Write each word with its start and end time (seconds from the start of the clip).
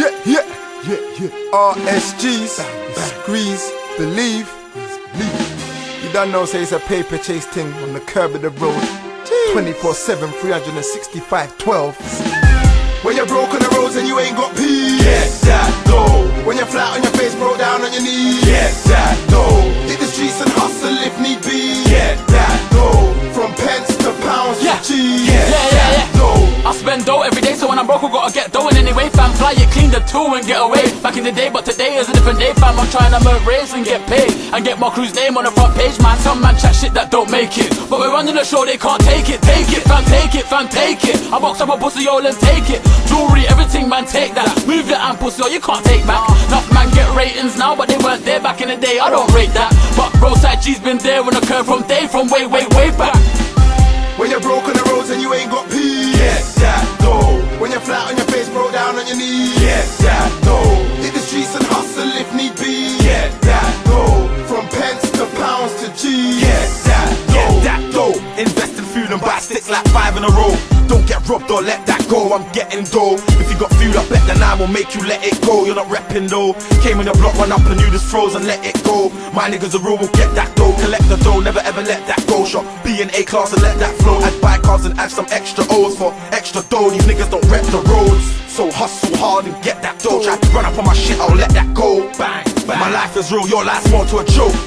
Yeah, 0.00 0.08
yeah, 0.24 0.46
yeah, 0.88 0.96
yeah. 1.20 1.28
RSGs, 1.52 2.56
squeeze, 3.20 3.70
believe. 3.98 4.48
believe. 5.12 6.02
You 6.02 6.10
don't 6.10 6.32
know, 6.32 6.46
say 6.46 6.62
it's 6.62 6.72
a 6.72 6.78
paper 6.78 7.18
chase 7.18 7.44
thing 7.44 7.70
on 7.84 7.92
the 7.92 8.00
curb 8.00 8.34
of 8.34 8.40
the 8.40 8.48
road. 8.48 8.82
24 9.52 9.92
7, 9.92 10.30
365, 10.30 11.58
12. 11.58 13.04
When 13.04 13.14
you're 13.14 13.26
broke 13.26 13.52
on 13.52 13.60
the 13.60 13.68
roads 13.76 13.96
and 13.96 14.08
you 14.08 14.18
ain't 14.18 14.36
got 14.38 14.56
peace. 14.56 15.04
Get 15.04 15.28
that 15.52 15.68
dough. 15.84 16.46
When 16.46 16.56
you're 16.56 16.64
flat 16.64 16.96
on 16.96 17.02
your 17.02 17.12
face, 17.12 17.34
broke 17.34 17.58
down 17.58 17.82
on 17.82 17.92
your 17.92 18.00
knees. 18.00 18.40
Get 18.44 18.72
that 18.88 19.20
dough. 19.28 19.68
Hit 19.84 20.00
the 20.00 20.06
streets 20.06 20.40
and 20.40 20.48
hustle 20.52 20.96
if 20.96 21.12
need 21.20 21.44
be. 21.44 21.84
Get 21.84 22.16
that 22.28 22.56
dough. 22.72 23.12
From 23.36 23.52
pence 23.52 23.88
to 23.88 23.89
pounds 24.30 24.62
Yeah. 24.62 24.78
to 24.78 24.82
cheese. 24.86 25.26
Yeah, 25.26 25.50
yeah, 25.50 25.96
yeah. 25.96 26.18
Dough. 26.18 26.68
I 26.68 26.72
spend 26.72 27.04
dough 27.04 27.22
every 27.22 27.42
day, 27.42 27.54
so 27.54 27.66
when 27.68 27.78
I'm 27.78 27.86
broke, 27.86 28.04
I 28.04 28.10
gotta 28.12 28.32
get 28.32 28.52
dough 28.52 28.68
in 28.68 28.76
anyway. 28.76 29.08
Fam, 29.16 29.32
fly 29.32 29.52
it, 29.56 29.70
clean 29.74 29.90
the 29.90 30.00
tool 30.12 30.34
and 30.36 30.46
get 30.46 30.60
away. 30.60 30.84
Back 31.02 31.16
in 31.16 31.24
the 31.24 31.32
day, 31.32 31.48
but 31.48 31.64
today 31.64 31.96
is 31.96 32.08
a 32.08 32.12
different 32.12 32.38
day, 32.38 32.52
fam. 32.60 32.78
I'm 32.78 32.88
trying 32.94 33.12
to 33.16 33.20
move 33.26 33.42
race 33.46 33.72
and 33.74 33.84
get 33.84 34.00
paid 34.06 34.30
and 34.54 34.60
get 34.64 34.78
my 34.78 34.90
crew's 34.90 35.14
name 35.14 35.36
on 35.38 35.44
the 35.44 35.50
front 35.50 35.74
page, 35.74 35.98
man. 36.04 36.16
Some 36.18 36.40
man 36.40 36.54
chat 36.62 36.76
shit 36.76 36.92
that 36.94 37.10
don't 37.10 37.30
make 37.30 37.56
it, 37.58 37.70
but 37.90 37.98
we're 37.98 38.12
running 38.12 38.36
the 38.36 38.44
show, 38.44 38.64
they 38.64 38.76
can't 38.76 39.02
take 39.02 39.28
it. 39.34 39.40
Take 39.42 39.72
it, 39.72 39.82
fam, 39.90 40.04
take 40.04 40.34
it, 40.40 40.46
fam, 40.52 40.68
take 40.68 41.02
it. 41.12 41.16
I 41.32 41.38
box 41.40 41.60
up 41.60 41.70
a 41.74 41.76
pussy, 41.76 42.06
all 42.06 42.24
and 42.24 42.36
take 42.38 42.68
it. 42.70 42.80
Jewelry, 43.08 43.48
everything, 43.48 43.88
man, 43.88 44.04
take 44.04 44.34
that. 44.34 44.52
Move 44.66 44.86
the 44.86 44.98
and 45.00 45.18
pussy, 45.18 45.42
or 45.42 45.48
you 45.48 45.60
can't 45.60 45.84
take 45.84 46.06
back. 46.06 46.22
Enough 46.48 46.68
man 46.76 46.88
get 46.92 47.08
ratings 47.16 47.56
now, 47.56 47.74
but 47.74 47.88
they 47.88 47.98
weren't 47.98 48.24
there 48.24 48.40
back 48.40 48.60
in 48.60 48.68
the 48.68 48.76
day. 48.76 49.00
I 49.00 49.08
don't 49.10 49.32
rate 49.32 49.52
that, 49.58 49.72
but 49.96 50.12
bro, 50.20 50.34
side 50.34 50.60
G's 50.62 50.78
been 50.78 50.98
there 50.98 51.24
when 51.24 51.34
I 51.34 51.40
curve 51.40 51.66
from 51.66 51.82
day, 51.88 52.06
from 52.06 52.28
way, 52.28 52.46
way, 52.46 52.66
way 52.76 52.90
back. 53.00 53.16
When 54.18 54.30
you're 54.30 54.40
broke 54.40 54.64
on 54.64 54.74
the 54.74 54.84
roads 54.90 55.10
and 55.10 55.20
you 55.20 55.32
ain't 55.34 55.50
got 55.50 55.68
peace. 55.70 56.16
Get 56.16 56.42
that 56.62 56.84
dough. 57.00 57.40
When 57.60 57.70
you're 57.70 57.80
flat 57.80 58.10
on 58.10 58.16
your 58.16 58.26
face, 58.26 58.48
broke 58.48 58.72
down 58.72 58.96
on 58.96 59.06
your 59.06 59.16
knees. 59.16 59.58
Get 59.58 59.86
that 60.04 60.30
dough. 60.42 61.02
Hit 61.02 61.14
the 61.14 61.20
streets 61.20 61.54
and 61.54 61.64
hustle 61.66 62.10
if 62.22 62.32
need 62.34 62.54
be. 62.56 62.98
Get 62.98 63.30
that 63.42 63.49
food 69.60 69.76
and 69.76 69.84
buy 69.84 69.84
sticks 69.84 69.84
like 69.84 69.86
five 69.92 70.16
in 70.16 70.24
a 70.24 70.28
row. 70.28 70.54
Don't 70.88 71.06
get 71.06 71.26
robbed 71.28 71.50
or 71.50 71.62
let 71.62 71.86
that 71.86 72.06
go. 72.08 72.32
I'm 72.34 72.46
getting 72.52 72.84
dough. 72.84 73.16
If 73.38 73.50
you 73.50 73.58
got 73.58 73.70
food, 73.78 73.94
I 73.96 74.02
bet 74.08 74.26
then 74.26 74.42
I 74.42 74.54
will 74.58 74.68
make 74.68 74.94
you 74.94 75.02
let 75.06 75.24
it 75.24 75.40
go. 75.42 75.64
You're 75.64 75.76
not 75.76 75.86
repping 75.86 76.28
though. 76.28 76.54
Came 76.82 77.00
in 77.00 77.06
the 77.06 77.12
block, 77.14 77.34
run 77.38 77.52
up 77.52 77.64
and 77.66 77.80
you 77.80 77.90
just 77.90 78.06
froze 78.06 78.34
and 78.34 78.46
let 78.46 78.64
it 78.64 78.82
go. 78.84 79.10
My 79.32 79.48
niggas 79.50 79.74
are 79.74 79.82
real, 79.82 79.98
will 79.98 80.10
get 80.18 80.34
that 80.34 80.54
dough. 80.56 80.74
Collect 80.82 81.06
the 81.08 81.16
dough, 81.22 81.40
never 81.40 81.60
ever 81.60 81.82
let 81.82 82.06
that 82.06 82.24
go. 82.26 82.44
Shop 82.44 82.66
B 82.82 83.00
and 83.02 83.10
A 83.14 83.22
class 83.24 83.52
and 83.52 83.62
let 83.62 83.78
that 83.78 83.94
flow. 84.02 84.18
Add 84.20 84.40
buy 84.40 84.58
cars 84.58 84.84
and 84.84 84.98
add 84.98 85.10
some 85.10 85.26
extra 85.30 85.64
O's 85.70 85.96
for 85.96 86.12
extra 86.32 86.62
dough. 86.68 86.90
These 86.90 87.06
niggas 87.06 87.30
don't 87.30 87.44
rep 87.46 87.64
the 87.70 87.82
roads. 87.86 88.24
So 88.50 88.70
hustle 88.72 89.16
hard 89.16 89.46
and 89.46 89.54
get 89.62 89.80
that 89.82 90.00
dough. 90.00 90.22
Try 90.22 90.36
to 90.36 90.48
run 90.50 90.66
up 90.66 90.76
on 90.78 90.84
my 90.84 90.94
shit, 90.94 91.18
I'll 91.20 91.36
let 91.36 91.50
that 91.54 91.72
go. 91.74 92.10
Bang, 92.18 92.44
bang. 92.66 92.80
My 92.80 92.90
life 92.90 93.16
is 93.16 93.30
real, 93.30 93.46
your 93.46 93.64
life's 93.64 93.90
more 93.90 94.04
to 94.06 94.18
a 94.18 94.24
joke. 94.24 94.58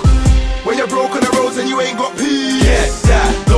When 0.64 0.78
you're 0.78 0.88
broke 0.88 1.12
on 1.12 1.20
the 1.20 1.32
roads 1.36 1.58
and 1.58 1.68
you 1.68 1.82
ain't 1.82 1.98
got 1.98 2.16
peace. 2.16 2.64
Get 2.64 2.90
that. 3.12 3.53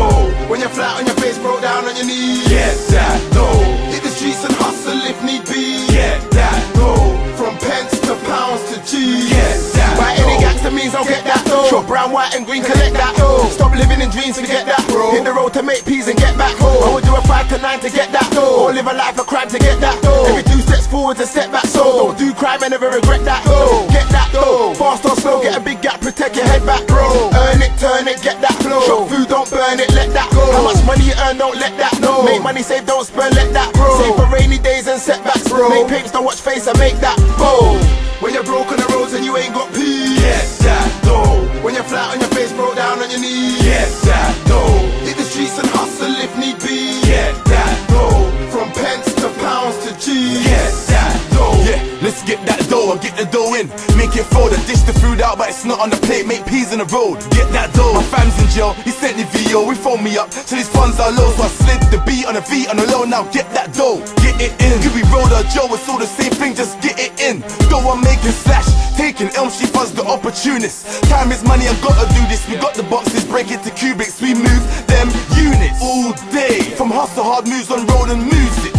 When 0.49 0.59
you're 0.59 0.69
flat 0.69 0.99
on 0.99 1.07
your 1.07 1.15
face, 1.15 1.39
broke 1.39 1.61
down 1.61 1.85
on 1.85 1.95
your 1.95 2.05
knees. 2.05 2.47
Get 2.47 2.77
that 2.93 3.19
dough. 3.33 3.63
Hit 3.89 4.03
the 4.03 4.09
streets 4.09 4.45
and 4.45 4.53
hustle 4.53 5.01
if 5.01 5.17
need 5.23 5.43
be. 5.49 5.87
Get 5.87 6.21
that 6.31 6.61
dough. 6.75 7.17
From 7.35 7.57
pence 7.57 7.99
to 8.01 8.15
pounds 8.29 8.61
to 8.69 8.77
cheese. 8.85 9.29
Get 9.29 9.57
that 9.73 9.97
By 9.97 10.13
any 10.13 10.39
gangster 10.39 10.69
means 10.69 10.93
I'll 10.93 11.03
get 11.03 11.23
that. 11.25 11.44
Sure, 11.75 11.83
brown, 11.83 12.15
white, 12.15 12.31
and 12.31 12.47
green, 12.47 12.63
collect 12.63 12.95
that 12.95 13.19
dough. 13.19 13.51
Stop 13.51 13.75
living 13.75 13.99
in 13.99 14.07
dreams 14.07 14.39
to 14.39 14.47
get 14.47 14.63
that 14.63 14.79
bro. 14.87 15.11
Hit 15.11 15.27
the 15.27 15.35
road 15.35 15.51
to 15.59 15.61
make 15.61 15.83
peas 15.83 16.07
and 16.07 16.15
get 16.15 16.31
back 16.39 16.55
home. 16.55 16.79
I 16.87 16.95
would 16.95 17.03
do 17.03 17.11
a 17.11 17.19
five 17.27 17.51
to 17.51 17.59
nine 17.59 17.83
to 17.83 17.91
get 17.91 18.15
that 18.15 18.31
dough. 18.31 18.63
Or 18.63 18.71
live 18.71 18.87
a 18.87 18.95
life 18.95 19.19
of 19.19 19.27
crime 19.27 19.51
to 19.51 19.59
get 19.59 19.83
that 19.83 19.99
dough. 19.99 20.23
Every 20.23 20.47
two 20.47 20.63
steps 20.63 20.87
forward 20.87 21.19
a 21.19 21.27
step 21.27 21.51
back. 21.51 21.67
So 21.67 21.83
don't 21.83 22.15
do 22.15 22.31
crime 22.31 22.63
and 22.63 22.71
never 22.71 22.87
regret 22.87 23.27
that 23.27 23.43
dough. 23.43 23.91
Get 23.91 24.07
that 24.15 24.31
dough. 24.31 24.71
Fast 24.79 25.03
or 25.03 25.19
slow, 25.19 25.43
get 25.43 25.59
a 25.59 25.59
big 25.59 25.83
gap, 25.83 25.99
protect 25.99 26.39
your 26.39 26.47
head 26.47 26.63
back, 26.63 26.87
bro. 26.87 27.03
Earn 27.35 27.59
it, 27.59 27.75
turn 27.75 28.07
it, 28.07 28.23
get 28.23 28.39
that 28.39 28.55
flow. 28.63 28.79
Shop 28.87 29.11
food, 29.11 29.27
don't 29.27 29.51
burn 29.51 29.75
it, 29.83 29.91
let 29.91 30.15
that 30.15 30.31
go. 30.31 30.47
How 30.55 30.63
much 30.63 30.79
money 30.87 31.11
you 31.11 31.15
earn, 31.27 31.35
don't 31.35 31.59
let 31.59 31.75
that 31.75 31.99
know. 31.99 32.23
Make 32.23 32.39
money, 32.39 32.63
save, 32.63 32.87
don't 32.87 33.03
spend, 33.03 33.35
let 33.35 33.51
that 33.51 33.75
bro. 33.75 33.91
Save 33.99 34.15
for 34.15 34.31
rainy 34.31 34.63
days 34.63 34.87
and 34.87 34.95
setbacks, 34.95 35.51
bro. 35.51 35.67
Make 35.67 35.91
papes, 35.91 36.15
don't 36.15 36.23
watch 36.23 36.39
face 36.39 36.71
and 36.71 36.79
make 36.79 36.95
that 37.03 37.19
bow. 37.35 37.75
When 38.23 38.31
you're 38.31 38.47
broke 38.47 38.71
on 38.71 38.79
the 38.79 38.87
roads 38.95 39.11
and 39.11 39.27
you 39.27 39.35
ain't 39.35 39.53
got 39.53 39.67
peace. 39.75 40.23
Get 40.23 40.39
that 40.63 40.87
dough. 41.03 41.34
When 41.65 41.73
you're 41.73 41.83
flat 41.83 42.13
on 42.13 42.19
your 42.19 42.29
face, 42.29 42.53
broke 42.53 42.75
down 42.75 42.99
on 43.01 43.09
your 43.09 43.19
knees. 43.19 43.57
Get 43.63 43.89
that 44.05 44.37
dough. 44.45 44.85
Hit 45.03 45.17
the 45.17 45.23
streets 45.23 45.57
and 45.57 45.67
hustle 45.69 46.13
if 46.21 46.29
need 46.37 46.61
be. 46.61 47.01
Get 47.01 47.33
that 47.45 47.89
dough. 47.89 48.29
From 48.53 48.69
pence 48.69 49.11
to 49.15 49.33
pounds 49.41 49.75
to 49.83 49.91
cheese. 49.97 50.45
Get 50.45 50.71
that 50.93 51.17
dough. 51.33 51.57
Yeah, 51.65 51.81
let's 52.03 52.21
get 52.21 52.45
that 52.45 52.69
dough 52.69 52.91
and 52.91 53.01
get 53.01 53.17
the 53.17 53.25
dough 53.25 53.55
in. 53.55 53.94
It 54.15 54.23
fold 54.31 54.53
and 54.55 54.63
dish 54.65 54.79
the 54.87 54.95
food 55.03 55.19
out, 55.19 55.37
but 55.37 55.49
it's 55.49 55.65
not 55.65 55.83
on 55.83 55.89
the 55.89 55.99
plate. 56.07 56.25
Make 56.25 56.47
peas 56.47 56.71
in 56.71 56.79
the 56.79 56.87
road. 56.87 57.19
Get 57.35 57.51
that 57.51 57.75
dough. 57.75 57.91
My 57.91 58.03
fam's 58.03 58.31
in 58.39 58.47
jail. 58.47 58.71
He 58.87 58.91
sent 58.91 59.19
the 59.19 59.27
VO. 59.27 59.67
We 59.67 59.75
phoned 59.75 60.07
me 60.07 60.15
up. 60.15 60.31
So 60.31 60.55
these 60.55 60.71
funds 60.71 61.03
are 61.03 61.11
low. 61.11 61.35
So 61.35 61.43
I 61.43 61.51
slid 61.51 61.83
the 61.91 61.99
beat 62.07 62.23
on 62.23 62.39
the 62.39 62.43
V 62.47 62.63
on 62.71 62.79
the 62.79 62.87
low. 62.87 63.03
Now 63.03 63.27
get 63.35 63.51
that 63.51 63.75
dough. 63.75 63.99
Get 64.23 64.39
it 64.39 64.55
in. 64.63 64.71
Could 64.79 64.95
be 64.95 65.03
road 65.11 65.35
or 65.35 65.43
Joe. 65.51 65.67
It's 65.75 65.83
all 65.91 65.99
the 65.99 66.07
same 66.07 66.31
thing. 66.31 66.55
Just 66.55 66.79
get 66.79 66.95
it 66.95 67.11
in. 67.19 67.43
Dough 67.67 67.83
I'm 67.83 67.99
making 68.07 68.31
slash. 68.31 68.71
Taking 68.95 69.27
Elm 69.35 69.51
Street 69.51 69.75
funds 69.75 69.91
the 69.91 70.07
opportunist. 70.07 71.03
Time 71.11 71.35
is 71.35 71.43
money. 71.43 71.67
I 71.67 71.75
gotta 71.83 72.07
do 72.15 72.23
this. 72.31 72.47
We 72.47 72.55
got 72.55 72.71
the 72.71 72.87
boxes. 72.87 73.27
Break 73.27 73.51
it 73.51 73.67
to 73.67 73.71
cubics. 73.75 74.23
We 74.23 74.31
move 74.31 74.63
them 74.87 75.11
units 75.35 75.83
all 75.83 76.15
day. 76.31 76.63
From 76.79 76.87
hustle 76.87 77.27
hard 77.27 77.51
moves 77.51 77.67
on 77.67 77.83
road 77.91 78.15
and 78.15 78.23
music. 78.23 78.74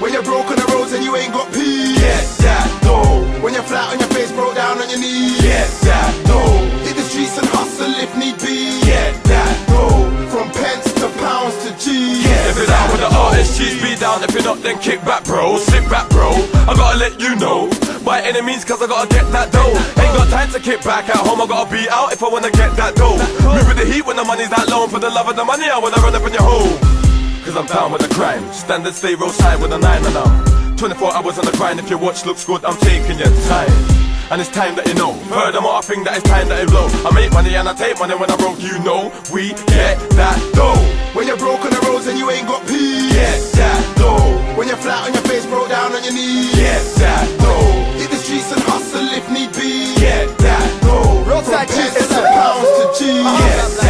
When 0.00 0.14
you're 0.14 0.24
broke 0.24 0.48
on 0.48 0.56
the 0.56 0.64
roads 0.72 0.96
and 0.96 1.04
you 1.04 1.14
ain't 1.14 1.30
got 1.30 1.52
peace. 1.52 2.00
Get 2.00 2.24
that 2.40 2.64
dough. 2.80 3.20
When 3.44 3.52
you're 3.52 3.62
flat 3.62 3.92
on 3.92 4.00
your 4.00 4.08
face, 4.16 4.32
broke 4.32 4.56
down 4.56 4.80
on 4.80 4.88
your 4.88 4.96
knees. 4.98 5.36
Get 5.44 5.68
that 5.84 6.16
dough. 6.24 6.56
Hit 6.88 6.96
the 6.96 7.04
streets 7.04 7.36
and 7.36 7.44
hustle 7.52 7.92
if 8.00 8.08
need 8.16 8.40
be. 8.40 8.80
Get 8.80 9.12
that 9.28 9.52
dough. 9.68 10.08
From 10.32 10.48
pence 10.56 10.88
to 11.04 11.06
pounds 11.20 11.52
to 11.68 11.76
cheese. 11.76 12.24
If 12.24 12.56
you're 12.56 12.64
down 12.64 12.88
with 12.88 13.04
the 13.04 13.12
artist, 13.12 13.60
cheese 13.60 13.76
be 13.84 13.92
down. 14.00 14.24
If 14.24 14.32
you're 14.32 14.42
not, 14.42 14.64
then 14.64 14.80
kick 14.80 15.04
back, 15.04 15.24
bro. 15.28 15.60
Sit 15.60 15.84
back, 15.92 16.08
bro. 16.08 16.32
I 16.64 16.72
gotta 16.72 16.96
let 16.96 17.20
you 17.20 17.36
know. 17.36 17.68
By 18.00 18.24
any 18.24 18.40
means, 18.40 18.64
cause 18.64 18.80
I 18.80 18.88
gotta 18.88 19.12
get 19.12 19.28
that 19.36 19.52
dough. 19.52 19.68
Ain't 20.00 20.16
got 20.16 20.32
time 20.32 20.48
to 20.56 20.60
kick 20.64 20.80
back 20.80 21.12
at 21.12 21.20
home. 21.20 21.44
I 21.44 21.46
gotta 21.46 21.68
be 21.68 21.84
out 21.92 22.08
if 22.16 22.24
I 22.24 22.28
wanna 22.32 22.50
get 22.50 22.72
that 22.80 22.96
dough. 22.96 23.20
Move 23.52 23.68
with 23.68 23.76
the 23.76 23.84
heat 23.84 24.08
when 24.08 24.16
the 24.16 24.24
money's 24.24 24.48
that 24.48 24.64
low. 24.72 24.88
And 24.88 24.92
for 24.92 24.98
the 24.98 25.12
love 25.12 25.28
of 25.28 25.36
the 25.36 25.44
money, 25.44 25.68
I 25.68 25.76
wanna 25.76 26.00
run 26.00 26.16
up 26.16 26.24
in 26.24 26.32
your 26.32 26.48
home. 26.48 26.99
Cause 27.50 27.58
I'm 27.58 27.66
down 27.66 27.90
with 27.90 28.06
the 28.06 28.14
crime. 28.14 28.46
Standard 28.52 28.94
stay 28.94 29.16
real 29.16 29.34
side 29.34 29.60
with 29.60 29.72
a 29.72 29.78
nine 29.78 30.06
and 30.06 30.14
I'm 30.14 30.76
24 30.76 31.16
hours 31.18 31.36
on 31.36 31.44
the 31.44 31.50
grind. 31.58 31.80
If 31.80 31.90
your 31.90 31.98
watch 31.98 32.24
looks 32.24 32.44
good, 32.46 32.64
I'm 32.64 32.78
taking 32.78 33.18
your 33.18 33.34
time. 33.50 33.74
And 34.30 34.38
it's 34.38 34.54
time 34.54 34.78
that 34.78 34.86
you 34.86 34.94
know. 34.94 35.18
Furthermore, 35.26 35.74
I 35.74 35.82
think 35.82 36.06
that 36.06 36.14
it's 36.14 36.30
time 36.30 36.46
that 36.46 36.62
it 36.62 36.70
blow. 36.70 36.86
I 37.02 37.10
make 37.10 37.34
money 37.34 37.58
and 37.58 37.66
I 37.66 37.74
take 37.74 37.98
money 37.98 38.14
when 38.14 38.30
I 38.30 38.36
broke. 38.38 38.62
You 38.62 38.78
know, 38.86 39.10
we 39.34 39.50
get 39.66 39.98
that 40.14 40.38
dough. 40.54 40.78
When 41.10 41.26
you're 41.26 41.42
broke 41.42 41.66
on 41.66 41.74
the 41.74 41.82
roads 41.90 42.06
and 42.06 42.14
you 42.14 42.30
ain't 42.30 42.46
got 42.46 42.62
peace. 42.70 43.18
Get 43.18 43.42
that 43.58 43.82
dough. 43.98 44.54
When 44.54 44.70
you're 44.70 44.78
flat 44.78 45.10
on 45.10 45.12
your 45.18 45.26
face, 45.26 45.42
broke 45.50 45.74
down 45.74 45.90
on 45.90 46.06
your 46.06 46.14
knees. 46.14 46.54
Get 46.54 46.86
that 47.02 47.26
dough. 47.42 47.98
Hit 47.98 48.14
the 48.14 48.20
streets 48.22 48.46
and 48.54 48.62
hustle 48.62 49.10
if 49.10 49.26
need 49.26 49.50
be. 49.58 49.98
Get 49.98 50.38
that 50.38 50.70
dough. 50.86 51.26
From 51.26 51.66
pence 51.66 51.98
to 51.98 52.22
pounds 52.30 52.70
to 52.78 52.84
cheese. 52.94 53.26
Get 53.26 53.58
that 53.82 53.89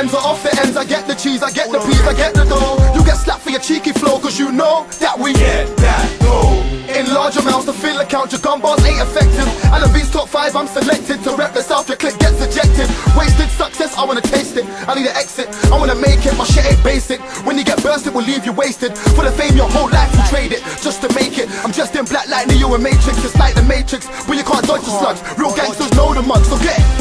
ends 0.00 0.14
off 0.14 0.42
the 0.42 0.50
ends, 0.64 0.76
I 0.78 0.84
get 0.84 1.06
the 1.06 1.14
cheese, 1.14 1.42
I 1.42 1.50
get 1.52 1.68
the 1.70 1.78
peas, 1.78 2.00
I 2.08 2.14
get 2.14 2.32
the 2.32 2.44
dough. 2.48 2.80
You 2.96 3.04
get 3.04 3.16
slapped 3.20 3.42
for 3.44 3.50
your 3.50 3.60
cheeky 3.60 3.92
flow, 3.92 4.18
cause 4.18 4.38
you 4.38 4.50
know 4.50 4.86
that 4.98 5.18
we 5.18 5.34
Get 5.34 5.68
that 5.76 6.08
dough. 6.24 6.56
in 6.88 7.04
large 7.12 7.36
amounts 7.36 7.66
to 7.68 7.74
fill 7.74 8.00
account. 8.00 8.32
Your 8.32 8.40
gun 8.40 8.60
bars 8.64 8.80
ain't 8.88 8.96
effective. 9.04 9.44
And 9.68 9.84
the 9.84 9.90
beats 9.92 10.10
top 10.10 10.28
five, 10.28 10.56
I'm 10.56 10.66
selected 10.66 11.20
to 11.24 11.36
rep 11.36 11.52
the 11.52 11.60
south. 11.60 11.88
Your 11.88 11.98
click 12.00 12.16
gets 12.18 12.40
ejected. 12.40 12.88
Wasted 13.12 13.50
success, 13.52 13.92
I 14.00 14.04
wanna 14.08 14.24
taste 14.24 14.56
it. 14.56 14.64
I 14.88 14.94
need 14.96 15.04
an 15.04 15.16
exit, 15.20 15.52
I 15.68 15.76
wanna 15.76 15.94
make 16.00 16.24
it. 16.24 16.32
My 16.40 16.44
shit 16.48 16.64
ain't 16.64 16.82
basic. 16.82 17.20
When 17.44 17.58
you 17.58 17.64
get 17.64 17.82
burst, 17.82 18.06
it 18.06 18.14
will 18.14 18.24
leave 18.24 18.46
you 18.48 18.52
wasted. 18.56 18.96
For 18.96 19.24
the 19.28 19.32
fame, 19.32 19.54
your 19.54 19.68
whole 19.68 19.90
life 19.92 20.08
you 20.16 20.24
trade 20.32 20.52
it 20.56 20.64
just 20.80 21.04
to 21.04 21.12
make 21.12 21.36
it. 21.36 21.52
I'm 21.60 21.72
just 21.76 21.94
in 21.94 22.06
black 22.06 22.26
like 22.32 22.48
Neo 22.48 22.72
and 22.72 22.82
Matrix. 22.82 23.20
It's 23.20 23.36
like 23.36 23.54
the 23.54 23.64
Matrix, 23.68 24.08
but 24.24 24.40
you 24.40 24.44
can't 24.48 24.64
dodge 24.64 24.80
the 24.80 24.96
slugs. 24.96 25.20
Real 25.36 25.52
gangsters 25.54 25.92
know 25.92 26.14
the 26.14 26.22
mugs, 26.22 26.48
so 26.48 26.56
get 26.64 26.80
it. 26.80 26.99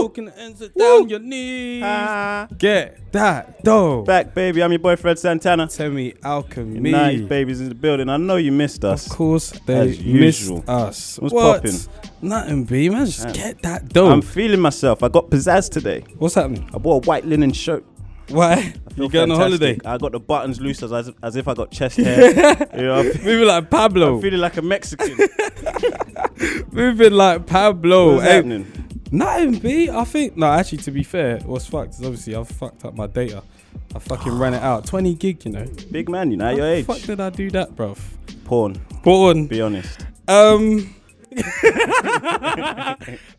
Broken 0.00 0.28
ends 0.30 0.60
it 0.62 0.76
down 0.76 1.08
your 1.08 1.18
knees. 1.18 1.82
Ah. 1.84 2.46
Get 2.56 3.12
that 3.12 3.62
dough. 3.64 4.02
Back, 4.02 4.34
baby. 4.34 4.62
I'm 4.62 4.70
your 4.72 4.78
boy 4.78 4.96
Fred 4.96 5.18
Santana. 5.18 5.66
Temi, 5.66 6.14
alchemy. 6.22 6.90
Nice 6.90 7.20
babies 7.22 7.60
in 7.60 7.68
the 7.68 7.74
building. 7.74 8.08
I 8.08 8.16
know 8.16 8.36
you 8.36 8.52
missed 8.52 8.84
us. 8.84 9.06
Of 9.06 9.12
course, 9.12 9.50
they 9.66 9.74
As 9.78 9.98
missed 10.04 10.40
usual. 10.40 10.64
us. 10.68 11.18
What's 11.18 11.34
what? 11.34 11.62
poppin'? 11.62 11.76
Nothing, 12.22 12.64
B. 12.64 12.88
Man, 12.88 13.06
just 13.06 13.24
Man. 13.24 13.32
get 13.34 13.62
that 13.62 13.88
dough. 13.90 14.10
I'm 14.10 14.22
feeling 14.22 14.60
myself. 14.60 15.02
I 15.02 15.08
got 15.08 15.30
pizzazz 15.30 15.70
today. 15.70 16.04
What's 16.18 16.34
happening? 16.34 16.68
I 16.74 16.78
bought 16.78 17.04
a 17.04 17.08
white 17.08 17.24
linen 17.24 17.52
shirt. 17.52 17.84
Why? 18.28 18.74
You 18.94 19.08
going 19.08 19.30
on 19.30 19.38
holiday? 19.38 19.78
I 19.86 19.96
got 19.96 20.12
the 20.12 20.20
buttons 20.20 20.60
loose 20.60 20.82
as, 20.82 20.92
as, 20.92 21.10
as 21.22 21.34
if 21.36 21.48
I 21.48 21.54
got 21.54 21.70
chest 21.70 21.96
hair. 21.96 22.58
you 22.76 22.82
know, 22.82 22.94
I'm 22.96 23.06
Maybe 23.24 23.42
like 23.44 23.70
Pablo. 23.70 24.20
feeling 24.20 24.40
like 24.40 24.58
a 24.58 24.62
Mexican. 24.62 25.16
Moving 26.72 27.12
like 27.12 27.46
Pablo. 27.46 28.14
What's 28.16 28.26
Hey, 28.26 28.34
happening? 28.36 28.77
Nothing, 29.10 29.58
B. 29.58 29.90
I 29.90 30.04
think 30.04 30.36
no. 30.36 30.46
Actually, 30.46 30.78
to 30.78 30.90
be 30.90 31.02
fair, 31.02 31.38
what's 31.40 31.66
fucked 31.66 31.94
is 31.94 32.02
obviously 32.02 32.34
I've 32.34 32.48
fucked 32.48 32.84
up 32.84 32.94
my 32.94 33.06
data. 33.06 33.42
I 33.94 33.98
fucking 33.98 34.38
ran 34.38 34.54
it 34.54 34.62
out. 34.62 34.86
20 34.86 35.14
gig, 35.14 35.44
you 35.46 35.52
know. 35.52 35.66
Big 35.90 36.08
man, 36.08 36.30
you 36.30 36.36
know, 36.36 36.44
How 36.46 36.50
your 36.50 36.66
age. 36.66 36.86
fuck 36.86 37.00
did 37.00 37.20
I 37.20 37.30
do 37.30 37.50
that, 37.52 37.74
bruv? 37.74 37.98
Porn. 38.44 38.74
Porn. 39.02 39.46
Be 39.46 39.62
honest. 39.62 40.04
Um, 40.26 40.94
a 41.30 42.96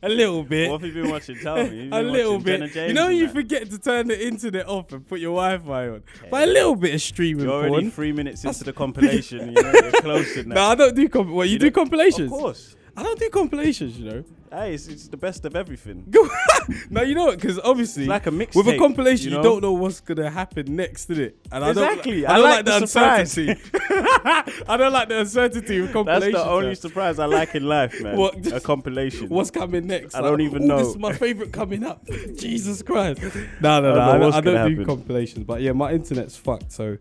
little 0.10 0.44
bit. 0.44 0.72
What 0.72 0.82
have 0.82 0.96
you 0.96 1.02
been 1.02 1.12
watching? 1.12 1.38
Tell 1.40 1.58
me. 1.58 1.90
A 1.92 2.02
little 2.02 2.40
bit. 2.40 2.74
You 2.76 2.94
know, 2.94 3.10
you 3.10 3.28
that. 3.28 3.34
forget 3.34 3.70
to 3.70 3.80
turn 3.80 4.08
the 4.08 4.28
internet 4.28 4.68
off 4.68 4.92
and 4.92 5.08
put 5.08 5.20
your 5.20 5.36
Wi-Fi 5.36 5.90
on. 5.90 6.04
But 6.30 6.48
a 6.48 6.52
little 6.52 6.76
bit 6.76 6.94
of 6.94 7.02
streaming 7.02 7.46
You're 7.46 7.54
already 7.54 7.70
porn. 7.72 7.92
three 7.92 8.12
minutes 8.12 8.46
into 8.46 8.64
the 8.64 8.74
compilation. 8.74 9.54
you 9.54 9.62
know, 9.62 9.72
you're 9.72 9.92
close 10.02 10.34
to 10.36 10.44
No. 10.44 10.62
I 10.62 10.76
don't 10.76 10.96
do 10.96 11.10
comp. 11.10 11.30
What 11.30 11.50
you, 11.50 11.60
do 11.60 11.72
compilations? 11.72 12.32
Of 12.32 12.40
course. 12.40 12.76
I 12.96 13.04
don't 13.04 13.20
do 13.20 13.30
compilations. 13.30 14.00
You 14.00 14.10
know. 14.10 14.24
Hey, 14.52 14.74
it's, 14.74 14.88
it's 14.88 15.08
the 15.08 15.18
best 15.18 15.46
of 15.46 15.56
everything. 15.56 16.12
no, 16.90 17.02
you 17.04 17.14
know 17.14 17.26
what? 17.26 17.36
Because 17.36 17.60
obviously, 17.60 18.04
It's 18.04 18.10
like 18.10 18.26
a 18.28 18.32
with 18.32 18.68
a 18.68 18.78
compilation, 18.78 19.26
you, 19.30 19.32
you 19.32 19.38
know? 19.38 19.44
don't 19.44 19.62
know 19.62 19.74
what's 19.74 20.00
gonna 20.00 20.30
happen 20.30 20.76
next, 20.76 21.06
did 21.06 21.20
it? 21.20 21.38
And 21.52 21.64
Exactly. 21.64 22.26
I 22.26 22.34
I 22.34 22.38
don't, 22.38 22.46
I 22.46 22.50
like 22.50 22.66
like, 22.66 22.82
the 22.82 22.88
surprise. 22.88 23.38
uncertainty. 23.38 23.62
I 24.68 24.78
don't 24.78 24.92
like 24.94 25.08
the 25.10 25.20
uncertainty 25.20 25.78
of 25.78 25.84
That's 25.94 25.94
compilations. 25.94 26.34
the 26.34 26.46
only 26.50 26.66
man. 26.68 26.76
surprise 26.76 27.20
I 27.20 27.26
like 27.26 27.54
in 27.56 27.64
life, 27.64 28.02
man. 28.02 28.18
What? 28.18 28.52
A 28.52 28.60
compilation. 28.60 29.30
What's 29.30 29.52
coming 29.52 29.86
next? 29.88 30.16
I 30.16 30.22
don't 30.22 30.42
even 30.42 30.64
"Ooh, 30.64 30.68
know." 30.68 30.78
This 30.80 30.88
is 30.90 30.98
my 30.98 31.14
favorite 31.14 31.52
coming 31.52 31.84
up. 31.84 32.06
Jesus 32.36 32.82
Christ. 32.82 33.22
No, 33.22 33.30
no, 33.32 33.36
no. 33.62 33.78
I 33.80 33.82
don't 33.82 33.84
know 33.96 34.02
I, 34.02 34.12
don't- 34.12 34.22
what's 34.22 34.38
I 34.38 34.42
don't 34.42 34.54
gonna 34.56 34.70
do 34.70 34.76
happen. 34.82 34.86
compilations. 34.86 35.46
But 35.46 35.62
yeah, 35.62 35.74
my 35.74 35.92
internet's 35.92 36.36
fucked. 36.36 36.72
So 36.72 36.98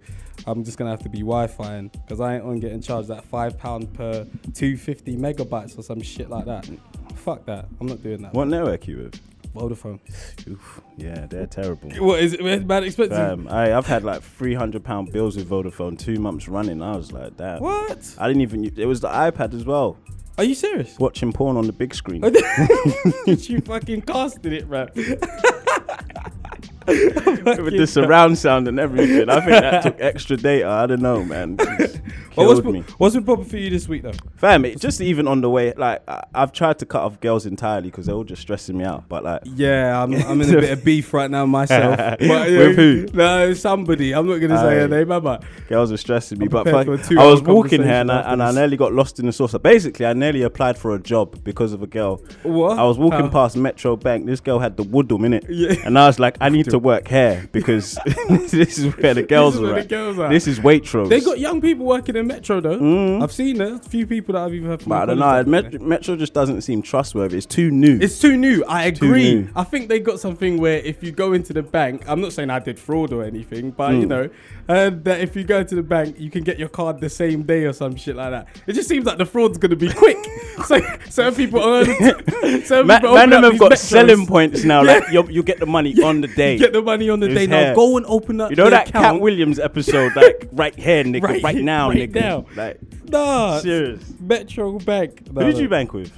I'm 0.46 0.64
just 0.64 0.78
going 0.78 0.86
to 0.86 0.90
have 0.90 1.02
to 1.02 1.08
be 1.08 1.18
Wi 1.18 1.46
Fi 1.48 1.82
because 1.92 2.20
I 2.20 2.36
ain't 2.36 2.44
on 2.44 2.60
getting 2.60 2.80
charged 2.80 3.08
that 3.08 3.28
£5 3.30 3.92
per 3.94 4.24
250 4.54 5.16
megabytes 5.16 5.76
or 5.78 5.82
some 5.82 6.00
shit 6.00 6.30
like 6.30 6.44
that. 6.46 6.68
Fuck 7.18 7.44
that. 7.46 7.66
I'm 7.80 7.86
not 7.86 8.02
doing 8.02 8.22
that. 8.22 8.34
What 8.34 8.48
network 8.48 8.86
you 8.86 8.98
with? 8.98 9.20
Vodafone. 9.54 9.98
Oof, 10.48 10.80
yeah, 10.96 11.26
they're 11.26 11.46
terrible. 11.46 11.90
What 12.04 12.20
is 12.20 12.34
it? 12.34 12.40
It's 12.44 12.64
bad 12.64 12.84
expensive. 12.84 13.16
Fam, 13.16 13.48
I, 13.48 13.74
I've 13.74 13.86
had 13.86 14.04
like 14.04 14.22
three 14.22 14.54
hundred 14.54 14.84
pound 14.84 15.12
bills 15.12 15.36
with 15.36 15.48
Vodafone 15.48 15.98
two 15.98 16.16
months 16.16 16.48
running. 16.48 16.82
I 16.82 16.96
was 16.96 17.12
like, 17.12 17.36
damn. 17.36 17.60
What? 17.60 18.14
I 18.18 18.28
didn't 18.28 18.42
even. 18.42 18.64
It 18.64 18.86
was 18.86 19.00
the 19.00 19.08
iPad 19.08 19.54
as 19.54 19.64
well. 19.64 19.96
Are 20.36 20.44
you 20.44 20.54
serious? 20.54 20.96
Watching 21.00 21.32
porn 21.32 21.56
on 21.56 21.66
the 21.66 21.72
big 21.72 21.92
screen. 21.92 22.22
you 23.26 23.60
fucking 23.60 24.02
casted 24.02 24.52
it, 24.52 24.68
bro. 24.68 24.86
with 27.62 27.76
the 27.76 27.86
surround 27.86 28.38
sound 28.38 28.66
and 28.68 28.78
everything. 28.80 29.28
I 29.28 29.40
think 29.40 29.50
that 29.50 29.82
took 29.82 29.96
extra 30.00 30.36
data. 30.36 30.68
I 30.68 30.86
don't 30.86 31.02
know, 31.02 31.24
man. 31.24 31.58
Well, 32.38 32.46
what's, 32.54 32.64
me. 32.64 32.70
been- 32.74 32.82
what's 32.98 33.16
been 33.16 33.24
popping 33.24 33.46
for 33.46 33.56
you 33.56 33.68
this 33.68 33.88
week, 33.88 34.02
though? 34.04 34.12
Fam, 34.36 34.64
it, 34.64 34.78
just 34.78 35.00
even 35.00 35.26
on 35.26 35.40
the 35.40 35.50
way, 35.50 35.72
like 35.76 36.08
I, 36.08 36.22
I've 36.32 36.52
tried 36.52 36.78
to 36.78 36.86
cut 36.86 37.02
off 37.02 37.18
girls 37.18 37.46
entirely 37.46 37.90
because 37.90 38.06
they're 38.06 38.14
all 38.14 38.22
just 38.22 38.42
stressing 38.42 38.78
me 38.78 38.84
out. 38.84 39.08
But 39.08 39.24
like, 39.24 39.42
Yeah, 39.44 40.00
I'm, 40.00 40.14
I'm 40.14 40.40
in 40.40 40.48
a 40.56 40.60
bit 40.60 40.70
of 40.70 40.84
beef 40.84 41.12
right 41.12 41.28
now 41.28 41.46
myself. 41.46 41.96
But, 41.96 42.20
With 42.20 42.76
who? 42.76 43.08
No, 43.12 43.54
somebody. 43.54 44.14
I'm 44.14 44.28
not 44.28 44.38
gonna 44.38 44.56
say 44.56 44.76
her 44.76 44.86
name, 44.86 45.10
am 45.10 45.26
I? 45.26 45.40
girls 45.68 45.90
are 45.90 45.96
stressing 45.96 46.38
me. 46.38 46.44
I'm 46.44 46.50
but 46.50 46.68
fuck, 46.68 46.86
for 46.86 46.94
a 46.94 47.02
two 47.02 47.18
I 47.18 47.26
was 47.26 47.42
walking 47.42 47.82
here 47.82 47.90
and 47.94 48.12
I, 48.12 48.32
and 48.32 48.40
I 48.40 48.52
nearly 48.52 48.76
got 48.76 48.92
lost 48.92 49.18
in 49.18 49.26
the 49.26 49.32
sauce. 49.32 49.56
Basically, 49.60 50.06
I 50.06 50.12
nearly 50.12 50.42
applied 50.42 50.78
for 50.78 50.94
a 50.94 51.00
job 51.00 51.42
because 51.42 51.72
of 51.72 51.82
a 51.82 51.88
girl. 51.88 52.22
What? 52.44 52.78
I 52.78 52.84
was 52.84 52.98
walking 52.98 53.22
How? 53.24 53.30
past 53.30 53.56
Metro 53.56 53.96
Bank. 53.96 54.26
This 54.26 54.38
girl 54.38 54.60
had 54.60 54.76
the 54.76 54.84
woodum 54.84 55.26
in 55.26 55.32
it, 55.34 55.44
Yeah. 55.48 55.74
and 55.84 55.98
I 55.98 56.06
was 56.06 56.20
like, 56.20 56.36
I 56.40 56.50
need 56.50 56.66
to 56.70 56.77
work 56.78 57.08
here 57.08 57.48
because 57.52 57.98
this 58.28 58.78
is 58.78 58.96
where 58.96 59.14
the 59.14 59.22
girls 59.22 59.54
is 59.56 59.60
are 59.60 59.64
where 59.72 59.82
the 59.82 59.88
girls 59.88 60.18
are. 60.18 60.28
This 60.28 60.46
is 60.46 60.60
Waitrose. 60.60 61.08
They 61.08 61.20
got 61.20 61.38
young 61.38 61.60
people 61.60 61.86
working 61.86 62.16
in 62.16 62.26
Metro 62.26 62.60
though. 62.60 63.20
I've 63.22 63.32
seen. 63.32 63.60
A 63.60 63.78
few 63.78 64.06
people 64.06 64.34
that 64.34 64.42
I've 64.44 64.54
even 64.54 64.68
heard 64.68 64.82
from. 64.82 64.90
but 64.90 65.02
I 65.02 65.06
don't 65.06 65.18
know. 65.18 65.44
Met-. 65.44 65.80
Metro 65.80 66.16
just 66.16 66.32
doesn't 66.34 66.62
seem 66.62 66.82
trustworthy. 66.82 67.36
It's 67.36 67.46
too 67.46 67.70
new. 67.70 67.98
It's 68.00 68.18
too 68.20 68.36
new. 68.36 68.64
I 68.68 68.84
agree. 68.84 69.34
new. 69.34 69.48
I 69.56 69.64
think 69.64 69.88
they 69.88 69.98
got 70.00 70.20
something 70.20 70.58
where 70.58 70.78
if 70.78 71.02
you 71.02 71.10
go 71.12 71.32
into 71.32 71.52
the 71.52 71.62
bank, 71.62 72.04
I'm 72.06 72.20
not 72.20 72.32
saying 72.32 72.50
I 72.50 72.58
did 72.58 72.78
fraud 72.78 73.12
or 73.12 73.24
anything, 73.24 73.70
but 73.72 73.92
Hmm. 73.92 74.00
you 74.00 74.06
know, 74.06 74.28
uh, 74.68 74.90
that 75.02 75.20
if 75.20 75.34
you 75.34 75.44
go 75.44 75.62
to 75.64 75.74
the 75.74 75.82
bank, 75.82 76.16
you 76.18 76.30
can 76.30 76.44
get 76.44 76.58
your 76.58 76.68
card 76.68 77.00
the 77.00 77.08
same 77.08 77.42
day 77.42 77.64
or 77.64 77.72
some 77.72 77.96
shit 77.96 78.16
like 78.16 78.30
that. 78.30 78.48
It 78.66 78.74
just 78.74 78.88
seems 78.88 79.06
like 79.06 79.18
the 79.18 79.26
fraud's 79.26 79.56
gonna 79.58 79.76
be 79.76 79.90
quick. 79.92 80.18
so 80.66 80.78
certain 81.08 81.34
people 81.34 81.60
earn. 81.64 81.86
certain 82.64 82.86
Ma- 82.86 82.98
people 83.00 83.16
have 83.16 83.58
got 83.58 83.72
Metros. 83.72 83.78
selling 83.78 84.26
points 84.26 84.64
now. 84.64 84.82
Yeah. 84.82 84.92
Like 84.98 85.10
you, 85.10 85.26
you 85.30 85.42
get 85.42 85.58
the 85.58 85.66
money 85.66 86.00
on 86.02 86.20
the 86.20 86.28
day. 86.28 86.58
Get 86.68 86.72
the 86.74 86.82
money 86.82 87.08
on 87.10 87.20
the 87.20 87.26
It's 87.26 87.34
day 87.34 87.46
here. 87.46 87.68
now. 87.70 87.74
Go 87.74 87.96
and 87.96 88.06
open 88.06 88.40
up. 88.40 88.50
You 88.50 88.56
know 88.56 88.70
that 88.70 88.86
Katt. 88.92 89.20
Williams 89.20 89.58
episode, 89.58 90.14
like 90.16 90.48
right 90.52 90.74
here, 90.74 91.04
nigga, 91.04 91.22
right, 91.22 91.42
Right- 91.42 91.56
now, 91.56 91.88
right 91.90 92.10
nigga. 92.12 92.20
now. 92.20 92.46
Like, 92.56 92.78
Nah, 93.08 93.58
serious. 93.60 94.02
Metro 94.20 94.78
Bank. 94.78 95.26
Who 95.28 95.44
did 95.44 95.58
you 95.58 95.68
bank 95.68 95.92
with? 95.94 96.12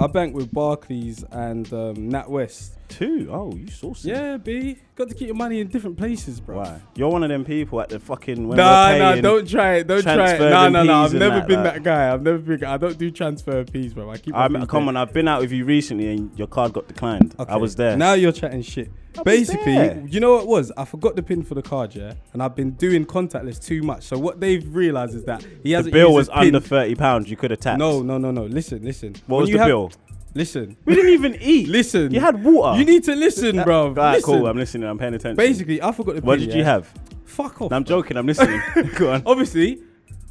I 0.00 0.06
bank 0.08 0.34
with 0.34 0.52
Barclays 0.52 1.24
and 1.30 1.72
um, 1.72 1.94
NatWest. 2.10 2.70
Two. 2.88 3.28
Oh, 3.30 3.54
you 3.54 3.68
saucy. 3.68 4.08
Yeah, 4.08 4.36
B. 4.38 4.78
Got 4.96 5.10
to 5.10 5.14
keep 5.14 5.26
your 5.28 5.36
money 5.36 5.60
in 5.60 5.68
different 5.68 5.96
places, 5.96 6.40
bro. 6.40 6.56
Why? 6.56 6.80
You're 6.96 7.10
one 7.10 7.22
of 7.22 7.28
them 7.28 7.44
people 7.44 7.80
at 7.80 7.88
the 7.90 8.00
fucking 8.00 8.48
when 8.48 8.56
Nah, 8.56 8.88
we're 8.90 8.98
nah, 8.98 9.14
don't 9.20 9.48
try 9.48 9.74
it. 9.76 9.86
Don't 9.86 10.02
try 10.02 10.32
it. 10.32 10.40
Nah, 10.40 10.68
nah, 10.68 10.82
nah. 10.82 11.04
I've 11.04 11.12
never 11.14 11.36
that, 11.40 11.46
been 11.48 11.62
like- 11.62 11.74
that 11.74 11.82
guy. 11.82 12.12
I've 12.12 12.22
never 12.22 12.38
been. 12.38 12.64
I 12.64 12.76
don't 12.78 12.98
do 12.98 13.10
transfer 13.10 13.64
fees, 13.66 13.94
bro. 13.94 14.10
I 14.10 14.16
keep. 14.16 14.34
I'm, 14.34 14.54
come 14.66 14.84
there. 14.86 14.88
on, 14.88 14.96
I've 14.96 15.12
been 15.12 15.28
out 15.28 15.40
with 15.40 15.52
you 15.52 15.64
recently 15.64 16.10
and 16.12 16.36
your 16.38 16.48
card 16.48 16.72
got 16.72 16.88
declined. 16.88 17.34
I 17.38 17.56
was 17.56 17.76
there. 17.76 17.96
Now 17.96 18.14
you're 18.14 18.32
chatting 18.32 18.62
shit. 18.62 18.90
was 19.14 19.24
Basically, 19.24 20.02
you 20.10 20.20
know 20.20 20.32
what 20.34 20.42
it 20.42 20.48
was? 20.48 20.72
I 20.76 20.84
forgot 20.84 21.16
the 21.16 21.22
pin 21.22 21.42
for 21.42 21.54
the 21.54 21.62
card, 21.62 21.94
yeah, 21.94 22.14
and 22.32 22.42
I've 22.42 22.54
been 22.56 22.72
doing 22.72 23.04
contactless 23.04 23.64
too 23.64 23.82
much. 23.82 24.04
So 24.04 24.18
what 24.18 24.40
they've 24.40 24.64
realized 24.74 25.14
is 25.14 25.24
that 25.24 25.44
he 25.62 25.72
hasn't. 25.72 25.92
bill 25.92 26.08
used 26.08 26.16
was 26.16 26.28
under 26.30 26.60
thirty 26.60 26.94
pounds. 26.94 27.30
You 27.30 27.36
could 27.36 27.50
have 27.50 27.60
tapped. 27.60 27.78
No, 27.78 28.02
no, 28.02 28.16
no, 28.18 28.30
no. 28.30 28.44
Listen, 28.46 28.82
listen. 28.84 29.14
What 29.26 29.36
When 29.38 29.40
was 29.42 29.50
the 29.50 29.58
have- 29.58 29.66
bill? 29.68 29.92
Listen. 30.38 30.76
We 30.84 30.94
didn't 30.94 31.10
even 31.14 31.36
eat. 31.40 31.66
Listen. 31.68 32.14
You 32.14 32.20
had 32.20 32.42
water. 32.44 32.78
You 32.78 32.84
need 32.84 33.02
to 33.04 33.16
listen, 33.16 33.60
bro. 33.64 33.86
Alright, 33.88 34.18
listen. 34.18 34.34
cool. 34.34 34.46
I'm 34.46 34.56
listening. 34.56 34.88
I'm 34.88 34.96
paying 34.96 35.14
attention. 35.14 35.34
Basically, 35.36 35.82
I 35.82 35.90
forgot 35.90 36.14
the 36.14 36.20
what 36.22 36.38
did 36.38 36.54
you 36.54 36.62
have? 36.62 36.88
Fuck 37.24 37.60
off. 37.60 37.72
No, 37.72 37.76
I'm 37.76 37.82
joking. 37.84 38.16
I'm 38.16 38.24
listening. 38.26 38.60
Go 38.96 39.12
on. 39.14 39.22
Obviously, 39.26 39.82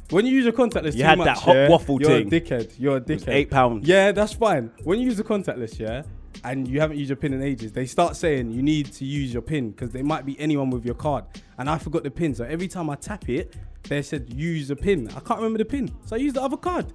when 0.08 0.24
you 0.24 0.32
use 0.34 0.46
a 0.46 0.52
contactless, 0.52 0.94
You 0.96 1.04
had 1.04 1.18
much, 1.18 1.26
that 1.26 1.36
hot 1.36 1.54
yeah, 1.54 1.68
waffle 1.68 2.00
you're 2.00 2.08
thing. 2.08 2.26
a 2.26 2.30
dickhead. 2.30 2.72
You're 2.78 2.96
a 2.96 3.00
dickhead. 3.02 3.28
eight 3.28 3.50
pounds. 3.50 3.86
Yeah, 3.86 4.12
that's 4.12 4.32
fine. 4.32 4.70
When 4.82 4.98
you 4.98 5.04
use 5.04 5.20
a 5.20 5.24
contactless, 5.24 5.78
yeah, 5.78 6.04
and 6.42 6.66
you 6.66 6.80
haven't 6.80 6.96
used 6.96 7.10
your 7.10 7.16
pin 7.16 7.34
in 7.34 7.42
ages, 7.42 7.72
they 7.72 7.84
start 7.84 8.16
saying 8.16 8.50
you 8.50 8.62
need 8.62 8.90
to 8.94 9.04
use 9.04 9.30
your 9.30 9.42
pin 9.42 9.72
because 9.72 9.90
there 9.90 10.04
might 10.04 10.24
be 10.24 10.40
anyone 10.40 10.70
with 10.70 10.86
your 10.86 10.94
card. 10.94 11.24
And 11.58 11.68
I 11.68 11.76
forgot 11.76 12.02
the 12.02 12.10
pin, 12.10 12.34
so 12.34 12.44
every 12.44 12.68
time 12.68 12.88
I 12.88 12.94
tap 12.94 13.28
it, 13.28 13.56
they 13.82 14.00
said 14.00 14.32
use 14.32 14.70
a 14.70 14.76
pin. 14.76 15.08
I 15.08 15.20
can't 15.20 15.38
remember 15.40 15.58
the 15.58 15.66
pin, 15.66 15.94
so 16.06 16.16
I 16.16 16.18
used 16.18 16.36
the 16.36 16.42
other 16.42 16.56
card. 16.56 16.86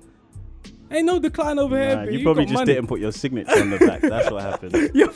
Ain't 0.94 1.06
no 1.06 1.20
decline 1.20 1.58
over 1.60 1.76
here. 1.78 1.96
Nah, 1.96 2.06
but 2.06 2.14
you 2.14 2.24
probably 2.24 2.44
got 2.46 2.50
just 2.50 2.60
money. 2.60 2.74
didn't 2.76 2.88
put 2.88 3.00
your 3.00 3.12
signature 3.12 3.60
on 3.60 3.70
the 3.72 3.80
back. 3.80 4.02
That's 4.02 4.30
what 4.32 4.44
happened. 4.44 4.92
Your 4.94 5.12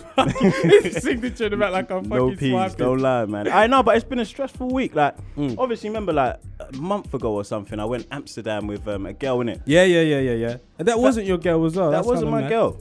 signature 0.92 1.46
in 1.46 1.52
the 1.52 1.58
back 1.58 1.72
like 1.72 1.92
I'm 1.92 2.08
No 2.10 2.26
fucking 2.32 2.38
peas, 2.38 2.52
swiping. 2.52 2.78
don't 2.78 2.98
lie, 3.00 3.26
man. 3.26 3.48
I 3.48 3.68
know, 3.68 3.84
but 3.84 3.96
it's 3.96 4.06
been 4.06 4.20
a 4.20 4.26
stressful 4.26 4.70
week. 4.70 4.96
Like, 4.96 5.16
Mm. 5.36 5.56
obviously, 5.58 5.90
remember, 5.90 6.14
like 6.14 6.40
a 6.60 6.76
month 6.78 7.14
ago 7.14 7.34
or 7.34 7.44
something, 7.44 7.80
I 7.80 7.86
went 7.86 8.08
Amsterdam 8.12 8.66
with 8.68 8.88
um, 8.88 9.06
a 9.06 9.14
girl 9.14 9.42
in 9.42 9.50
it. 9.50 9.62
Yeah, 9.66 9.84
yeah, 9.84 10.02
yeah, 10.02 10.20
yeah, 10.20 10.34
yeah. 10.34 10.58
And 10.80 10.88
that 10.88 11.00
wasn't 11.00 11.28
your 11.28 11.38
girl 11.38 11.64
as 11.66 11.76
well. 11.76 11.92
That 11.92 11.98
That's 11.98 12.08
wasn't 12.08 12.32
my 12.32 12.42
mad. 12.42 12.50
girl. 12.50 12.78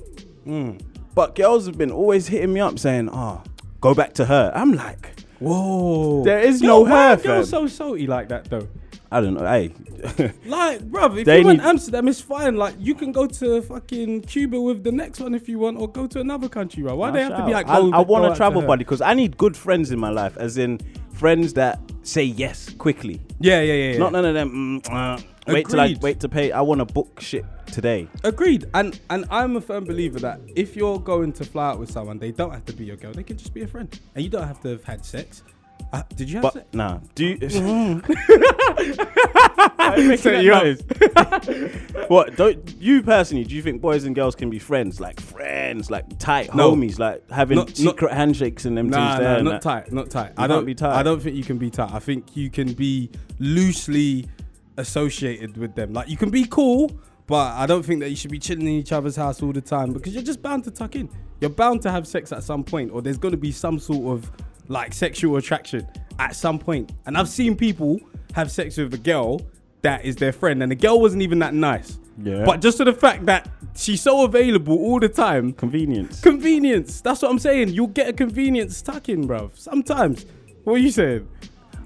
Mm. 0.47 0.81
But 1.15 1.35
girls 1.35 1.67
have 1.67 1.77
been 1.79 1.91
always 1.91 2.27
hitting 2.29 2.53
me 2.53 2.61
up 2.61 2.79
saying, 2.79 3.09
"Oh, 3.13 3.43
go 3.81 3.95
back 3.95 4.15
to 4.15 4.25
her." 4.27 4.53
I'm 4.55 4.73
like, 4.73 5.13
Whoa. 5.39 6.25
There 6.25 6.41
is 6.41 6.63
Yo, 6.63 6.69
no 6.69 6.81
why 6.81 7.11
her, 7.11 7.17
girls 7.17 7.51
so 7.51 7.67
salty 7.67 8.07
like 8.07 8.29
that 8.29 8.47
though? 8.49 8.67
I 9.11 9.21
don't 9.21 9.35
know. 9.35 9.47
Hey, 9.47 9.69
Like, 10.47 10.81
bruv, 10.91 11.19
if 11.19 11.27
They 11.27 11.39
you 11.41 11.47
went 11.47 11.61
need- 11.61 11.67
Amsterdam, 11.69 12.09
it's 12.09 12.21
fine. 12.21 12.57
Like, 12.57 12.75
you 12.79 12.95
can 12.95 13.13
go 13.13 13.27
to 13.27 13.63
fucking 13.63 14.23
Cuba 14.23 14.61
with 14.61 14.83
the 14.85 14.93
next 14.93 15.21
one 15.21 15.35
if 15.35 15.49
you 15.49 15.59
want, 15.61 15.79
or 15.79 15.89
go 15.89 16.07
to 16.09 16.21
another 16.21 16.49
country, 16.49 16.83
bro. 16.83 16.97
Why 16.97 17.11
they 17.13 17.23
have 17.23 17.37
to 17.37 17.47
be 17.47 17.53
like, 17.53 17.69
I, 17.69 17.77
go, 17.81 17.93
I 17.93 18.01
want 18.01 18.25
go 18.25 18.31
out 18.31 18.37
travel 18.37 18.61
her? 18.63 18.67
buddy 18.67 18.81
because 18.85 19.01
I 19.01 19.15
need 19.15 19.37
good 19.37 19.57
friends 19.57 19.93
in 19.93 19.99
my 19.99 20.11
life, 20.11 20.37
as 20.37 20.59
in 20.59 20.81
friends 21.13 21.55
that 21.55 21.79
say 22.03 22.25
yes 22.25 22.71
quickly. 22.71 23.21
Yeah, 23.41 23.61
yeah, 23.63 23.73
yeah. 23.75 23.93
yeah. 23.93 23.99
Not 23.99 24.13
none 24.13 24.25
of 24.25 24.35
them. 24.35 24.83
Mm, 24.85 24.93
uh, 24.93 25.23
wait 25.47 25.69
till 25.69 25.81
I 25.81 25.85
Agreed. 25.87 26.03
wait 26.03 26.21
to 26.21 26.29
pay. 26.29 26.51
I 26.53 26.61
want 26.61 26.81
to 26.81 26.85
book 26.85 27.21
shit 27.21 27.45
today. 27.67 28.09
Agreed. 28.25 28.67
And 28.75 28.99
and 29.11 29.25
I'm 29.31 29.57
a 29.57 29.61
firm 29.61 29.85
believer 29.85 30.19
that 30.21 30.41
if 30.57 30.75
you're 30.77 30.99
going 30.99 31.33
to 31.35 31.45
fly 31.45 31.71
out 31.71 31.79
with 31.79 31.91
someone, 31.91 32.19
they 32.19 32.33
don't 32.33 32.51
have 32.53 32.65
to 32.67 32.73
be 32.73 32.85
your 32.85 32.97
girl. 32.97 33.13
They 33.13 33.23
can 33.23 33.37
just 33.39 33.55
be 33.55 33.63
a 33.63 33.67
friend, 33.69 33.89
and 34.15 34.25
you 34.25 34.31
don't 34.31 34.47
have 34.47 34.61
to 34.63 34.69
have 34.71 34.85
had 34.85 35.05
sex. 35.05 35.43
Uh, 35.93 36.03
did 36.17 36.29
you 36.29 36.41
have 36.41 36.53
sex? 36.53 36.67
But 36.71 36.75
nah, 36.77 36.99
do 37.15 37.27
you? 37.27 37.39
Set 40.17 40.43
you 40.43 40.53
up. 40.53 40.77
what 42.11 42.37
don't 42.37 42.75
you 42.81 43.03
personally? 43.03 43.45
Do 43.45 43.55
you 43.55 43.63
think 43.63 43.81
boys 43.81 44.05
and 44.05 44.15
girls 44.15 44.35
can 44.35 44.51
be 44.51 44.59
friends, 44.59 45.01
like 45.01 45.21
friends, 45.21 45.91
like 45.91 46.19
tight 46.19 46.55
No. 46.55 46.73
homies, 46.73 46.99
like 46.99 47.29
having 47.31 47.57
Not- 47.57 47.69
not- 47.69 47.77
secret 47.77 48.13
handshakes 48.13 48.65
and 48.65 48.77
them 48.77 48.91
Nah, 48.91 49.17
things 49.17 49.45
nah, 49.45 49.51
not 49.53 49.63
tight, 49.63 49.93
not 49.93 50.11
tight. 50.11 50.33
I 50.37 50.47
don't 50.47 50.65
be 50.65 50.75
tight? 50.75 50.99
I 50.99 51.03
don't 51.03 51.21
think 51.21 51.37
you 51.37 51.45
can 51.45 51.59
be 51.59 51.71
tight. 51.71 51.93
I 51.93 51.99
think 51.99 52.37
you 52.37 52.51
can 52.51 52.73
be 52.73 53.11
loosely 53.39 54.27
associated 54.77 55.57
with 55.57 55.75
them. 55.75 55.93
Like 55.93 56.09
you 56.09 56.17
can 56.17 56.31
be 56.31 56.45
cool, 56.47 56.91
but 57.27 57.53
I 57.55 57.67
don't 57.67 57.85
think 57.85 58.01
that 58.01 58.11
you 58.11 58.17
should 58.17 58.31
be 58.31 58.39
chilling 58.39 58.67
in 58.67 58.73
each 58.75 58.93
other's 58.93 59.17
house 59.17 59.43
all 59.43 59.53
the 59.53 59.61
time 59.61 59.93
because 59.93 60.15
you're 60.15 60.23
just 60.23 60.43
bound 60.43 60.65
to 60.65 60.71
tuck 60.71 60.97
in. 60.97 61.09
You're 61.41 61.51
bound 61.51 61.83
to 61.83 61.91
have 61.91 62.07
sex 62.07 62.33
at 62.33 62.43
some 62.43 62.65
point, 62.65 62.91
or 62.93 63.03
there's 63.03 63.19
going 63.19 63.33
to 63.33 63.39
be 63.39 63.53
some 63.53 63.79
sort 63.79 64.19
of 64.19 64.31
like 64.69 64.93
sexual 64.93 65.37
attraction 65.37 65.87
at 66.19 66.35
some 66.35 66.59
point. 66.59 66.93
And 67.07 67.17
I've 67.17 67.29
seen 67.29 67.57
people 67.57 68.01
have 68.35 68.51
sex 68.51 68.77
with 68.77 68.93
a 68.95 68.99
girl 68.99 69.41
that 69.83 70.05
is 70.05 70.17
their 70.17 70.33
friend, 70.33 70.63
and 70.63 70.71
the 70.71 70.77
girl 70.77 71.01
wasn't 71.01 71.23
even 71.23 71.39
that 71.41 71.55
nice. 71.55 71.99
Yeah. 72.23 72.45
But 72.45 72.61
just 72.61 72.79
to 72.79 72.85
the 72.85 72.93
fact 72.93 73.27
that 73.27 73.49
she's 73.75 74.03
so 74.03 74.25
available 74.25 74.77
all 74.77 74.99
the 74.99 75.09
time. 75.09 75.53
Convenience. 75.53 76.21
Convenience. 76.21 77.01
That's 77.01 77.23
what 77.23 77.31
I'm 77.31 77.39
saying. 77.39 77.69
You'll 77.69 77.89
get 77.89 78.09
a 78.09 78.13
convenience 78.13 78.81
tuck 78.81 79.09
in, 79.09 79.29
bruv. 79.29 79.57
Sometimes. 79.57 80.25
What 80.65 80.75
are 80.75 80.79
you 80.79 80.91
saying? 80.91 81.29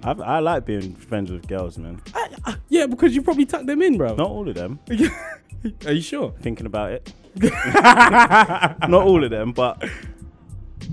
I, 0.02 0.12
I 0.12 0.38
like 0.38 0.64
being 0.64 0.94
friends 0.94 1.30
with 1.30 1.46
girls, 1.46 1.76
man. 1.78 2.00
I, 2.14 2.28
I, 2.46 2.56
yeah, 2.68 2.86
because 2.86 3.14
you 3.14 3.22
probably 3.22 3.44
tuck 3.44 3.66
them 3.66 3.82
in, 3.82 3.98
bruv. 3.98 4.16
Not 4.16 4.30
all 4.30 4.48
of 4.48 4.54
them. 4.54 4.78
Are 5.86 5.92
you 5.92 6.00
sure? 6.00 6.32
Thinking 6.40 6.66
about 6.66 6.92
it. 6.92 7.12
Not 7.42 8.92
all 8.92 9.22
of 9.22 9.30
them, 9.30 9.52
but 9.52 9.84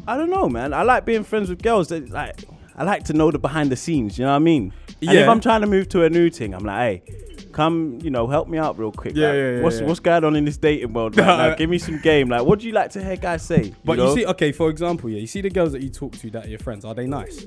I 0.07 0.17
don't 0.17 0.29
know, 0.29 0.49
man. 0.49 0.73
I 0.73 0.83
like 0.83 1.05
being 1.05 1.23
friends 1.23 1.49
with 1.49 1.61
girls. 1.61 1.89
That 1.89 2.09
like 2.09 2.43
I 2.75 2.83
like 2.83 3.05
to 3.05 3.13
know 3.13 3.31
the 3.31 3.39
behind 3.39 3.71
the 3.71 3.75
scenes. 3.75 4.17
You 4.17 4.25
know 4.25 4.31
what 4.31 4.37
I 4.37 4.39
mean? 4.39 4.73
Yeah. 4.99 5.11
And 5.11 5.19
if 5.19 5.29
I'm 5.29 5.39
trying 5.39 5.61
to 5.61 5.67
move 5.67 5.89
to 5.89 6.03
a 6.03 6.09
new 6.09 6.29
thing, 6.29 6.53
I'm 6.53 6.63
like, 6.63 7.07
hey. 7.07 7.23
Come, 7.53 7.97
you 8.03 8.11
know, 8.11 8.27
help 8.27 8.47
me 8.47 8.59
out 8.59 8.77
real 8.77 8.91
quick. 8.91 9.15
Yeah, 9.15 9.29
like, 9.29 9.35
yeah, 9.35 9.51
yeah, 9.55 9.61
What's 9.63 9.79
yeah. 9.79 9.87
what's 9.87 9.99
going 9.99 10.23
on 10.23 10.35
in 10.35 10.45
this 10.45 10.57
dating 10.57 10.93
world? 10.93 11.17
Right 11.17 11.25
now? 11.25 11.55
Give 11.57 11.67
me 11.67 11.79
some 11.79 11.97
game. 11.97 12.29
Like, 12.29 12.45
what 12.45 12.59
do 12.59 12.67
you 12.67 12.71
like 12.73 12.91
to 12.91 13.03
hear 13.03 13.15
guys 13.15 13.41
say? 13.41 13.73
But 13.83 13.97
you, 13.97 14.03
know? 14.03 14.15
see, 14.15 14.25
okay, 14.27 14.51
for 14.51 14.69
example, 14.69 15.09
yeah, 15.09 15.17
you 15.17 15.25
see 15.25 15.41
the 15.41 15.49
girls 15.49 15.71
that 15.71 15.81
you 15.81 15.89
talk 15.89 16.15
to 16.17 16.29
that 16.31 16.45
are 16.45 16.49
your 16.49 16.59
friends. 16.59 16.85
Are 16.85 16.93
they 16.93 17.07
nice? 17.07 17.45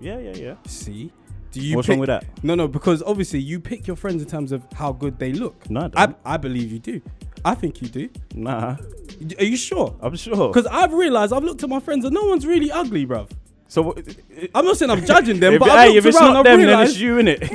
yeah, 0.00 0.18
yeah, 0.18 0.34
yeah. 0.34 0.54
See, 0.66 1.12
do 1.52 1.60
you? 1.60 1.76
What's 1.76 1.86
pick, 1.86 1.94
wrong 1.94 2.00
with 2.00 2.08
that? 2.08 2.24
No, 2.42 2.54
no, 2.54 2.68
because 2.68 3.02
obviously 3.02 3.40
you 3.40 3.60
pick 3.60 3.86
your 3.86 3.96
friends 3.96 4.22
in 4.22 4.28
terms 4.28 4.52
of 4.52 4.62
how 4.74 4.92
good 4.92 5.18
they 5.18 5.32
look. 5.32 5.68
No, 5.70 5.80
I 5.80 5.84
I, 6.02 6.06
don't. 6.06 6.16
I 6.24 6.36
believe 6.36 6.72
you 6.72 6.78
do. 6.78 7.00
I 7.44 7.54
think 7.54 7.80
you 7.80 7.88
do. 7.88 8.08
Nah, 8.34 8.76
Are 9.38 9.44
you 9.44 9.56
sure? 9.56 9.94
I'm 10.00 10.16
sure. 10.16 10.48
Because 10.48 10.66
I've 10.66 10.92
realized 10.92 11.32
I've 11.32 11.44
looked 11.44 11.62
at 11.62 11.68
my 11.68 11.80
friends 11.80 12.04
and 12.04 12.12
no 12.14 12.24
one's 12.24 12.44
really 12.46 12.70
ugly, 12.70 13.06
bruv. 13.06 13.30
so, 13.68 13.82
what- 13.82 13.98
I'm 14.54 14.64
not 14.64 14.76
saying 14.76 14.90
I'm 14.90 15.04
judging 15.04 15.38
them, 15.40 15.54
if, 15.54 15.60
but 15.60 15.68
hey, 15.70 15.90
I've 15.90 15.96
if 15.96 16.06
it's 16.06 16.16
around. 16.20 16.32
not 16.34 16.46
I've 16.46 16.58
them, 16.58 16.66
then 16.66 16.80
it's 16.80 16.98
you 16.98 17.18
in 17.18 17.28
it. 17.28 17.42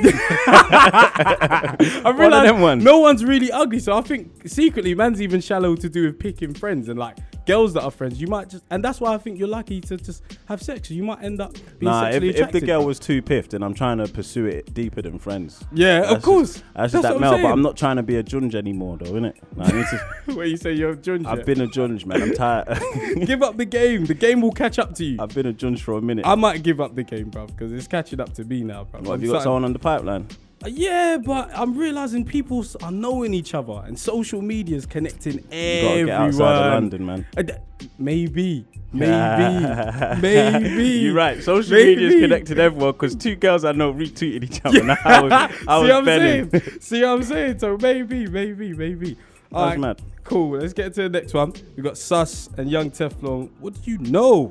I've 0.46 2.16
one 2.16 2.32
of 2.32 2.58
realized 2.58 2.82
no 2.84 2.98
one's 3.00 3.24
really 3.24 3.50
ugly. 3.52 3.78
So 3.78 3.96
I 3.96 4.00
think 4.00 4.48
secretly, 4.48 4.94
man's 4.94 5.20
even 5.20 5.40
shallow 5.40 5.74
to 5.76 5.88
do 5.88 6.06
with 6.06 6.18
picking 6.18 6.54
friends 6.54 6.88
and 6.88 6.98
like 6.98 7.18
girls 7.46 7.74
that 7.74 7.82
are 7.82 7.90
friends. 7.90 8.20
You 8.20 8.26
might 8.26 8.48
just, 8.48 8.64
and 8.70 8.82
that's 8.84 9.00
why 9.00 9.14
I 9.14 9.18
think 9.18 9.38
you're 9.38 9.48
lucky 9.48 9.80
to 9.82 9.96
just 9.96 10.22
have 10.46 10.62
sex. 10.62 10.90
You 10.90 11.02
might 11.04 11.22
end 11.22 11.40
up 11.40 11.52
being 11.78 11.90
Nah, 11.90 12.06
if, 12.06 12.14
sexually 12.14 12.36
if 12.36 12.52
the 12.52 12.60
girl 12.60 12.84
was 12.84 12.98
too 12.98 13.22
piffed, 13.22 13.54
and 13.54 13.64
I'm 13.64 13.74
trying 13.74 13.98
to 13.98 14.08
pursue 14.08 14.46
it 14.46 14.72
deeper 14.74 15.02
than 15.02 15.18
friends. 15.18 15.64
Yeah, 15.72 16.00
That's 16.00 16.12
of 16.12 16.22
course. 16.22 16.54
Just, 16.54 16.64
that's, 16.74 16.74
That's 16.74 16.92
just 16.92 17.02
that 17.02 17.20
male, 17.20 17.42
but. 17.42 17.52
I'm 17.52 17.62
not 17.62 17.76
trying 17.76 17.96
to 17.96 18.02
be 18.02 18.16
a 18.16 18.22
junge 18.22 18.54
anymore, 18.54 18.98
though, 18.98 19.12
innit? 19.12 19.34
Nah, 19.56 19.64
I 19.64 19.72
need 19.72 19.86
to, 19.86 20.34
Where 20.34 20.46
you 20.46 20.56
say 20.56 20.72
you're 20.72 20.90
a 20.90 20.96
junge. 20.96 21.26
I've 21.26 21.44
been 21.44 21.60
a 21.60 21.66
junge, 21.66 22.06
man. 22.06 22.22
I'm 22.22 22.34
tired. 22.34 22.66
give 23.26 23.42
up 23.42 23.56
the 23.56 23.64
game. 23.64 24.06
The 24.06 24.14
game 24.14 24.40
will 24.40 24.52
catch 24.52 24.78
up 24.78 24.94
to 24.96 25.04
you. 25.04 25.16
I've 25.20 25.34
been 25.34 25.46
a 25.46 25.52
junge 25.52 25.80
for 25.80 25.94
a 25.94 26.02
minute. 26.02 26.26
I 26.26 26.34
might 26.34 26.62
give 26.62 26.80
up 26.80 26.94
the 26.94 27.02
game, 27.02 27.30
bruv, 27.30 27.48
because 27.48 27.72
it's 27.72 27.86
catching 27.86 28.20
up 28.20 28.32
to 28.34 28.44
me 28.44 28.62
now, 28.62 28.84
bruv. 28.84 29.02
what, 29.02 29.12
have 29.12 29.22
you 29.22 29.32
got 29.32 29.42
someone 29.42 29.64
on 29.64 29.72
the 29.72 29.78
pipeline? 29.78 30.26
Yeah, 30.66 31.18
but 31.18 31.50
I'm 31.54 31.76
realizing 31.76 32.24
people 32.24 32.64
are 32.82 32.90
knowing 32.90 33.34
each 33.34 33.54
other 33.54 33.82
and 33.86 33.98
social 33.98 34.40
media 34.42 34.76
is 34.76 34.86
connecting 34.86 35.34
You 35.34 35.40
gotta 35.42 35.54
everyone. 35.56 36.06
get 36.06 36.20
outside 36.20 36.66
of 36.66 36.72
London, 36.74 37.06
man. 37.06 37.26
Uh, 37.36 37.42
maybe, 37.98 38.64
maybe, 38.92 40.20
maybe. 40.22 40.84
You're 40.84 41.14
right. 41.14 41.42
Social 41.42 41.76
media's 41.76 42.14
Maybe. 42.14 42.20
connected 42.22 42.58
everyone 42.58 42.92
because 42.92 43.14
two 43.14 43.36
girls 43.36 43.64
I 43.64 43.72
know 43.72 43.92
retweeted 43.92 44.44
each 44.44 44.60
other. 44.64 44.82
Now 44.82 44.96
I 45.04 45.20
was, 45.22 45.32
I 45.32 45.48
See 45.48 45.54
was 45.66 45.66
what 45.66 45.90
I'm 45.92 46.04
belling. 46.04 46.50
saying? 46.50 46.80
See 46.80 47.02
what 47.02 47.08
I'm 47.10 47.22
saying? 47.22 47.58
So 47.58 47.76
maybe, 47.80 48.26
maybe, 48.26 48.72
maybe. 48.72 49.16
That's 49.52 49.78
mad. 49.78 50.00
Cool. 50.24 50.58
Let's 50.58 50.72
get 50.72 50.94
to 50.94 51.02
the 51.02 51.08
next 51.10 51.34
one. 51.34 51.52
We 51.76 51.82
got 51.82 51.98
Sus 51.98 52.48
and 52.56 52.70
Young 52.70 52.90
Teflon. 52.90 53.50
What 53.60 53.74
do 53.82 53.90
you 53.90 53.98
know? 53.98 54.50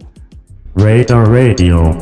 Radar 0.76 1.28
Radio. 1.30 2.00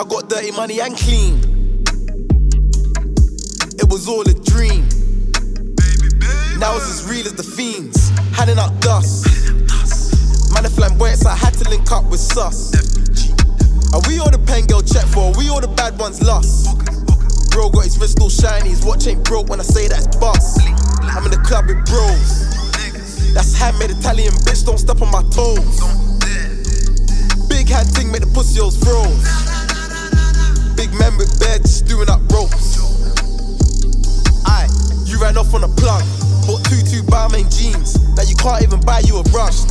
Now 0.00 0.06
got 0.06 0.30
dirty 0.30 0.50
money 0.52 0.80
and 0.80 0.96
clean. 0.96 1.44
It 3.76 3.84
was 3.92 4.08
all 4.08 4.22
a 4.22 4.32
dream. 4.32 4.88
Now 6.56 6.76
it's 6.80 6.88
as 6.88 7.04
real 7.04 7.26
as 7.26 7.34
the 7.34 7.44
fiends, 7.44 8.08
handing 8.32 8.56
out 8.56 8.80
dust. 8.80 9.28
Man, 10.54 10.62
the 10.62 10.72
flamboyant, 10.74 11.18
so 11.18 11.28
I 11.28 11.36
had 11.36 11.52
to 11.52 11.68
link 11.68 11.92
up 11.92 12.06
with 12.06 12.18
sus. 12.18 12.72
Are 13.92 14.00
we 14.08 14.18
all 14.18 14.30
the 14.30 14.42
pen 14.46 14.64
girl 14.64 14.80
check 14.80 15.04
for? 15.04 15.34
Are 15.34 15.36
we 15.36 15.50
all 15.50 15.60
the 15.60 15.68
bad 15.68 15.98
ones 15.98 16.22
lost? 16.22 16.64
Bro 17.50 17.68
got 17.68 17.84
his 17.84 17.98
wrist 17.98 18.18
all 18.22 18.30
shiny, 18.30 18.70
his 18.70 18.82
watch 18.82 19.06
ain't 19.06 19.22
broke 19.22 19.50
when 19.50 19.60
I 19.60 19.64
say 19.64 19.86
that's 19.86 20.06
bust. 20.16 20.62
I'm 21.12 21.26
in 21.26 21.30
the 21.30 21.44
club 21.44 21.66
with 21.68 21.84
bros. 21.84 22.48
That's 23.34 23.52
handmade 23.52 23.90
Italian 23.90 24.32
bitch, 24.48 24.64
don't 24.64 24.78
step 24.78 25.02
on 25.02 25.10
my 25.12 25.20
toes. 25.28 25.76
Big 27.52 27.68
hand 27.68 27.92
thing 27.92 28.10
make 28.10 28.22
the 28.22 28.30
pussy 28.32 28.60
holes 28.60 28.80
froze. 28.80 29.59
Big 30.76 30.92
man 30.94 31.16
with 31.16 31.38
beds 31.40 31.82
doing 31.82 32.08
up 32.08 32.20
ropes. 32.32 32.78
Aye, 34.46 34.68
you 35.04 35.20
ran 35.20 35.36
off 35.36 35.52
on 35.54 35.64
a 35.64 35.68
plug. 35.68 36.02
Bought 36.46 36.64
two 36.64 36.80
two 36.82 37.02
Balmain 37.04 37.48
jeans. 37.52 37.94
that 38.16 38.28
you 38.28 38.36
can't 38.36 38.62
even 38.62 38.80
buy 38.80 39.00
you 39.00 39.18
a 39.18 39.24
brush. 39.32 39.64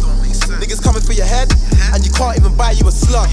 Niggas 0.59 0.81
coming 0.81 1.01
for 1.01 1.13
your 1.13 1.25
head, 1.25 1.51
and 1.93 2.05
you 2.05 2.11
can't 2.11 2.37
even 2.37 2.55
buy 2.57 2.71
you 2.71 2.87
a 2.87 2.91
slug. 2.91 3.29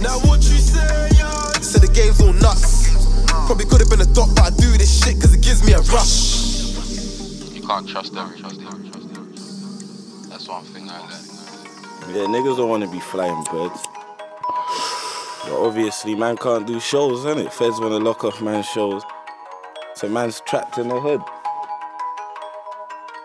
Now 0.00 0.18
what 0.24 0.40
you 0.48 0.56
say, 0.56 1.10
yo? 1.18 1.28
So 1.60 1.78
the 1.78 1.90
game's 1.92 2.20
all 2.20 2.32
nuts. 2.32 2.88
Probably 3.46 3.66
could 3.66 3.80
have 3.80 3.90
been 3.90 4.00
a 4.00 4.10
dot, 4.14 4.30
but 4.34 4.44
I 4.44 4.50
do 4.56 4.70
this 4.78 4.88
shit 5.04 5.20
cause 5.20 5.34
it 5.34 5.42
gives 5.42 5.64
me 5.64 5.72
a 5.72 5.80
rush. 5.92 6.72
You 7.54 7.62
can't 7.66 7.88
trust 7.88 8.16
everybody. 8.16 8.56
That's 10.28 10.48
one 10.48 10.64
thing 10.72 10.88
I 10.88 10.98
learned. 11.00 12.16
Yeah, 12.16 12.26
niggas 12.32 12.56
don't 12.56 12.68
want 12.70 12.82
to 12.84 12.90
be 12.90 13.00
flying 13.00 13.44
birds. 13.50 13.80
But 15.44 15.52
obviously, 15.52 16.14
man 16.14 16.36
can't 16.36 16.66
do 16.66 16.78
shows, 16.80 17.24
innit? 17.24 17.50
Feds 17.50 17.80
want 17.80 17.92
to 17.92 17.98
lock 17.98 18.24
off 18.24 18.42
man's 18.42 18.66
shows. 18.66 19.02
So 19.94 20.08
man's 20.08 20.40
trapped 20.42 20.76
in 20.78 20.88
the 20.88 21.00
hood. 21.00 21.22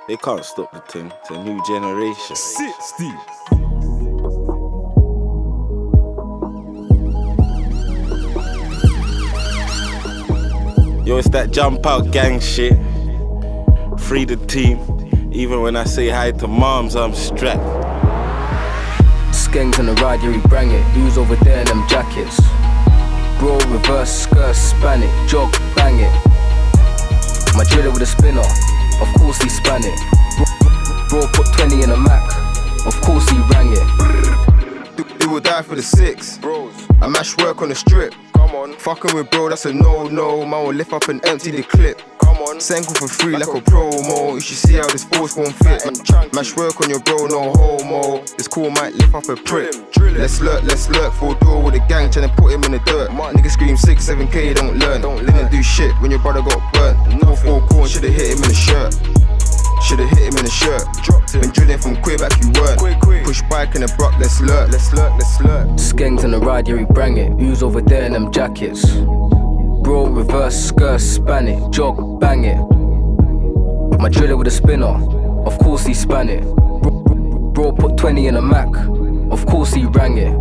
They 0.07 0.17
can't 0.17 0.45
stop 0.45 0.71
the 0.71 0.79
thing. 0.79 1.11
It's 1.21 1.29
a 1.31 1.43
new 1.43 1.61
generation. 1.65 2.35
60. 2.35 3.05
Yo, 11.05 11.17
it's 11.17 11.29
that 11.29 11.51
jump 11.51 11.85
out 11.85 12.11
gang 12.11 12.39
shit. 12.39 12.73
Free 13.99 14.25
the 14.25 14.37
team. 14.47 14.79
Even 15.31 15.61
when 15.61 15.75
I 15.75 15.83
say 15.83 16.09
hi 16.09 16.31
to 16.31 16.47
moms, 16.47 16.95
I'm 16.95 17.13
strapped. 17.13 17.94
Skanks 19.55 19.79
on 19.79 19.85
the 19.85 19.93
ride, 20.03 20.21
yeah, 20.21 20.31
we 20.31 20.37
bang 20.49 20.69
it. 20.69 20.83
Who's 20.91 21.17
over 21.17 21.37
there 21.37 21.61
in 21.61 21.65
them 21.67 21.87
jackets? 21.87 22.41
Bro, 23.39 23.57
reverse 23.71 24.11
skirt, 24.11 24.53
span 24.53 25.01
it. 25.01 25.29
Jog, 25.29 25.49
bang 25.77 25.97
it. 25.97 26.11
My 27.55 27.63
driller 27.63 27.89
with 27.89 28.01
a 28.01 28.05
spinner, 28.05 28.41
of 28.41 29.07
course 29.17 29.41
he 29.41 29.47
span 29.47 29.79
it. 29.85 29.97
Bro, 31.07 31.21
bro 31.21 31.27
put 31.31 31.47
20 31.53 31.83
in 31.83 31.91
a 31.91 31.95
Mac, 31.95 32.35
of 32.85 32.99
course 32.99 33.29
he 33.29 33.37
rang 33.55 33.71
it. 33.71 34.97
Do, 34.97 35.05
do 35.19 35.37
or 35.37 35.39
die 35.39 35.61
for 35.61 35.75
the 35.75 35.81
six. 35.81 36.37
Bros. 36.37 36.73
I 37.01 37.07
mash 37.07 37.37
work 37.37 37.61
on 37.61 37.69
the 37.69 37.75
strip. 37.75 38.13
Come 38.33 38.53
on. 38.55 38.73
Fucking 38.73 39.15
with 39.15 39.31
bro, 39.31 39.47
that's 39.47 39.65
a 39.65 39.73
no 39.73 40.09
no. 40.09 40.45
Man 40.45 40.65
will 40.65 40.73
lift 40.73 40.91
up 40.91 41.07
and 41.07 41.25
empty 41.25 41.51
the 41.51 41.63
clip. 41.63 42.01
Come 42.55 42.87
on. 42.87 42.95
For 42.95 43.07
free 43.07 43.33
like 43.33 43.47
a 43.47 43.61
promo. 43.61 44.35
You 44.35 44.39
should 44.39 44.57
see 44.57 44.75
how 44.75 44.87
this 44.87 45.03
force 45.03 45.35
won't 45.35 45.53
fit. 45.55 45.83
Mash 46.33 46.55
work 46.55 46.79
on 46.81 46.89
your 46.89 46.99
bro, 46.99 47.27
no 47.27 47.51
homo. 47.51 48.23
This 48.37 48.47
cool 48.47 48.69
might 48.69 48.93
lift 48.93 49.13
up 49.13 49.27
a 49.27 49.35
prick. 49.35 49.73
Let's 49.97 50.39
lurk, 50.39 50.63
let's 50.63 50.89
lurk. 50.89 51.13
Full 51.13 51.35
door 51.35 51.61
with 51.61 51.75
a 51.75 51.85
gang 51.87 52.09
trying 52.09 52.29
to 52.29 52.35
put 52.35 52.53
him 52.53 52.63
in 52.63 52.71
the 52.71 52.79
dirt. 52.79 53.11
Nigga 53.11 53.51
scream 53.51 53.75
6, 53.75 54.09
7k, 54.09 54.55
don't 54.55 54.77
learn. 54.77 55.01
Don't 55.01 55.25
Didn't 55.25 55.51
do 55.51 55.61
shit 55.61 55.93
when 56.01 56.11
your 56.11 56.21
brother 56.21 56.41
got 56.41 56.73
burnt. 56.73 57.21
No 57.21 57.35
four 57.35 57.61
corn, 57.67 57.89
should've 57.89 58.13
hit 58.13 58.31
him 58.31 58.43
in 58.43 58.49
the 58.49 58.53
shirt. 58.53 58.93
Should've 59.83 60.09
hit 60.09 60.33
him 60.33 60.37
in 60.37 60.45
the 60.45 60.49
shirt. 60.49 60.83
dropped 61.03 61.33
Been 61.33 61.51
drilling 61.51 61.79
from 61.79 62.01
queer 62.01 62.17
back, 62.17 62.31
you 62.41 62.51
weren't. 62.59 63.25
Push 63.25 63.41
bike 63.49 63.75
in 63.75 63.81
the 63.81 63.93
block, 63.97 64.17
let's 64.19 64.39
lurk. 64.39 64.71
Let's 64.71 64.93
lurk, 64.93 65.11
let's 65.13 65.41
lurk. 65.41 65.67
Skanks 65.75 66.23
on 66.23 66.31
the 66.31 66.39
ride, 66.39 66.67
yeah, 66.67 66.75
we 66.75 66.85
bang 66.85 67.17
it. 67.17 67.31
Who's 67.39 67.61
over 67.61 67.81
there 67.81 68.05
in 68.05 68.13
them 68.13 68.31
jackets? 68.31 68.83
Bro, 69.85 70.07
reverse 70.07 70.69
skirt, 70.69 70.99
span 70.99 71.47
it. 71.47 71.71
Jog, 71.71 72.19
bang 72.19 72.43
it. 72.43 72.57
My 73.99 74.09
driller 74.09 74.35
with 74.35 74.47
a 74.47 74.49
spinner, 74.49 74.97
of 75.45 75.59
course 75.59 75.85
he 75.85 75.93
span 75.93 76.27
it. 76.27 76.41
Bro, 76.41 77.03
bro, 77.05 77.51
bro 77.51 77.71
put 77.71 77.95
20 77.95 78.25
in 78.25 78.35
a 78.35 78.41
Mac, 78.41 78.75
of 79.29 79.45
course 79.45 79.75
he 79.75 79.85
rang 79.85 80.17
it. 80.17 80.33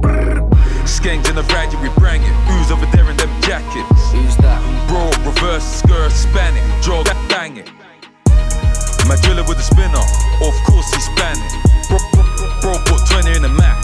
Skanks 0.89 1.29
in 1.29 1.37
the 1.37 1.43
ride, 1.53 1.69
we 1.83 1.91
bring 2.01 2.23
it. 2.23 2.35
Who's 2.49 2.71
over 2.71 2.87
there 2.97 3.05
in 3.11 3.19
them 3.19 3.29
jackets? 3.43 4.13
Who's 4.13 4.35
that? 4.39 4.61
Bro, 4.89 5.13
reverse 5.29 5.63
skirt, 5.63 6.11
span 6.11 6.57
it. 6.57 6.83
Jog, 6.83 7.05
bang 7.29 7.59
it. 7.59 7.71
My 9.07 9.17
driller 9.21 9.45
with 9.45 9.59
a 9.59 9.63
spinner, 9.63 10.01
of 10.41 10.55
course 10.65 10.89
he 10.95 11.01
span 11.01 11.37
it. 11.37 11.53
Bro, 11.91 11.99
bro, 12.15 12.25
bro 12.63 12.73
put 12.87 13.07
20 13.11 13.37
in 13.37 13.45
a 13.45 13.51
Mac, 13.51 13.77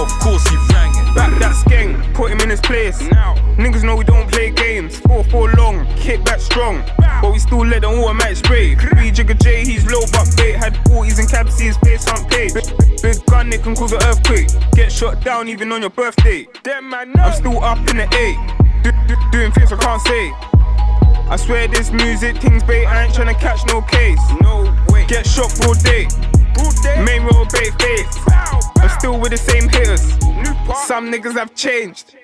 of 0.00 0.10
course 0.20 0.46
he 0.48 0.56
rang 0.72 0.90
it. 0.96 1.14
Back 1.14 1.38
that 1.40 1.54
skeng, 1.54 2.14
put 2.14 2.30
him 2.30 2.40
in 2.40 2.50
his 2.50 2.60
place. 2.60 3.00
Now, 3.10 3.34
niggas 3.56 3.84
know 3.84 3.96
we 3.96 4.04
don't 4.04 4.30
play 4.30 4.50
games. 4.50 4.98
4 5.00 5.24
4 5.24 5.52
long, 5.52 5.86
kick 5.96 6.24
back 6.24 6.40
strong. 6.40 6.82
But 6.98 7.32
we 7.32 7.38
still 7.38 7.66
let 7.66 7.82
the 7.82 7.88
automatic 7.88 8.36
spray. 8.36 8.74
B 8.74 9.10
Jigger 9.10 9.34
J, 9.34 9.64
he's 9.64 9.84
low 9.90 10.00
but 10.12 10.26
bait. 10.36 10.56
Had 10.56 10.74
40s 10.88 11.18
and 11.18 11.28
cabs, 11.28 11.54
see 11.54 11.66
his 11.66 11.76
face 11.78 12.08
on 12.08 12.24
page. 12.28 12.54
Big, 12.54 12.64
big 13.02 13.26
gun, 13.26 13.52
it 13.52 13.62
can 13.62 13.76
cause 13.76 13.92
an 13.92 14.02
earthquake. 14.02 14.48
Get 14.72 14.90
shot 14.90 15.22
down 15.22 15.48
even 15.48 15.70
on 15.72 15.82
your 15.82 15.90
birthday. 15.90 16.46
I'm 16.66 17.32
still 17.32 17.62
up 17.62 17.78
in 17.90 17.96
the 17.98 18.08
eight, 18.16 18.38
Do, 18.82 18.92
do, 19.06 19.16
doing 19.30 19.52
things 19.52 19.72
I 19.72 19.76
can't 19.76 20.00
say. 20.02 20.32
I 21.28 21.36
swear 21.36 21.68
this 21.68 21.92
music 21.92 22.38
things 22.38 22.62
bait. 22.64 22.86
I 22.86 23.04
ain't 23.04 23.14
tryna 23.14 23.38
catch 23.38 23.64
no 23.66 23.82
case. 23.82 24.18
No 24.40 24.64
way. 24.88 25.06
Get 25.06 25.26
shot 25.26 25.54
broad 25.60 25.78
day. 25.84 26.08
Main 27.04 27.22
road 27.22 27.48
bait 27.52 27.72
fake. 27.80 28.06
I'm 28.76 28.88
still 28.98 29.18
with 29.18 29.30
the 29.30 29.36
same 29.36 29.68
hitters. 29.68 30.02
Some 30.86 31.10
niggas 31.10 31.34
have 31.34 31.54
changed. 31.54 32.16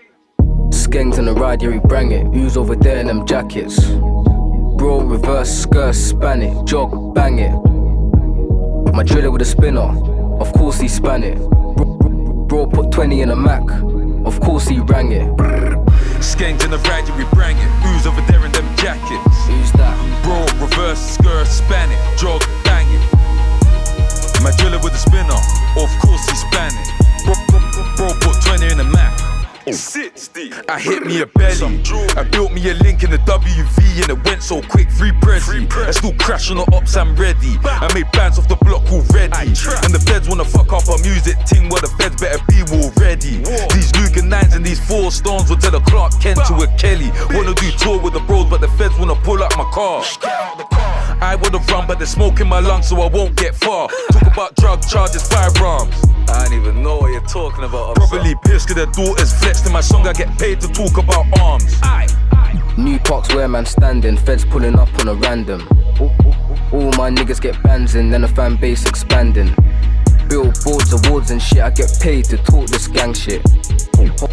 Skanks 0.70 1.18
on 1.18 1.24
the 1.24 1.34
ride, 1.34 1.62
yeah, 1.62 1.70
we 1.70 1.78
bang 1.80 2.12
it. 2.12 2.26
Who's 2.34 2.56
over 2.56 2.76
there 2.76 2.98
in 2.98 3.06
them 3.06 3.26
jackets? 3.26 3.84
Bro, 3.90 5.00
reverse 5.02 5.50
skirt, 5.50 5.94
span 5.94 6.42
it. 6.42 6.66
Jog, 6.66 7.14
bang 7.14 7.38
it. 7.38 7.52
My 8.94 9.02
driller 9.02 9.30
with 9.30 9.42
a 9.42 9.44
spinner, 9.44 9.88
of 10.40 10.52
course 10.52 10.78
he 10.78 10.88
span 10.88 11.22
it. 11.24 11.36
Bro, 11.38 11.96
bro, 11.98 12.46
bro 12.46 12.66
put 12.66 12.92
20 12.92 13.20
in 13.22 13.30
a 13.30 13.36
Mac, 13.36 13.62
of 14.26 14.40
course 14.40 14.68
he 14.68 14.78
rang 14.80 15.12
it. 15.12 15.28
Skanks 16.20 16.64
in 16.64 16.70
the 16.70 16.78
ride, 16.78 17.06
yeah, 17.08 17.16
we 17.16 17.24
bring 17.34 17.56
it. 17.56 17.68
Who's 17.82 18.06
over 18.06 18.20
there 18.22 18.44
in 18.44 18.52
them 18.52 18.76
jackets? 18.76 19.46
Who's 19.46 19.72
that? 19.72 19.96
Bro, 20.22 20.46
reverse 20.64 21.00
skirt, 21.00 21.46
span 21.46 21.90
it. 21.90 22.18
Jog, 22.18 22.42
bang 22.64 22.86
it. 22.90 23.15
Driller 24.54 24.78
with 24.78 24.94
a 24.94 24.98
spinner, 24.98 25.34
of 25.76 25.90
course 25.98 26.22
he's 26.30 26.44
it. 26.78 26.88
Bro, 27.24 27.34
bro, 27.48 27.58
bro, 27.74 27.82
bro 27.96 28.08
put 28.20 28.40
20 28.42 28.70
in 28.70 28.78
the 28.78 28.84
Mac. 29.66 29.74
60. 29.74 30.52
I 30.68 30.78
hit 30.78 31.04
me 31.04 31.20
a 31.22 31.26
belly. 31.26 31.82
I 32.16 32.22
built 32.22 32.52
me 32.52 32.70
a 32.70 32.74
link 32.74 33.02
in 33.02 33.10
the 33.10 33.18
WV 33.18 34.02
and 34.02 34.10
it 34.10 34.24
went 34.24 34.42
so 34.42 34.62
quick. 34.62 34.90
Free 34.90 35.10
Prezi. 35.10 35.70
I 35.72 35.90
still 35.90 36.14
crash 36.14 36.50
on 36.50 36.58
the 36.58 36.66
ops, 36.74 36.96
I'm 36.96 37.16
ready. 37.16 37.58
I 37.64 37.92
made 37.92 38.10
bands 38.12 38.38
off 38.38 38.48
the 38.48 38.56
block 38.56 38.84
already. 38.92 39.32
And 39.84 39.92
the 39.92 40.02
feds 40.06 40.28
wanna 40.28 40.44
fuck 40.44 40.72
up 40.72 40.88
our 40.88 40.98
music 40.98 41.36
ting 41.46 41.68
where 41.68 41.80
the 41.80 41.90
feds 41.98 42.20
better 42.20 42.42
be 42.48 42.62
already. 42.70 43.42
These 43.74 43.94
Luke 43.96 44.16
and 44.16 44.30
nines 44.30 44.54
and 44.54 44.64
these 44.64 44.80
four 44.80 45.10
stones 45.10 45.50
will 45.50 45.58
tell 45.58 45.74
a 45.74 45.80
Clark 45.82 46.20
Kent 46.20 46.38
to 46.46 46.54
a 46.62 46.68
Kelly. 46.78 47.10
Wanna 47.30 47.54
do 47.54 47.70
tour 47.72 47.98
with 47.98 48.14
the 48.14 48.20
bros, 48.20 48.48
but 48.48 48.60
the 48.60 48.68
feds 48.78 48.96
wanna 48.98 49.16
pull 49.16 49.42
up 49.42 49.56
my 49.56 49.68
car. 49.72 50.04
I 51.20 51.34
wanna 51.34 51.58
run, 51.72 51.86
but 51.86 51.98
there's 51.98 52.10
smoke 52.10 52.40
in 52.40 52.48
my 52.48 52.60
lungs, 52.60 52.88
so 52.88 53.00
I 53.00 53.08
won't 53.08 53.36
get 53.36 53.54
far. 53.54 53.88
Talk 54.12 54.32
about 54.32 54.54
drug 54.56 54.86
charges, 54.86 55.26
firearms. 55.26 55.94
I 56.28 56.44
don't 56.44 56.54
even 56.54 56.82
know 56.82 56.98
what 56.98 57.12
you're 57.12 57.20
talking 57.22 57.64
about. 57.64 57.96
Probably 57.96 58.34
pissed 58.44 58.68
cause 58.68 58.76
their 58.76 58.86
daughters 58.86 59.32
flexed 59.56 59.66
in 59.66 59.72
my 59.72 59.80
song. 59.80 60.06
I 60.06 60.12
get 60.12 60.38
paid 60.38 60.60
to 60.60 60.68
talk 60.68 60.98
about 60.98 61.26
arms. 61.40 61.80
New 62.76 62.98
parks 63.00 63.34
where 63.34 63.48
man 63.48 63.64
standing, 63.64 64.16
feds 64.16 64.44
pulling 64.44 64.78
up 64.78 64.88
on 65.00 65.08
a 65.08 65.14
random. 65.14 65.62
All 66.72 66.92
my 66.92 67.10
niggas 67.10 67.40
get 67.40 67.60
bands 67.62 67.94
in, 67.94 68.10
then 68.10 68.22
the 68.22 68.28
fan 68.28 68.56
base 68.56 68.86
expanding. 68.86 69.54
Billboards, 70.28 70.92
awards 70.92 71.30
and 71.30 71.40
shit, 71.40 71.60
I 71.60 71.70
get 71.70 71.90
paid 72.00 72.24
to 72.26 72.36
talk 72.36 72.66
this 72.66 72.88
gang 72.88 73.14
shit. 73.14 73.40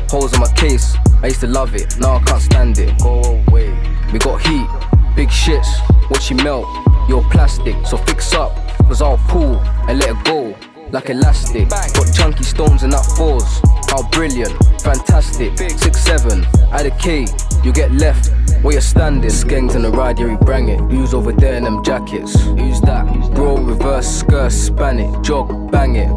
Holes 0.09 0.33
in 0.33 0.39
my 0.39 0.51
case, 0.55 0.95
I 1.21 1.27
used 1.27 1.41
to 1.41 1.47
love 1.47 1.75
it, 1.75 1.97
now 1.99 2.15
I 2.15 2.23
can't 2.23 2.41
stand 2.41 2.79
it. 2.79 2.99
Go 2.99 3.21
away. 3.47 3.69
We 4.11 4.19
got 4.19 4.41
heat, 4.41 4.67
big 5.15 5.29
shits, 5.29 5.69
watch 6.09 6.29
you 6.29 6.37
melt. 6.37 6.67
You're 7.07 7.23
plastic, 7.29 7.75
so 7.85 7.97
fix 7.97 8.33
up, 8.33 8.51
cause 8.87 9.01
I'll 9.01 9.17
pull 9.29 9.59
and 9.87 9.99
let 9.99 10.09
it 10.09 10.23
go 10.25 10.72
like 10.93 11.09
elastic. 11.09 11.67
Got 11.69 12.13
chunky 12.13 12.43
stones 12.43 12.83
and 12.83 12.93
that 12.93 13.03
fours. 13.17 13.43
How 13.89 14.07
brilliant, 14.11 14.53
fantastic. 14.81 15.57
Six 15.57 15.99
seven, 15.99 16.45
at 16.71 16.85
a 16.85 16.91
K, 16.91 17.25
you 17.63 17.73
get 17.73 17.91
left 17.91 18.29
where 18.61 18.73
you're 18.73 18.81
standing. 18.81 19.29
Skanks 19.29 19.75
on 19.75 19.81
the 19.81 19.91
ride, 19.91 20.19
yeah, 20.19 20.27
we 20.27 20.45
bang 20.45 20.69
it. 20.69 20.79
Who's 20.79 21.13
over 21.13 21.33
there 21.33 21.55
in 21.55 21.63
them 21.63 21.83
jackets? 21.83 22.39
Who's 22.41 22.79
that? 22.81 23.05
Bro, 23.33 23.57
reverse 23.57 24.07
skirt, 24.07 24.51
span 24.51 24.99
it. 24.99 25.23
Jog, 25.23 25.71
bang 25.71 25.95
it. 25.95 26.09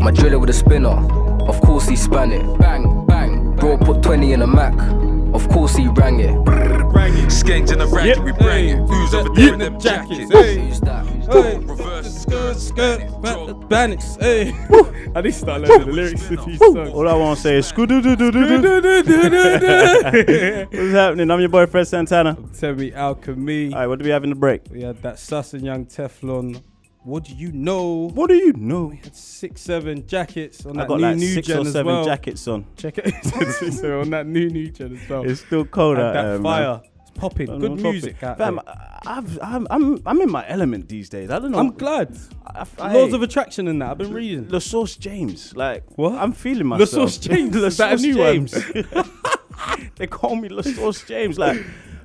My 0.00 0.10
driller 0.10 0.38
with 0.38 0.50
a 0.50 0.54
spinner, 0.54 0.96
of 1.46 1.60
course 1.60 1.86
he 1.86 1.96
span 1.96 2.32
it. 2.32 2.58
Bang, 2.58 3.06
bang. 3.06 3.54
Bro, 3.56 3.78
put 3.78 4.02
20 4.02 4.32
in 4.32 4.42
a 4.42 4.46
Mac, 4.46 4.74
of 5.34 5.48
course 5.48 5.74
he 5.76 5.88
rang 5.88 6.20
it. 6.20 6.34
Skanks 7.28 7.72
in 7.72 7.78
the 7.78 7.86
ride, 7.86 8.06
Yep. 8.06 8.18
we 8.18 8.32
bring 8.32 8.68
it. 8.68 8.76
Who's 8.88 9.14
over 9.14 9.28
there 9.34 9.52
in 9.54 9.58
them 9.58 9.78
jackets? 9.80 10.30
Who's 10.32 10.80
that? 10.80 11.04
Hey, 11.30 11.58
Reverse 11.58 12.14
skirt, 12.22 12.56
skirt, 12.56 13.00
ba- 13.22 13.54
banners. 13.68 14.16
Hey, 14.20 14.52
I 15.14 15.20
need 15.22 15.30
to 15.30 15.32
start 15.32 15.62
learning 15.62 15.86
the 15.88 15.92
lyrics 15.92 16.28
to 16.28 16.36
these 16.36 16.58
songs. 16.58 16.90
All 16.90 17.08
I 17.08 17.14
want 17.14 17.38
to 17.38 17.42
say 17.42 17.56
is 17.56 17.72
What's 19.64 20.92
happening? 20.92 21.30
I'm 21.30 21.40
your 21.40 21.48
boy 21.48 21.66
Fred 21.66 21.86
Santana. 21.88 22.36
Temi, 22.58 22.92
Alchemy. 22.92 23.72
All 23.72 23.78
right, 23.80 23.86
what 23.86 23.98
do 23.98 24.04
we 24.04 24.10
have 24.10 24.24
in 24.24 24.30
the 24.30 24.36
break? 24.36 24.62
We 24.70 24.82
had 24.82 25.00
that 25.02 25.18
Sus 25.18 25.54
and 25.54 25.64
Young 25.64 25.86
Teflon. 25.86 26.62
What 27.04 27.24
do 27.24 27.34
you 27.34 27.52
know? 27.52 28.08
What 28.14 28.28
do 28.30 28.34
you 28.34 28.54
know? 28.54 28.86
We 28.86 28.96
had 28.96 29.14
Six, 29.14 29.60
seven 29.60 30.06
jackets 30.06 30.64
on 30.64 30.78
I 30.78 30.82
that 30.82 30.88
got 30.88 31.00
new 31.00 31.06
like 31.06 31.16
new 31.18 31.34
six 31.34 31.46
gen 31.48 31.58
or 31.58 31.64
seven 31.66 31.92
well. 31.92 32.04
jackets 32.06 32.48
on. 32.48 32.64
Check 32.78 32.96
it. 32.98 33.72
so 33.74 34.00
on 34.00 34.08
that 34.10 34.26
new 34.26 34.48
new 34.48 34.70
gen 34.70 34.96
as 34.96 35.08
well. 35.08 35.28
It's 35.28 35.42
still 35.42 35.66
cold 35.66 35.98
And 35.98 36.06
out 36.06 36.12
that 36.14 36.40
man. 36.40 36.42
fire. 36.42 36.80
It's 37.02 37.10
popping. 37.10 37.46
Good 37.60 37.72
top 37.72 37.92
music. 37.92 38.16
Fam. 38.16 38.58
I've, 39.06 39.38
I'm, 39.42 39.66
I'm, 39.70 40.00
I'm 40.06 40.20
in 40.22 40.30
my 40.30 40.48
element 40.48 40.88
these 40.88 41.10
days. 41.10 41.30
I 41.30 41.38
don't 41.40 41.50
know. 41.50 41.58
I'm 41.58 41.72
glad. 41.72 42.16
I, 42.46 42.64
I, 42.78 42.94
Laws 42.94 43.12
of 43.12 43.22
attraction 43.22 43.68
in 43.68 43.78
that. 43.80 43.90
I've 43.90 43.98
been 43.98 44.14
reading. 44.14 44.48
The 44.48 44.60
Source 44.62 44.96
James. 44.96 45.54
Like, 45.54 45.84
What? 45.98 46.14
I'm 46.14 46.32
feeling 46.32 46.70
La 46.70 46.78
The 46.78 46.86
Source 46.86 47.18
James. 47.18 47.54
La 47.54 47.66
Is 47.66 47.76
that 47.76 47.92
a 47.92 47.98
Source? 47.98 48.16
James. 48.16 48.54
they 49.96 50.06
call 50.06 50.36
me 50.36 50.48
the 50.48 50.62
Source 50.62 51.04
James. 51.04 51.38
Like, 51.38 51.62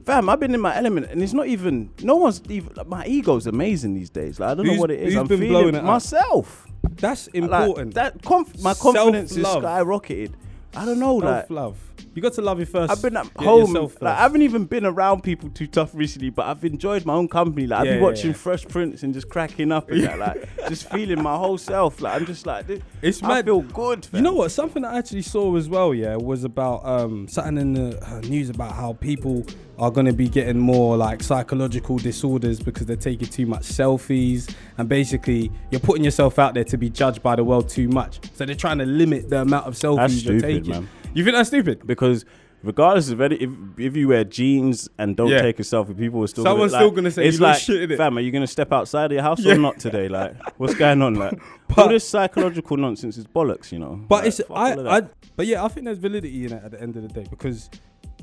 fam, 0.09 0.29
I've 0.29 0.39
been 0.39 0.53
in 0.53 0.61
my 0.61 0.75
element, 0.75 1.07
and 1.11 1.21
it's 1.21 1.33
not 1.33 1.47
even. 1.47 1.89
No 2.01 2.15
one's 2.15 2.41
even. 2.49 2.73
Like, 2.75 2.87
my 2.87 3.05
ego's 3.05 3.47
amazing 3.47 3.93
these 3.93 4.09
days. 4.09 4.39
Like, 4.39 4.49
I 4.51 4.53
don't 4.55 4.65
Who's- 4.65 4.75
know 4.77 4.81
what 4.81 4.91
it 4.91 4.99
is. 4.99 5.13
who's 5.13 5.15
I'm 5.21 5.27
been 5.27 5.39
feeling 5.39 5.51
blowing 5.53 5.75
it 5.75 5.79
up? 5.79 5.83
myself. 5.85 6.65
that's 6.95 7.27
Like, 7.27 7.35
important. 7.35 7.93
that 7.95 8.21
conf- 8.23 8.61
my 8.61 8.73
confidence 8.73 9.31
is 9.35 9.45
skyrocketed. 9.45 10.31
I 10.75 10.85
don't 10.85 10.99
know, 10.99 11.15
like 11.15 11.47
self 11.47 11.49
love. 11.49 11.77
You 12.13 12.21
got 12.21 12.33
to 12.33 12.41
love 12.41 12.59
you 12.59 12.65
first. 12.65 12.91
I've 12.91 13.01
been 13.01 13.17
at 13.17 13.25
Your- 13.39 13.43
home. 13.43 13.67
yourself 13.71 13.93
Like, 14.01 14.11
I 14.11 14.15
first. 14.15 14.21
haven't 14.21 14.41
even 14.43 14.65
been 14.65 14.85
around 14.85 15.21
people 15.23 15.49
too 15.49 15.65
tough 15.67 15.91
recently, 15.93 16.29
but 16.29 16.45
I've 16.45 16.63
enjoyed 16.63 17.05
my 17.05 17.13
own 17.15 17.27
company. 17.27 17.65
Like 17.67 17.79
I've 17.81 17.85
been 17.85 17.95
yeah, 17.97 18.01
watching 18.03 18.31
yeah. 18.31 18.35
Fresh 18.37 18.67
Prince 18.67 19.01
and 19.03 19.13
just 19.13 19.29
cracking 19.29 19.71
up 19.71 19.89
and 19.89 20.03
that, 20.03 20.19
like 20.19 20.49
just 20.69 20.89
feeling 20.91 21.21
my 21.23 21.35
whole 21.35 21.57
self. 21.57 22.01
Like 22.01 22.19
I'm 22.21 22.25
just 22.27 22.45
like 22.45 22.67
this. 22.67 22.81
It's 23.01 23.23
I 23.23 23.27
mad. 23.27 23.45
feel 23.45 23.61
good. 23.61 24.07
You 24.13 24.21
know 24.21 24.33
what? 24.33 24.51
Something 24.51 24.85
I 24.85 24.97
actually 24.99 25.23
saw 25.23 25.55
as 25.55 25.67
well, 25.69 25.93
yeah, 25.93 26.15
was 26.17 26.43
about 26.43 26.85
um, 26.85 27.27
something 27.27 27.57
in 27.57 27.73
the 27.73 28.03
uh, 28.07 28.19
news 28.21 28.49
about 28.49 28.73
how 28.73 28.93
people 28.93 29.45
are 29.79 29.89
going 29.91 30.05
to 30.05 30.13
be 30.13 30.27
getting 30.27 30.57
more 30.59 30.97
like 30.97 31.23
psychological 31.23 31.97
disorders 31.97 32.59
because 32.59 32.85
they're 32.85 32.95
taking 32.95 33.27
too 33.27 33.45
much 33.45 33.61
selfies 33.63 34.53
and 34.77 34.87
basically 34.89 35.51
you're 35.71 35.79
putting 35.79 36.03
yourself 36.03 36.37
out 36.39 36.53
there 36.53 36.63
to 36.65 36.77
be 36.77 36.89
judged 36.89 37.23
by 37.23 37.35
the 37.35 37.43
world 37.43 37.69
too 37.69 37.87
much. 37.87 38.19
So 38.35 38.45
they're 38.45 38.55
trying 38.55 38.77
to 38.79 38.85
limit 38.85 39.29
the 39.29 39.41
amount 39.41 39.67
of 39.67 39.73
selfies 39.75 39.97
That's 39.97 40.23
you're 40.25 40.39
stupid, 40.39 40.63
taking. 40.65 40.69
man. 40.71 40.89
You 41.13 41.23
think 41.23 41.35
that's 41.35 41.49
stupid? 41.49 41.87
because 41.87 42.25
regardless 42.61 43.09
of 43.09 43.21
any, 43.21 43.37
if, 43.37 43.49
if 43.77 43.95
you 43.95 44.09
wear 44.09 44.25
jeans 44.25 44.89
and 44.97 45.15
don't 45.15 45.29
Yeah. 45.29 45.41
take 45.41 45.59
a 45.59 45.63
selfie, 45.63 45.97
people 45.97 46.21
are 46.23 46.27
still 46.27 46.43
Someone's 46.43 46.73
gonna, 46.73 46.83
still 46.83 46.91
gonna 46.91 47.11
say 47.11 47.25
it's 47.27 47.39
like, 47.39 47.57
shit, 47.59 47.89
innit? 47.89 47.95
fam, 47.97 48.17
are 48.17 48.21
you 48.21 48.31
gonna 48.31 48.47
step 48.47 48.73
outside 48.73 49.05
of 49.05 49.11
your 49.13 49.21
house 49.21 49.39
Yeah. 49.39 49.53
or 49.53 49.57
not 49.57 49.79
today? 49.79 50.09
Like, 50.09 50.35
what's 50.59 50.75
going 50.75 51.01
on? 51.01 51.15
Like, 51.15 51.39
all 51.77 51.87
this 51.87 52.07
psychological 52.07 52.75
nonsense 52.75 53.17
is 53.17 53.25
bollocks, 53.27 53.71
you 53.71 53.79
know. 53.79 54.01
But 54.09 54.17
Like, 54.17 54.27
it's 54.27 54.41
I, 54.53 54.97
I 54.97 55.01
but 55.37 55.47
yeah, 55.47 55.63
I 55.63 55.69
think 55.69 55.85
there's 55.85 55.99
validity 55.99 56.45
in 56.45 56.51
it 56.51 56.61
at 56.65 56.71
the 56.71 56.81
end 56.81 56.97
of 56.97 57.03
the 57.03 57.07
day 57.07 57.25
because 57.29 57.69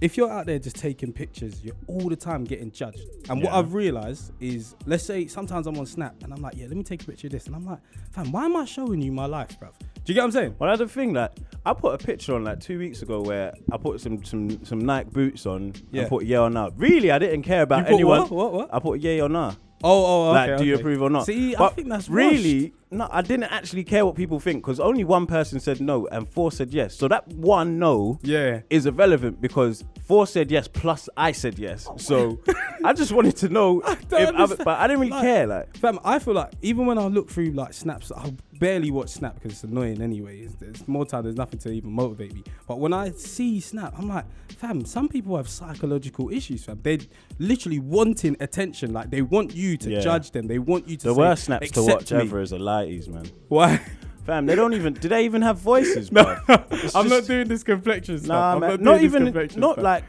if 0.01 0.17
you're 0.17 0.31
out 0.31 0.47
there 0.47 0.59
just 0.59 0.77
taking 0.77 1.13
pictures, 1.13 1.65
you're 1.65 1.75
all 1.87 2.09
the 2.09 2.17
time 2.17 2.45
getting 2.45 2.71
judged. 2.71 3.01
And 3.31 3.43
what 3.43 3.53
I've 3.53 3.73
realized 3.75 4.33
is, 4.41 4.75
let's 4.87 5.05
say 5.05 5.27
sometimes 5.27 5.67
I'm 5.67 5.79
on 5.79 5.87
Snap 5.87 6.23
and 6.23 6.33
I'm 6.33 6.43
like, 6.43 6.55
yeah, 6.57 6.67
let 6.67 6.77
me 6.77 6.83
take 6.83 7.03
a 7.03 7.07
picture 7.07 7.29
of 7.29 7.33
this, 7.33 7.47
and 7.47 7.57
I'm 7.57 7.65
like, 7.65 7.79
fam, 8.13 8.31
why 8.33 8.45
am 8.45 8.57
I 8.57 8.65
showing 8.65 9.01
you 9.01 9.13
my 9.13 9.27
life, 9.27 9.59
bruv? 9.61 9.73
Do 9.79 10.13
you 10.13 10.15
get 10.15 10.21
what 10.21 10.25
I'm 10.27 10.33
saying? 10.33 10.55
Well, 10.59 10.71
that's 10.71 10.79
the 10.81 10.89
thing. 10.89 11.15
Like, 11.15 11.33
I 11.65 11.73
put 11.73 12.01
a 12.01 12.05
picture 12.05 12.35
on 12.35 12.45
like 12.45 12.61
two 12.61 12.79
weeks 12.79 13.03
ago 13.03 13.21
where 13.23 13.53
I 13.73 13.77
put 13.77 14.01
some 14.01 14.23
some 14.25 14.65
some 14.65 14.79
Nike 14.79 15.11
boots 15.11 15.47
on 15.47 15.73
Yeah. 15.91 16.03
and 16.03 16.11
put 16.11 16.25
yeah 16.25 16.41
or 16.41 16.51
nah. 16.51 16.71
Really, 16.77 17.11
I 17.11 17.19
didn't 17.19 17.43
care 17.43 17.63
about 17.63 17.89
anyone. 17.89 18.21
what? 18.21 18.31
What? 18.31 18.53
What? 18.53 18.75
I 18.75 18.79
put 18.79 19.01
yeah 19.01 19.23
or 19.23 19.29
nah. 19.29 19.55
Oh, 19.85 20.05
oh, 20.07 20.31
okay. 20.31 20.51
like, 20.53 20.59
do 20.59 20.65
you 20.65 20.75
okay. 20.75 20.81
approve 20.81 21.03
or 21.03 21.11
not? 21.11 21.27
See, 21.27 21.55
I 21.55 21.69
think 21.69 21.89
that's 21.89 22.09
really 22.09 22.73
no. 22.91 23.09
I 23.11 23.21
didn't 23.21 23.45
actually 23.53 23.85
care 23.85 24.07
what 24.07 24.15
people 24.15 24.41
think 24.41 24.63
because 24.63 24.81
only 24.81 25.05
one 25.05 25.27
person 25.27 25.61
said 25.61 25.81
no 25.81 26.07
and 26.09 26.27
four 26.29 26.51
said 26.51 26.73
yes. 26.73 26.95
So 26.97 27.09
that 27.09 27.29
one 27.29 27.79
no, 27.79 28.19
Yeah. 28.23 28.61
is 28.71 28.87
irrelevant 28.87 29.41
because 29.41 29.85
four 30.07 30.27
said 30.27 30.51
yes 30.51 30.67
plus 30.67 31.09
I 31.17 31.33
said 31.33 31.59
yes. 31.59 31.89
So 31.99 32.41
I 32.85 32.93
just 32.95 33.13
wanted 33.13 33.37
to 33.37 33.49
know, 33.51 33.81
if 33.87 34.13
I, 34.13 34.47
but 34.47 34.69
I 34.69 34.87
didn't 34.87 35.01
really 35.01 35.11
Like- 35.13 35.23
care. 35.23 35.47
Like, 35.47 35.77
Fam, 35.77 35.99
I 36.05 36.19
feel 36.21 36.35
like 36.35 36.53
even 36.63 36.87
when 36.87 36.97
I 36.99 37.07
look 37.09 37.29
through 37.31 37.51
like 37.51 37.75
snaps, 37.75 38.11
I 38.11 38.33
barely 38.59 38.91
watch 38.91 39.11
Snap 39.11 39.35
because 39.35 39.53
it's 39.53 39.65
annoying 39.65 40.01
anyway. 40.03 40.41
It's, 40.41 40.61
it's 40.63 40.89
more 40.89 41.05
time. 41.07 41.25
There's 41.25 41.37
nothing 41.37 41.59
to 41.61 41.71
even 41.71 41.91
motivate 41.93 42.35
me. 42.35 42.45
But 42.67 42.79
when 42.81 42.93
I 42.93 43.11
see 43.11 43.61
Snap, 43.61 43.95
I'm 43.99 44.09
like, 44.09 44.25
fam, 44.53 44.85
some 44.85 45.09
people 45.09 45.37
have 45.37 45.49
psychological 45.49 46.31
issues, 46.33 46.65
fam. 46.65 46.81
They're 46.83 46.99
literally 47.39 47.79
wanting 47.79 48.37
attention. 48.41 48.93
Like 48.93 49.11
they 49.11 49.23
want 49.23 49.55
you 49.55 49.77
to 49.79 49.91
Yeah. 49.91 50.01
judge 50.01 50.31
them. 50.33 50.47
They 50.47 50.59
want 50.59 50.89
you 50.89 50.97
to. 50.99 51.09
the 51.09 51.15
say, 51.15 51.19
worst 51.19 51.45
snaps 51.45 51.71
to 51.73 51.81
"Accept 51.81 52.01
watch 52.03 52.13
me." 52.13 52.19
ever 52.19 52.41
is 52.41 52.53
a 52.53 52.59
lighties, 52.59 53.09
man. 53.09 53.27
Why? 53.49 53.81
Fam, 54.25 54.47
they 54.47 54.57
don't 54.57 54.75
even. 54.75 54.93
Do 54.95 55.09
they 55.09 55.25
even 55.25 55.43
have 55.43 55.59
voices? 55.73 56.11
No, 56.11 56.25
bruv? 56.25 56.97
I'm 56.97 57.09
not 57.09 57.25
doing 57.27 57.47
this 57.47 57.63
complexion 57.63 58.19
stuff. 58.19 58.29
Nah, 58.29 58.55
I'm 58.55 58.61
man. 58.61 58.71
not, 58.71 58.81
Not, 58.81 58.91
doing 58.99 59.03
this 59.03 59.05
even. 59.13 59.25
complexion 59.27 59.61
Not 59.61 59.73
stuff. 59.75 59.85
like. 59.85 60.05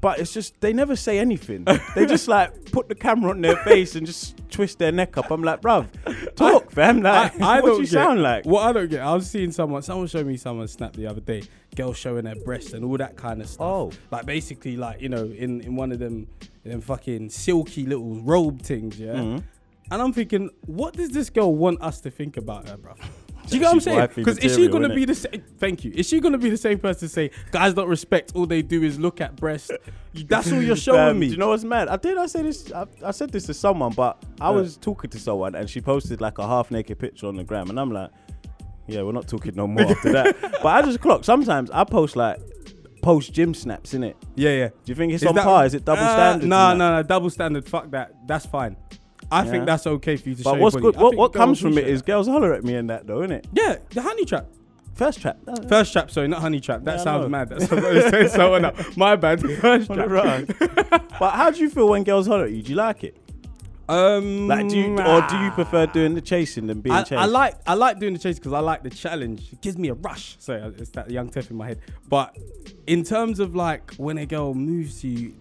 But 0.00 0.18
it's 0.18 0.32
just 0.32 0.60
they 0.60 0.72
never 0.72 0.96
say 0.96 1.18
anything. 1.18 1.66
they 1.94 2.06
just 2.06 2.28
like 2.36 2.72
put 2.72 2.88
the 2.88 2.94
camera 2.94 3.30
on 3.30 3.40
their 3.40 3.56
face 3.56 3.94
and 3.94 4.06
just 4.06 4.36
twist 4.50 4.78
their 4.78 4.92
neck 4.92 5.16
up. 5.16 5.30
I'm 5.30 5.42
like, 5.42 5.60
bruv, 5.60 5.88
talk, 6.34 6.70
fam. 6.70 7.02
Like, 7.02 7.40
I, 7.40 7.58
I 7.58 7.60
what 7.60 7.68
don't 7.68 7.76
you 7.78 7.84
get, 7.84 7.92
sound 7.92 8.22
like? 8.22 8.44
What 8.44 8.64
I 8.66 8.72
don't 8.72 8.88
get, 8.88 9.00
I 9.00 9.14
was 9.14 9.30
seeing 9.30 9.52
someone, 9.52 9.82
someone 9.82 10.06
showed 10.06 10.26
me 10.26 10.36
someone 10.36 10.68
snap 10.68 10.94
the 10.94 11.06
other 11.06 11.20
day, 11.20 11.42
girls 11.76 11.96
showing 11.96 12.24
their 12.24 12.36
breasts 12.36 12.72
and 12.72 12.84
all 12.84 12.96
that 12.96 13.16
kind 13.16 13.40
of 13.40 13.48
stuff. 13.48 13.66
Oh. 13.66 13.92
like 14.10 14.26
basically, 14.26 14.76
like 14.76 15.00
you 15.00 15.08
know, 15.08 15.24
in 15.24 15.60
in 15.60 15.76
one 15.76 15.92
of 15.92 15.98
them, 15.98 16.28
them 16.64 16.80
fucking 16.80 17.30
silky 17.30 17.86
little 17.86 18.20
robe 18.22 18.62
things, 18.62 18.98
yeah. 18.98 19.14
Mm-hmm. 19.14 19.44
And 19.90 20.02
I'm 20.02 20.12
thinking, 20.12 20.50
what 20.66 20.94
does 20.94 21.10
this 21.10 21.30
girl 21.30 21.54
want 21.54 21.80
us 21.80 22.00
to 22.02 22.10
think 22.10 22.36
about 22.36 22.68
her, 22.68 22.76
bro? 22.76 22.94
Do 23.50 23.56
you 23.56 23.60
get 23.60 23.66
what 23.68 23.74
I'm 23.74 23.80
saying? 23.80 24.08
Because 24.14 24.38
is 24.38 24.54
she 24.56 24.68
gonna 24.68 24.94
be 24.94 25.04
the 25.04 25.14
same? 25.14 25.42
Thank 25.58 25.84
you. 25.84 25.92
Is 25.94 26.06
she 26.08 26.20
gonna 26.20 26.38
be 26.38 26.50
the 26.50 26.56
same 26.56 26.78
person 26.78 27.00
to 27.00 27.08
say 27.08 27.30
guys 27.50 27.74
don't 27.74 27.88
respect? 27.88 28.32
All 28.34 28.46
they 28.46 28.62
do 28.62 28.82
is 28.82 28.98
look 28.98 29.20
at 29.20 29.36
breast. 29.36 29.72
That's 30.14 30.50
all 30.52 30.62
you're 30.62 30.76
showing 30.88 30.98
Fam, 30.98 31.18
me. 31.18 31.26
Do 31.26 31.32
you 31.32 31.38
know 31.38 31.48
what's 31.48 31.64
mad? 31.64 31.88
I 31.88 31.96
did. 31.96 32.16
I 32.18 32.26
say 32.26 32.42
this. 32.42 32.72
I, 32.72 32.86
I 33.04 33.10
said 33.10 33.30
this 33.30 33.44
to 33.46 33.54
someone, 33.54 33.92
but 33.92 34.22
I 34.40 34.50
Yeah. 34.50 34.56
was 34.56 34.76
talking 34.76 35.10
to 35.10 35.18
someone 35.18 35.54
and 35.54 35.68
she 35.68 35.80
posted 35.80 36.20
like 36.20 36.38
a 36.38 36.46
half 36.46 36.70
naked 36.70 36.98
picture 36.98 37.26
on 37.26 37.36
the 37.36 37.44
gram, 37.44 37.70
and 37.70 37.78
I'm 37.80 37.90
like, 37.92 38.10
yeah, 38.86 39.02
we're 39.02 39.12
not 39.12 39.28
talking 39.28 39.54
no 39.54 39.66
more 39.66 39.84
after 39.84 40.12
that. 40.12 40.36
But 40.62 40.66
I 40.66 40.82
just 40.82 41.00
clock. 41.00 41.24
Sometimes 41.24 41.70
I 41.70 41.84
post 41.84 42.16
like 42.16 42.38
post 43.02 43.32
gym 43.32 43.54
snaps 43.54 43.94
in 43.94 44.02
it. 44.02 44.16
Yeah, 44.34 44.50
yeah. 44.50 44.68
Do 44.68 44.74
you 44.86 44.94
think 44.94 45.12
it's 45.12 45.22
Is 45.22 45.28
on 45.28 45.34
that- 45.36 45.44
par? 45.44 45.64
Is 45.66 45.74
it 45.74 45.84
double 45.84 46.02
Uh, 46.02 46.14
standard? 46.14 46.48
No, 46.48 46.74
no, 46.74 46.96
no, 46.96 47.02
double 47.02 47.30
standard. 47.30 47.66
Fuck 47.68 47.90
that. 47.92 48.14
That's 48.26 48.46
fine. 48.46 48.76
I 49.30 49.44
Yeah. 49.44 49.50
think 49.50 49.66
that's 49.66 49.86
okay 49.86 50.16
for 50.16 50.28
you 50.30 50.34
to 50.36 50.42
show 50.42 50.52
But 50.52 50.60
what's 50.60 50.76
good? 50.76 50.96
What, 50.96 51.16
what 51.16 51.32
comes 51.32 51.60
from 51.60 51.72
it 51.72 51.80
appreciate 51.82 52.06
girls 52.06 52.26
holler 52.28 52.54
at 52.54 52.64
me 52.64 52.74
and 52.76 52.88
that 52.90 53.06
though, 53.06 53.20
isn't 53.22 53.32
it? 53.32 53.46
yeah, 53.52 53.76
the 53.90 54.02
honey 54.02 54.24
trap. 54.24 54.46
First 54.94 55.20
trap. 55.20 55.38
First 55.68 55.92
trap, 55.92 56.10
sorry, 56.10 56.26
not 56.28 56.40
honey 56.40 56.58
trap. 56.60 56.82
That 56.84 56.96
Yeah, 56.98 57.02
sounds 57.04 57.28
mad. 57.28 57.50
That's 57.50 57.70
what 57.70 57.84
I 57.84 57.92
was 57.92 58.04
saying. 58.06 58.28
So 58.30 58.58
no, 58.58 58.72
my 58.96 59.14
bad. 59.16 59.40
First 59.40 59.92
trap. 59.92 60.10
Right. 60.10 60.46
but 61.20 61.30
how 61.32 61.50
do 61.50 61.60
you 61.60 61.70
feel 61.70 61.88
when 61.88 62.02
girls 62.04 62.26
holler 62.26 62.44
at 62.46 62.50
you? 62.52 62.62
Do 62.62 62.70
you 62.70 62.76
like 62.76 63.04
it? 63.04 63.16
Um, 63.88 64.48
Like, 64.48 64.68
do 64.68 64.76
you 64.76 64.98
or 65.00 65.26
do 65.28 65.36
you 65.38 65.50
prefer 65.52 65.86
doing 65.86 66.14
the 66.14 66.20
chasing 66.20 66.66
than 66.66 66.80
being 66.80 66.94
I, 66.96 67.02
chased? 67.04 67.12
I 67.20 67.24
like 67.26 67.54
I 67.66 67.74
like 67.74 67.98
doing 68.00 68.12
the 68.12 68.18
chase 68.18 68.38
because 68.38 68.52
I 68.52 68.58
like 68.60 68.82
the 68.82 68.90
challenge. 68.90 69.50
It 69.52 69.60
gives 69.62 69.78
me 69.78 69.88
a 69.88 69.94
rush. 69.94 70.36
Sorry, 70.40 70.60
it's 70.78 70.90
that 70.90 71.10
young 71.10 71.30
Tef 71.30 71.50
in 71.50 71.56
my 71.56 71.68
head. 71.68 71.78
But 72.08 72.36
in 72.86 73.02
terms 73.04 73.38
of 73.40 73.54
like 73.54 73.94
when 73.94 74.18
a 74.18 74.26
girl 74.26 74.52
moves 74.52 75.02
you, 75.04 75.34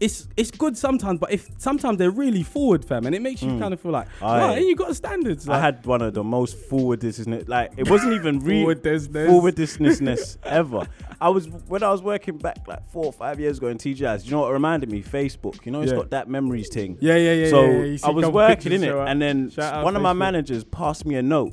it's 0.00 0.26
it's 0.36 0.50
good 0.50 0.76
sometimes. 0.76 1.20
But 1.20 1.32
if 1.32 1.48
sometimes 1.58 1.98
they're 1.98 2.10
really 2.10 2.42
forward, 2.42 2.84
fam, 2.84 3.06
and 3.06 3.14
it 3.14 3.22
makes 3.22 3.42
you 3.42 3.50
hmm. 3.50 3.60
kind 3.60 3.74
of 3.74 3.80
feel 3.80 3.92
like, 3.92 4.08
right, 4.20 4.58
you 4.58 4.74
got 4.74 4.96
standards. 4.96 5.48
I 5.48 5.60
had 5.60 5.84
one 5.86 6.02
of 6.02 6.14
the 6.14 6.24
most 6.24 6.56
forwardness, 6.56 7.18
isn't 7.20 7.32
it? 7.32 7.48
like 7.48 7.72
it 7.76 7.88
wasn't 7.88 8.14
even 8.14 8.40
re- 8.40 8.62
Forwardness-ness. 8.62 10.38
ever. 10.44 10.86
I 11.20 11.28
was 11.28 11.48
when 11.48 11.82
I 11.82 11.90
was 11.90 12.02
working 12.02 12.38
back 12.38 12.66
like 12.66 12.88
four 12.90 13.04
or 13.04 13.12
five 13.12 13.38
years 13.38 13.58
ago 13.58 13.68
in 13.68 13.76
TGIs. 13.76 14.24
You 14.24 14.32
know 14.32 14.40
what 14.40 14.50
it 14.50 14.54
reminded 14.54 14.90
me? 14.90 15.02
Facebook. 15.02 15.64
You 15.66 15.72
know, 15.72 15.82
it's 15.82 15.92
Yeah. 15.92 15.98
got 15.98 16.10
that 16.10 16.28
memories 16.28 16.68
thing. 16.68 16.96
Yeah, 17.00 17.16
yeah, 17.16 17.32
yeah, 17.34 17.50
So 17.50 17.64
yeah, 17.64 17.82
yeah. 17.84 17.98
I 18.04 18.10
was 18.10 18.26
working 18.28 18.72
in 18.72 18.84
it, 18.84 18.94
and 18.94 19.20
then 19.20 19.50
one 19.56 19.96
of 19.96 20.02
my 20.02 20.14
Facebook. 20.14 20.18
managers 20.18 20.64
passed 20.64 21.04
me 21.04 21.16
a 21.16 21.22
note. 21.22 21.52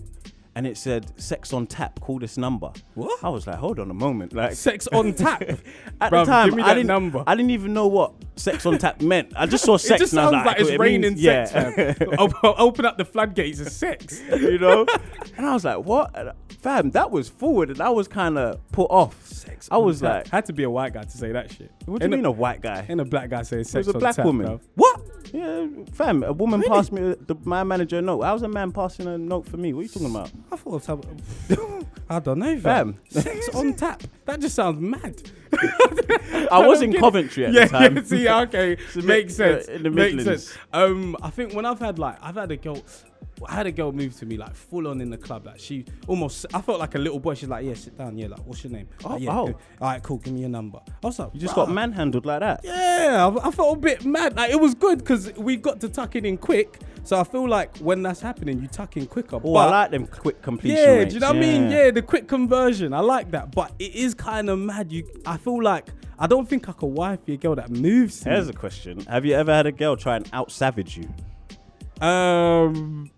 And 0.57 0.65
it 0.65 0.75
said 0.75 1.05
sex 1.21 1.53
on 1.53 1.67
tap. 1.67 1.99
Call 1.99 2.17
this 2.17 2.35
number. 2.35 2.71
What? 2.95 3.23
I 3.23 3.29
was 3.29 3.45
like, 3.45 3.57
hold 3.57 3.77
on 3.79 3.91
a 3.91 3.93
moment. 3.93 4.33
Like 4.33 4.53
Sex 4.53 4.87
on 4.87 5.13
tap. 5.13 5.43
At 6.01 6.11
Bruv, 6.11 6.25
the 6.25 6.31
time, 6.31 6.49
give 6.49 6.55
me 6.57 6.63
I 6.63 6.73
didn't. 6.73 6.87
number. 6.87 7.23
I 7.27 7.35
didn't 7.35 7.51
even 7.51 7.73
know 7.73 7.85
what 7.85 8.13
sex 8.37 8.65
on 8.65 8.79
tap 8.79 8.99
meant. 8.99 9.33
I 9.35 9.45
just 9.45 9.63
saw 9.63 9.77
sex. 9.77 10.01
it 10.01 10.03
just 10.05 10.13
and 10.13 10.21
I 10.21 10.25
was 10.25 10.31
sounds 10.33 10.45
like, 10.47 10.57
I 10.57 10.61
it's 10.61 10.69
it 10.71 10.79
raining 10.79 11.01
means- 11.13 11.21
sex, 11.21 11.51
yeah. 11.53 11.93
Open, 12.41 12.85
up 12.87 12.97
the 12.97 13.05
floodgates 13.05 13.59
of 13.59 13.69
sex. 13.69 14.19
you 14.31 14.57
know? 14.57 14.87
and 15.37 15.45
I 15.45 15.53
was 15.53 15.63
like, 15.63 15.85
what? 15.85 16.17
And, 16.17 16.31
Fam, 16.59 16.89
that 16.91 17.11
was 17.11 17.29
forward, 17.29 17.69
and 17.69 17.79
I 17.79 17.89
was 17.91 18.07
kind 18.07 18.35
of 18.39 18.59
put 18.71 18.89
off. 18.89 19.27
Sex. 19.27 19.69
I 19.71 19.77
was 19.77 20.01
like, 20.01 20.27
had 20.29 20.45
to 20.47 20.53
be 20.53 20.63
a 20.63 20.69
white 20.71 20.91
guy 20.93 21.03
to 21.03 21.09
say 21.17 21.31
that 21.33 21.51
shit. 21.51 21.71
what 21.85 21.99
do 22.01 22.05
you 22.07 22.09
mean 22.09 22.25
a 22.25 22.31
white 22.31 22.61
guy? 22.61 22.83
And 22.89 22.99
a 22.99 23.05
black 23.05 23.29
guy 23.29 23.43
saying 23.43 23.65
sex 23.65 23.85
It 23.85 23.89
was 23.89 23.95
a 23.95 23.99
black 23.99 24.15
tap, 24.15 24.25
woman. 24.25 24.47
bruv. 24.47 24.61
What? 24.73 24.96
Yeah, 25.33 25.67
fam, 25.93 26.23
a 26.23 26.31
woman 26.33 26.61
Really? 26.61 26.69
passed 26.71 26.91
me 26.91 27.11
uh, 27.11 27.15
the, 27.25 27.35
my 27.43 27.63
manager 27.63 27.97
a 27.97 28.01
note. 28.01 28.21
How's 28.21 28.41
a 28.43 28.47
man 28.47 28.71
passing 28.71 29.07
a 29.07 29.17
note 29.17 29.47
for 29.47 29.57
me? 29.57 29.73
What 29.73 29.81
are 29.81 29.83
you 29.83 29.89
talking 29.89 30.09
about? 30.11 30.31
I 30.51 30.55
thought 30.55 30.89
I 32.09 32.19
don't 32.19 32.39
know, 32.39 32.57
fam. 32.59 32.93
Fam. 32.93 32.99
Sex 33.23 33.49
on 33.53 33.73
tap. 33.73 34.03
That 34.25 34.39
just 34.39 34.55
sounds 34.55 34.79
mad. 34.79 35.21
I 36.51 36.65
was 36.65 36.81
in 36.81 36.91
don't 36.91 36.91
get 36.91 36.97
it. 36.97 37.01
Coventry 37.01 37.45
at 37.45 37.53
yeah, 37.53 37.65
the 37.65 37.69
time. 37.69 37.95
Yeah, 37.97 38.03
see, 38.03 38.29
okay, 38.29 38.77
So 38.91 39.01
makes 39.01 39.37
mi- 39.39 39.45
uh, 39.45 39.47
sense. 39.59 39.67
in 39.67 39.83
the 39.83 39.89
makes 39.91 40.23
sense. 40.23 40.57
Um, 40.73 41.15
I 41.21 41.29
think 41.29 41.53
when 41.53 41.65
I've 41.65 41.79
had 41.79 41.99
like, 41.99 42.17
I've 42.21 42.35
had 42.35 42.51
a 42.51 42.57
girl, 42.57 42.83
I 43.47 43.53
had 43.53 43.67
a 43.67 43.71
girl 43.71 43.91
move 43.91 44.15
to 44.17 44.25
me 44.25 44.37
like 44.37 44.55
full 44.55 44.87
on 44.87 45.01
in 45.01 45.09
the 45.09 45.17
club. 45.17 45.45
Like 45.45 45.59
she 45.59 45.85
almost, 46.07 46.45
I 46.53 46.61
felt 46.61 46.79
like 46.79 46.95
a 46.95 46.99
little 46.99 47.19
boy. 47.19 47.33
She's 47.35 47.49
like, 47.49 47.65
yeah, 47.65 47.73
sit 47.73 47.97
down. 47.97 48.17
Yeah, 48.17 48.27
like, 48.27 48.45
what's 48.45 48.63
your 48.63 48.73
name? 48.73 48.87
Oh, 49.03 49.09
Like, 49.09 49.21
yeah, 49.21 49.31
oh. 49.31 49.47
All 49.47 49.57
right, 49.81 50.01
cool. 50.03 50.17
Give 50.17 50.33
me 50.33 50.41
your 50.41 50.49
number. 50.49 50.79
I 50.87 51.07
was 51.07 51.19
like, 51.19 51.33
You 51.33 51.39
just 51.39 51.55
got 51.55 51.69
manhandled 51.71 52.25
like 52.25 52.39
that. 52.41 52.61
Yeah, 52.63 53.31
I, 53.43 53.47
I 53.47 53.51
felt 53.51 53.77
a 53.77 53.79
bit 53.79 54.05
mad. 54.05 54.35
Like 54.35 54.51
it 54.51 54.59
was 54.59 54.73
good 54.75 54.99
because 54.99 55.33
we 55.33 55.55
got 55.57 55.79
to 55.81 55.89
tuck 55.89 56.15
it 56.15 56.25
in 56.25 56.37
quick. 56.37 56.79
So 57.03 57.17
I 57.17 57.23
feel 57.23 57.47
like 57.47 57.77
when 57.77 58.01
that's 58.01 58.19
happening, 58.19 58.61
you 58.61 58.67
tuck 58.67 58.97
in 58.97 59.05
quicker. 59.05 59.37
Oh, 59.37 59.53
but 59.53 59.69
I 59.69 59.69
like 59.83 59.91
them 59.91 60.07
quick 60.07 60.41
completion 60.41 60.77
yeah, 60.77 60.91
rates. 60.95 61.11
do 61.11 61.15
you 61.15 61.19
know 61.21 61.27
what 61.27 61.37
I 61.37 61.39
mean? 61.39 61.71
Yeah, 61.71 61.89
the 61.91 62.01
quick 62.01 62.27
conversion. 62.27 62.91
I 62.93 62.99
like 62.99 63.31
that. 63.31 63.53
But 63.55 63.71
it 63.79 63.95
is 63.95 64.13
kind 64.13 64.49
of 64.49 64.59
mad. 64.59 64.91
You, 64.91 65.07
I 65.25 65.36
feel 65.37 65.61
like 65.63 65.87
I 66.19 66.27
don't 66.27 66.47
think 66.49 66.67
I 66.69 66.71
could 66.73 66.87
wife 66.87 67.19
a 67.27 67.37
girl 67.37 67.55
that 67.55 67.69
moves. 67.69 68.23
Here's 68.23 68.47
me. 68.47 68.51
a 68.51 68.53
question: 68.53 68.99
Have 69.05 69.25
you 69.25 69.33
ever 69.35 69.53
had 69.53 69.65
a 69.67 69.71
girl 69.71 69.95
try 69.95 70.15
and 70.17 70.27
out 70.33 70.51
savage 70.51 70.97
you? 70.97 71.07
Um, 72.05 73.09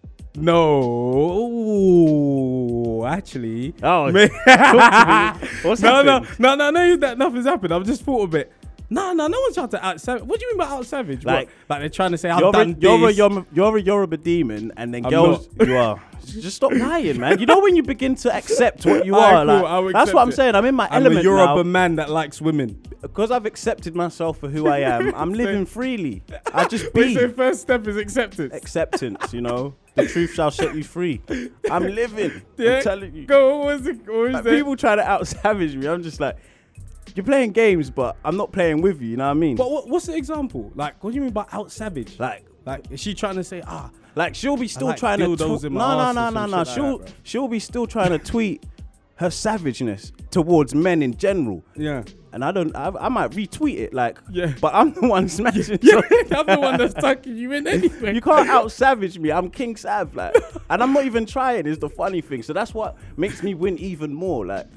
no, 1.60 3.06
actually. 3.08 3.74
Oh, 3.84 4.12
May- 4.12 4.28
talk 4.46 4.46
to 4.46 5.08
me. 5.42 5.50
What's 5.64 5.82
no, 5.82 6.02
no, 6.02 6.20
happened? 6.22 6.40
no, 6.40 6.56
no, 6.56 6.70
no, 6.72 6.96
that 6.98 7.18
nothing's 7.18 7.46
happened. 7.46 7.74
I've 7.74 7.86
just 7.86 8.04
thought 8.04 8.24
of 8.24 8.36
it. 8.36 8.52
No, 8.92 9.14
no, 9.14 9.28
no 9.28 9.40
one's 9.42 9.56
trying 9.56 9.70
to 9.70 9.86
out 9.86 10.02
savage. 10.02 10.24
What 10.24 10.40
do 10.40 10.46
you 10.46 10.52
mean 10.58 10.58
by 10.68 10.74
out 10.74 10.86
savage? 10.86 11.24
Like, 11.24 11.36
Like- 11.36 11.50
like 11.70 11.80
they're 11.82 11.90
trying 11.90 12.12
to 12.12 12.18
say 12.18 12.30
I've 12.30 12.40
You're 12.40 12.50
a, 12.50 12.54
done 12.54 12.78
you're, 12.80 13.10
a, 13.10 13.12
you're, 13.12 13.40
a, 13.40 13.46
you're 13.54 13.78
a 13.78 13.82
Yoruba 13.82 14.18
demon, 14.18 14.72
and 14.78 14.94
then 14.94 15.06
I'm 15.06 15.12
girls, 15.12 15.48
you 15.60 15.78
are. 15.78 16.02
Just 16.26 16.58
stop 16.58 16.72
lying, 16.74 17.20
man. 17.20 17.40
You 17.40 17.46
know 17.48 17.60
when 17.60 17.76
you 17.76 17.82
begin 17.82 18.14
to 18.16 18.36
accept 18.36 18.86
what 18.86 19.06
you 19.06 19.16
Alright, 19.16 19.48
are. 19.50 19.62
cool, 19.82 19.86
like, 19.86 19.94
that's 19.94 20.14
what 20.14 20.22
I'm 20.22 20.32
saying. 20.32 20.54
I'm 20.54 20.66
in 20.66 20.76
my 20.76 20.88
element. 20.92 21.14
I'm 21.16 21.20
a 21.20 21.24
Yoruba 21.24 21.56
now. 21.56 21.64
man 21.64 21.96
that 21.96 22.10
likes 22.10 22.42
women. 22.42 22.82
Because 23.02 23.32
I've 23.32 23.46
accepted 23.46 23.96
myself 23.96 24.38
for 24.40 24.50
who 24.50 24.68
I 24.68 24.80
am. 24.80 25.14
I'm 25.22 25.34
living 25.34 25.66
freely. 25.66 26.22
I 26.54 26.68
just 26.68 26.94
be 26.94 27.16
first 27.30 27.62
step 27.62 27.88
is 27.88 27.96
acceptance. 27.96 28.54
acceptance. 28.54 29.34
You 29.34 29.42
know, 29.42 29.76
the 29.96 30.06
truth 30.08 30.34
shall 30.34 30.52
set 30.52 30.76
you 30.76 30.84
free. 30.84 31.22
I'm 31.72 31.88
living. 31.88 32.42
Yeah, 32.58 32.76
I'm 32.78 32.84
telling 32.84 33.16
you. 33.16 33.26
Go. 33.26 33.58
What 33.60 33.66
was 33.78 33.88
it? 33.88 33.98
What 34.06 34.16
was 34.18 34.34
Like, 34.34 34.44
people 34.44 34.76
try 34.76 34.96
to 34.98 35.02
out 35.04 35.26
savage 35.28 35.76
me. 35.76 35.88
I'm 35.88 36.04
just 36.04 36.20
like, 36.20 36.36
you're 37.16 37.26
playing 37.26 37.52
games, 37.52 37.90
but 37.90 38.16
I'm 38.24 38.38
not 38.38 38.52
playing 38.52 38.82
with 38.82 39.02
you. 39.02 39.10
You 39.10 39.18
know 39.18 39.26
what 39.26 39.32
I 39.32 39.34
mean? 39.36 39.56
But 39.56 39.70
what, 39.72 39.88
what's 39.90 40.06
the 40.08 40.16
example? 40.16 40.72
Like, 40.76 41.04
what 41.04 41.12
do 41.12 41.16
you 41.16 41.22
mean 41.22 41.32
by 41.34 41.46
out 41.52 41.72
savage? 41.72 42.20
Like, 42.20 42.46
like, 42.66 42.92
is 42.92 43.00
she 43.00 43.14
trying 43.14 43.36
to 43.36 43.44
say 43.44 43.62
ah? 43.66 43.90
Like 44.16 44.36
she'll 44.36 44.58
be 44.58 44.68
still 44.68 44.88
like 44.88 44.98
trying 44.98 45.20
to 45.20 45.36
tw- 45.38 45.64
in 45.64 45.74
no 45.76 45.98
no 45.98 46.12
no 46.12 46.30
no 46.30 46.46
no 46.46 46.58
like 46.58 46.68
she'll 46.68 46.98
that, 46.98 47.14
she'll 47.24 47.48
be 47.48 47.60
still 47.60 47.86
trying 47.88 48.10
to 48.10 48.18
tweet 48.20 48.66
her 49.16 49.30
savageness 49.30 50.12
towards 50.32 50.74
men 50.76 51.02
in 51.04 51.16
general. 51.16 51.64
Yeah. 51.76 52.04
And 52.34 52.44
I 52.44 52.52
don't 52.52 52.76
I, 52.76 52.92
I 53.00 53.10
might 53.10 53.32
retweet 53.32 53.78
it 53.78 53.94
like 53.94 54.18
Yeah. 54.32 54.54
but 54.60 54.74
I'm 54.74 54.94
the 54.94 55.08
one 55.08 55.30
smashing 55.38 55.80
Yeah, 55.82 56.02
I'm 56.32 56.46
the 56.48 56.58
one 56.60 56.78
that's 56.78 56.96
tucking 56.96 57.38
you 57.38 57.52
in 57.54 57.66
anyway. 57.68 58.14
you 58.14 58.20
can't 58.22 58.50
out 58.50 58.72
savage 58.72 59.18
me. 59.20 59.32
I'm 59.32 59.50
King 59.50 59.76
Sav, 59.76 60.16
like, 60.16 60.36
and 60.70 60.82
I'm 60.84 60.92
not 60.92 61.06
even 61.06 61.26
trying. 61.26 61.66
Is 61.66 61.78
the 61.78 61.90
funny 61.90 62.22
thing. 62.22 62.44
So 62.44 62.52
that's 62.52 62.74
what 62.74 62.98
makes 63.18 63.42
me 63.44 63.54
win 63.54 63.78
even 63.78 64.14
more. 64.14 64.46
Like, 64.46 64.68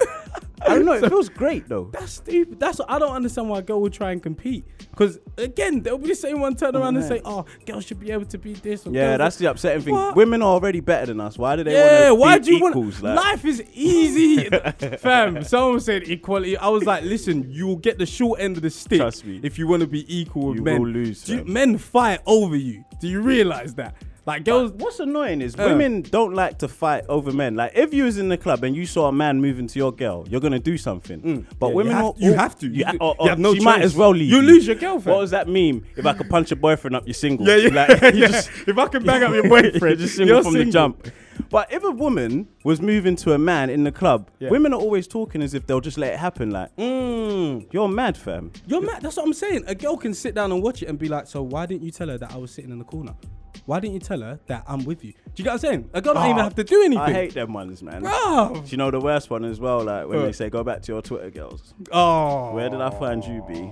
I 0.64 0.76
don't 0.76 0.84
know. 0.84 0.92
It 0.92 1.08
feels 1.08 1.28
great 1.28 1.68
though. 1.68 1.90
That's 1.92 2.12
stupid. 2.12 2.60
That's 2.60 2.78
what 2.78 2.88
I 2.90 2.98
don't 3.00 3.10
understand 3.14 3.48
why 3.48 3.58
a 3.58 3.62
girl 3.62 3.80
would 3.82 3.92
try 3.92 4.12
and 4.12 4.22
compete. 4.22 4.64
Because 4.90 5.18
again, 5.36 5.82
they'll 5.82 5.98
be 5.98 6.08
the 6.08 6.14
same 6.14 6.40
one 6.40 6.54
turn 6.54 6.76
around 6.76 6.96
and 6.96 7.04
say, 7.04 7.20
"Oh, 7.24 7.44
girls 7.66 7.84
should 7.84 7.98
be 7.98 8.12
able 8.12 8.26
to 8.26 8.38
be 8.38 8.52
this." 8.52 8.86
Or 8.86 8.92
Yeah, 8.92 9.16
that's 9.16 9.36
the 9.36 9.46
upsetting 9.46 9.82
thing. 9.82 9.94
What? 9.94 10.14
Women 10.14 10.40
are 10.40 10.48
already 10.52 10.78
better 10.78 11.06
than 11.06 11.20
us. 11.20 11.36
Why 11.36 11.56
do 11.56 11.64
they 11.64 11.72
Yeah, 11.74 12.12
why 12.12 12.38
do 12.38 12.54
you 12.54 12.62
want? 12.62 13.02
Like, 13.02 13.16
Life 13.16 13.44
is 13.44 13.62
easy, 13.74 14.48
fam. 14.98 15.42
Someone 15.42 15.80
said 15.80 16.08
equality. 16.08 16.56
I 16.56 16.68
was 16.68 16.84
like, 16.84 17.02
listen, 17.02 17.50
you 17.50 17.66
will 17.66 17.76
get 17.76 17.98
the 17.98 18.06
short 18.06 18.40
end 18.40 18.56
of 18.56 18.62
the 18.62 18.70
stick 18.70 19.00
Trust 19.00 19.24
me. 19.26 19.40
if 19.42 19.58
you 19.58 19.66
want 19.66 19.80
to 19.80 19.88
be 19.88 20.04
equal 20.16 20.48
with 20.48 20.58
You 20.58 20.62
men. 20.62 20.80
will 20.80 20.88
lose, 20.88 21.24
Do 21.24 21.38
you- 21.38 21.44
men 21.44 21.76
fight 21.76 22.20
over 22.24 22.54
you. 22.56 22.84
Do 23.00 23.08
you 23.08 23.20
realize 23.20 23.74
that? 23.74 23.96
Like 24.24 24.44
girls, 24.44 24.70
What's 24.72 25.00
annoying 25.00 25.40
is 25.40 25.56
Uh. 25.58 25.64
women 25.66 26.02
don't 26.02 26.32
like 26.32 26.58
to 26.58 26.68
fight 26.68 27.04
over 27.08 27.32
men. 27.32 27.56
Like 27.56 27.72
if 27.74 27.92
you 27.92 28.04
was 28.04 28.18
in 28.18 28.28
the 28.28 28.36
club 28.36 28.62
and 28.62 28.76
you 28.76 28.86
saw 28.86 29.08
a 29.08 29.12
man 29.12 29.40
moving 29.40 29.66
to 29.66 29.78
your 29.78 29.90
girl, 29.90 30.24
you're 30.30 30.40
gonna 30.40 30.60
do 30.60 30.78
something. 30.78 31.44
But 31.58 31.66
Mm. 31.66 31.70
Yeah, 31.70 31.74
women, 31.74 31.90
you 31.90 31.96
have- 31.96 32.04
all- 32.04 32.16
you 32.18 32.32
have 32.34 32.58
to. 32.60 32.68
You, 32.68 32.84
ha- 32.84 32.92
do- 32.92 32.98
or- 33.00 33.16
you 33.20 33.28
have 33.30 33.38
no 33.40 33.54
she 33.54 33.60
might 33.60 33.82
as 33.82 33.96
well 33.96 34.10
leave. 34.10 34.30
You 34.30 34.40
lose 34.40 34.66
your 34.66 34.76
girlfriend. 34.76 35.14
What 35.16 35.20
was 35.22 35.32
that 35.32 35.48
meme? 35.48 35.82
If 35.96 36.06
I 36.06 36.12
could 36.12 36.28
punch 36.30 36.50
your 36.50 36.58
boyfriend 36.58 36.94
up, 36.94 37.04
you're 37.06 37.14
single. 37.14 37.46
Yeah, 37.48 37.56
yeah. 37.56 37.74
Like, 37.74 37.88
you 38.14 38.20
Yeah. 38.22 38.26
just- 38.28 38.50
If 38.66 38.78
I 38.78 38.86
can 38.86 39.02
bang 39.04 39.24
up 39.24 39.32
your 39.34 39.48
boyfriend, 39.48 39.80
you're 39.82 39.96
just 39.96 40.14
single 40.14 40.36
you're 40.36 40.44
from 40.44 40.54
the 40.54 40.64
jump. 40.66 41.08
But 41.50 41.72
if 41.72 41.82
a 41.82 41.90
woman 41.90 42.46
was 42.64 42.80
moving 42.80 43.16
to 43.16 43.32
a 43.32 43.38
man 43.38 43.70
in 43.70 43.82
the 43.84 43.92
club, 43.92 44.30
Yeah. 44.38 44.50
women 44.50 44.72
are 44.72 44.80
always 44.80 45.06
talking 45.08 45.42
as 45.42 45.52
if 45.52 45.66
they'll 45.66 45.80
just 45.80 45.98
let 45.98 46.12
it 46.14 46.18
happen. 46.20 46.50
Like, 46.50 46.74
Mm. 46.76 47.66
you're 47.72 47.88
mad, 47.88 48.16
fam. 48.16 48.52
You're 48.68 48.80
mad. 48.82 49.02
That's 49.02 49.16
what 49.16 49.26
I'm 49.26 49.32
saying. 49.32 49.64
A 49.66 49.74
girl 49.74 49.96
can 49.96 50.14
sit 50.14 50.34
down 50.34 50.52
and 50.52 50.62
watch 50.62 50.80
it 50.82 50.88
and 50.88 50.98
be 50.98 51.08
like, 51.08 51.26
"So 51.26 51.42
why 51.42 51.66
didn't 51.66 51.82
you 51.82 51.90
tell 51.90 52.08
her 52.08 52.16
that 52.18 52.32
I 52.32 52.38
was 52.38 52.52
sitting 52.52 52.70
in 52.70 52.78
the 52.78 52.84
corner? 52.84 53.14
Why 53.64 53.80
didn't 53.80 53.94
you 53.94 54.00
tell 54.00 54.20
her 54.20 54.38
that 54.46 54.64
I'm 54.66 54.84
with 54.84 55.04
you?" 55.04 55.12
Do 55.12 55.18
you 55.36 55.44
get 55.44 55.50
what 55.50 55.52
I'm 55.54 55.58
saying? 55.60 55.90
A 55.94 56.00
girl 56.02 56.14
don't 56.14 56.26
even 56.26 56.38
Oh, 56.38 56.42
have 56.42 56.54
to 56.56 56.64
do 56.64 56.82
anything. 56.82 56.98
I 57.04 57.12
hate 57.12 57.34
them 57.34 57.52
ones, 57.52 57.82
man. 57.82 58.02
Bruv. 58.02 58.64
Do 58.64 58.70
you 58.70 58.76
know 58.76 58.90
the 58.90 59.00
worst 59.00 59.30
one 59.30 59.44
as 59.44 59.60
well? 59.60 59.82
Like 59.84 60.06
when 60.08 60.18
Uh. 60.18 60.22
they 60.26 60.32
say, 60.32 60.50
"Go 60.50 60.62
back 60.64 60.82
to 60.82 60.92
your 60.92 61.02
Twitter, 61.02 61.30
girls." 61.30 61.74
Oh. 61.92 62.52
Where 62.54 62.68
did 62.68 62.80
I 62.80 62.90
find 62.90 63.24
you, 63.24 63.42
B? 63.48 63.70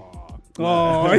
Oh. 0.58 1.06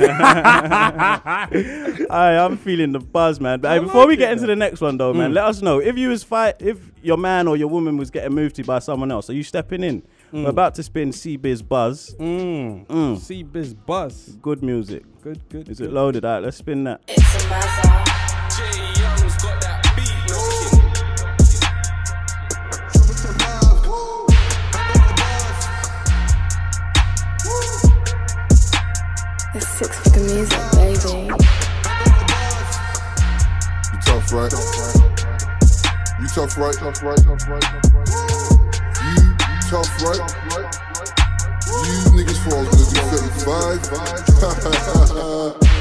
Aye, 2.10 2.38
I'm 2.38 2.58
feeling 2.58 2.92
the 2.92 3.00
buzz, 3.00 3.40
man. 3.40 3.60
But 3.62 3.72
hey, 3.72 3.80
before 3.80 4.06
we 4.08 4.16
get 4.16 4.30
it, 4.30 4.34
into 4.34 4.42
though. 4.44 4.48
the 4.48 4.56
next 4.56 4.82
one, 4.82 4.98
though, 4.98 5.14
man, 5.14 5.32
Mm. 5.32 5.36
let 5.36 5.46
us 5.46 5.62
know 5.62 5.80
if 5.80 5.98
you 5.98 6.10
was 6.10 6.24
fight 6.24 6.56
if 6.60 6.78
your 7.02 7.18
man 7.18 7.48
or 7.48 7.58
your 7.58 7.70
woman 7.70 7.98
was 7.98 8.12
getting 8.12 8.34
moved 8.36 8.56
to 8.58 8.64
by 8.64 8.80
someone 8.80 9.12
else. 9.12 9.30
Are 9.30 9.34
you 9.34 9.44
stepping 9.44 9.84
in? 9.84 10.04
We're 10.34 10.50
about 10.50 10.76
to 10.76 10.84
spin 10.84 11.12
C-Biz 11.12 11.62
Buzz. 11.64 12.16
Mm. 12.20 12.86
Mm. 12.88 13.18
C 13.18 13.44
Biz 13.44 13.74
buzz. 13.74 14.38
Good 14.42 14.64
music. 14.64 15.04
Good, 15.22 15.42
good. 15.50 15.68
Is 15.70 15.80
good. 15.80 15.88
it 15.90 15.94
loaded? 15.94 16.24
Alright, 16.24 16.44
let's 16.44 16.58
spin 16.58 16.84
that. 16.86 17.02
It's 29.54 29.68
six 29.70 30.00
figure 30.00 30.24
music, 30.24 30.60
baby. 30.74 31.32
You 33.88 34.00
tough, 34.02 34.34
right? 34.34 34.52
You 36.20 36.28
tough, 36.28 36.58
right? 36.58 36.76
Tough, 36.76 37.02
right? 37.04 37.26
Right? 37.26 37.48
Right? 37.48 37.64
You 39.08 39.60
tough, 39.70 39.92
right? 40.04 40.20
You 41.88 41.96
niggas 42.20 42.40
fall 42.44 42.64
do 42.66 42.84
35. 45.56 45.72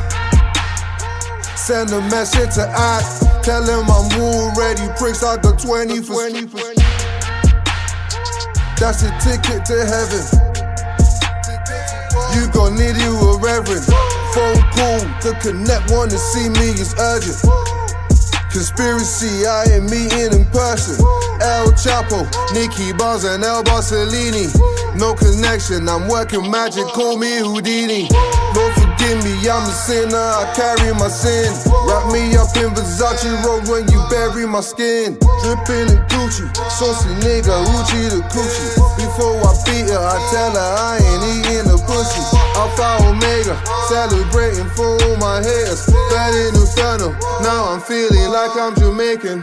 send 1.61 1.91
a 1.91 2.01
message 2.09 2.55
to 2.55 2.65
I. 2.73 3.05
Tell 3.43 3.61
him 3.61 3.85
I'm 3.85 4.09
all 4.19 4.49
ready. 4.57 4.81
Pricks 4.97 5.23
out 5.23 5.43
the 5.43 5.53
20 5.53 6.01
for 6.01 6.25
20 6.25 6.49
That's 8.81 9.05
a 9.05 9.11
ticket 9.21 9.61
to 9.69 9.77
heaven. 9.85 10.25
You 12.33 12.49
gon' 12.49 12.73
need 12.73 12.97
you 12.97 13.13
a 13.13 13.37
reverend. 13.37 13.85
Phone 14.33 14.61
call 14.73 15.01
to 15.21 15.37
connect, 15.37 15.91
wanna 15.91 16.17
see 16.17 16.49
me 16.49 16.73
is 16.81 16.95
urgent. 16.97 17.37
Conspiracy, 18.49 19.45
I 19.45 19.63
ain't 19.69 19.85
meeting 19.91 20.33
in 20.33 20.45
person. 20.49 20.97
El 21.45 21.71
Chapo, 21.77 22.25
Nicky 22.53 22.91
Barnes 22.93 23.23
and 23.23 23.43
El 23.43 23.63
Barcelini. 23.63 24.49
No 24.97 25.13
connection, 25.13 25.87
I'm 25.87 26.09
working 26.09 26.49
magic, 26.49 26.85
call 26.87 27.17
me 27.17 27.37
Houdini. 27.37 28.09
Lord 28.55 28.80
forgive 29.01 29.23
me, 29.23 29.49
I'm 29.49 29.63
a 29.63 29.71
sinner, 29.71 30.17
I 30.17 30.53
carry 30.55 30.93
my 30.93 31.07
sin. 31.07 31.53
Wrap 31.87 32.11
me 32.11 32.35
up 32.37 32.55
in 32.57 32.73
Versace 32.73 33.43
robe 33.43 33.67
when 33.67 33.87
you 33.91 34.03
bury 34.09 34.45
my 34.45 34.61
skin. 34.61 35.17
Dripping 35.43 35.89
in 35.89 36.01
Gucci, 36.07 36.45
saucy 36.69 37.09
nigga, 37.21 37.55
Uchi 37.81 38.09
the 38.09 38.21
coochie. 38.29 38.75
Before 38.97 39.37
I 39.41 39.53
beat 39.65 39.89
her, 39.89 39.99
I 39.99 40.17
tell 40.31 40.51
her 40.51 40.69
I 40.77 40.97
ain't 40.97 41.45
eating 41.45 41.71
a 41.71 41.77
pussy. 41.85 42.40
Alpha 42.55 43.07
Omega, 43.07 43.55
celebrating 43.87 44.67
for 44.75 44.85
all 45.03 45.17
my 45.17 45.41
haters. 45.41 45.87
Bad 46.11 46.33
in 46.35 46.55
Inferno, 46.55 47.11
now 47.41 47.71
I'm 47.71 47.81
feeling 47.81 48.29
like 48.31 48.51
I'm 48.55 48.75
Jamaican. 48.75 49.41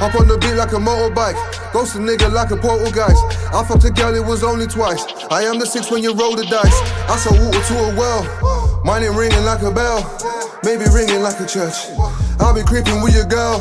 Hop 0.00 0.14
on 0.14 0.28
the 0.28 0.38
beat 0.38 0.54
like 0.54 0.72
a 0.72 0.80
motorbike. 0.80 1.36
Ghost 1.72 1.94
a 1.94 1.98
nigga 1.98 2.32
like 2.32 2.50
a 2.50 2.56
poltergeist. 2.56 3.20
I 3.52 3.64
fucked 3.64 3.84
a 3.84 3.90
girl, 3.90 4.14
it 4.14 4.24
was 4.24 4.42
only 4.42 4.66
twice. 4.66 5.04
I 5.30 5.42
am 5.42 5.58
the 5.58 5.66
six 5.66 5.90
when 5.90 6.02
you 6.02 6.14
roll 6.14 6.34
the 6.36 6.44
dice. 6.46 6.78
I 7.08 7.16
saw 7.16 7.32
water 7.32 7.60
to 7.60 7.74
a 7.84 7.96
well. 7.96 8.24
Mine 8.84 9.04
ain't 9.04 9.14
ringing 9.14 9.44
like 9.44 9.62
a 9.62 9.70
bell. 9.70 10.00
Maybe 10.64 10.84
ringing 10.92 11.22
like 11.22 11.38
a 11.40 11.46
church. 11.46 11.76
I'll 12.40 12.54
be 12.54 12.62
creeping 12.62 13.02
with 13.02 13.14
your 13.14 13.26
girl. 13.26 13.60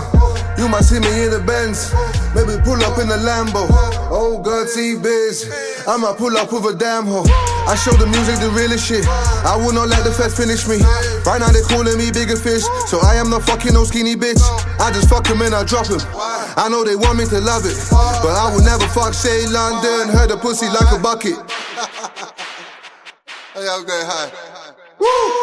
You 0.57 0.67
might 0.67 0.83
see 0.83 0.99
me 0.99 1.23
in 1.23 1.31
the 1.31 1.39
Benz. 1.39 1.93
Maybe 2.35 2.59
pull 2.63 2.79
up 2.83 2.99
in 2.99 3.07
the 3.07 3.15
Lambo. 3.15 3.67
Oh, 4.11 4.39
God, 4.43 4.67
C 4.67 4.97
Biz. 4.97 5.47
I 5.87 5.95
might 5.97 6.17
pull 6.17 6.35
up 6.37 6.51
with 6.51 6.65
a 6.65 6.75
damn 6.75 7.05
hoe. 7.05 7.23
I 7.67 7.75
show 7.75 7.91
the 7.95 8.07
music 8.07 8.39
the 8.39 8.49
realest 8.51 8.87
shit. 8.87 9.07
I 9.45 9.55
will 9.55 9.73
not 9.73 9.87
let 9.87 10.03
the 10.03 10.11
feds 10.11 10.35
finish 10.35 10.67
me. 10.67 10.79
Right 11.23 11.39
now 11.39 11.51
they 11.51 11.61
calling 11.63 11.97
me 11.97 12.11
bigger 12.11 12.35
fish. 12.35 12.63
So 12.87 12.99
I 12.99 13.15
am 13.15 13.29
not 13.29 13.43
fucking 13.43 13.73
no 13.73 13.83
skinny 13.83 14.15
bitch. 14.15 14.41
I 14.79 14.91
just 14.91 15.09
fuck 15.09 15.27
him 15.27 15.41
and 15.41 15.55
I 15.55 15.63
drop 15.63 15.87
him. 15.87 16.01
I 16.57 16.67
know 16.69 16.83
they 16.83 16.95
want 16.95 17.17
me 17.17 17.25
to 17.25 17.39
love 17.39 17.65
it. 17.65 17.77
But 17.91 18.35
I 18.35 18.51
will 18.51 18.63
never 18.63 18.87
fuck 18.91 19.13
Shay 19.13 19.47
London. 19.47 20.09
Her 20.11 20.27
the 20.27 20.37
pussy 20.37 20.67
like 20.67 20.91
a 20.91 20.99
bucket. 20.99 21.39
Hey, 23.55 23.67
okay, 23.79 24.01
hi. 24.07 24.31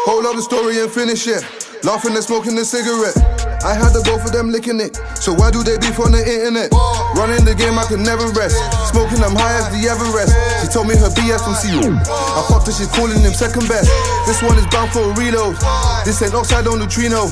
Hold 0.05 0.25
up 0.25 0.35
the 0.35 0.41
story 0.41 0.79
and 0.79 0.91
finish 0.91 1.27
it. 1.27 1.66
Laughing 1.83 2.13
and 2.15 2.23
smoking 2.23 2.57
a 2.57 2.65
cigarette. 2.65 3.15
I 3.63 3.73
had 3.73 3.93
to 3.93 4.01
go 4.05 4.17
for 4.17 4.29
them 4.29 4.49
licking 4.49 4.79
it. 4.79 4.95
So 5.17 5.33
why 5.33 5.51
do 5.51 5.63
they 5.63 5.77
beef 5.77 5.99
on 5.99 6.11
the 6.11 6.21
internet? 6.21 6.71
Running 7.15 7.45
the 7.45 7.53
game, 7.53 7.77
I 7.77 7.85
could 7.85 7.99
never 8.01 8.27
rest. 8.33 8.57
Smoking, 8.89 9.21
I'm 9.21 9.35
high 9.35 9.57
as 9.61 9.67
the 9.73 9.85
Everest. 9.89 10.33
She 10.61 10.67
told 10.73 10.87
me 10.87 10.95
her 10.97 11.09
BS 11.13 11.41
from 11.41 11.55
zero. 11.61 11.93
I 11.97 12.41
fucked 12.49 12.67
her, 12.67 12.73
she's 12.73 12.89
calling 12.91 13.19
him 13.21 13.33
second 13.33 13.67
best. 13.69 13.89
This 14.25 14.41
one 14.41 14.57
is 14.57 14.67
bound 14.73 14.91
for 14.91 15.05
a 15.05 15.13
reload. 15.13 15.57
This 16.05 16.21
ain't 16.21 16.33
upside 16.33 16.67
on 16.67 16.79
neutrino. 16.79 17.29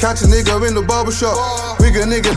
Catch 0.00 0.22
a 0.22 0.28
nigga 0.28 0.60
in 0.68 0.74
the 0.74 0.84
barbershop. 0.84 1.36
Wigger 1.80 2.04
nigga. 2.04 2.32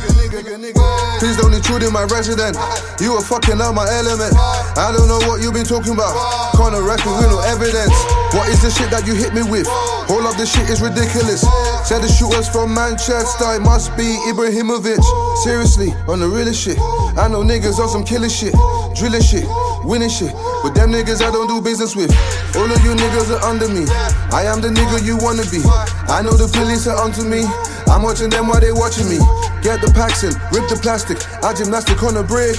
Please 1.19 1.35
don't 1.35 1.53
intrude 1.53 1.83
in 1.83 1.91
my 1.91 2.07
residence. 2.07 2.55
You 2.99 3.13
were 3.13 3.21
fucking 3.21 3.59
out 3.59 3.75
my 3.75 3.83
element. 3.91 4.31
I 4.79 4.95
don't 4.95 5.11
know 5.11 5.19
what 5.27 5.43
you 5.43 5.51
been 5.51 5.67
talking 5.67 5.93
about. 5.93 6.15
Can't 6.55 6.71
record 6.79 7.19
with 7.19 7.27
no 7.27 7.43
evidence. 7.43 7.91
What 8.31 8.47
is 8.47 8.63
the 8.63 8.71
shit 8.71 8.89
that 8.91 9.03
you 9.05 9.13
hit 9.13 9.35
me 9.35 9.43
with? 9.43 9.67
All 10.07 10.23
of 10.23 10.37
this 10.37 10.53
shit 10.53 10.69
is 10.69 10.79
ridiculous. 10.81 11.43
Said 11.83 11.99
the 11.99 12.07
shooters 12.07 12.47
from 12.47 12.73
Manchester, 12.73 13.51
it 13.55 13.59
must 13.59 13.91
be 13.97 14.15
Ibrahimovic. 14.31 15.03
Seriously, 15.43 15.91
on 16.07 16.19
the 16.23 16.27
realest 16.27 16.63
shit. 16.63 16.79
I 17.19 17.27
know 17.27 17.43
niggas 17.43 17.79
on 17.83 17.89
some 17.89 18.05
killer 18.05 18.29
shit, 18.29 18.55
drilling 18.95 19.21
shit, 19.21 19.43
winning 19.83 20.09
shit. 20.09 20.31
But 20.63 20.71
them 20.71 20.91
niggas 20.91 21.19
I 21.19 21.31
don't 21.35 21.47
do 21.47 21.59
business 21.59 21.95
with. 21.95 22.15
All 22.55 22.69
of 22.69 22.79
you 22.85 22.95
niggas 22.95 23.27
are 23.35 23.43
under 23.43 23.67
me. 23.67 23.83
I 24.31 24.47
am 24.47 24.61
the 24.61 24.69
nigga 24.71 25.03
you 25.03 25.17
wanna 25.19 25.43
be. 25.51 25.59
I 26.07 26.23
know 26.23 26.31
the 26.31 26.47
police 26.47 26.87
are 26.87 26.95
onto 26.95 27.27
me. 27.27 27.43
I'm 27.91 28.03
watching 28.03 28.29
them 28.29 28.47
while 28.47 28.61
they 28.61 28.71
watching 28.71 29.09
me. 29.09 29.19
Get 29.61 29.81
the 29.81 29.91
packs 29.93 30.23
in, 30.23 30.31
rip 30.55 30.69
the 30.69 30.79
plastic. 30.81 31.19
I 31.43 31.53
gymnastic 31.53 32.01
on 32.03 32.15
a 32.15 32.23
brick. 32.23 32.55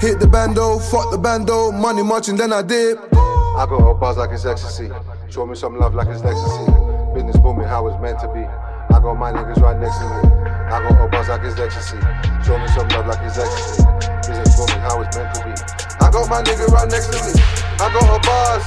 Hit 0.00 0.18
the 0.18 0.26
bando, 0.26 0.78
fuck 0.78 1.10
the 1.10 1.18
bando. 1.18 1.70
Money 1.70 2.02
marching, 2.02 2.36
then 2.36 2.52
I 2.52 2.62
dip. 2.62 2.98
I 3.12 3.66
got 3.68 3.84
a 3.84 3.94
buzz 3.94 4.16
like 4.16 4.30
it's 4.30 4.46
ecstasy. 4.46 4.88
Show 5.28 5.44
me 5.44 5.54
some 5.54 5.78
love 5.78 5.94
like 5.94 6.08
it's 6.08 6.24
ecstasy. 6.24 6.64
Business 7.12 7.36
booming 7.36 7.68
how 7.68 7.86
it's 7.88 8.00
meant 8.00 8.18
to 8.20 8.28
be. 8.32 8.40
I 8.40 8.98
got 8.98 9.14
my 9.14 9.30
niggas 9.30 9.60
right 9.60 9.78
next 9.78 9.98
to 9.98 10.08
me. 10.08 10.32
I 10.72 10.80
got 10.80 10.96
a 10.96 11.08
buzz 11.08 11.28
like 11.28 11.42
it's 11.44 11.60
ecstasy. 11.60 12.00
Show 12.40 12.56
me 12.56 12.68
some 12.72 12.88
love 12.88 13.06
like 13.06 13.20
it's 13.20 13.36
ecstasy. 13.36 13.84
Business 14.24 14.56
booming 14.56 14.80
how 14.80 15.02
it's 15.02 15.12
meant 15.12 15.34
to 15.36 15.44
be. 15.44 15.52
I 16.00 16.10
got 16.10 16.24
my 16.30 16.40
nigga 16.40 16.66
right 16.72 16.88
next 16.88 17.12
to 17.12 17.18
me. 17.20 17.36
I 17.76 17.92
got 17.92 18.08
a 18.08 18.18
buzz. 18.24 18.64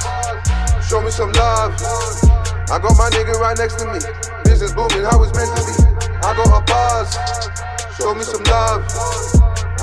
Show 0.86 1.02
me 1.02 1.10
some 1.10 1.32
love. 1.34 1.74
I 2.70 2.78
got 2.78 2.94
my 3.02 3.10
nigga 3.10 3.34
right 3.42 3.58
next 3.58 3.82
to 3.82 3.90
me. 3.90 3.98
Business 4.46 4.74
booming 4.74 5.02
how 5.10 5.24
it's 5.24 5.34
meant 5.34 5.50
to 5.58 5.64
be. 5.66 5.93
I 6.24 6.34
got 6.38 6.48
a 6.48 6.64
buzz. 6.64 7.14
Show 7.98 8.16
me 8.16 8.24
some 8.24 8.44
love. 8.46 8.88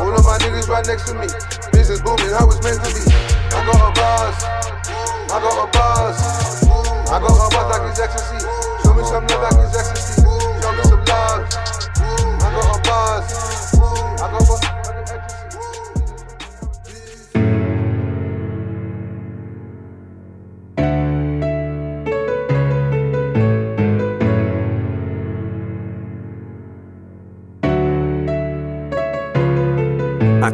All 0.01 0.09
of 0.09 0.25
my 0.25 0.39
niggas 0.41 0.69
right 0.69 0.87
next 0.87 1.05
to 1.09 1.15
me. 1.15 1.29
Business 1.71 2.01
booming 2.01 2.33
how 2.33 2.49
it's 2.49 2.63
meant 2.65 2.81
to 2.81 2.89
be. 2.97 3.05
I 3.53 3.61
got 3.69 3.77
a 3.77 3.93
buzz. 3.93 4.45
I 5.29 5.37
got 5.37 5.61
a 5.61 5.71
buzz. 5.71 6.65
I 7.13 7.21
got 7.21 7.29
a 7.29 7.49
buzz 7.53 7.69
like 7.69 7.91
it's 7.91 8.01
ecstasy. 8.01 8.41
Show 8.83 8.95
me 8.95 9.05
some 9.05 9.27
love 9.27 9.43
like 9.53 9.69
it's 9.69 9.77
ecstasy. 9.77 10.23
Show 10.63 10.73
me 10.73 10.83
some 10.85 11.05
love. 11.05 11.45
I 12.41 12.49
got 12.57 12.73
a 12.73 12.83
buzz. 12.89 13.75
I 14.19 14.31
got 14.33 14.77
a 14.77 14.80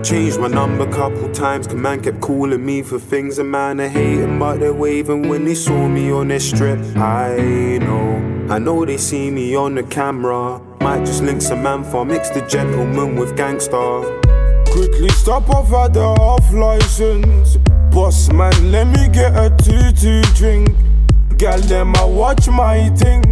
changed 0.07 0.39
my 0.39 0.47
number 0.47 0.89
couple 0.93 1.29
times, 1.33 1.67
cause 1.67 1.75
man 1.75 2.01
kept 2.01 2.21
calling 2.21 2.65
me 2.65 2.81
for 2.81 2.97
things 2.97 3.41
a 3.41 3.45
man 3.45 3.81
are 3.81 3.89
hating, 3.89 4.39
but 4.39 4.61
they're 4.61 4.73
waving 4.73 5.29
when 5.29 5.45
they 5.45 5.55
saw 5.55 5.89
me 5.89 6.13
on 6.13 6.29
their 6.29 6.39
strip. 6.39 6.79
I 6.97 7.79
know, 7.81 8.47
I 8.49 8.61
know 8.61 8.85
they 8.85 8.99
see 8.99 9.33
me 9.33 9.57
on 9.57 9.75
the 9.75 9.83
camera. 9.83 10.61
Might 10.81 11.05
just 11.05 11.25
link 11.25 11.43
some 11.43 11.65
man 11.65 11.83
for 11.83 12.05
mix 12.05 12.31
the 12.31 12.43
gentleman 12.43 13.17
with 13.17 13.37
gangster. 13.37 14.23
Quickly 14.71 15.09
stop 15.09 15.51
off 15.51 15.73
at 15.73 15.95
the 15.95 16.05
off 16.05 16.53
license. 16.53 17.57
Boss 17.91 18.31
man, 18.33 18.71
let 18.71 18.87
me 18.87 19.09
get 19.09 19.35
a 19.35 19.51
two 19.65 19.91
two 19.91 20.23
drink. 20.35 20.69
Gal, 21.37 21.59
them 21.63 21.97
I 21.97 22.05
watch 22.05 22.47
my 22.47 22.91
thing. 22.91 23.26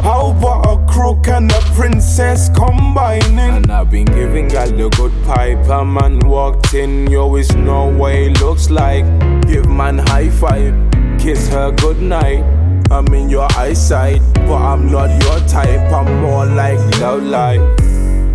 How 0.00 0.30
about 0.30 0.64
a 0.66 0.92
crook 0.92 1.26
and 1.28 1.50
a 1.50 1.60
princess 1.74 2.48
combining? 2.54 3.38
And 3.38 3.70
I've 3.70 3.90
been 3.90 4.04
giving 4.04 4.48
gal 4.48 4.70
the 4.70 4.88
good 4.90 5.12
pipe. 5.24 5.68
A 5.68 5.84
man 5.84 6.20
walked 6.20 6.72
in, 6.74 7.10
you 7.10 7.20
always 7.20 7.54
know 7.54 7.92
what 7.92 8.14
he 8.14 8.30
looks 8.30 8.70
like. 8.70 9.04
Give 9.42 9.68
man 9.68 9.98
high 9.98 10.30
five, 10.30 10.74
kiss 11.18 11.48
her 11.48 11.72
good 11.72 12.00
night. 12.00 12.44
I'm 12.90 13.12
in 13.12 13.28
your 13.28 13.48
eyesight, 13.52 14.22
but 14.34 14.56
I'm 14.56 14.90
not 14.90 15.10
your 15.22 15.40
type. 15.48 15.92
I'm 15.92 16.22
more 16.22 16.46
like 16.46 16.78
love 17.00 17.22
life. 17.22 17.60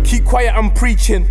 Keep 0.04 0.26
quiet, 0.26 0.54
I'm 0.54 0.70
preaching. 0.72 1.26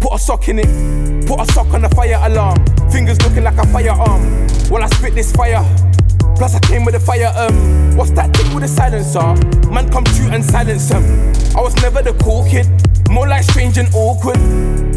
Put 0.00 0.14
a 0.14 0.18
sock 0.18 0.48
in 0.48 0.58
it, 0.60 1.26
put 1.26 1.40
a 1.40 1.52
sock 1.52 1.74
on 1.74 1.82
the 1.82 1.88
fire 1.90 2.18
alarm. 2.22 2.64
Fingers 2.90 3.20
looking 3.22 3.44
like 3.44 3.58
a 3.58 3.66
firearm. 3.66 4.48
While 4.68 4.82
I 4.84 4.86
spit 4.88 5.14
this 5.14 5.32
fire, 5.32 5.64
plus 6.40 6.54
I 6.54 6.58
came 6.60 6.86
with 6.86 6.94
a 6.94 7.00
fire. 7.00 7.30
Um, 7.36 7.94
what's 7.98 8.12
that 8.12 8.34
thing 8.34 8.54
with 8.54 8.64
a 8.64 8.68
silencer? 8.68 9.20
Man, 9.68 9.90
come 9.90 10.04
true 10.04 10.30
and 10.32 10.42
silence 10.42 10.88
him. 10.88 11.04
I 11.54 11.60
was 11.60 11.76
never 11.82 12.00
the 12.00 12.14
cool 12.14 12.48
kid, 12.48 12.66
more 13.10 13.28
like 13.28 13.44
strange 13.44 13.76
and 13.76 13.88
awkward. 13.94 14.40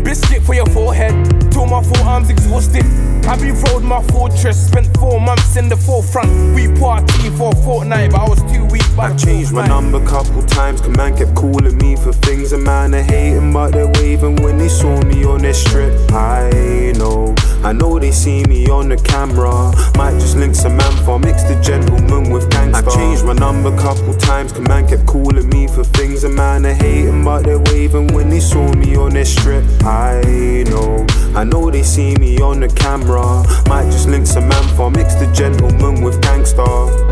Biscuit 0.05 0.41
for 0.41 0.53
your 0.55 0.67
forehead, 0.67 1.11
till 1.51 1.65
my 1.65 1.83
forearms 1.83 2.29
exhausted. 2.29 2.85
I 3.25 3.37
be 3.39 3.51
rode 3.51 3.83
my 3.83 4.01
fortress, 4.11 4.67
spent 4.67 4.95
four 4.97 5.19
months 5.19 5.55
in 5.55 5.69
the 5.69 5.77
forefront. 5.77 6.29
We 6.55 6.67
party 6.79 7.29
for 7.31 7.51
a 7.51 7.55
fortnight, 7.63 8.11
but 8.11 8.21
I 8.21 8.29
was 8.29 8.41
too 8.51 8.65
weak. 8.65 8.83
By 8.95 9.11
I 9.11 9.15
changed 9.15 9.53
my 9.53 9.65
number 9.65 10.05
couple 10.05 10.43
times, 10.43 10.81
cause 10.81 10.95
man 10.95 11.15
kept 11.17 11.33
calling 11.33 11.77
me 11.77 11.95
for 11.95 12.11
things 12.13 12.51
a 12.51 12.57
man 12.57 12.93
are 12.93 13.01
hating, 13.01 13.53
but 13.53 13.71
they're 13.71 13.87
waving 13.87 14.35
when 14.43 14.57
they 14.57 14.67
saw 14.67 15.01
me 15.03 15.23
on 15.23 15.41
this 15.41 15.63
strip. 15.63 15.93
I 16.11 16.93
know, 16.97 17.33
I 17.63 17.71
know 17.71 17.97
they 17.97 18.11
see 18.11 18.43
me 18.43 18.67
on 18.67 18.89
the 18.89 18.97
camera. 18.97 19.71
Might 19.97 20.19
just 20.19 20.35
link 20.35 20.53
some 20.53 20.77
man 20.77 21.05
for 21.05 21.17
mix 21.17 21.43
the 21.43 21.59
gentleman 21.61 22.29
with 22.29 22.49
gangster. 22.51 22.89
I 22.89 22.93
changed 22.93 23.25
my 23.25 23.33
number 23.33 23.75
couple 23.77 24.13
times, 24.15 24.51
cause 24.51 24.67
man 24.67 24.87
kept 24.87 25.07
calling 25.07 25.47
me 25.49 25.67
for 25.67 25.83
things 25.83 26.23
a 26.23 26.29
man 26.29 26.65
are 26.65 26.73
hating, 26.73 27.23
but 27.23 27.43
they're 27.43 27.59
waving 27.71 28.07
when 28.13 28.29
they 28.29 28.41
saw 28.41 28.71
me 28.73 28.95
on 28.95 29.13
this 29.13 29.33
strip. 29.33 29.63
I 29.83 30.65
know, 30.67 31.05
I 31.35 31.43
know 31.45 31.71
they 31.71 31.83
see 31.83 32.15
me 32.15 32.37
on 32.39 32.59
the 32.59 32.67
camera. 32.67 33.12
Might 33.13 33.85
just 33.91 34.07
link 34.07 34.25
some 34.25 34.47
man 34.47 34.75
for 34.75 34.89
mix 34.89 35.13
the 35.15 35.31
gentleman 35.33 36.01
with 36.03 36.19
gangster. 36.21 36.63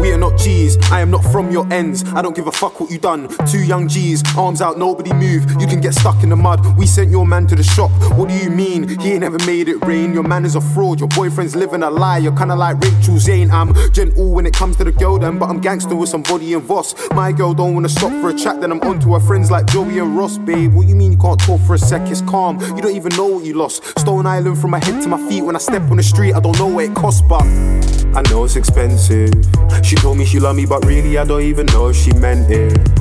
We 0.02 0.12
are 0.12 0.18
not 0.18 0.38
G's, 0.40 0.78
I 0.92 1.00
am 1.00 1.12
not 1.12 1.24
from 1.26 1.52
your 1.52 1.72
ends. 1.72 2.04
I 2.16 2.24
don't 2.24 2.36
give 2.36 2.48
a 2.48 2.52
fuck 2.52 2.80
what 2.80 2.90
you 2.90 2.98
done. 2.98 3.28
Two 3.46 3.64
young 3.64 3.88
G's, 3.88 4.24
arms 4.36 4.62
out, 4.62 4.80
nobody 4.80 5.14
move. 5.14 5.50
You 5.62 5.68
can 5.68 5.80
get 5.80 5.94
stuck 5.94 6.24
in 6.24 6.30
the 6.30 6.36
mud. 6.36 6.76
We 6.76 6.88
sent 6.88 7.12
your 7.12 7.28
man 7.28 7.46
to 7.48 7.56
the 7.56 7.64
shop. 7.64 7.92
What 8.18 8.30
do 8.30 8.36
you 8.36 8.50
mean? 8.50 8.88
He 9.00 9.12
ain't 9.12 9.22
never 9.22 9.38
made 9.46 9.70
it 9.70 9.84
rain. 9.86 10.14
Your 10.14 10.24
man 10.24 10.44
is 10.44 10.56
a 10.56 10.62
fraud. 10.62 11.00
Your 11.00 11.10
boyfriend's 11.10 11.56
living 11.56 11.84
a 11.84 11.90
lie. 11.90 12.18
You're 12.18 12.36
kinda 12.36 12.56
like 12.56 12.80
Rachel 12.84 13.20
Zane. 13.20 13.52
I'm 13.52 13.74
gentle 13.92 14.32
when 14.32 14.48
it 14.48 14.54
comes 14.54 14.78
to 14.78 14.84
the 14.84 14.92
girl, 14.92 15.20
then, 15.20 15.38
but 15.38 15.50
I'm 15.50 15.60
gangster 15.60 15.96
with 15.96 16.10
some 16.10 16.24
body 16.24 16.54
and 16.56 16.64
Voss. 16.64 16.96
My 17.12 17.32
girl 17.32 17.54
don't 17.54 17.76
wanna 17.76 17.90
stop 17.90 18.12
for 18.22 18.30
a 18.30 18.34
chat, 18.34 18.60
then 18.60 18.72
I'm 18.72 18.82
onto 18.82 19.14
her 19.14 19.20
friends 19.20 19.52
like 19.52 19.68
Joey 19.68 20.00
and 20.00 20.18
Ross, 20.18 20.40
babe. 20.40 20.74
What 20.74 20.88
you 20.88 20.96
mean 20.96 21.12
you 21.12 21.18
can't 21.18 21.40
talk 21.40 21.62
for 21.62 21.76
a 21.76 21.78
sec? 21.78 22.02
It's 22.10 22.22
calm. 22.22 22.60
You 22.76 22.82
don't 22.82 22.96
even 22.96 23.16
know 23.16 23.28
what 23.28 23.46
you 23.46 23.54
lost. 23.54 23.84
Stone 24.00 24.26
Island 24.26 24.58
from 24.58 24.72
my 24.72 24.84
head 24.84 25.02
to 25.04 25.08
my 25.08 25.18
feet. 25.30 25.44
When 25.44 25.56
I 25.56 25.60
step 25.60 25.91
on 25.92 25.98
the 25.98 26.04
street, 26.04 26.34
I 26.34 26.40
don't 26.40 26.58
know 26.58 26.68
what 26.68 26.86
it 26.86 26.96
costs, 26.96 27.22
but 27.22 27.44
I 27.44 28.24
know 28.30 28.46
it's 28.46 28.56
expensive. 28.56 29.34
She 29.84 29.96
told 29.96 30.18
me 30.18 30.26
she 30.26 30.40
loved 30.40 30.56
me, 30.56 30.66
but 30.66 30.86
really 30.86 31.18
I 31.18 31.26
don't 31.26 31.42
even 31.42 31.66
know 31.68 31.90
if 31.90 31.98
she 31.98 32.14
meant 32.14 32.50
it. 32.50 33.01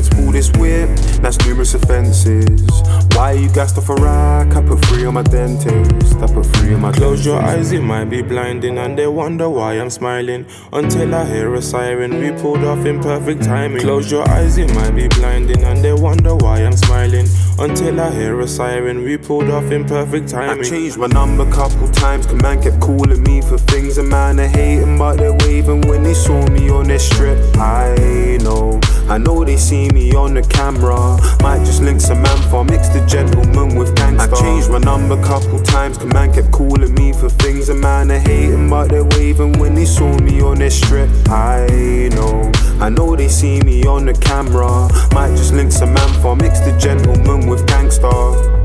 It's 0.00 0.08
pull 0.08 0.32
this 0.32 0.50
whip, 0.52 0.88
that's 1.20 1.38
numerous 1.44 1.74
offenses. 1.74 2.80
Why 3.14 3.32
you 3.32 3.50
gassed 3.52 3.76
off 3.76 3.90
a 3.90 3.94
rack? 3.96 4.56
I 4.56 4.62
put 4.62 4.82
three 4.86 5.04
on 5.04 5.12
my 5.12 5.22
dentist. 5.22 6.16
I 6.16 6.26
put 6.26 6.46
three 6.56 6.72
on 6.72 6.80
my 6.80 6.92
Close 6.92 7.26
your 7.26 7.38
eyes, 7.38 7.72
it 7.72 7.82
might 7.82 8.06
be 8.06 8.22
blinding, 8.22 8.78
and 8.78 8.98
they 8.98 9.06
wonder 9.06 9.50
why 9.50 9.74
I'm 9.74 9.90
smiling. 9.90 10.46
Until 10.72 11.14
I 11.14 11.26
hear 11.26 11.52
a 11.52 11.60
siren, 11.60 12.18
we 12.18 12.30
pulled 12.40 12.64
off 12.64 12.86
in 12.86 13.00
perfect 13.00 13.42
timing. 13.42 13.82
Close 13.82 14.10
your 14.10 14.26
eyes, 14.30 14.56
it 14.56 14.74
might 14.74 14.92
be 14.92 15.06
blinding, 15.06 15.62
and 15.64 15.84
they 15.84 15.92
wonder 15.92 16.34
why 16.34 16.60
I'm 16.60 16.78
smiling. 16.78 17.26
Until 17.58 18.00
I 18.00 18.10
hear 18.10 18.40
a 18.40 18.48
siren, 18.48 19.04
we 19.04 19.18
pulled 19.18 19.50
off 19.50 19.70
in 19.70 19.84
perfect 19.84 20.30
timing. 20.30 20.64
I 20.64 20.68
changed 20.68 20.96
my 20.96 21.08
number 21.08 21.44
couple 21.52 21.90
times, 21.90 22.24
cause 22.24 22.40
man 22.40 22.62
kept 22.62 22.80
calling 22.80 23.22
me 23.22 23.42
for 23.42 23.58
things 23.58 23.98
a 23.98 24.02
man 24.02 24.40
are 24.40 24.48
hating, 24.48 24.96
but 24.96 25.18
they're 25.18 25.36
waving 25.44 25.82
when 25.82 26.02
they 26.04 26.14
saw 26.14 26.46
me 26.48 26.70
on 26.70 26.88
this 26.88 27.06
strip. 27.06 27.36
I 27.58 28.38
know, 28.40 28.80
I 29.08 29.18
know 29.18 29.44
they 29.44 29.56
see 29.56 29.88
me 29.90 30.14
on 30.14 30.34
the 30.34 30.42
camera. 30.42 31.18
Might 31.42 31.64
just 31.64 31.82
link 31.82 32.00
some 32.00 32.22
man 32.22 32.50
for 32.50 32.64
mix 32.64 32.88
the 32.88 33.04
gentleman 33.06 33.76
with 33.76 33.94
gangster. 33.96 34.34
I 34.34 34.40
changed 34.40 34.70
my 34.70 34.78
number 34.78 35.20
couple 35.22 35.60
times, 35.62 35.98
cause 35.98 36.12
man 36.12 36.32
kept 36.32 36.52
calling 36.52 36.94
me 36.94 37.12
for 37.12 37.28
things 37.28 37.68
a 37.68 37.74
man 37.74 38.10
are 38.10 38.18
hating, 38.18 38.68
but 38.68 38.88
they're 38.88 39.04
waving 39.04 39.58
when 39.58 39.74
they 39.74 39.84
saw 39.84 40.16
me 40.18 40.40
on 40.40 40.58
their 40.58 40.70
strip. 40.70 41.08
I 41.28 42.08
know, 42.12 42.50
I 42.80 42.88
know 42.88 43.16
they 43.16 43.28
see 43.28 43.60
me 43.60 43.84
on 43.84 44.06
the 44.06 44.14
camera. 44.14 44.88
Might 45.14 45.36
just 45.36 45.52
link 45.52 45.72
some 45.72 45.94
man 45.94 46.22
for 46.22 46.36
mix 46.36 46.60
the 46.60 46.76
gentleman 46.78 47.48
with 47.48 47.66
gangster. 47.66 48.59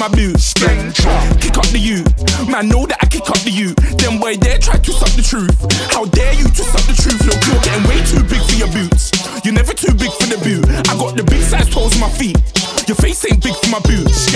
My 0.00 0.08
boots. 0.08 0.54
Kick 0.56 1.60
up 1.60 1.68
the 1.76 1.76
you. 1.76 2.00
Man, 2.48 2.72
know 2.72 2.88
that 2.88 2.96
I 3.04 3.06
kick 3.12 3.28
up 3.28 3.36
the 3.44 3.52
you. 3.52 3.76
Them 4.00 4.16
boy 4.16 4.40
there 4.40 4.56
try 4.56 4.80
to 4.80 4.92
suck 4.96 5.12
the 5.12 5.20
truth. 5.20 5.52
How 5.92 6.08
dare 6.08 6.32
you 6.32 6.48
to 6.48 6.62
suck 6.64 6.80
the 6.88 6.96
truth? 6.96 7.20
Look, 7.28 7.36
you're 7.44 7.60
getting 7.60 7.84
way 7.84 8.00
too 8.08 8.24
big 8.24 8.40
for 8.40 8.56
your 8.56 8.72
boots. 8.72 9.12
You're 9.44 9.52
never 9.52 9.76
too 9.76 9.92
big 9.92 10.08
for 10.16 10.24
the 10.24 10.40
boot. 10.40 10.64
I 10.88 10.96
got 10.96 11.20
the 11.20 11.24
big 11.28 11.44
size 11.44 11.68
toes 11.68 11.92
on 12.00 12.00
my 12.00 12.08
feet. 12.16 12.40
Your 12.88 12.96
face 12.96 13.20
ain't 13.28 13.44
big 13.44 13.52
for 13.60 13.68
my 13.68 13.82
boots. 13.84 14.32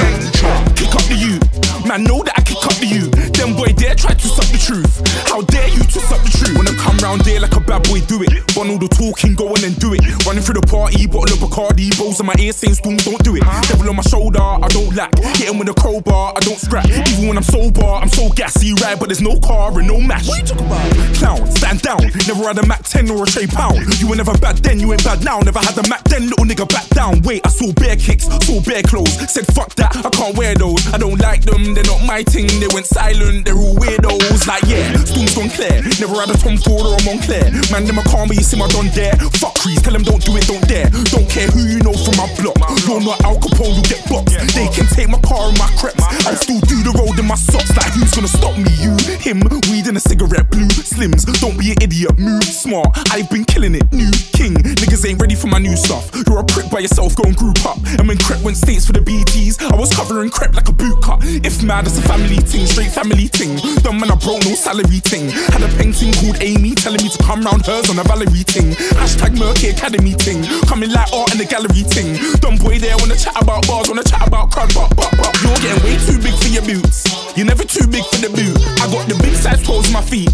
Kick 0.77 0.93
up 0.93 1.05
the 1.09 1.17
you. 1.17 1.41
Man, 1.89 2.05
know 2.05 2.21
that 2.21 2.37
I 2.37 2.45
kick 2.45 2.61
up 2.61 2.77
the 2.77 2.85
you. 2.85 3.09
Them 3.33 3.57
boy 3.57 3.73
there 3.73 3.97
try 3.97 4.13
to 4.13 4.29
suck 4.29 4.45
the 4.53 4.61
truth. 4.61 5.01
How 5.25 5.41
dare 5.49 5.73
you 5.73 5.81
to 5.81 5.99
suck 6.05 6.21
the 6.21 6.33
truth? 6.45 6.61
Wanna 6.61 6.77
come 6.77 7.01
round 7.01 7.25
there 7.25 7.41
like 7.41 7.57
a 7.57 7.65
bad 7.65 7.89
boy, 7.89 8.05
do 8.05 8.21
it. 8.21 8.44
Want 8.57 8.71
all 8.71 8.79
the 8.79 8.87
talking, 8.87 9.35
go 9.35 9.51
on 9.51 9.65
and 9.67 9.75
do 9.83 9.95
it. 9.95 10.01
Running 10.23 10.43
through 10.43 10.63
the 10.63 10.67
party, 10.71 11.07
bottle 11.11 11.35
of 11.35 11.43
Bacardi, 11.43 11.91
rolls 11.99 12.21
in 12.21 12.27
my 12.27 12.35
ear 12.39 12.53
saying 12.53 12.75
storm, 12.79 12.97
don't 13.03 13.19
do 13.25 13.35
it. 13.35 13.43
Devil 13.67 13.91
on 13.91 13.97
my 13.97 14.07
shoulder, 14.07 14.39
I 14.39 14.69
don't 14.71 14.95
lack. 14.95 15.11
Hitting 15.35 15.59
with 15.59 15.69
a 15.69 15.75
crowbar, 15.75 16.35
I 16.37 16.41
don't 16.41 16.59
scrap. 16.59 16.87
Even 16.87 17.27
when 17.27 17.37
I'm 17.37 17.43
sober, 17.43 17.83
I'm 17.83 18.09
so 18.09 18.31
gassy, 18.31 18.71
right? 18.79 18.95
But 18.95 19.11
there's 19.11 19.21
no 19.21 19.41
car 19.43 19.75
and 19.75 19.89
no 19.91 19.99
match. 19.99 20.31
What 20.31 20.39
you 20.39 20.47
talking 20.47 20.67
about? 20.71 20.87
Clown, 21.19 21.43
stand 21.51 21.83
down. 21.83 21.99
Never 22.31 22.47
had 22.47 22.59
a 22.63 22.67
Mac 22.67 22.87
10 22.87 23.11
or 23.11 23.25
a 23.25 23.27
Trey 23.27 23.51
Pound. 23.51 23.83
You 23.99 24.07
were 24.07 24.17
never 24.17 24.39
bad 24.39 24.63
then, 24.63 24.79
you 24.79 24.93
ain't 24.93 25.03
bad 25.03 25.25
now. 25.25 25.41
Never 25.41 25.59
had 25.59 25.75
a 25.75 25.89
Mac 25.91 26.05
then, 26.05 26.31
little 26.31 26.47
nigga 26.47 26.69
back 26.71 26.87
down. 26.95 27.23
Wait, 27.27 27.43
I 27.45 27.51
saw 27.51 27.73
bare 27.75 27.97
kicks, 27.97 28.31
saw 28.47 28.63
bare 28.63 28.87
clothes. 28.87 29.19
Said 29.27 29.51
fuck 29.51 29.75
that, 29.83 29.99
I 29.99 30.11
can't 30.11 30.39
wear 30.39 30.55
those. 30.55 30.87
I 30.95 30.99
don't 30.99 31.19
like 31.19 31.43
them, 31.43 31.75
they're 31.75 31.91
not 31.91 32.07
my 32.07 32.23
thing. 32.23 32.47
They 32.63 32.71
went 32.71 32.87
silent, 32.87 33.47
they're 33.47 33.59
all 33.59 33.75
weirdos. 33.75 34.47
Like 34.47 34.63
yeah, 34.71 34.95
storm's 35.03 35.35
gone 35.35 35.51
clear. 35.51 35.83
Never 35.99 36.15
had 36.23 36.31
a 36.31 36.39
Tom 36.39 36.57
Ford 36.59 36.87
or 36.87 36.95
a 36.95 37.03
Moncler. 37.03 37.51
Man, 37.73 37.85
them 37.85 37.99
a 37.99 38.05
calm, 38.05 38.29
but 38.29 38.37
my 38.53 38.69
done 38.69 38.93
there. 38.93 39.17
Fuck 39.41 39.57
crease, 39.57 39.81
tell 39.81 39.97
them 39.97 40.05
don't 40.05 40.21
do 40.21 40.37
it, 40.37 40.45
don't 40.45 40.61
dare. 40.69 40.93
Don't 41.09 41.25
care 41.25 41.49
who 41.49 41.65
you 41.65 41.81
know 41.81 41.97
from 41.97 42.21
my 42.21 42.29
block. 42.37 42.61
You're 42.85 43.01
not 43.01 43.25
Al 43.25 43.41
Capone, 43.41 43.81
you 43.81 43.85
get 43.89 44.05
boxed. 44.05 44.37
They 44.53 44.69
can 44.69 44.85
take 44.93 45.09
my 45.09 45.19
car 45.25 45.49
and 45.49 45.57
my 45.57 45.69
creps. 45.81 46.05
I'll 46.29 46.37
still 46.37 46.61
do 46.69 46.85
the 46.85 46.93
road 46.93 47.17
in 47.19 47.25
my 47.25 47.41
socks. 47.41 47.73
Like 47.73 47.97
who's 47.97 48.13
gonna 48.13 48.29
stop 48.29 48.53
me? 48.61 48.69
You, 48.77 48.93
him, 49.25 49.41
weed 49.73 49.89
and 49.89 49.97
a 49.97 50.05
cigarette, 50.05 50.51
blue 50.51 50.69
slims. 50.85 51.25
Don't 51.41 51.57
be 51.57 51.73
an 51.73 51.81
idiot, 51.81 52.19
move 52.19 52.45
smart. 52.45 52.93
I've 53.11 53.31
been 53.31 53.45
killing 53.45 53.75
it, 53.75 53.89
new 53.93 54.13
king. 54.37 54.55
Niggas 54.55 55.09
ain't 55.09 55.21
ready 55.21 55.35
for 55.35 55.49
my 55.49 55.59
new 55.59 55.77
stuff. 55.77 56.13
You're 56.27 56.41
a 56.41 56.45
prick 56.45 56.69
by 56.71 56.81
yourself, 56.81 57.17
go 57.17 57.25
and 57.25 57.37
group 57.37 57.65
up. 57.65 57.79
And 57.97 58.07
when 58.07 58.19
Krept 58.19 58.43
went 58.43 58.57
states 58.57 58.85
for 58.85 58.93
the 58.93 59.01
BETs, 59.01 59.57
I 59.73 59.77
was 59.77 59.89
covering 59.95 60.29
Krept 60.29 60.55
like 60.55 60.69
a 60.69 60.73
boot 60.73 61.01
cut. 61.03 61.21
If 61.23 61.63
mad, 61.63 61.87
it's 61.87 61.99
a 61.99 62.03
family 62.03 62.37
ting, 62.45 62.67
straight 62.67 62.91
family 62.91 63.29
ting. 63.29 63.57
Dumb 63.81 64.01
man, 64.01 64.11
I 64.11 64.17
broke 64.17 64.45
no 64.45 64.55
salary 64.55 65.01
ting. 65.01 65.31
Had 65.31 65.63
a 65.63 65.71
painting 65.79 66.13
called 66.13 66.43
Amy 66.43 66.75
telling 66.75 67.03
me 67.03 67.09
to 67.09 67.23
come 67.23 67.43
round 67.43 67.65
hers 67.67 67.89
on 67.89 67.99
a 67.99 68.05
Valerie 68.05 68.34
ting. 68.43 68.75
Hashtag 68.99 69.37
Merky 69.39 69.71
Academy 69.71 70.15
ting. 70.19 70.43
Coming 70.67 70.91
like 70.91 71.13
art 71.13 71.31
in 71.33 71.39
the 71.39 71.45
gallery 71.45 71.87
ting. 71.87 72.19
Dumb 72.41 72.57
boy 72.59 72.81
there 72.81 72.97
wanna 72.99 73.15
chat 73.15 73.37
about 73.41 73.67
bars, 73.69 73.89
wanna 73.89 74.03
chat 74.03 74.27
about 74.27 74.51
crowd, 74.51 74.73
but, 74.75 74.91
but, 74.97 75.13
but. 75.15 75.31
You're 75.45 75.55
getting 75.63 75.85
way 75.85 75.97
too 76.03 76.19
big 76.19 76.35
for 76.35 76.49
your 76.49 76.65
boots. 76.67 77.07
You're 77.37 77.47
never 77.47 77.63
too 77.63 77.87
big 77.87 78.05
for 78.11 78.19
the 78.19 78.31
boot. 78.35 78.57
I 78.83 78.91
got 78.91 79.07
the 79.07 79.15
big 79.23 79.35
size 79.37 79.63
toes 79.63 79.93
my 79.93 80.03
feet. 80.03 80.33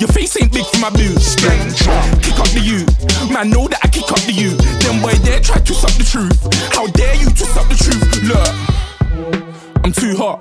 Your 0.00 0.08
face 0.08 0.34
ain't 0.40 0.52
big 0.52 0.64
for 0.66 0.78
my 0.78 0.90
boots. 0.90 1.36
Kick 1.36 2.38
up 2.38 2.48
the 2.54 2.62
you. 2.62 2.86
Man, 3.32 3.50
know 3.50 3.68
that 3.68 3.80
I 3.82 3.88
kick 3.88 4.10
up 4.10 4.20
the 4.24 4.32
you. 4.32 4.50
Them 4.80 5.02
boy 5.02 5.12
there 5.26 5.40
try 5.40 5.58
to 5.60 5.74
suck 5.74 5.92
the 5.98 6.04
truth. 6.04 6.38
How 6.72 6.86
dare 6.88 7.14
you 7.16 7.28
to 7.28 7.44
suck 7.44 7.68
the 7.68 7.76
truth? 7.76 8.02
Look, 8.24 9.84
I'm 9.84 9.92
too 9.92 10.16
hot. 10.16 10.40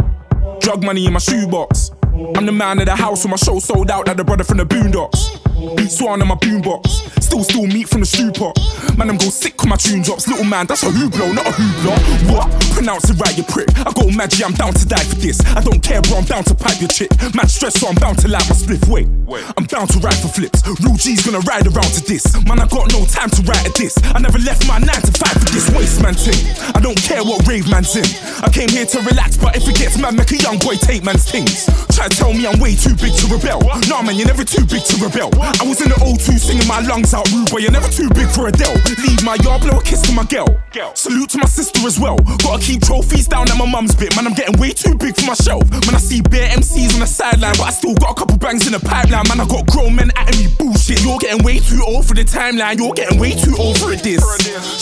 Drug 0.62 0.84
money 0.84 1.06
in 1.06 1.14
my 1.14 1.20
shoebox. 1.20 1.92
I'm 2.36 2.46
the 2.46 2.52
man 2.52 2.80
of 2.80 2.86
the 2.86 2.96
house 2.96 3.24
when 3.24 3.32
my 3.32 3.38
show 3.38 3.60
sold 3.60 3.90
out 3.90 4.08
like 4.08 4.18
the 4.18 4.24
brother 4.24 4.44
from 4.44 4.58
the 4.58 4.66
Boondocks. 4.66 5.42
Beat 5.78 5.92
Swan 5.92 6.22
on 6.22 6.28
my 6.28 6.36
boombox. 6.36 7.22
Still, 7.22 7.44
still 7.44 7.68
meat 7.68 7.88
from 7.88 8.02
the 8.02 8.06
stew 8.06 8.32
pot. 8.32 8.58
Man, 8.98 9.10
I'm 9.10 9.18
go 9.18 9.30
sick 9.30 9.56
with 9.62 9.70
my 9.70 9.78
tune 9.78 10.02
drops. 10.02 10.28
Little 10.28 10.44
man, 10.46 10.66
that's 10.66 10.82
a 10.84 10.90
hooplo, 10.90 11.34
not 11.34 11.46
a 11.46 11.54
hoopla. 11.54 11.96
What? 12.34 12.50
Pronounce 12.74 13.10
it 13.10 13.22
right, 13.22 13.38
you 13.38 13.46
prick. 13.46 13.70
I 13.78 13.94
go 13.94 14.10
magic, 14.10 14.44
I'm 14.44 14.58
down 14.58 14.74
to 14.74 14.86
die 14.86 15.06
for 15.06 15.16
this. 15.22 15.40
I 15.54 15.62
don't 15.62 15.82
care, 15.82 16.02
bro, 16.02 16.18
I'm 16.18 16.26
down 16.26 16.44
to 16.50 16.56
pipe 16.56 16.82
your 16.82 16.90
chick. 16.90 17.14
Man, 17.38 17.48
stress, 17.48 17.80
so 17.80 17.88
I'm 17.88 17.96
bound 17.96 18.18
to 18.26 18.28
light 18.28 18.44
my 18.50 18.58
spliff. 18.58 18.84
Wait, 18.90 19.08
I'm 19.56 19.66
bound 19.70 19.94
to 19.94 20.00
ride 20.02 20.18
for 20.18 20.34
flips. 20.34 20.66
Real 20.82 20.98
G's 20.98 21.24
gonna 21.24 21.46
ride 21.46 21.70
around 21.70 21.94
to 21.94 22.02
this. 22.04 22.26
Man, 22.50 22.60
I 22.60 22.66
got 22.68 22.92
no 22.92 23.06
time 23.06 23.30
to 23.30 23.42
write 23.46 23.66
at 23.70 23.76
this. 23.76 23.96
I 24.12 24.20
never 24.20 24.40
left 24.40 24.68
my 24.68 24.82
9 24.82 24.90
to 24.90 25.14
5 25.14 25.46
for 25.46 25.50
this 25.54 25.70
waste 25.78 26.02
man 26.02 26.18
thing. 26.18 26.42
I 26.74 26.82
don't 26.82 26.98
care 26.98 27.24
what 27.24 27.46
rave 27.48 27.70
man's 27.70 27.96
in. 27.96 28.08
I 28.42 28.50
came 28.50 28.70
here 28.70 28.86
to 28.86 29.00
relax, 29.06 29.38
but 29.38 29.56
if 29.56 29.70
it 29.70 29.78
gets 29.78 29.98
mad, 30.02 30.18
make 30.18 30.32
a 30.32 30.42
young 30.42 30.58
boy 30.58 30.76
take 30.76 31.06
man's 31.06 31.30
things. 31.30 31.70
Try 31.94 32.10
tell 32.18 32.34
me 32.34 32.46
I'm 32.46 32.60
way 32.60 32.76
too 32.76 32.96
big 32.96 33.14
to 33.16 33.26
rebel. 33.32 33.62
Nah, 33.88 34.02
man, 34.02 34.16
you're 34.16 34.28
never 34.28 34.44
too 34.44 34.66
big 34.66 34.84
to 34.84 34.96
rebel. 35.00 35.32
I 35.40 35.64
was 35.64 35.82
in 35.82 35.90
the 35.90 36.00
O2 36.04 36.40
singing 36.40 36.68
my 36.68 36.82
lungs 36.82 37.14
out 37.14 37.30
rude, 37.32 37.50
but 37.52 37.62
you're 37.62 37.72
never 37.72 37.88
too 37.88 38.10
big 38.12 38.30
for 38.30 38.48
Adele. 38.48 38.76
Leave 39.02 39.24
my 39.24 39.36
yard, 39.44 39.62
blow 39.62 39.80
a 39.80 39.84
kiss 39.84 40.02
to 40.04 40.12
my 40.14 40.26
girl. 40.26 40.48
Salute 40.96 41.30
to 41.32 41.38
my 41.38 41.48
sister 41.48 41.86
as 41.88 42.00
well. 42.00 42.18
Gotta 42.44 42.62
keep 42.64 42.82
trophies 42.82 43.28
down 43.28 43.50
at 43.50 43.58
my 43.58 43.70
mum's 43.70 43.96
bit. 43.96 44.16
Man, 44.16 44.28
I'm 44.28 44.34
getting 44.34 44.60
way 44.60 44.72
too 44.72 44.96
big 44.96 45.16
for 45.16 45.26
my 45.26 45.34
shelf. 45.36 45.70
Man, 45.72 45.96
I 45.96 46.02
see 46.02 46.22
bare 46.22 46.50
MCs 46.50 46.94
on 46.96 47.00
the 47.00 47.08
sideline, 47.08 47.56
but 47.58 47.68
I 47.68 47.72
still 47.72 47.96
got 47.96 48.12
a 48.12 48.16
couple 48.16 48.38
bangs 48.38 48.68
in 48.68 48.74
the 48.74 48.80
pipeline. 48.80 49.28
Man, 49.30 49.40
I 49.40 49.46
got 49.48 49.68
grown 49.68 49.96
men 49.96 50.12
at 50.16 50.36
me 50.38 50.48
bullshit. 50.58 51.04
You're 51.04 51.20
getting 51.20 51.44
way 51.44 51.60
too 51.60 51.82
old 51.86 52.06
for 52.06 52.14
the 52.14 52.24
timeline. 52.24 52.78
You're 52.78 52.94
getting 52.94 53.20
way 53.20 53.32
too 53.32 53.56
old 53.58 53.78
for 53.78 53.96
diss. 53.96 54.24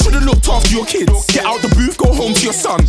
Should've 0.01 0.23
looked 0.23 0.47
after 0.47 0.71
your 0.71 0.85
kids. 0.85 1.25
Get 1.27 1.45
out 1.45 1.61
the 1.61 1.69
booth, 1.75 1.97
go 1.97 2.13
home 2.13 2.33
to 2.33 2.43
your 2.43 2.53
son. 2.53 2.81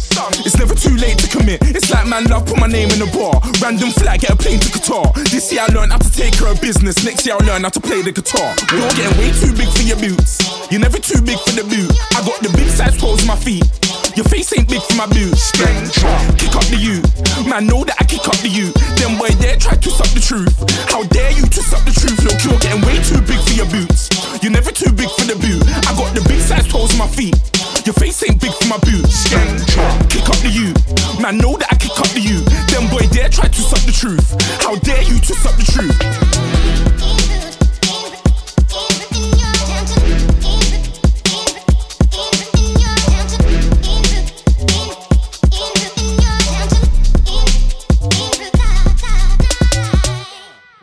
It's 0.44 0.56
never 0.58 0.74
too 0.74 0.96
late 0.96 1.18
to 1.18 1.28
commit. 1.28 1.60
It's 1.62 1.90
like 1.90 2.06
man 2.06 2.24
love, 2.24 2.46
put 2.46 2.58
my 2.58 2.66
name 2.66 2.90
in 2.90 2.98
the 2.98 3.10
bar. 3.10 3.40
Random 3.60 3.90
flat, 3.90 4.19
get 4.20 4.30
a 4.30 4.36
plane 4.36 4.60
to 4.60 4.68
Qatar. 4.68 5.08
This 5.32 5.50
year 5.50 5.64
I 5.64 5.72
learned 5.72 5.92
how 5.92 5.98
to 5.98 6.12
take 6.12 6.36
care 6.36 6.52
of 6.52 6.60
business. 6.60 7.02
Next 7.04 7.24
year 7.24 7.34
I'll 7.40 7.46
learn 7.46 7.64
how 7.64 7.72
to 7.72 7.80
play 7.80 8.02
the 8.02 8.12
guitar. 8.12 8.52
You're 8.68 8.92
getting 8.92 9.16
way 9.16 9.32
too 9.32 9.56
big 9.56 9.72
for 9.72 9.82
your 9.82 9.96
boots. 9.96 10.38
You're 10.70 10.84
never 10.84 11.00
too 11.00 11.24
big 11.24 11.40
for 11.40 11.56
the 11.56 11.64
boot. 11.64 11.88
I 12.12 12.20
got 12.20 12.36
the 12.44 12.52
big 12.52 12.68
size 12.68 13.00
toes 13.00 13.24
on 13.24 13.28
my 13.32 13.40
feet. 13.40 13.64
Your 14.14 14.28
face 14.28 14.52
ain't 14.52 14.68
big 14.68 14.82
for 14.84 14.96
my 15.00 15.08
boots. 15.08 15.50
Kick 16.36 16.52
up 16.52 16.66
the 16.68 16.76
you. 16.76 17.00
Man, 17.48 17.66
know 17.66 17.82
that 17.88 17.96
I 17.96 18.04
kick 18.04 18.28
up 18.28 18.36
the 18.44 18.52
you. 18.52 18.68
Them 19.00 19.16
boy 19.16 19.32
there 19.40 19.56
try 19.56 19.74
to 19.80 19.90
suck 19.90 20.12
the 20.12 20.20
truth. 20.20 20.52
How 20.92 21.02
dare 21.08 21.32
you 21.32 21.46
to 21.48 21.60
suck 21.64 21.80
the 21.88 21.94
truth? 21.94 22.20
Look, 22.20 22.36
you're 22.44 22.60
getting 22.60 22.84
way 22.84 23.00
too 23.00 23.24
big 23.24 23.40
for 23.40 23.56
your 23.56 23.70
boots. 23.72 24.12
You're 24.44 24.52
never 24.52 24.70
too 24.70 24.92
big 24.92 25.08
for 25.16 25.24
the 25.24 25.38
boot. 25.40 25.64
I 25.88 25.96
got 25.96 26.12
the 26.12 26.20
big 26.28 26.44
size 26.44 26.68
toes 26.68 26.92
on 26.92 26.98
my 26.98 27.08
feet. 27.08 27.38
Your 27.90 27.98
face 27.98 28.22
ain't 28.22 28.40
big 28.40 28.52
for 28.52 28.68
my 28.68 28.78
boots. 28.78 29.24
Kick 29.24 30.28
up 30.28 30.38
the 30.46 30.48
you. 30.48 30.72
Man, 31.20 31.38
know 31.38 31.56
that 31.56 31.72
I 31.72 31.74
kick 31.74 31.98
up 31.98 32.06
the 32.10 32.20
you. 32.20 32.38
Them 32.70 32.88
boy 32.88 33.04
there 33.12 33.28
try 33.28 33.48
to 33.48 33.60
suck 33.60 33.80
the 33.80 33.90
truth. 33.90 34.30
How 34.62 34.76
dare 34.76 35.02
you 35.02 35.18
to 35.18 35.34
suck 35.34 35.56
the 35.56 35.64
truth? 35.64 35.98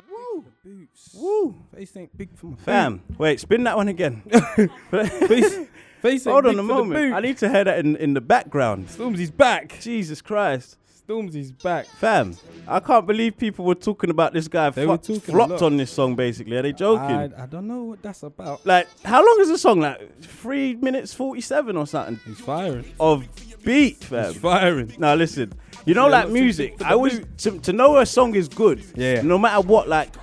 Woo! 0.10 0.46
Boots. 0.62 1.16
Woo! 1.16 1.56
Face 1.74 1.96
ain't 1.96 2.18
big 2.18 2.36
for 2.36 2.48
my 2.48 2.58
Fam, 2.58 3.02
wait, 3.18 3.40
spin 3.40 3.64
that 3.64 3.78
one 3.78 3.88
again. 3.88 4.24
face, 4.92 5.68
face 6.02 6.28
ain't 6.28 6.34
Hold 6.34 6.48
on 6.48 6.60
a 6.60 6.64
moment. 6.64 7.14
I 7.14 7.20
need 7.20 7.38
to 7.38 7.50
hear 7.50 7.64
that 7.64 7.80
in, 7.80 7.96
in 7.98 8.14
the 8.14 8.22
background. 8.22 8.88
Stormzy's 8.88 9.32
back. 9.32 9.80
Jesus 9.82 10.22
Christ. 10.22 10.78
Stormzy's 11.08 11.52
back. 11.52 11.86
Fam, 11.86 12.36
I 12.68 12.82
can't 12.82 13.08
believe 13.08 13.38
people 13.38 13.64
were 13.64 13.76
talking 13.76 14.10
about 14.10 14.34
this 14.34 14.50
guy. 14.50 14.70
They 14.72 14.86
were 14.86 14.98
talking 14.98 15.16
a 15.16 15.20
flopped 15.22 15.52
lot. 15.52 15.62
on 15.62 15.78
this 15.78 15.90
song, 15.90 16.16
basically. 16.16 16.58
Are 16.58 16.62
they 16.62 16.74
joking? 16.74 17.16
I, 17.16 17.44
I 17.44 17.46
don't 17.46 17.66
know 17.68 17.84
what 17.84 18.02
that's 18.04 18.24
about. 18.24 18.66
Like, 18.66 18.88
how 19.06 19.26
long 19.26 19.38
is 19.40 19.48
the 19.48 19.58
song? 19.58 19.80
Like, 19.80 20.22
three 20.22 20.76
minutes 20.76 21.14
47 21.14 21.78
or 21.78 21.88
something? 21.88 22.20
He's 22.26 22.42
firing. 22.42 22.84
Of 23.00 23.26
beat, 23.64 24.04
fam. 24.04 24.34
He's 24.34 24.42
firing. 24.42 24.94
Now, 24.98 25.16
listen, 25.16 25.54
you 25.86 25.94
know, 25.94 26.08
Yeah, 26.08 26.12
like 26.12 26.24
not 26.26 26.28
too 26.36 26.42
music, 26.42 26.82
I 26.84 26.92
always, 26.92 27.22
to, 27.38 27.58
to 27.60 27.72
know 27.72 27.98
a 28.00 28.06
song 28.06 28.36
is 28.36 28.50
good, 28.50 28.84
Yeah. 28.96 29.22
no 29.22 29.38
matter 29.38 29.62
what, 29.66 29.88
like, 29.88 30.14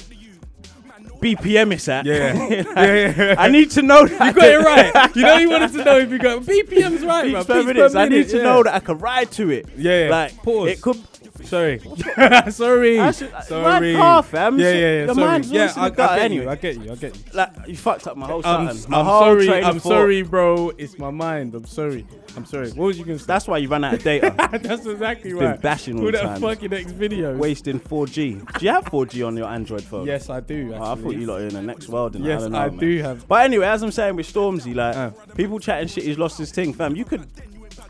BPM 1.21 1.73
it's 1.73 1.89
at. 1.89 2.05
Yeah. 2.15 2.33
Like, 2.33 2.77
Yeah, 2.77 3.15
yeah. 3.17 3.35
I 3.39 3.49
need 3.49 3.71
to 3.73 3.83
know 3.83 4.07
that. 4.07 4.27
You 4.27 4.41
got 4.41 4.45
it 4.51 4.59
right. 4.59 5.11
You 5.17 5.23
know 5.23 5.37
you 5.37 5.51
wanted 5.51 5.73
to 5.73 5.85
know 5.85 5.99
if 5.99 6.11
you 6.11 6.19
got 6.19 6.43
BPM's 6.43 7.05
right. 7.05 7.33
Beats 7.33 7.47
per 7.47 7.55
Beats 7.55 7.67
minutes. 7.67 7.95
I 7.95 8.09
need 8.09 8.29
to 8.29 8.37
yeah. 8.39 8.43
know 8.43 8.63
that 8.63 8.75
I 8.75 8.81
can 8.81 8.99
ride 8.99 9.31
to 9.33 9.51
it. 9.51 9.67
Yeah, 9.77 10.05
yeah. 10.05 10.11
Like, 10.11 10.37
Pause. 10.43 10.69
it 10.71 10.81
could. 10.83 11.01
Sorry. 11.45 11.79
Sorry. 12.51 12.99
I 13.01 13.11
should- 13.11 13.33
Sorry. 13.45 13.95
Car, 13.95 14.23
fam. 14.23 14.59
Yeah, 14.59 14.73
yeah, 14.73 14.79
yeah. 14.81 15.05
your 15.07 15.15
sorry. 15.15 15.43
yeah, 15.45 15.73
I, 15.77 15.89
the 15.91 16.03
I 16.03 16.17
get 16.17 16.25
anyway. 16.25 16.45
you. 16.45 16.51
I 16.51 16.55
get 16.57 16.77
you. 16.77 16.93
I 16.93 16.95
get 16.97 17.17
you. 17.17 17.23
Like, 17.33 17.51
you 17.67 17.77
fucked 17.77 18.07
up 18.07 18.17
my 18.17 18.27
whole 18.27 18.43
I'm, 18.45 18.69
something. 18.75 18.95
I'm 18.95 19.05
whole 19.05 19.21
sorry. 19.21 19.47
train 19.47 19.65
I'm 19.65 19.79
thought. 19.81 19.89
sorry, 19.89 20.23
bro. 20.23 20.71
It's 20.79 20.99
my 20.99 21.11
mind. 21.11 21.55
I'm 21.55 21.67
sorry. 21.67 22.07
I'm 22.37 22.45
sorry. 22.45 22.71
What 22.73 22.87
was 22.87 22.99
you 22.99 23.05
gonna 23.05 23.19
say? 23.19 23.27
That's 23.27 23.47
why 23.47 23.59
you 23.59 23.69
ran 23.69 23.85
out 23.85 23.95
of 23.95 24.03
data. 24.03 24.35
That's 24.63 24.87
exactly 24.87 25.31
It's 25.31 25.41
right. 25.41 25.53
been 25.53 25.61
bashing 25.61 25.97
all 25.99 26.05
Put 26.05 26.13
the 26.13 26.19
that 26.19 26.25
time. 26.25 26.41
fucking 26.41 26.71
next 26.71 26.93
video. 26.93 27.37
Wasting 27.37 27.79
4G. 27.81 28.59
Do 28.59 28.65
you 28.67 28.73
have 28.73 28.85
4G 28.87 29.27
on 29.27 29.37
your 29.37 29.49
Android 29.49 29.83
phone? 29.85 30.07
Yes, 30.07 30.31
I 30.31 30.41
do. 30.41 30.73
Oh, 30.75 30.83
I 30.93 30.95
thought 30.97 31.11
you 31.15 31.27
lot 31.27 31.41
were 31.41 31.47
in 31.47 31.55
the 31.55 31.63
next 31.63 31.89
world. 31.89 32.17
And 32.17 32.25
Yes, 32.25 32.41
I, 32.41 32.43
don't 32.45 32.53
know, 32.53 32.59
I 32.59 32.69
man. 32.71 32.79
do 32.79 33.03
have. 33.03 33.29
But 33.29 33.45
anyway, 33.45 33.67
as 33.67 33.83
I'm 33.83 33.93
saying 33.93 34.17
with 34.17 34.33
Stormzy, 34.33 34.75
like 34.75 34.97
Uh. 34.97 35.11
people 35.37 35.59
chatting 35.61 35.89
shit, 35.89 36.05
he's 36.05 36.19
lost 36.19 36.39
his 36.39 36.51
thing, 36.51 36.73
fam. 36.73 36.97
You 36.97 37.05
could 37.05 37.27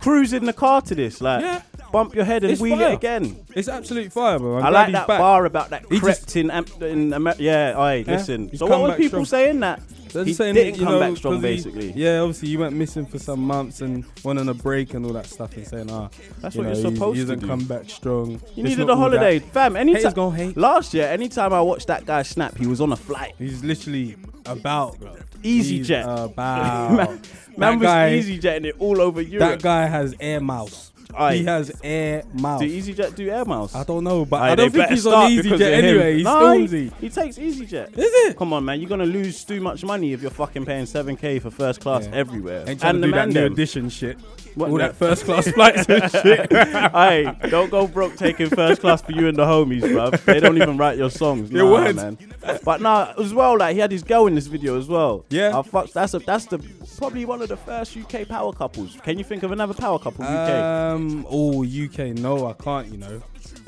cruise 0.04 0.32
in 0.32 0.44
the 0.44 0.52
car 0.52 0.80
to 0.82 0.94
this, 0.94 1.20
like 1.20 1.40
Yeah. 1.42 1.62
bump 1.92 2.14
your 2.14 2.24
head 2.24 2.42
and 2.44 2.52
It's 2.52 2.60
wheel 2.60 2.76
fire. 2.76 2.90
it 2.90 2.94
again. 2.94 3.36
It's 3.54 3.68
absolute 3.68 4.12
fire, 4.12 4.38
bro. 4.38 4.58
I'm 4.58 4.66
I 4.66 4.68
like 4.70 4.92
that 4.92 5.06
back. 5.08 5.18
bar 5.18 5.44
about 5.46 5.70
that 5.70 5.82
He 5.90 5.98
crept 6.00 6.20
just- 6.26 6.36
in, 6.36 6.50
Am- 6.50 6.64
in 6.80 7.12
Amer- 7.14 7.34
Yeah, 7.38 7.74
aye, 7.78 8.04
listen. 8.06 8.54
So 8.56 8.66
what 8.66 8.80
were 8.82 8.92
people 8.94 9.24
strong. 9.24 9.40
saying 9.40 9.60
that? 9.60 9.80
They're 10.12 10.24
he 10.24 10.32
saying 10.32 10.54
didn't 10.54 10.76
come 10.78 10.92
know, 10.92 11.00
back 11.00 11.16
strong, 11.16 11.34
'cause 11.34 11.42
he- 11.42 11.48
basically. 11.56 11.92
yeah, 11.96 12.20
obviously 12.20 12.48
you 12.48 12.60
went 12.60 12.72
missing 12.76 13.04
for 13.04 13.18
some 13.18 13.40
months 13.40 13.80
and 13.80 14.04
went 14.22 14.38
on 14.38 14.48
a 14.48 14.54
break 14.54 14.94
and 14.94 15.04
all 15.04 15.12
that 15.12 15.26
stuff 15.26 15.56
and 15.56 15.66
saying, 15.66 15.88
ah, 15.90 16.08
That's 16.40 16.54
you 16.54 16.60
what 16.62 16.68
know, 16.68 16.78
you're 16.78 16.90
he- 16.90 16.94
supposed 16.94 17.18
he 17.18 17.24
to 17.24 17.32
hasn't 17.32 17.48
come 17.50 17.64
back 17.64 17.90
strong. 17.90 18.30
You 18.30 18.38
It's 18.38 18.56
needed 18.56 18.78
a 18.78 18.82
all 18.82 18.86
that. 18.88 18.96
holiday, 19.18 19.38
fam. 19.40 19.74
Anytime 19.74 20.52
last 20.54 20.94
year, 20.94 21.06
anytime 21.08 21.52
I 21.52 21.60
watched 21.60 21.88
that 21.88 22.06
guy 22.06 22.22
snap, 22.22 22.56
he 22.56 22.66
was 22.68 22.80
on 22.80 22.92
a 22.92 22.96
flight. 22.96 23.32
He's 23.38 23.64
literally 23.64 24.14
about, 24.46 25.00
bro. 25.00 25.16
Easy 25.42 25.78
He's 25.78 25.88
jet. 25.88 26.04
About. 26.06 27.10
man, 27.58 27.60
That 27.60 27.70
man 27.70 27.78
was 27.80 27.86
guy- 27.86 28.14
easy 28.14 28.38
jetting 28.38 28.64
it 28.66 28.76
all 28.78 29.00
over 29.00 29.20
Europe. 29.20 29.48
That 29.50 29.62
guy 29.62 29.86
has 29.86 30.14
air 30.20 30.40
mouse. 30.40 30.92
Aye. 31.16 31.36
He 31.36 31.44
has 31.44 31.72
air 31.82 32.24
mouse. 32.32 32.60
Do 32.60 32.66
EasyJet 32.66 33.14
do 33.14 33.28
air 33.30 33.44
miles? 33.44 33.74
I 33.74 33.84
don't 33.84 34.04
know, 34.04 34.24
but 34.24 34.42
Aye, 34.42 34.50
I 34.50 34.54
don't 34.54 34.70
think 34.72 34.88
he's 34.88 35.06
on 35.06 35.30
EasyJet 35.30 35.60
anyway. 35.60 36.14
He's 36.16 36.24
No, 36.24 36.30
Stormzy. 36.42 36.92
He 37.00 37.08
takes 37.08 37.38
EasyJet. 37.38 37.90
Is 37.96 38.10
it? 38.30 38.36
Come 38.36 38.52
on, 38.52 38.64
man. 38.64 38.80
You're 38.80 38.88
gonna 38.88 39.06
lose 39.06 39.44
too 39.44 39.60
much 39.60 39.84
money 39.84 40.12
if 40.12 40.22
you're 40.22 40.30
fucking 40.30 40.64
paying 40.66 40.84
7k 40.86 41.40
for 41.42 41.50
first 41.50 41.80
class 41.80 42.06
Yeah. 42.06 42.14
everywhere. 42.16 42.64
Ain't 42.66 42.84
and 42.84 43.02
the 43.02 43.06
do 43.08 43.12
that 43.12 43.28
man 43.28 43.34
new 43.34 43.46
edition 43.46 43.88
shit. 43.88 44.18
What 44.54 44.70
all 44.70 44.76
the- 44.76 44.82
that 44.84 44.96
first 44.96 45.24
class 45.24 45.48
flights 45.52 45.86
and 45.88 46.10
shit. 46.10 46.52
Hey, 46.94 47.32
don't 47.50 47.70
go 47.70 47.86
broke 47.86 48.16
taking 48.16 48.48
first 48.50 48.80
class 48.80 49.02
for 49.02 49.12
you 49.12 49.26
and 49.28 49.36
the 49.36 49.44
homies, 49.44 49.82
bruv. 49.82 50.24
They 50.24 50.38
don't 50.40 50.56
even 50.56 50.76
write 50.76 50.96
your 50.96 51.10
songs. 51.10 51.50
Nah, 51.50 51.70
words. 51.70 51.96
man. 51.96 52.18
But 52.64 52.80
nah, 52.80 53.12
as 53.18 53.34
well, 53.34 53.58
like 53.58 53.74
he 53.74 53.80
had 53.80 53.90
his 53.90 54.02
girl 54.02 54.26
in 54.26 54.34
this 54.34 54.46
video 54.46 54.78
as 54.78 54.86
well. 54.88 55.24
Yeah. 55.30 55.60
I 55.72 55.84
that's 55.92 56.14
a, 56.14 56.18
that's 56.20 56.46
the 56.46 56.58
probably 56.98 57.24
one 57.24 57.42
of 57.42 57.48
the 57.48 57.56
first 57.56 57.96
UK 57.96 58.28
power 58.28 58.52
couples. 58.52 58.96
Can 59.02 59.18
you 59.18 59.24
think 59.24 59.42
of 59.42 59.50
another 59.52 59.74
power 59.74 59.98
couple 59.98 60.24
UK? 60.24 60.50
Um, 60.50 61.03
Um, 61.04 61.26
oh, 61.28 61.64
UK, 61.64 61.98
no, 62.18 62.46
I 62.46 62.52
can't. 62.54 62.88
You 62.88 62.98
know, 62.98 63.22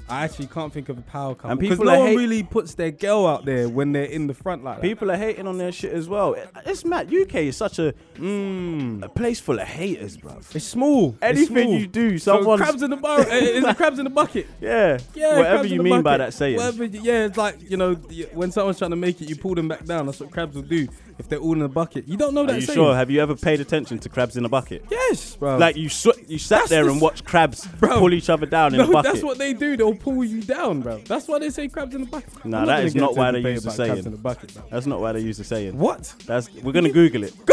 I 0.09 0.24
actually 0.24 0.47
can't 0.47 0.72
think 0.72 0.89
of 0.89 0.99
a 0.99 1.03
power 1.03 1.34
couple 1.34 1.57
because 1.57 1.78
people 1.78 1.93
no 1.93 1.99
one 1.99 2.09
hate- 2.09 2.16
really 2.16 2.43
puts 2.43 2.74
their 2.74 2.91
girl 2.93 3.26
out 3.26 3.45
there 3.45 3.68
when 3.68 3.93
they're 3.93 4.05
in 4.05 4.26
the 4.26 4.34
front 4.34 4.62
like 4.64 4.76
that. 4.76 4.82
People 4.82 5.11
are 5.11 5.16
hating 5.16 5.47
on 5.47 5.59
their 5.59 5.72
shit 5.72 5.93
as 5.93 6.09
well. 6.09 6.34
It- 6.34 6.49
It's 6.64 6.84
mad. 6.84 7.11
UK 7.12 7.49
is 7.49 7.57
such 7.57 7.78
a 7.78 7.93
Mm. 8.18 9.03
a 9.03 9.09
place 9.09 9.41
full 9.41 9.59
of 9.59 9.66
haters, 9.66 10.16
bro. 10.16 10.39
It's 10.55 10.64
small. 10.64 11.11
It's 11.22 11.39
Anything 11.39 11.68
small. 11.68 11.78
you 11.80 11.87
do, 11.87 12.18
So 12.18 12.37
someone's 12.37 12.62
crabs 12.62 12.82
in 12.82 12.91
the 12.91 12.97
bar. 12.97 13.20
uh, 13.20 13.24
is 13.34 13.64
it 13.64 13.76
crabs 13.76 13.99
in 13.99 14.05
the 14.05 14.11
bucket? 14.11 14.47
yeah, 14.61 14.99
Yeah, 15.14 15.37
whatever 15.39 15.45
crabs 15.57 15.66
in 15.66 15.72
you 15.72 15.78
the 15.78 15.84
mean 15.84 16.03
by 16.03 16.16
bucket. 16.16 16.18
that 16.18 16.34
saying. 16.34 16.57
Whatever, 16.57 16.84
yeah, 16.84 17.24
it's 17.26 17.37
like 17.37 17.57
you 17.70 17.76
know 17.76 17.95
when 18.32 18.51
someone's 18.53 18.78
trying 18.78 18.91
to 18.91 18.97
make 18.97 19.20
it, 19.20 19.28
you 19.28 19.37
pull 19.37 19.55
them 19.55 19.68
back 19.68 19.84
down. 19.84 20.07
That's 20.07 20.20
what 20.20 20.30
crabs 20.30 20.55
will 20.57 20.62
do 20.62 20.87
if 21.19 21.29
they're 21.29 21.39
all 21.39 21.55
in 21.55 21.62
a 21.62 21.69
bucket. 21.69 22.07
You 22.07 22.17
don't 22.17 22.35
know 22.35 22.43
Are 22.45 22.47
that 22.49 22.57
you 22.57 22.62
saying. 22.62 22.77
sure? 22.77 22.95
Have 22.95 23.11
you 23.11 23.21
ever 23.23 23.35
paid 23.35 23.61
attention 23.61 23.99
to 24.01 24.09
crabs 24.09 24.37
in 24.37 24.45
a 24.45 24.49
bucket? 24.49 24.85
Yes, 24.91 25.37
bro. 25.37 25.57
Like 25.57 25.77
you, 25.77 25.89
sw- 25.89 26.09
you 26.29 26.39
sat 26.39 26.59
That's 26.61 26.71
there 26.71 26.85
the 26.85 26.91
and 26.91 26.97
s- 26.99 27.03
watched 27.03 27.25
crabs 27.25 27.67
Bro. 27.81 27.99
pull 27.99 28.12
each 28.12 28.29
other 28.29 28.47
down 28.47 28.75
in 28.75 28.79
no, 28.81 28.89
a 28.89 28.93
bucket. 28.93 29.12
that's 29.12 29.25
what 29.25 29.39
they 29.39 29.53
do. 29.53 29.77
They'll 29.77 29.95
pull 29.95 30.25
you 30.25 30.43
down, 30.43 30.83
bro. 30.83 30.99
That's 30.99 31.27
why 31.29 31.39
they 31.39 31.51
say 31.51 31.69
crabs 31.69 31.95
in 31.95 32.03
the 32.03 32.07
bucket. 32.07 32.45
Nah, 32.45 32.61
I'm 32.61 32.67
that 32.67 32.75
gonna 32.77 32.87
is 32.87 32.95
get 32.95 33.01
not 33.01 33.11
into 33.11 33.19
why 33.21 33.29
a 33.29 33.33
they 33.33 33.39
debate 33.39 33.55
use 33.55 33.62
the 33.64 33.69
about 33.71 33.77
crabs 33.77 33.91
saying. 33.93 34.05
in 34.07 34.12
the 34.12 34.19
bucket, 34.19 34.55
bro. 34.55 34.62
That's 34.71 34.87
not 34.87 35.01
why 35.01 35.12
they 35.12 35.21
use 35.21 35.39
the 35.39 35.45
saying. 35.45 35.79
What? 35.79 36.14
That's 36.27 36.53
we're 36.62 36.73
gonna 36.73 36.91
Google 36.93 37.25
it. 37.25 37.35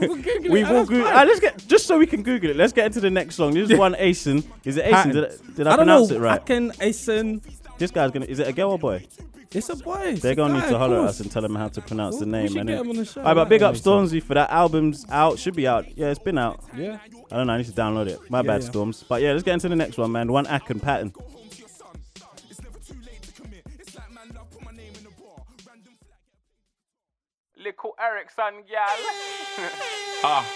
Google 0.00 0.50
we 0.52 0.62
it, 0.62 0.68
will 0.68 0.74
that's 0.74 0.88
Google. 0.88 1.04
fine. 1.04 1.16
Ah, 1.16 1.22
let's 1.24 1.40
get 1.40 1.66
just 1.66 1.86
so 1.86 1.98
we 1.98 2.06
can 2.06 2.22
Google 2.22 2.50
it. 2.50 2.56
Let's 2.56 2.72
get 2.72 2.86
into 2.86 3.00
the 3.00 3.10
next 3.10 3.36
song. 3.36 3.54
This 3.54 3.70
is 3.70 3.78
one 3.78 3.94
Acen. 4.00 4.44
Is 4.64 4.76
it 4.76 4.84
Acen? 4.84 5.12
Did 5.12 5.24
I, 5.24 5.28
did 5.56 5.66
I, 5.66 5.72
I 5.72 5.76
don't 5.76 5.86
pronounce 5.86 6.10
know. 6.10 6.16
it 6.16 6.20
right? 6.20 6.40
I 6.40 6.44
can 6.44 6.70
Acen. 6.72 7.42
This 7.78 7.90
guy's 7.90 8.10
gonna. 8.10 8.26
Is 8.26 8.38
it 8.38 8.48
a 8.48 8.52
girl 8.52 8.72
or 8.72 8.78
boy? 8.78 9.06
It's 9.54 9.68
a 9.68 9.76
boy. 9.76 10.00
It's 10.06 10.22
They're 10.22 10.34
gonna 10.34 10.54
guy, 10.54 10.60
need 10.66 10.70
to 10.72 10.78
holler 10.78 11.00
at 11.00 11.04
us 11.10 11.20
and 11.20 11.30
tell 11.30 11.42
them 11.42 11.54
how 11.54 11.68
to 11.68 11.80
pronounce 11.82 12.18
the 12.18 12.26
name. 12.26 12.48
should 12.48 12.56
and 12.58 12.68
get 12.68 12.78
him 12.80 12.90
on 12.90 12.96
the 12.96 13.04
show. 13.04 13.20
Alright, 13.20 13.36
but 13.36 13.48
big 13.48 13.62
up. 13.62 13.74
Stormzy 13.74 14.22
for 14.22 14.34
that 14.34 14.50
album's 14.50 15.04
out. 15.10 15.38
Should 15.38 15.54
be 15.54 15.66
out. 15.66 15.96
Yeah, 15.96 16.08
it's 16.08 16.18
been 16.18 16.38
out. 16.38 16.64
Yeah. 16.76 16.98
I 17.30 17.36
don't 17.36 17.46
know. 17.46 17.52
I 17.52 17.58
need 17.58 17.66
to 17.66 17.72
download 17.72 18.08
it. 18.08 18.18
My 18.30 18.38
Yeah, 18.38 18.42
bad, 18.42 18.62
yeah. 18.62 18.68
Storms. 18.70 19.04
But 19.06 19.20
yeah, 19.22 19.32
let's 19.32 19.42
get 19.42 19.54
into 19.54 19.68
the 19.68 19.76
next 19.76 19.98
one, 19.98 20.10
man. 20.12 20.32
One 20.32 20.46
Ack 20.46 20.70
and 20.70 20.82
Pattern. 20.82 21.12
Little 27.56 27.94
Ericsson, 28.00 28.64
gal. 28.68 29.68
Ah, 30.24 30.46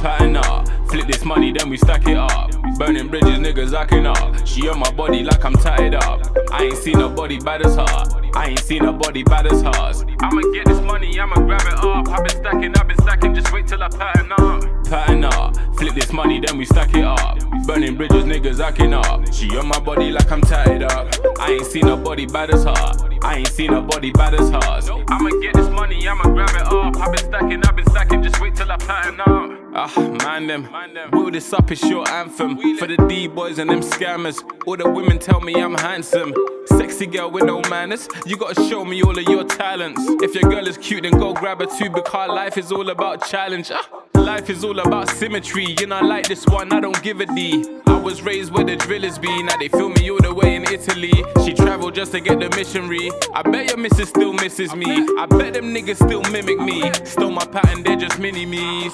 pattern 0.00 0.36
up. 0.36 0.66
Flip 0.94 1.08
this 1.08 1.24
money, 1.24 1.50
then 1.50 1.68
we 1.68 1.76
stack 1.76 2.06
it 2.06 2.16
up. 2.16 2.52
Burning 2.78 3.08
bridges, 3.08 3.40
niggas 3.40 3.76
acting 3.76 4.06
up. 4.06 4.46
She 4.46 4.68
on 4.68 4.78
my 4.78 4.88
body 4.92 5.24
like 5.24 5.44
I'm 5.44 5.54
tied 5.54 5.92
up. 5.92 6.22
I 6.52 6.66
ain't 6.66 6.76
seen 6.76 7.00
nobody 7.00 7.40
bad 7.40 7.66
as 7.66 7.74
her. 7.74 8.30
I 8.36 8.50
ain't 8.50 8.60
seen 8.60 8.84
nobody 8.84 9.24
bad 9.24 9.48
as 9.48 9.60
hers. 9.60 10.04
I'ma 10.20 10.42
get 10.52 10.66
this 10.66 10.80
money, 10.82 11.18
I'ma 11.18 11.34
grab 11.34 11.62
it 11.62 11.84
up. 11.84 12.08
I've 12.10 12.22
been 12.22 12.36
stacking, 12.36 12.76
I've 12.76 12.86
been 12.86 12.98
stacking, 12.98 13.34
just 13.34 13.52
wait 13.52 13.66
till 13.66 13.82
I 13.82 13.88
pattern 13.88 14.30
up. 14.38 14.84
Pattern 14.84 15.24
up. 15.24 15.56
Flip 15.76 15.94
this 15.96 16.12
money, 16.12 16.38
then 16.38 16.58
we 16.58 16.64
stack 16.64 16.94
it 16.94 17.02
up. 17.02 17.40
Burning 17.66 17.96
bridges, 17.96 18.22
niggas 18.22 18.60
acting 18.60 18.94
up. 18.94 19.32
She 19.32 19.48
on 19.58 19.66
my 19.66 19.80
body 19.80 20.12
like 20.12 20.30
I'm 20.30 20.42
tied 20.42 20.84
up. 20.84 21.12
I 21.40 21.54
ain't 21.54 21.66
seen 21.66 21.86
nobody 21.86 22.26
bad 22.26 22.50
as 22.50 22.62
her. 22.62 23.18
I 23.20 23.38
ain't 23.38 23.48
seen 23.48 23.72
nobody 23.72 24.12
bad 24.12 24.34
as 24.34 24.48
hers. 24.48 24.88
I'ma 25.08 25.30
get 25.42 25.54
this 25.54 25.68
money, 25.70 26.06
I'ma 26.06 26.22
grab 26.22 26.50
it 26.50 26.72
up. 26.72 26.96
I've 26.98 27.10
been 27.10 27.18
stacking, 27.18 27.64
I've 27.64 27.74
been 27.74 27.90
stacking, 27.90 28.22
just 28.22 28.40
wait 28.40 28.54
till 28.54 28.70
I 28.70 28.76
pattern 28.76 29.20
up. 29.22 29.64
Ah, 29.76 29.92
man 30.22 30.46
them. 30.46 30.68
Will 31.12 31.30
this 31.30 31.50
up 31.54 31.70
is 31.72 31.82
your 31.82 32.06
anthem. 32.10 32.58
For 32.76 32.86
the 32.86 32.96
D 33.08 33.26
boys 33.26 33.58
and 33.58 33.70
them 33.70 33.80
scammers. 33.80 34.42
All 34.66 34.76
the 34.76 34.88
women 34.88 35.18
tell 35.18 35.40
me 35.40 35.54
I'm 35.54 35.74
handsome. 35.74 36.34
Sexy 36.66 37.06
girl 37.06 37.30
with 37.30 37.44
no 37.44 37.62
manners. 37.70 38.06
You 38.26 38.36
gotta 38.36 38.54
show 38.68 38.84
me 38.84 39.02
all 39.02 39.18
of 39.18 39.24
your 39.24 39.44
talents. 39.44 40.02
If 40.22 40.34
your 40.34 40.50
girl 40.50 40.66
is 40.66 40.76
cute, 40.76 41.04
then 41.04 41.12
go 41.12 41.32
grab 41.32 41.60
her 41.60 41.66
too. 41.66 41.88
Because 41.88 42.28
life 42.28 42.58
is 42.58 42.70
all 42.70 42.90
about 42.90 43.26
challenge. 43.26 43.70
Ah, 43.72 43.88
life 44.14 44.50
is 44.50 44.62
all 44.62 44.78
about 44.78 45.08
symmetry. 45.08 45.74
You 45.80 45.86
know, 45.86 45.96
I 45.96 46.02
like 46.02 46.28
this 46.28 46.44
one, 46.46 46.70
I 46.72 46.80
don't 46.80 47.02
give 47.02 47.20
a 47.20 47.26
D. 47.26 47.64
I 47.86 47.98
was 47.98 48.20
raised 48.20 48.52
where 48.52 48.64
the 48.64 48.76
drillers 48.76 49.18
be. 49.18 49.42
Now 49.42 49.56
they 49.56 49.68
feel 49.68 49.88
me 49.88 50.10
all 50.10 50.20
the 50.20 50.34
way 50.34 50.54
in 50.54 50.64
Italy. 50.64 51.12
She 51.46 51.54
traveled 51.54 51.94
just 51.94 52.12
to 52.12 52.20
get 52.20 52.40
the 52.40 52.50
missionary. 52.50 53.10
I 53.32 53.40
bet 53.40 53.70
your 53.70 53.78
missus 53.78 54.10
still 54.10 54.34
misses 54.34 54.74
me. 54.74 55.08
I 55.18 55.24
bet 55.26 55.54
them 55.54 55.74
niggas 55.74 56.04
still 56.04 56.22
mimic 56.30 56.60
me. 56.60 56.92
Stole 57.04 57.30
my 57.30 57.46
pattern, 57.46 57.82
they're 57.82 57.96
just 57.96 58.18
mini 58.18 58.44
me's. 58.44 58.92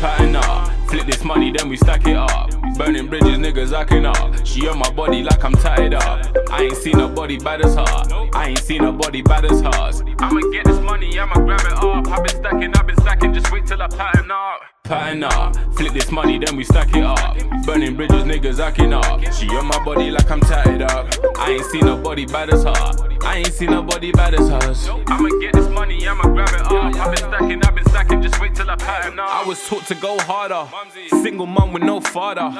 Pattern 0.00 0.34
up. 0.36 0.72
Flip 0.88 1.06
this 1.06 1.22
money, 1.24 1.52
then 1.52 1.68
we 1.68 1.76
stack 1.76 2.06
it 2.06 2.16
up. 2.16 2.50
Burning 2.78 3.06
bridges, 3.06 3.36
niggas 3.36 3.78
acting 3.78 4.06
up. 4.06 4.46
She 4.46 4.66
on 4.66 4.78
my 4.78 4.90
body 4.92 5.22
like 5.22 5.44
I'm 5.44 5.52
tied 5.52 5.92
up. 5.92 6.26
I 6.50 6.62
ain't 6.62 6.76
seen 6.76 6.96
nobody 6.96 7.38
bad 7.38 7.60
as 7.62 7.74
her. 7.74 8.30
I 8.34 8.48
ain't 8.48 8.58
seen 8.60 8.80
nobody 8.82 9.20
bad 9.20 9.44
as 9.44 9.60
hers. 9.60 10.02
I'ma 10.18 10.40
get 10.52 10.64
this 10.64 10.80
money, 10.80 11.18
I'ma 11.18 11.34
grab 11.34 11.60
it 11.60 11.72
up. 11.72 12.08
I've 12.08 12.24
been 12.24 12.34
stacking, 12.34 12.74
I've 12.74 12.86
been 12.86 12.96
stacking, 12.96 13.34
just 13.34 13.52
wait 13.52 13.66
till 13.66 13.82
I 13.82 13.88
pattern 13.88 14.30
up. 14.30 14.60
Pattern 14.84 15.24
up, 15.24 15.54
flip 15.76 15.92
this 15.92 16.10
money, 16.10 16.38
then 16.38 16.56
we 16.56 16.64
stack 16.64 16.96
it 16.96 17.04
up. 17.04 17.36
Burning 17.66 17.94
bridges, 17.94 18.24
niggas 18.24 18.58
acting 18.58 18.94
up. 18.94 19.20
She 19.34 19.48
on 19.50 19.66
my 19.66 19.84
body 19.84 20.10
like 20.10 20.30
I'm 20.30 20.40
tied 20.40 20.80
up. 20.80 21.14
I 21.38 21.50
ain't 21.50 21.66
seen 21.66 21.84
nobody 21.84 22.24
bad 22.24 22.48
as 22.48 22.64
her. 22.64 23.09
I 23.22 23.36
ain't 23.38 23.52
seen 23.52 23.70
nobody 23.70 24.12
bad 24.12 24.34
as 24.34 24.48
hers. 24.48 24.88
I'ma 24.88 25.28
get 25.40 25.52
this 25.52 25.68
money, 25.68 26.06
I'ma 26.08 26.24
grab 26.24 26.48
it 26.48 26.62
up. 26.62 26.72
I've 26.72 27.14
been 27.14 27.16
stacking, 27.16 27.64
I've 27.64 27.74
been 27.74 27.84
stacking, 27.86 28.22
just 28.22 28.40
wait 28.40 28.54
till 28.54 28.70
I 28.70 28.76
pattern 28.76 29.18
up. 29.18 29.28
I 29.28 29.44
was 29.46 29.66
taught 29.68 29.86
to 29.86 29.94
go 29.94 30.18
harder. 30.20 30.66
Single 31.08 31.46
mum 31.46 31.72
with 31.72 31.82
no 31.82 32.00
father. 32.00 32.50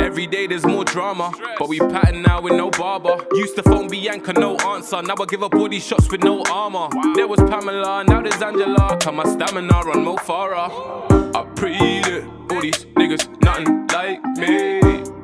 Every 0.00 0.26
day 0.26 0.46
there's 0.46 0.64
more 0.66 0.84
drama, 0.84 1.32
but 1.58 1.68
we 1.68 1.78
pattern 1.78 2.22
now 2.22 2.40
with 2.40 2.54
no 2.54 2.70
barber. 2.70 3.18
Used 3.32 3.56
to 3.56 3.62
phone 3.62 3.88
Bianca, 3.88 4.32
no 4.32 4.56
answer. 4.56 5.02
Now 5.02 5.14
I 5.20 5.26
give 5.26 5.40
her 5.40 5.48
body 5.48 5.78
shots 5.78 6.10
with 6.10 6.22
no 6.22 6.42
armor. 6.50 6.88
There 7.14 7.28
was 7.28 7.40
Pamela, 7.40 8.04
now 8.04 8.22
there's 8.22 8.40
Angela. 8.40 8.96
Come 9.00 9.16
my 9.16 9.24
stamina 9.24 9.74
on 9.74 10.04
Mo 10.04 10.16
Farah. 10.16 11.36
I 11.36 11.44
pre 11.54 11.76
it. 11.76 12.24
All 12.50 12.60
these 12.60 12.84
niggas, 12.96 13.28
nothing 13.42 13.86
like 13.88 14.24
me. 14.38 14.80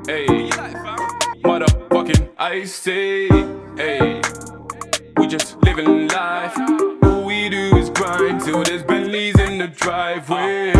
Hey, 0.06 0.50
motherfucking 1.44 2.30
I 2.38 2.64
say, 2.64 3.28
hey. 3.76 4.51
We 5.16 5.26
just 5.26 5.62
living 5.62 6.08
life. 6.08 6.56
All 7.02 7.24
we 7.24 7.48
do 7.48 7.76
is 7.76 7.90
grind 7.90 8.40
till 8.40 8.62
there's 8.62 8.82
Bentleys 8.82 9.38
in 9.38 9.58
the 9.58 9.68
driveway. 9.68 10.72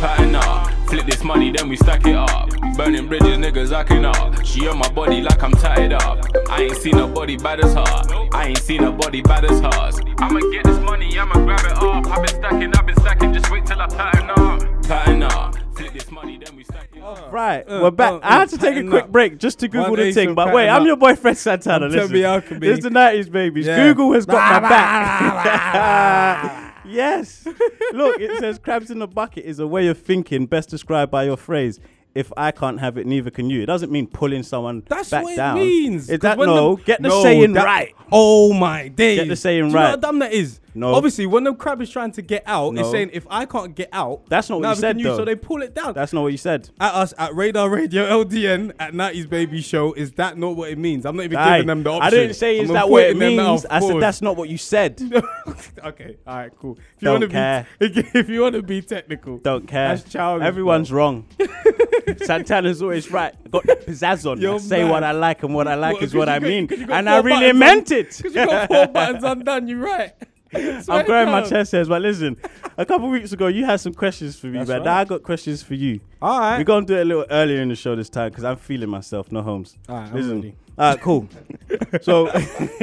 Pattern 0.00 0.34
up, 0.34 0.70
flip 0.88 1.06
this 1.06 1.22
money, 1.24 1.50
then 1.52 1.68
we 1.68 1.76
stack 1.76 2.06
it 2.06 2.14
up. 2.16 2.50
Burning 2.76 3.06
bridges, 3.08 3.38
niggas 3.38 3.72
acting 3.72 4.04
up. 4.04 4.44
She 4.44 4.66
on 4.68 4.78
my 4.78 4.88
body 4.90 5.20
like 5.20 5.42
I'm 5.42 5.52
tied 5.52 5.92
up. 5.92 6.24
I 6.50 6.62
ain't 6.62 6.76
seen 6.76 6.96
nobody 6.96 7.36
bad 7.36 7.60
as 7.64 7.74
her. 7.74 7.84
I 8.32 8.46
ain't 8.48 8.58
seen 8.58 8.82
nobody 8.82 9.22
bad 9.22 9.44
as 9.44 9.60
hers. 9.60 9.98
I'ma 10.18 10.40
get 10.52 10.64
this 10.64 10.78
money, 10.80 11.18
I'ma 11.18 11.34
grab 11.44 11.60
it 11.60 11.72
up. 11.72 12.06
I've 12.06 12.16
been 12.24 12.28
stacking, 12.28 12.72
I've 12.76 12.86
been 12.86 12.96
stacking, 12.96 13.32
just 13.32 13.50
wait 13.50 13.66
till 13.66 13.80
I 13.80 13.86
pattern 13.86 14.30
up. 14.30 14.82
Pattern 14.84 15.22
up, 15.24 15.56
flip 15.74 15.92
this 15.92 16.10
money, 16.10 16.38
then 16.42 16.54
we 16.56 16.64
stack 16.64 16.88
it 16.94 17.02
up. 17.02 17.32
Right, 17.32 17.62
Uh, 17.68 17.80
we're 17.82 17.90
back. 17.90 18.12
uh, 18.12 18.20
I 18.22 18.38
had 18.40 18.48
to 18.50 18.58
take 18.58 18.76
a 18.76 18.84
quick 18.88 19.04
up. 19.04 19.12
break 19.12 19.38
just 19.38 19.58
to 19.60 19.68
Google 19.68 19.90
One 19.92 20.00
the 20.00 20.12
thing. 20.12 20.34
But 20.34 20.52
wait, 20.54 20.66
pattern 20.66 20.76
I'm 20.76 20.82
up. 20.82 20.86
your 20.86 20.96
boyfriend 20.96 21.38
Santana. 21.38 21.86
I'm 21.86 21.92
Listen, 21.92 22.16
you 22.16 22.24
how 22.24 22.36
it 22.36 22.46
can 22.46 22.58
be. 22.60 22.68
It's 22.68 22.82
the 22.82 22.90
90s, 22.90 23.30
babies. 23.30 23.66
Yeah. 23.66 23.76
Google 23.88 24.12
has 24.12 24.26
got 24.26 24.62
my 24.62 24.68
back. 24.68 26.62
yes. 26.86 27.46
Look, 27.92 28.20
it 28.20 28.38
says 28.38 28.58
crabs 28.58 28.90
in 28.90 28.98
the 28.98 29.06
bucket 29.08 29.44
is 29.44 29.58
a 29.58 29.66
way 29.66 29.88
of 29.88 29.98
thinking 29.98 30.46
best 30.46 30.68
described 30.68 31.10
by 31.10 31.24
your 31.24 31.36
phrase. 31.36 31.80
If 32.14 32.32
I 32.36 32.50
can't 32.50 32.80
have 32.80 32.96
it, 32.96 33.06
neither 33.06 33.30
can 33.30 33.50
you. 33.50 33.62
It 33.62 33.66
doesn't 33.66 33.92
mean 33.92 34.06
pulling 34.06 34.42
someone 34.42 34.82
That's 34.88 35.10
back 35.10 35.22
what 35.24 35.36
down. 35.36 35.58
it 35.58 35.60
means. 35.60 36.08
It 36.08 36.20
'Cause 36.20 36.30
that 36.30 36.38
when 36.38 36.48
no, 36.48 36.76
the- 36.76 36.82
get 36.84 37.02
the 37.02 37.08
No, 37.08 37.22
saying 37.22 37.52
that- 37.52 37.64
right. 37.66 37.94
Oh 38.10 38.54
my 38.54 38.88
days. 38.88 39.18
Get 39.18 39.28
the 39.28 39.36
saying 39.36 39.66
you 39.66 39.70
know 39.70 39.74
right. 39.74 39.90
how 39.90 39.96
dumb 39.96 40.18
that 40.20 40.32
is? 40.32 40.60
No. 40.76 40.94
Obviously, 40.94 41.26
when 41.26 41.44
the 41.44 41.54
crab 41.54 41.80
is 41.80 41.90
trying 41.90 42.12
to 42.12 42.22
get 42.22 42.42
out, 42.46 42.76
it's 42.76 42.90
saying 42.90 43.10
if 43.12 43.26
I 43.30 43.46
can't 43.46 43.74
get 43.74 43.88
out, 43.92 44.26
That's 44.28 44.48
not 44.50 44.60
what 44.60 44.68
you 44.68 44.74
said, 44.80 44.98
though. 45.00 45.16
So 45.16 45.24
they 45.24 45.34
pull 45.34 45.62
it 45.62 45.74
down. 45.74 45.94
That's 45.94 46.12
not 46.12 46.22
what 46.22 46.32
you 46.32 46.38
said. 46.38 46.68
at 46.78 46.94
us 46.94 47.14
at 47.18 47.34
Radar 47.34 47.68
Radio 47.70 48.04
LDN 48.24 48.72
at 48.78 48.92
90s 48.92 49.28
Baby 49.28 49.62
Show. 49.62 49.92
Is 49.94 50.12
that 50.12 50.36
not 50.38 50.54
what 50.56 50.70
it 50.70 50.78
means? 50.78 51.06
I'm 51.06 51.16
not 51.16 51.24
even 51.24 51.38
Aye. 51.38 51.56
giving 51.58 51.66
them 51.68 51.82
the 51.82 51.90
option. 51.90 52.02
I 52.06 52.10
didn't 52.10 52.34
say 52.34 52.58
is 52.58 52.70
that 52.70 52.88
what 52.88 53.02
it 53.04 53.14
putting 53.14 53.36
them 53.36 53.46
out 53.46 53.50
means. 53.52 53.66
I 53.70 53.80
said 53.80 54.00
that's 54.00 54.22
not 54.22 54.36
what 54.36 54.48
you 54.48 54.58
said. 54.58 55.00
okay, 55.84 56.16
all 56.26 56.36
right, 56.36 56.52
cool. 56.58 56.72
If 56.96 57.02
you 57.02 57.06
Don't 57.06 57.20
want 57.20 57.22
to 57.22 57.28
care. 57.28 57.66
be, 57.80 57.86
if 58.18 58.28
you 58.28 58.40
want 58.42 58.54
to 58.54 58.62
be 58.62 58.82
technical, 58.82 59.38
Don't 59.38 59.66
care. 59.66 59.96
Childish, 59.98 60.46
Everyone's 60.46 60.92
wrong. 60.92 61.26
Santana's 62.22 62.82
always 62.82 63.10
right. 63.10 63.34
Got 63.50 63.64
that 63.66 63.86
pizzazz 63.86 64.30
on. 64.30 64.44
I 64.44 64.58
say 64.58 64.84
what 64.84 65.02
I 65.04 65.12
like, 65.12 65.42
and 65.42 65.54
what 65.54 65.68
I 65.68 65.74
like 65.74 65.94
What, 65.94 66.02
is 66.04 66.14
what 66.14 66.28
I 66.28 66.38
got- 66.38 66.48
mean. 66.48 66.68
And 66.90 67.08
I 67.08 67.18
really 67.20 67.52
meant 67.52 67.90
it. 67.90 67.96
it. 67.96 68.22
'cause 68.22 68.34
you 68.34 68.46
got 68.46 68.68
four 68.68 68.86
buttons 68.86 69.24
undone. 69.24 69.68
You're 69.68 69.78
right. 69.80 70.12
I'm 70.56 70.82
Swear 70.82 71.04
growing 71.04 71.26
my 71.30 71.40
down. 71.40 71.48
chest 71.50 71.72
hairs, 71.72 71.88
but 71.88 72.02
listen, 72.02 72.36
a 72.76 72.84
couple 72.86 73.08
weeks 73.08 73.32
ago 73.32 73.46
you 73.48 73.64
had 73.64 73.80
some 73.80 73.94
questions 73.94 74.38
for 74.38 74.46
me, 74.48 74.58
That's 74.58 74.68
but 74.68 74.78
right. 74.78 74.84
now 74.84 74.96
I 74.98 75.04
got 75.04 75.22
questions 75.22 75.62
for 75.62 75.74
you. 75.74 76.00
All 76.22 76.38
right. 76.40 76.58
We're 76.58 76.64
gonna 76.64 76.86
do 76.86 76.96
it 76.96 77.02
a 77.02 77.04
little 77.04 77.26
earlier 77.30 77.60
in 77.62 77.68
the 77.68 77.76
show 77.76 77.94
this 77.96 78.08
time 78.08 78.30
because 78.30 78.44
I'm 78.44 78.56
feeling 78.56 78.88
myself, 78.88 79.30
no 79.32 79.42
homes. 79.42 79.76
All 79.88 79.96
right, 79.96 80.08
I'm 80.08 80.14
listen. 80.14 80.34
ready. 80.36 80.54
All 80.78 80.90
right, 80.90 81.00
cool. 81.00 81.28
so, 82.02 82.26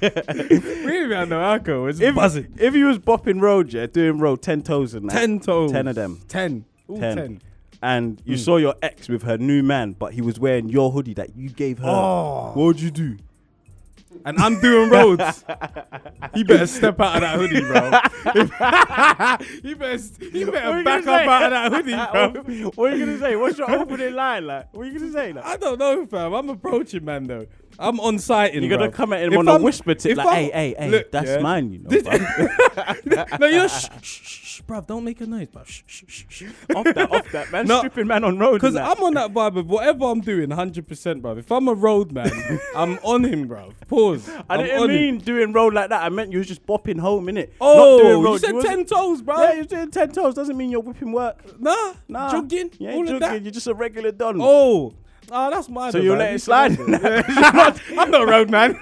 Really, 0.00 1.08
man, 1.08 1.28
no 1.28 1.40
alcohol. 1.42 1.86
It's 1.88 2.00
if, 2.00 2.14
buzzing. 2.14 2.54
if 2.58 2.74
you 2.74 2.86
was 2.86 2.98
bopping 2.98 3.40
road, 3.40 3.72
yeah, 3.72 3.86
doing 3.86 4.18
road 4.18 4.42
ten 4.42 4.62
toes 4.62 4.94
and 4.94 5.08
that, 5.10 5.18
Ten 5.18 5.40
toes. 5.40 5.72
ten 5.72 5.88
of 5.88 5.94
them, 5.94 6.20
Ten. 6.28 6.64
All 6.88 6.98
ten, 6.98 7.16
ten. 7.16 7.40
and 7.82 8.22
you 8.24 8.36
Mm. 8.36 8.38
saw 8.44 8.56
your 8.56 8.74
ex 8.82 9.08
with 9.08 9.22
her 9.22 9.36
new 9.38 9.62
man, 9.62 9.92
but 9.98 10.12
he 10.14 10.20
was 10.22 10.38
wearing 10.38 10.68
your 10.68 10.90
hoodie 10.90 11.14
that 11.14 11.36
you 11.36 11.50
gave 11.50 11.78
her. 11.78 11.88
Oh. 11.88 12.52
What 12.54 12.64
would 12.64 12.80
you 12.80 12.90
do? 12.90 13.16
And 14.24 14.38
I'm 14.38 14.60
doing 14.60 14.90
roads. 14.90 15.44
he 16.34 16.42
better 16.44 16.66
step 16.78 17.00
out 17.00 17.16
of 17.16 17.20
that 17.22 17.36
hoodie, 17.38 17.60
bro. 17.60 17.90
he 19.62 19.74
better, 19.74 20.02
he 20.32 20.44
better 20.44 20.82
back 20.82 21.00
up 21.00 21.04
say? 21.04 21.26
out 21.26 21.42
of 21.44 21.50
that 21.50 21.72
hoodie, 21.72 21.94
bro. 22.42 22.70
what 22.74 22.92
are 22.92 22.96
you 22.96 23.06
gonna 23.06 23.18
say? 23.18 23.36
What's 23.36 23.58
your 23.58 23.70
opening 23.70 24.14
line 24.14 24.46
like? 24.46 24.72
What 24.74 24.86
are 24.86 24.90
you 24.90 24.98
gonna 24.98 25.12
say? 25.12 25.32
Like? 25.32 25.44
I 25.44 25.56
don't 25.56 25.78
know, 25.78 26.06
fam. 26.06 26.32
I'm 26.34 26.48
approaching, 26.48 27.04
man, 27.04 27.24
though. 27.24 27.46
I'm 27.78 28.00
on 28.00 28.18
site. 28.18 28.54
You're 28.54 28.68
gonna 28.68 28.90
bruv. 28.90 28.94
come 28.94 29.12
at 29.12 29.22
him 29.22 29.32
If 29.34 29.38
on 29.38 29.48
a 29.48 29.52
I'm- 29.52 29.62
whisper 29.62 29.94
tip, 29.94 30.16
like, 30.16 30.26
I'm- 30.26 30.34
"Hey, 30.36 30.50
hey, 30.50 30.74
hey, 30.78 30.90
Look, 30.90 31.12
that's 31.12 31.28
yeah. 31.28 31.38
mine," 31.38 31.72
you 31.72 31.78
know. 31.78 31.88
This- 31.88 32.04
no, 33.38 33.46
you 33.46 33.56
know, 33.58 33.68
shh, 33.68 33.86
shh, 34.02 34.47
shh, 34.58 34.62
bruv, 34.62 34.86
don't 34.86 35.04
make 35.04 35.20
a 35.20 35.26
noise, 35.26 35.48
bruv. 35.48 35.66
Shh, 35.66 35.82
shh, 35.86 36.04
shh, 36.06 36.24
shh. 36.28 36.42
off 36.74 36.84
that, 36.84 37.10
off 37.12 37.30
that, 37.32 37.50
man. 37.52 37.66
No, 37.66 37.78
Stripping 37.78 38.06
man 38.06 38.24
on 38.24 38.38
road. 38.38 38.54
Because. 38.54 38.76
I'm 38.76 39.02
on 39.02 39.14
that 39.14 39.32
vibe 39.32 39.56
of 39.58 39.66
whatever 39.68 40.04
I'm 40.06 40.20
doing, 40.20 40.48
100%, 40.50 41.20
bruv. 41.22 41.38
If 41.38 41.50
I'm 41.52 41.68
a 41.68 41.74
road 41.74 42.12
man, 42.12 42.30
I'm 42.76 42.98
on 43.02 43.24
him, 43.24 43.48
bruv. 43.48 43.72
Pause. 43.88 44.28
I 44.28 44.42
I'm 44.56 44.60
didn't 44.64 44.82
on 44.82 44.90
him. 44.90 44.96
mean 44.96 45.18
doing 45.18 45.52
road 45.52 45.74
like 45.74 45.90
that. 45.90 46.02
I 46.02 46.08
meant 46.08 46.32
you 46.32 46.38
was 46.38 46.48
just 46.48 46.64
bopping 46.66 46.98
home, 46.98 47.26
innit? 47.26 47.50
Oh, 47.60 47.96
Not 47.98 48.02
doing 48.02 48.22
road. 48.24 48.32
you 48.32 48.38
said 48.38 48.54
wasn't- 48.54 48.88
10 48.88 48.98
toes, 48.98 49.22
bruv. 49.22 49.38
Yeah, 49.38 49.52
you're 49.54 49.64
doing 49.64 49.90
ten 49.90 50.10
toes. 50.12 50.34
Doesn't 50.34 50.56
mean 50.56 50.70
you're 50.70 50.80
whipping 50.80 51.12
work. 51.12 51.58
Nah, 51.60 51.94
Nah, 52.08 52.30
jogging, 52.30 52.70
You 52.78 52.88
ain't 52.88 53.08
jogging. 53.08 53.42
You're 53.44 53.52
just 53.52 53.66
a 53.66 53.74
regular 53.74 54.12
don. 54.12 54.38
Oh, 54.40 54.94
ah, 55.30 55.50
that's 55.50 55.68
mine. 55.68 55.92
So 55.92 55.98
though, 55.98 56.04
you'll 56.04 56.16
let 56.16 56.34
it 56.34 56.40
slide? 56.40 56.78
I'm 56.80 58.10
not 58.10 58.22
a 58.22 58.26
road 58.26 58.50
man. 58.50 58.70
you 58.72 58.76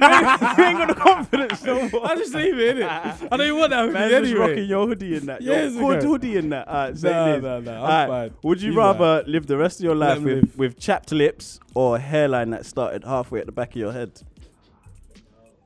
ain't 0.65 0.79
got 0.79 0.89
the 0.89 0.95
confidence 0.97 1.63
no 1.65 1.89
more. 1.89 2.07
I 2.11 2.17
just 2.17 2.35
leave 2.35 2.59
it, 2.59 2.77
innit? 2.77 2.89
I 2.89 3.37
don't 3.37 3.47
even 3.47 3.59
want 3.59 3.71
that 3.71 3.87
hoodie 3.89 3.99
just 3.99 4.15
anyway. 4.33 4.49
rocking 4.51 4.65
your 4.69 4.87
hoodie 4.87 5.17
in 5.17 5.27
that. 5.27 5.43
Your 5.43 5.71
good 5.71 6.03
hoodie 6.03 6.37
in 6.37 6.49
that. 6.51 6.69
Alright, 6.69 6.97
say 6.99 7.11
Nah, 7.11 7.27
it 7.27 7.37
is. 7.39 7.43
nah, 7.43 7.59
nah, 7.61 7.71
I'm 7.73 7.79
Alright, 7.83 8.09
fine. 8.09 8.39
Would 8.43 8.63
you 8.63 8.73
You 8.73 8.79
rather 8.79 9.25
live 9.27 9.47
the 9.47 9.57
rest 9.57 9.81
of 9.81 9.85
your 9.85 9.95
life 9.95 10.21
with, 10.21 10.43
live. 10.45 10.59
with 10.59 10.79
chapped 10.79 11.13
lips 11.13 11.61
or 11.75 11.97
a 11.97 12.01
hairline 12.01 12.51
that 12.51 12.67
started 12.67 13.05
halfway 13.05 13.41
at 13.41 13.47
the 13.47 13.53
back 13.53 13.71
of 13.71 13.77
your 13.77 13.93
head? 13.93 14.21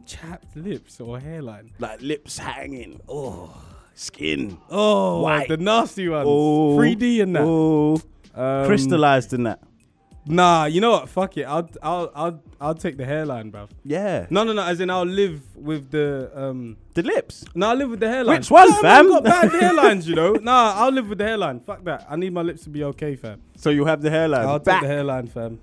Chapped 0.06 0.56
lips 0.56 1.00
or 1.00 1.20
hairline. 1.20 1.70
Like 1.78 2.02
lips 2.02 2.38
hanging. 2.38 3.00
Oh, 3.08 3.54
skin. 3.94 4.58
Oh, 4.70 5.22
White. 5.22 5.48
the 5.48 5.56
nasty 5.56 6.08
ones. 6.08 6.26
Oh, 6.28 6.76
3D 6.76 7.22
and 7.22 7.36
that. 7.36 7.42
Oh, 7.42 8.00
Um, 8.34 8.66
crystallized 8.66 9.32
in 9.32 9.44
that. 9.44 9.60
Nah, 10.26 10.66
you 10.66 10.80
know 10.80 10.90
what? 10.90 11.08
Fuck 11.08 11.36
it. 11.38 11.44
I'll 11.44 11.68
I'll 11.82 12.12
I'll 12.14 12.42
I'll 12.60 12.74
take 12.74 12.96
the 12.96 13.04
hairline, 13.06 13.50
bruv. 13.50 13.70
Yeah. 13.84 14.26
No, 14.30 14.44
no, 14.44 14.52
no. 14.52 14.62
As 14.62 14.80
in, 14.80 14.90
I'll 14.90 15.04
live 15.04 15.40
with 15.56 15.90
the 15.90 16.30
um. 16.34 16.76
The 16.94 17.02
lips. 17.02 17.44
No, 17.54 17.70
I'll 17.70 17.76
live 17.76 17.90
with 17.90 18.00
the 18.00 18.08
hairline. 18.08 18.38
Which 18.38 18.50
one, 18.50 18.68
no, 18.68 18.80
fam? 18.80 19.06
I've 19.06 19.10
got 19.12 19.24
bad 19.24 19.50
hairlines, 19.62 20.06
you 20.06 20.14
know. 20.14 20.32
Nah, 20.34 20.74
I'll 20.76 20.92
live 20.92 21.08
with 21.08 21.18
the 21.18 21.24
hairline. 21.24 21.60
Fuck 21.60 21.84
that. 21.84 22.06
I 22.08 22.16
need 22.16 22.32
my 22.32 22.42
lips 22.42 22.64
to 22.64 22.70
be 22.70 22.84
okay, 22.84 23.16
fam. 23.16 23.40
So 23.56 23.70
you 23.70 23.84
have 23.86 24.02
the 24.02 24.10
hairline. 24.10 24.46
I'll 24.46 24.58
back. 24.58 24.80
take 24.80 24.88
the 24.88 24.94
hairline, 24.94 25.26
fam. 25.26 25.60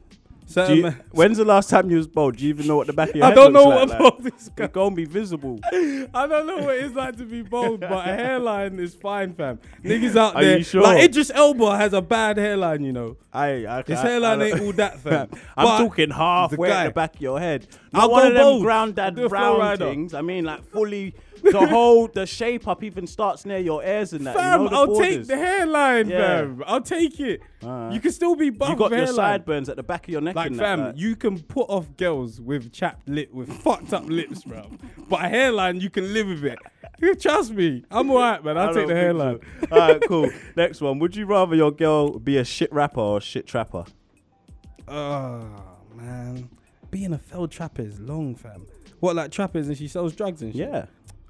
So, 0.49 0.65
you- 0.69 0.87
um, 0.87 0.95
when's 1.11 1.37
the 1.37 1.43
last 1.45 1.69
time 1.69 1.89
you 1.91 1.97
was 1.97 2.07
bald? 2.07 2.37
Do 2.37 2.43
you 2.45 2.49
even 2.49 2.67
know 2.67 2.77
what 2.77 2.87
the 2.87 2.93
back 2.93 3.09
of 3.09 3.15
your? 3.17 3.25
I 3.25 3.29
head 3.29 3.35
don't 3.35 3.51
know 3.51 3.63
like, 3.65 3.79
what 3.79 3.89
like? 3.89 3.99
bald 3.99 4.25
is. 4.27 4.33
It's 4.47 4.69
gonna 4.71 4.95
be 4.95 5.03
visible. 5.03 5.59
I 5.65 6.25
don't 6.25 6.47
know 6.47 6.59
what 6.59 6.77
it's 6.77 6.95
like 6.95 7.17
to 7.17 7.25
be 7.25 7.41
bold, 7.41 7.81
but 7.81 7.91
a 8.07 8.13
hairline 8.15 8.79
is 8.79 8.95
fine, 8.95 9.33
fam. 9.33 9.59
Niggas 9.83 10.15
out 10.15 10.35
Are 10.35 10.43
there, 10.43 10.63
sure? 10.63 10.83
like 10.83 11.03
Idris 11.03 11.31
Elba 11.31 11.77
has 11.77 11.91
a 11.91 12.01
bad 12.01 12.37
hairline, 12.37 12.83
you 12.85 12.93
know. 12.93 13.17
I, 13.33 13.65
I, 13.67 13.83
His 13.85 13.99
hairline 13.99 14.41
I- 14.41 14.45
ain't 14.45 14.61
all 14.61 14.71
that, 14.73 14.99
fam. 14.99 15.29
I'm 15.57 15.65
But 15.65 15.77
talking 15.79 16.11
halfway 16.11 16.69
guy- 16.69 16.83
at 16.85 16.87
the 16.87 16.93
back 16.93 17.15
of 17.15 17.21
your 17.21 17.39
head. 17.39 17.67
Not 17.91 18.09
one 18.09 18.21
go 18.23 18.27
of 18.29 18.33
them 18.33 18.43
bold. 18.43 18.61
ground 18.63 18.89
I'll 18.99 19.05
dad 19.11 19.15
do 19.15 19.25
a 19.25 19.29
flow 19.29 19.57
brown 19.57 19.77
things. 19.77 20.13
I 20.13 20.21
mean, 20.21 20.45
like 20.45 20.63
fully 20.63 21.13
the 21.51 21.67
whole 21.67 22.07
the 22.07 22.25
shape 22.25 22.67
up 22.67 22.83
even 22.83 23.07
starts 23.07 23.45
near 23.45 23.57
your 23.57 23.83
ears 23.83 24.13
and 24.13 24.25
that. 24.27 24.35
Fam, 24.35 24.63
you 24.63 24.69
know, 24.69 24.85
the 24.85 24.93
I'll 24.93 24.99
take 24.99 25.25
the 25.27 25.37
hairline, 25.37 26.09
Yeah. 26.09 26.17
fam. 26.39 26.63
I'll 26.65 26.81
take 26.81 27.19
it. 27.19 27.41
Alright. 27.63 27.93
You 27.93 27.99
can 27.99 28.11
still 28.11 28.35
be 28.35 28.49
buff 28.49 28.69
You 28.69 28.75
got 28.75 28.89
your 28.91 28.99
hairline. 28.99 29.15
sideburns 29.15 29.69
at 29.69 29.75
the 29.77 29.83
back 29.83 30.03
of 30.07 30.09
your 30.11 30.21
neck. 30.21 30.35
Like, 30.35 30.47
and 30.47 30.57
fam, 30.57 30.79
that, 30.79 30.85
like. 30.89 30.97
you 30.97 31.15
can 31.15 31.39
put 31.39 31.69
off 31.69 31.95
girls 31.97 32.39
with 32.41 32.71
chapped 32.71 33.07
lip, 33.09 33.33
with 33.33 33.51
fucked 33.61 33.93
up 33.93 34.05
lips, 34.07 34.43
bro. 34.43 34.69
But 35.09 35.25
a 35.25 35.29
hairline, 35.29 35.79
you 35.81 35.89
can 35.89 36.13
live 36.13 36.27
with 36.27 36.43
it. 36.45 36.59
Trust 37.21 37.51
me, 37.53 37.83
I'm 37.91 38.09
alright, 38.09 38.43
man. 38.43 38.57
I'll 38.57 38.69
I 38.69 38.73
take 38.73 38.87
the 38.87 38.95
hairline. 38.95 39.39
so. 39.61 39.67
All 39.71 39.77
right, 39.79 40.01
cool. 40.07 40.29
Next 40.55 40.81
one. 40.81 40.99
Would 40.99 41.15
you 41.15 41.25
rather 41.25 41.55
your 41.55 41.71
girl 41.71 42.17
be 42.19 42.37
a 42.37 42.43
shit 42.45 42.71
rapper 42.73 42.99
or 42.99 43.17
a 43.17 43.21
shit 43.21 43.45
trapper? 43.45 43.85
Oh 44.87 45.45
man, 45.95 46.49
being 46.91 47.13
a 47.13 47.17
failed 47.17 47.51
trapper 47.51 47.81
is 47.81 47.99
long, 47.99 48.35
fam. 48.35 48.65
What 48.99 49.15
like 49.15 49.31
trappers 49.31 49.67
and 49.67 49.77
she 49.77 49.87
sells 49.87 50.15
drugs 50.15 50.41
and 50.41 50.53
shit? 50.55 50.69
Yeah. 50.69 50.85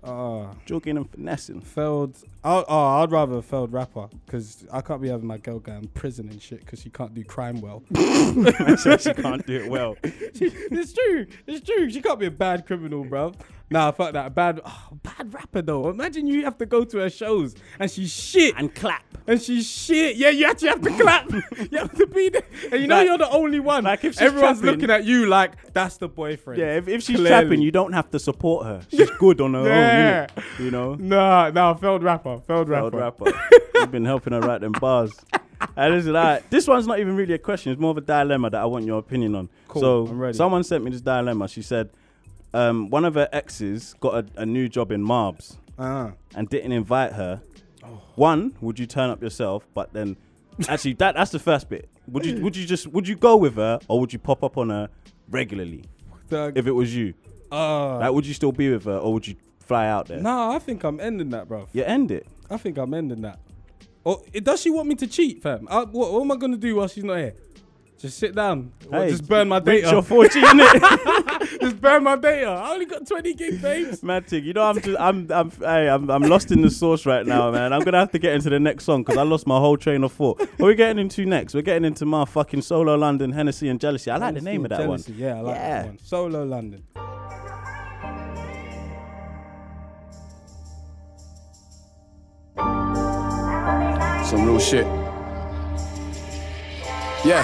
Ah. 0.08 0.12
Oh, 0.12 0.56
Joking 0.66 0.98
and 0.98 1.10
finessing. 1.10 1.60
failed. 1.62 2.18
I'll, 2.44 2.60
oh, 2.60 2.66
ah, 2.70 3.04
I'd 3.04 3.12
rather 3.12 3.38
a 3.38 3.42
failed 3.42 3.74
rapper 3.74 4.08
because 4.26 4.66
I 4.72 4.80
can't 4.82 5.02
be 5.02 5.10
having 5.10 5.28
my 5.28 5.38
girl 5.38 5.60
go 5.60 5.74
in 5.74 5.88
prison 5.90 6.30
and 6.30 6.42
shit 6.42 6.62
because 6.62 6.82
she 6.82 6.90
can't 6.90 7.14
do 7.14 7.24
crime 7.26 7.60
well. 7.60 7.84
she 7.94 9.14
can't 9.14 9.46
do 9.46 9.56
it 9.64 9.70
well. 9.70 9.96
She- 10.34 10.46
it's 10.72 10.94
true. 10.94 11.26
It's 11.46 11.66
true. 11.66 11.90
She 11.90 12.02
can't 12.02 12.20
be 12.20 12.28
a 12.28 12.32
bad 12.32 12.66
criminal, 12.66 13.04
bro. 13.04 13.34
Nah, 13.70 13.92
fuck 13.92 14.14
that. 14.14 14.34
Bad, 14.34 14.62
oh, 14.66 14.88
bad 15.04 15.34
rapper 15.34 15.62
though. 15.62 15.90
Imagine 15.90 16.26
you 16.28 16.46
have 16.46 16.58
to 16.60 16.66
go 16.66 16.86
to 16.86 17.00
her 17.00 17.10
shows 17.10 17.54
and 17.80 17.92
she's 17.92 18.14
shit 18.14 18.54
And 18.58 18.74
clap. 18.74 19.04
and 19.28 19.42
she's 19.42 19.70
shit. 19.70 20.16
Yeah, 20.16 20.30
you 20.30 20.46
actually 20.46 20.70
have 20.70 20.82
to 20.82 20.90
clap. 21.02 21.30
you 21.32 21.78
have 21.78 21.94
to 21.96 22.08
be 22.08 22.30
there, 22.30 22.44
and 22.72 22.82
you 22.82 22.88
know 22.88 22.96
Like- 22.96 23.08
you're 23.08 23.18
the 23.18 23.30
only 23.30 23.60
one. 23.60 23.84
like 23.84 24.06
if 24.06 24.14
she's 24.14 24.22
everyone's 24.22 24.60
trapping- 24.62 24.80
looking 24.80 24.90
at 24.90 25.04
you 25.04 25.26
like 25.26 25.74
that's 25.74 25.98
the 25.98 26.08
boyfriend. 26.08 26.62
Yeah, 26.62 26.78
if, 26.78 26.88
if 26.88 27.04
she's 27.04 27.18
Clearly. 27.18 27.30
trapping, 27.30 27.62
you 27.62 27.72
don't 27.72 27.92
have 27.94 28.10
to 28.12 28.20
support 28.20 28.66
her. 28.66 28.82
She's 28.90 29.10
good 29.20 29.42
on 29.42 29.54
her 29.54 29.66
Yeah. 29.68 30.28
own? 30.38 30.66
You 30.66 30.72
know? 30.72 30.96
Nah, 30.96 31.50
nah, 31.50 31.74
failed 31.74 32.04
rapper, 32.04 32.40
failed 32.48 32.70
rapper. 32.70 32.86
Old 32.86 32.94
rapper. 32.94 33.32
You've 33.76 33.92
been 33.92 34.06
helping 34.06 34.32
her 34.34 34.40
write 34.40 34.62
them 34.62 34.72
bars. 34.80 35.12
And 35.76 35.94
listen, 35.94 36.16
alright, 36.16 36.50
this 36.50 36.68
one's 36.68 36.88
not 36.88 37.00
even 37.00 37.16
really 37.18 37.34
a 37.34 37.38
question. 37.40 37.72
It's 37.74 37.82
more 37.82 37.92
of 37.92 37.98
a 37.98 38.02
dilemma 38.02 38.50
that 38.52 38.62
I 38.62 38.66
want 38.66 38.86
your 38.86 39.00
opinion 39.00 39.36
on. 39.36 39.50
Cool, 39.68 39.82
so, 39.82 40.08
I'm 40.08 40.20
ready. 40.20 40.38
someone 40.38 40.64
sent 40.64 40.84
me 40.86 40.92
this 40.92 41.02
dilemma. 41.02 41.48
She 41.50 41.62
said 41.64 41.90
um, 42.58 42.90
one 42.90 43.06
of 43.06 43.14
her 43.16 43.28
exes 43.32 43.94
got 44.00 44.14
a, 44.16 44.42
a 44.42 44.46
new 44.46 44.68
job 44.68 44.92
in 44.92 45.04
Marbs 45.04 45.58
Ah. 45.80 46.12
and 46.36 46.50
didn't 46.50 46.72
invite 46.72 47.14
her. 47.14 47.42
Oh. 47.84 48.02
One, 48.16 48.56
would 48.62 48.80
you 48.80 48.86
turn 48.88 49.10
up 49.10 49.22
yourself? 49.22 49.68
But 49.74 49.94
then, 49.94 50.18
actually, 50.68 50.94
that 50.96 51.16
that's 51.16 51.32
the 51.32 51.40
first 51.40 51.70
bit. 51.70 51.88
Would 52.08 52.26
you 52.26 52.42
would 52.44 52.56
you 52.56 52.66
just 52.66 52.88
would 52.88 53.08
you 53.08 53.16
go 53.16 53.36
with 53.38 53.56
her 53.56 53.80
or 53.88 54.00
would 54.00 54.12
you 54.14 54.20
pop 54.20 54.44
up 54.44 54.58
on 54.58 54.70
her 54.70 54.90
regularly 55.30 55.84
The- 56.30 56.52
if 56.56 56.66
it 56.68 56.72
was 56.72 56.96
you? 56.96 57.14
uh, 57.52 58.00
Like, 58.00 58.12
would 58.14 58.26
you 58.26 58.34
still 58.34 58.52
be 58.52 58.72
with 58.72 58.86
her 58.86 58.98
or 58.98 59.14
would 59.14 59.28
you 59.28 59.36
fly 59.60 59.88
out 59.88 60.08
there? 60.08 60.20
nah, 60.22 60.52
I 60.56 60.60
think 60.60 60.84
I'm 60.84 61.00
ending 61.00 61.30
that, 61.30 61.48
bro. 61.48 61.68
You 61.74 61.84
end 61.84 62.12
it. 62.12 62.26
I 62.50 62.58
think 62.58 62.78
I'm 62.78 62.94
ending 62.94 63.22
that. 63.22 63.40
Oh, 64.06 64.24
it, 64.34 64.44
does 64.46 64.62
she 64.62 64.70
want 64.70 64.88
me 64.88 64.96
to 64.96 65.08
cheat, 65.08 65.44
fam? 65.44 65.68
I, 65.70 65.80
what, 65.84 66.12
what 66.14 66.22
am 66.22 66.32
I 66.32 66.38
gonna 66.38 66.56
do 66.58 66.76
while 66.78 66.88
she's 66.88 67.04
not 67.04 67.18
here? 67.18 67.36
Just 68.00 68.18
sit 68.20 68.34
down. 68.36 68.72
Hey, 68.90 69.10
just 69.10 69.28
burn 69.28 69.48
my 69.50 69.58
reach 69.58 69.84
data. 69.84 69.92
your 69.92 70.02
14 70.04 70.44
innit? 70.44 71.34
just 71.58 71.80
burn 71.82 72.04
my 72.04 72.16
data. 72.16 72.48
I 72.48 72.72
only 72.74 72.86
got 72.86 73.08
20 73.08 73.34
gig, 73.34 73.62
babes. 73.62 74.02
Mad 74.04 74.28
thing. 74.28 74.44
You 74.44 74.54
know, 74.54 74.64
I'm 74.64 74.82
just, 74.82 75.00
I'm, 75.00 75.32
I'm, 75.32 75.52
hey, 75.52 75.90
I'm, 75.90 76.10
I'm 76.10 76.24
lost 76.24 76.52
in 76.52 76.62
the 76.62 76.70
source 76.70 77.06
right 77.06 77.26
now, 77.26 77.52
man. 77.52 77.74
I'm 77.74 77.82
gonna 77.82 78.00
have 78.00 78.12
to 78.12 78.20
get 78.20 78.34
into 78.34 78.50
the 78.50 78.60
next 78.60 78.84
song 78.86 79.04
because 79.04 79.18
I 79.18 79.24
lost 79.24 79.48
my 79.48 79.58
whole 79.60 79.78
train 79.78 80.04
of 80.04 80.14
thought. 80.14 80.40
What 80.40 80.62
are 80.62 80.66
we 80.68 80.76
getting 80.76 81.00
into 81.00 81.26
next? 81.26 81.54
We're 81.54 81.62
getting 81.62 81.86
into 81.86 82.06
my 82.06 82.26
fucking 82.26 82.62
solo 82.62 82.96
London, 82.96 83.32
Hennessy 83.32 83.70
and 83.70 83.80
Jealousy. 83.80 84.12
I 84.12 84.18
like 84.18 84.36
the 84.36 84.42
name 84.42 84.66
of 84.66 84.70
that 84.70 84.80
Jealousy, 84.80 85.12
one. 85.14 85.22
Yeah, 85.22 85.38
I 85.38 85.42
like 85.42 85.56
Yeah. 85.56 85.70
that 85.82 85.86
one. 85.88 86.00
Solo 86.00 86.44
London. 86.44 86.84
Some 94.26 94.46
real 94.46 94.60
shit. 94.60 94.86
Yeah, 97.26 97.44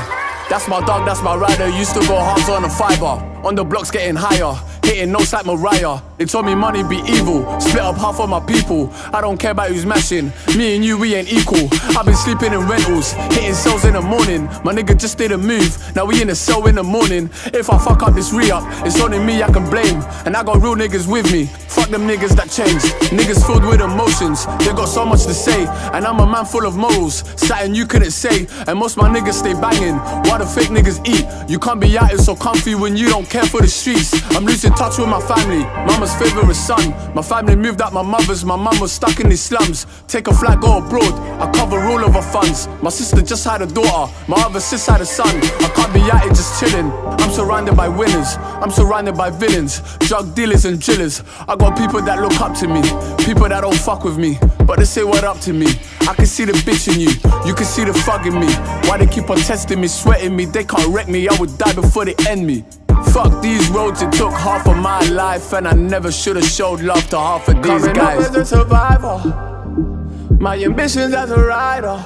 that's 0.50 0.68
my 0.68 0.82
dog, 0.86 1.06
that's 1.06 1.22
my 1.22 1.36
rider. 1.36 1.70
Used 1.70 1.94
to 1.94 2.02
go 2.02 2.20
hard 2.20 2.42
on 2.50 2.64
the 2.64 2.70
fiber. 2.70 3.33
On 3.44 3.56
the 3.56 3.64
blocks 3.66 3.92
getting 3.92 4.16
higher. 4.16 4.56
Hitting 4.94 5.12
notes 5.12 5.34
like 5.34 5.48
Mariah. 5.48 6.00
They 6.20 6.26
told 6.26 6.46
me 6.46 6.54
money 6.54 6.84
be 6.84 6.98
evil. 7.08 7.60
Split 7.60 7.82
up 7.82 7.96
half 7.98 8.20
of 8.20 8.30
my 8.30 8.40
people. 8.40 8.94
I 9.12 9.22
don't 9.22 9.40
care 9.40 9.50
about 9.50 9.70
who's 9.70 9.88
mashing. 9.88 10.32
Me 10.56 10.76
and 10.76 10.86
you, 10.86 11.00
we 11.00 11.16
ain't 11.16 11.34
equal. 11.34 11.68
I've 11.98 12.06
been 12.06 12.14
sleeping 12.14 12.54
in 12.54 12.68
rentals, 12.68 13.14
hitting 13.34 13.56
cells 13.56 13.86
in 13.86 13.94
the 13.94 14.02
morning. 14.04 14.46
My 14.64 14.72
nigga 14.72 14.96
just 14.96 15.18
did 15.18 15.32
a 15.32 15.38
move. 15.38 15.76
Now 15.96 16.06
we 16.06 16.22
in 16.22 16.30
a 16.30 16.36
cell 16.36 16.68
in 16.68 16.76
the 16.76 16.84
morning. 16.84 17.32
If 17.46 17.72
I 17.72 17.80
fuck 17.80 18.04
up 18.04 18.14
this 18.14 18.32
re 18.34 18.52
up, 18.52 18.64
it's 18.86 19.02
only 19.02 19.18
me 19.18 19.42
I 19.42 19.52
can 19.52 19.68
blame. 19.68 20.00
And 20.28 20.38
I 20.38 20.44
got 20.44 20.62
real 20.62 20.76
niggas 20.76 21.12
with 21.12 21.32
me. 21.32 21.46
Fuck 21.46 21.90
them 21.90 22.08
niggas 22.08 22.36
that 22.36 22.52
change. 22.52 22.84
Niggas 23.10 23.44
filled 23.48 23.66
with 23.66 23.82
emotions. 23.82 24.46
They 24.60 24.74
got 24.74 24.90
so 24.90 25.08
much 25.08 25.24
to 25.24 25.34
say. 25.34 25.66
And 25.92 26.06
I'm 26.06 26.20
a 26.20 26.28
man 26.28 26.46
full 26.46 26.68
of 26.68 26.78
morals. 26.78 27.24
Something 27.36 27.74
you 27.74 27.88
couldn't 27.88 28.12
say. 28.12 28.46
And 28.68 28.78
most 28.78 28.98
my 28.98 29.10
niggas 29.10 29.34
stay 29.34 29.54
banging. 29.54 29.98
why 30.30 30.38
the 30.38 30.46
fake 30.46 30.70
niggas 30.70 31.02
eat. 31.08 31.26
You 31.50 31.58
can't 31.58 31.82
be 31.82 31.98
out 31.98 32.10
here 32.10 32.20
so 32.20 32.36
comfy 32.36 32.76
when 32.76 32.96
you 32.96 33.10
don't 33.10 33.28
care 33.28 33.46
for 33.46 33.60
the 33.60 33.68
streets. 33.68 34.14
I'm 34.36 34.46
losing 34.46 34.72
touch 34.74 34.83
with 34.84 35.08
my 35.08 35.22
family. 35.22 35.64
Mama's 35.88 36.14
favorite 36.16 36.54
son. 36.56 36.92
My 37.16 37.22
family 37.22 37.56
moved 37.56 37.82
out 37.82 37.94
my 37.94 38.02
mother's. 38.02 38.44
My 38.44 38.58
mum 38.58 38.80
was 38.82 38.92
stuck 38.92 39.18
in 39.22 39.30
these 39.30 39.42
slums. 39.42 39.88
Take 40.08 40.28
a 40.28 40.34
flight, 40.34 40.60
go 40.60 40.80
abroad. 40.80 41.14
I 41.40 41.50
cover 41.54 41.80
all 41.80 42.04
of 42.04 42.14
her 42.14 42.22
funds. 42.22 42.68
My 42.82 42.90
sister 42.90 43.22
just 43.22 43.46
had 43.46 43.62
a 43.62 43.66
daughter. 43.66 44.12
My 44.28 44.36
other 44.44 44.60
sis 44.60 44.86
had 44.86 45.00
a 45.00 45.06
son. 45.06 45.34
I 45.38 45.72
can't 45.74 45.94
be 45.94 46.02
out 46.12 46.24
here 46.24 46.34
just 46.34 46.60
chilling. 46.60 46.92
I'm 46.92 47.32
surrounded 47.32 47.78
by 47.78 47.88
winners. 47.88 48.36
I'm 48.62 48.72
surrounded 48.72 49.16
by 49.16 49.30
villains. 49.30 49.82
Drug 50.00 50.36
dealers 50.36 50.66
and 50.66 50.82
drillers. 50.82 51.24
I 51.48 51.56
got 51.56 51.78
people 51.78 52.02
that 52.02 52.20
look 52.20 52.40
up 52.42 52.54
to 52.58 52.68
me. 52.68 52.82
People 53.24 53.48
that 53.48 53.62
don't 53.62 53.80
fuck 53.80 54.04
with 54.04 54.18
me. 54.18 54.38
But 54.68 54.80
they 54.80 54.86
say 54.86 55.06
what 55.06 55.24
up 55.24 55.40
to 55.42 55.54
me. 55.54 55.68
I 56.08 56.14
can 56.14 56.26
see 56.26 56.46
the 56.46 56.54
bitch 56.54 56.94
in 56.94 57.00
you. 57.00 57.10
You 57.48 57.54
can 57.54 57.66
see 57.66 57.84
the 57.84 57.94
fug 57.94 58.26
in 58.28 58.40
me. 58.40 58.48
Why 58.88 58.98
they 58.98 59.08
keep 59.08 59.30
on 59.30 59.38
testing 59.38 59.80
me, 59.82 59.88
sweating 59.88 60.36
me? 60.36 60.46
They 60.46 60.64
can't 60.64 60.88
wreck 60.94 61.08
me. 61.08 61.28
I 61.28 61.36
would 61.40 61.58
die 61.58 61.74
before 61.74 62.06
they 62.06 62.16
end 62.28 62.46
me. 62.46 62.66
Fuck 63.12 63.42
these 63.42 63.70
roads, 63.70 64.02
it 64.02 64.12
took 64.12 64.34
half 64.34 64.68
of 64.68 64.78
my 64.78 65.00
life, 65.10 65.54
and 65.54 65.68
I 65.68 65.74
never 65.74 66.12
should've 66.12 66.46
showed 66.46 66.82
love 66.82 67.08
to 67.10 67.18
half 67.18 67.48
of 67.48 67.56
these 67.56 67.66
Coming 67.66 67.94
guys. 67.94 68.26
up 68.26 68.30
as 68.32 68.36
a 68.36 68.46
survivor. 68.46 70.38
My 70.40 70.58
ambitions 70.62 71.14
as 71.14 71.32
a 71.32 71.40
rider. 71.40 71.98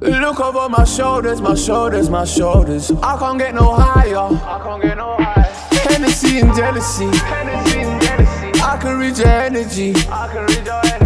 Look 0.00 0.40
over 0.40 0.68
my 0.68 0.84
shoulders, 0.84 1.40
my 1.40 1.54
shoulders, 1.54 2.10
my 2.10 2.24
shoulders. 2.24 2.90
I 2.90 3.16
can't 3.18 3.38
get 3.38 3.54
no 3.54 3.72
higher. 3.72 4.16
I 4.18 4.60
can't 4.62 4.82
get 4.82 4.96
no 4.96 5.16
higher. 5.16 5.42
Hennessy 5.88 6.40
and 6.40 6.54
jealousy. 6.54 7.06
Hennessy 7.06 7.78
and 7.80 8.02
jealousy. 8.02 8.60
I 8.60 8.78
can 8.80 8.98
read 8.98 9.16
your 9.16 9.28
energy. 9.28 9.94
I 10.10 10.28
can 10.32 10.46
read 10.46 10.66
your 10.66 10.86
energy. 10.86 11.01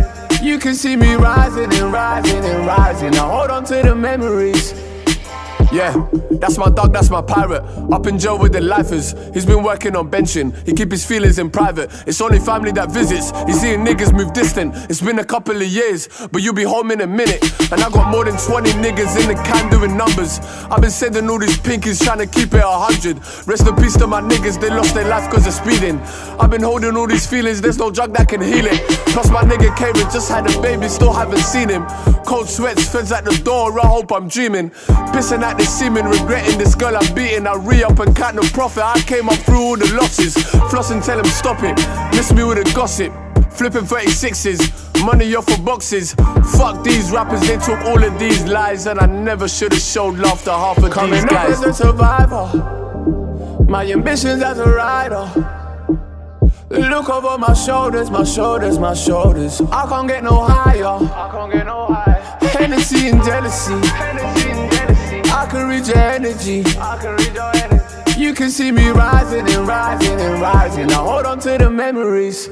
You 0.47 0.61
can 0.61 0.77
see 0.77 0.95
me 0.95 1.15
rising 1.15 1.73
and 1.75 1.93
rising 1.93 2.45
and 2.45 2.65
rising. 2.65 3.11
Now 3.11 3.29
hold 3.29 3.51
on 3.51 3.65
to 3.65 3.83
the 3.83 3.97
memories. 3.97 4.73
Yeah, 5.73 6.09
that's 6.31 6.59
my 6.59 6.71
dog, 6.71 6.93
that's 6.93 7.11
my 7.11 7.21
pirate. 7.21 7.63
Up 7.93 8.07
in 8.07 8.19
jail 8.19 8.39
with 8.39 8.53
the 8.53 8.61
lifers. 8.61 9.15
He's 9.35 9.45
been 9.45 9.63
working 9.63 9.97
on 9.97 10.11
benching. 10.11 10.55
He 10.67 10.73
keep 10.73 10.91
his 10.91 11.05
feelings 11.05 11.39
in 11.39 11.51
private. 11.51 11.91
It's 12.07 12.21
only 12.21 12.39
family 12.39 12.73
that 12.73 12.91
visits. 12.91 13.33
He's 13.47 13.61
seeing 13.61 13.85
niggas 13.85 14.13
move 14.13 14.33
distant. 14.33 14.75
It's 14.89 15.01
been 15.01 15.19
a 15.19 15.25
couple 15.25 15.57
of 15.57 15.67
years, 15.67 16.09
but 16.31 16.43
you'll 16.43 16.55
be 16.55 16.63
home 16.63 16.91
in 16.93 17.01
a 17.01 17.07
minute. 17.07 17.43
And 17.73 17.83
I 17.83 17.91
got 17.91 18.11
more 18.11 18.25
than 18.25 18.37
20 18.39 18.71
niggas 18.73 19.21
in 19.21 19.29
the 19.29 19.43
can 19.45 19.71
doing 19.71 19.97
numbers. 19.97 20.39
I've 20.71 20.81
been 20.81 20.91
sending 20.91 21.29
all 21.29 21.39
these 21.39 21.59
pinkies 21.59 22.03
trying 22.03 22.19
to 22.19 22.27
keep 22.27 22.55
it 22.55 22.63
a 22.65 22.69
hundred. 22.69 23.19
Rest 23.47 23.67
in 23.67 23.75
peace 23.77 23.97
to 23.99 24.07
my 24.07 24.21
niggas, 24.21 24.61
they 24.61 24.71
lost 24.71 24.95
their 24.95 25.09
life 25.09 25.31
cause 25.31 25.47
of 25.47 25.53
speeding. 25.53 25.99
I've 26.39 26.51
been 26.51 26.63
holding 26.63 26.97
all 26.97 27.07
these 27.07 27.27
feelings, 27.27 27.61
there's 27.61 27.79
no 27.79 27.91
drug 27.91 28.15
that 28.15 28.29
can 28.29 28.41
heal 28.41 28.67
it. 28.67 28.81
Plus 29.09 29.31
my 29.31 29.43
nigga 29.43 29.77
Karen 29.77 29.95
just 29.95 30.31
had 30.31 30.49
a 30.49 30.63
baby, 30.63 30.89
still 30.89 31.13
haven't 31.13 31.39
seen 31.39 31.69
him. 31.69 31.85
Cold 32.25 32.49
sweats, 32.49 32.89
feds 32.89 33.13
at 33.13 33.25
the 33.25 33.37
door, 33.45 33.79
I 33.81 33.87
hope 33.87 34.13
I'm 34.13 34.29
dreaming. 34.29 34.71
Pissing 34.71 35.43
at 35.43 35.56
the 35.59 35.65
semen, 35.65 36.07
regretting 36.07 36.59
this 36.59 36.75
girl 36.75 36.97
I'm 36.97 37.15
beating. 37.15 37.47
I 37.47 37.55
re 37.55 37.83
up 37.85 37.99
and 37.99 38.15
count 38.15 38.37
the 38.37 38.49
profit. 38.53 38.83
I 38.85 39.01
came 39.01 39.29
up 39.29 39.39
through 39.41 39.61
all 39.63 39.77
the 39.77 39.91
losses. 39.95 40.35
Floss 40.71 40.91
and 40.91 41.03
tell 41.03 41.19
him 41.19 41.25
stop 41.27 41.63
it. 41.63 41.77
Miss 42.17 42.33
me 42.33 42.45
with 42.45 42.59
a 42.59 42.75
gossip. 42.75 43.13
Flipping 43.51 43.85
36s, 43.85 45.03
money 45.05 45.35
off 45.35 45.47
for 45.47 45.59
boxes. 45.63 46.13
Fuck 46.59 46.85
these 46.85 47.11
rappers, 47.11 47.41
they 47.47 47.57
took 47.57 47.81
all 47.87 48.03
of 48.05 48.19
these 48.19 48.45
lies, 48.45 48.87
and 48.87 49.01
I 49.01 49.07
never 49.07 49.49
should 49.49 49.73
have 49.73 49.81
showed 49.81 50.19
love 50.19 50.43
to 50.45 50.53
half 50.53 50.77
of 50.77 50.91
Coming 50.91 51.13
these 51.13 51.25
up 51.25 51.31
guys. 51.31 51.51
as 51.53 51.63
a 51.63 51.73
survivor. 51.73 53.65
My 53.67 53.91
ambitions 53.91 54.43
as 54.43 54.59
a 54.59 54.69
rider. 54.69 55.27
Look 56.69 57.09
over 57.09 57.39
my 57.39 57.55
shoulders, 57.55 58.11
my 58.11 58.25
shoulders, 58.25 58.79
my 58.79 58.93
shoulders. 58.93 59.63
I 59.73 59.87
can't 59.89 60.07
get 60.09 60.23
no 60.23 60.45
higher. 60.45 60.85
I 60.85 61.31
can't 61.33 61.53
get 61.53 61.65
no 61.65 61.87
higher. 61.87 62.21
Hennessy 62.43 63.09
and 63.09 63.23
jealousy. 63.25 63.73
Hennessy 63.73 63.85
and 64.11 64.19
jealousy. 64.19 64.46
I 65.37 65.45
can 65.45 65.69
read 65.69 65.87
your 65.87 65.99
energy. 65.99 66.65
I 66.79 66.97
can 66.97 67.15
read 67.17 67.35
your 67.35 67.55
energy. 67.57 68.21
You 68.21 68.33
can 68.33 68.51
see 68.51 68.73
me 68.73 68.89
rising 68.89 69.47
and 69.47 69.69
rising 69.69 70.19
and 70.19 70.41
rising. 70.41 70.87
Now 70.87 71.05
hold 71.05 71.27
on 71.27 71.39
to 71.41 71.59
the 71.59 71.69
memories. 71.69 72.49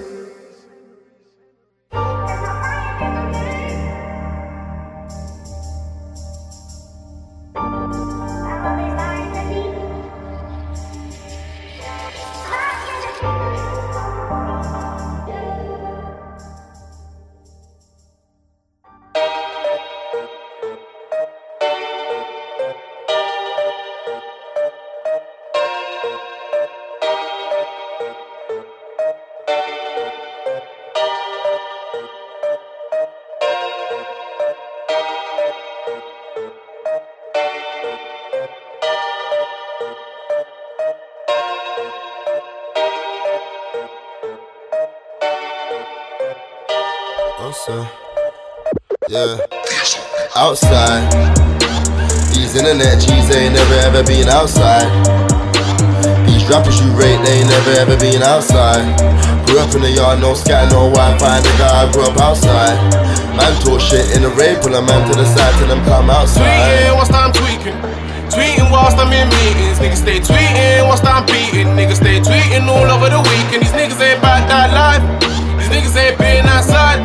Yeah. 49.24 49.40
Outside. 50.36 51.08
These 52.28 52.60
internet 52.60 53.00
G's 53.00 53.32
ain't 53.32 53.56
never 53.56 53.78
ever 53.88 54.04
been 54.04 54.28
outside. 54.28 54.84
These 56.28 56.44
rappers 56.52 56.76
you 56.76 56.92
rate, 56.92 57.16
they 57.24 57.40
ain't 57.40 57.48
never 57.48 57.72
ever 57.80 57.96
been 57.96 58.20
outside. 58.20 58.84
Grew 59.48 59.64
up 59.64 59.72
in 59.72 59.80
the 59.80 59.88
yard, 59.96 60.20
no 60.20 60.34
sky, 60.34 60.68
no 60.68 60.92
Wi-Fi, 60.92 61.40
nigga, 61.40 61.66
I 61.72 61.88
grew 61.92 62.04
up 62.04 62.20
outside. 62.20 62.76
Man 63.32 63.48
talk 63.64 63.80
shit 63.80 64.04
in 64.12 64.20
the 64.20 64.28
rape, 64.36 64.60
pull 64.60 64.76
a 64.76 64.82
man 64.84 65.08
to 65.08 65.16
the 65.16 65.24
side, 65.24 65.56
till 65.56 65.68
them 65.72 65.80
come 65.88 66.10
outside. 66.10 66.44
Tweeting 66.44 66.92
whilst 66.92 67.14
I'm 67.16 67.32
tweaking. 67.32 67.78
Tweeting 68.28 68.68
whilst 68.68 69.00
I'm 69.00 69.08
in 69.08 69.24
meetings. 69.40 69.80
Niggas 69.80 70.04
stay 70.04 70.20
tweeting 70.20 70.84
whilst 70.84 71.06
I'm 71.08 71.24
beating. 71.24 71.72
Niggas 71.72 72.04
stay 72.04 72.20
tweeting 72.20 72.68
all 72.68 72.92
over 72.92 73.08
the 73.08 73.24
weekend. 73.24 73.64
These 73.64 73.72
niggas 73.72 73.96
ain't 74.04 74.20
about 74.20 74.44
that 74.52 74.68
life. 74.76 75.00
These 75.56 75.72
niggas 75.72 75.96
ain't 75.96 76.18
been 76.20 76.44
outside. 76.44 77.00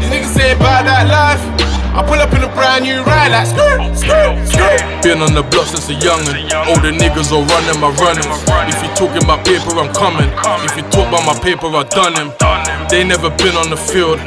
These 0.00 0.16
niggas 0.16 0.40
ain't 0.40 0.56
about 0.56 0.88
that 0.88 1.04
life. 1.12 1.57
I 1.98 2.06
pull 2.06 2.22
up 2.22 2.30
in 2.30 2.46
a 2.46 2.50
brand 2.54 2.86
new 2.86 3.02
ride 3.02 3.34
like 3.34 3.50
skirt, 3.50 3.82
skirt, 3.98 4.38
skirt. 4.46 4.78
Been 5.02 5.18
on 5.18 5.34
the 5.34 5.42
block 5.42 5.66
since 5.66 5.90
a 5.90 5.98
youngin'. 5.98 6.46
All 6.70 6.78
the 6.78 6.94
niggas 6.94 7.34
are 7.34 7.42
running 7.42 7.78
my 7.82 7.90
runnings. 7.98 8.30
If 8.70 8.78
you 8.86 8.90
talking 8.94 9.26
about 9.26 9.42
paper, 9.42 9.74
I'm 9.74 9.90
coming. 9.90 10.30
If 10.62 10.78
you 10.78 10.86
talk 10.94 11.10
about 11.10 11.26
my 11.26 11.34
paper, 11.42 11.66
I 11.66 11.82
done 11.90 12.14
him. 12.14 12.30
They 12.86 13.02
never 13.02 13.34
been 13.34 13.58
on 13.58 13.74
the 13.74 13.76
field. 13.76 14.22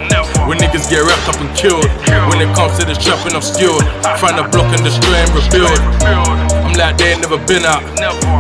When 0.52 0.60
niggas 0.60 0.92
get 0.92 1.08
wrapped 1.08 1.32
up 1.32 1.40
and 1.40 1.48
killed. 1.56 1.88
When 2.28 2.44
it 2.44 2.52
comes 2.52 2.76
to 2.76 2.84
the 2.84 2.92
trapping, 2.92 3.40
I'm 3.40 3.42
skilled. 3.42 3.88
Find 4.20 4.36
a 4.36 4.44
block 4.52 4.68
and 4.76 4.84
destroy 4.84 5.24
and 5.24 5.32
rebuild. 5.32 5.80
I'm 6.68 6.76
like 6.76 7.00
they 7.00 7.16
ain't 7.16 7.24
never 7.24 7.40
been 7.48 7.64
out. 7.64 7.88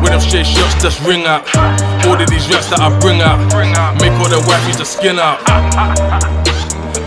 When 0.03 0.11
them 0.11 0.19
straight 0.19 0.43
shots 0.43 0.75
just 0.83 0.99
ring 1.07 1.23
out. 1.23 1.47
All 2.03 2.19
of 2.19 2.27
these 2.27 2.51
raps 2.51 2.67
that 2.75 2.83
I 2.83 2.91
bring 2.99 3.23
out. 3.23 3.39
Make 4.03 4.11
all 4.19 4.27
the 4.27 4.43
wifeys 4.43 4.75
just 4.75 4.99
skin 4.99 5.23
out. 5.23 5.39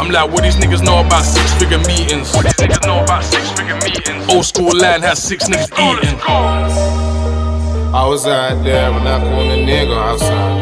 I'm 0.05 0.11
like, 0.11 0.31
what 0.31 0.43
these 0.43 0.57
niggas 0.57 0.85
know 0.85 1.01
about 1.01 1.25
six 1.25 1.51
figure 1.55 1.79
meetings? 1.79 2.31
What 2.35 2.45
these 2.45 2.61
niggas 2.61 2.87
know 2.87 3.03
about 3.03 3.25
six 3.25 3.51
figure 3.53 3.77
meetings? 3.77 4.29
Old 4.29 4.45
school 4.45 4.69
land 4.69 5.03
has 5.03 5.23
six 5.23 5.49
niggas 5.49 5.73
eating. 5.81 6.21
I 6.21 8.07
was 8.07 8.27
out 8.27 8.63
there 8.63 8.93
when 8.93 9.07
I 9.07 9.19
called 9.19 9.49
a 9.49 9.57
nigga 9.65 9.97
outside. 9.97 10.61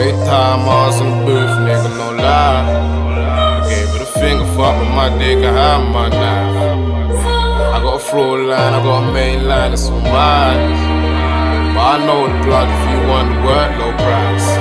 Every 0.00 0.12
time 0.24 0.60
I 0.60 0.86
was 0.86 1.00
in 1.02 1.10
the 1.10 1.16
booth, 1.26 1.52
nigga, 1.68 1.90
no 1.98 2.16
lie. 2.16 2.64
I 3.28 3.68
gave 3.68 3.94
it 3.94 4.00
a 4.00 4.06
finger 4.18 4.46
fuck 4.56 4.80
with 4.80 4.88
my 4.88 5.10
dick, 5.18 5.44
I 5.44 5.52
had 5.52 5.92
my 5.92 6.08
knife. 6.08 7.26
I 7.74 7.82
got 7.82 7.94
a 7.94 7.98
floor 7.98 8.38
line, 8.38 8.72
I 8.72 8.82
got 8.82 9.06
a 9.06 9.12
main 9.12 9.46
line, 9.46 9.74
it's 9.74 9.84
all 9.90 10.00
mine. 10.00 10.72
But 11.74 11.84
I 11.84 12.06
know 12.06 12.26
the 12.26 12.42
plug 12.42 12.68
if 12.72 12.88
you 12.88 13.06
want 13.06 13.28
to 13.28 13.36
work, 13.44 13.78
low 13.78 13.92
price. 13.92 14.57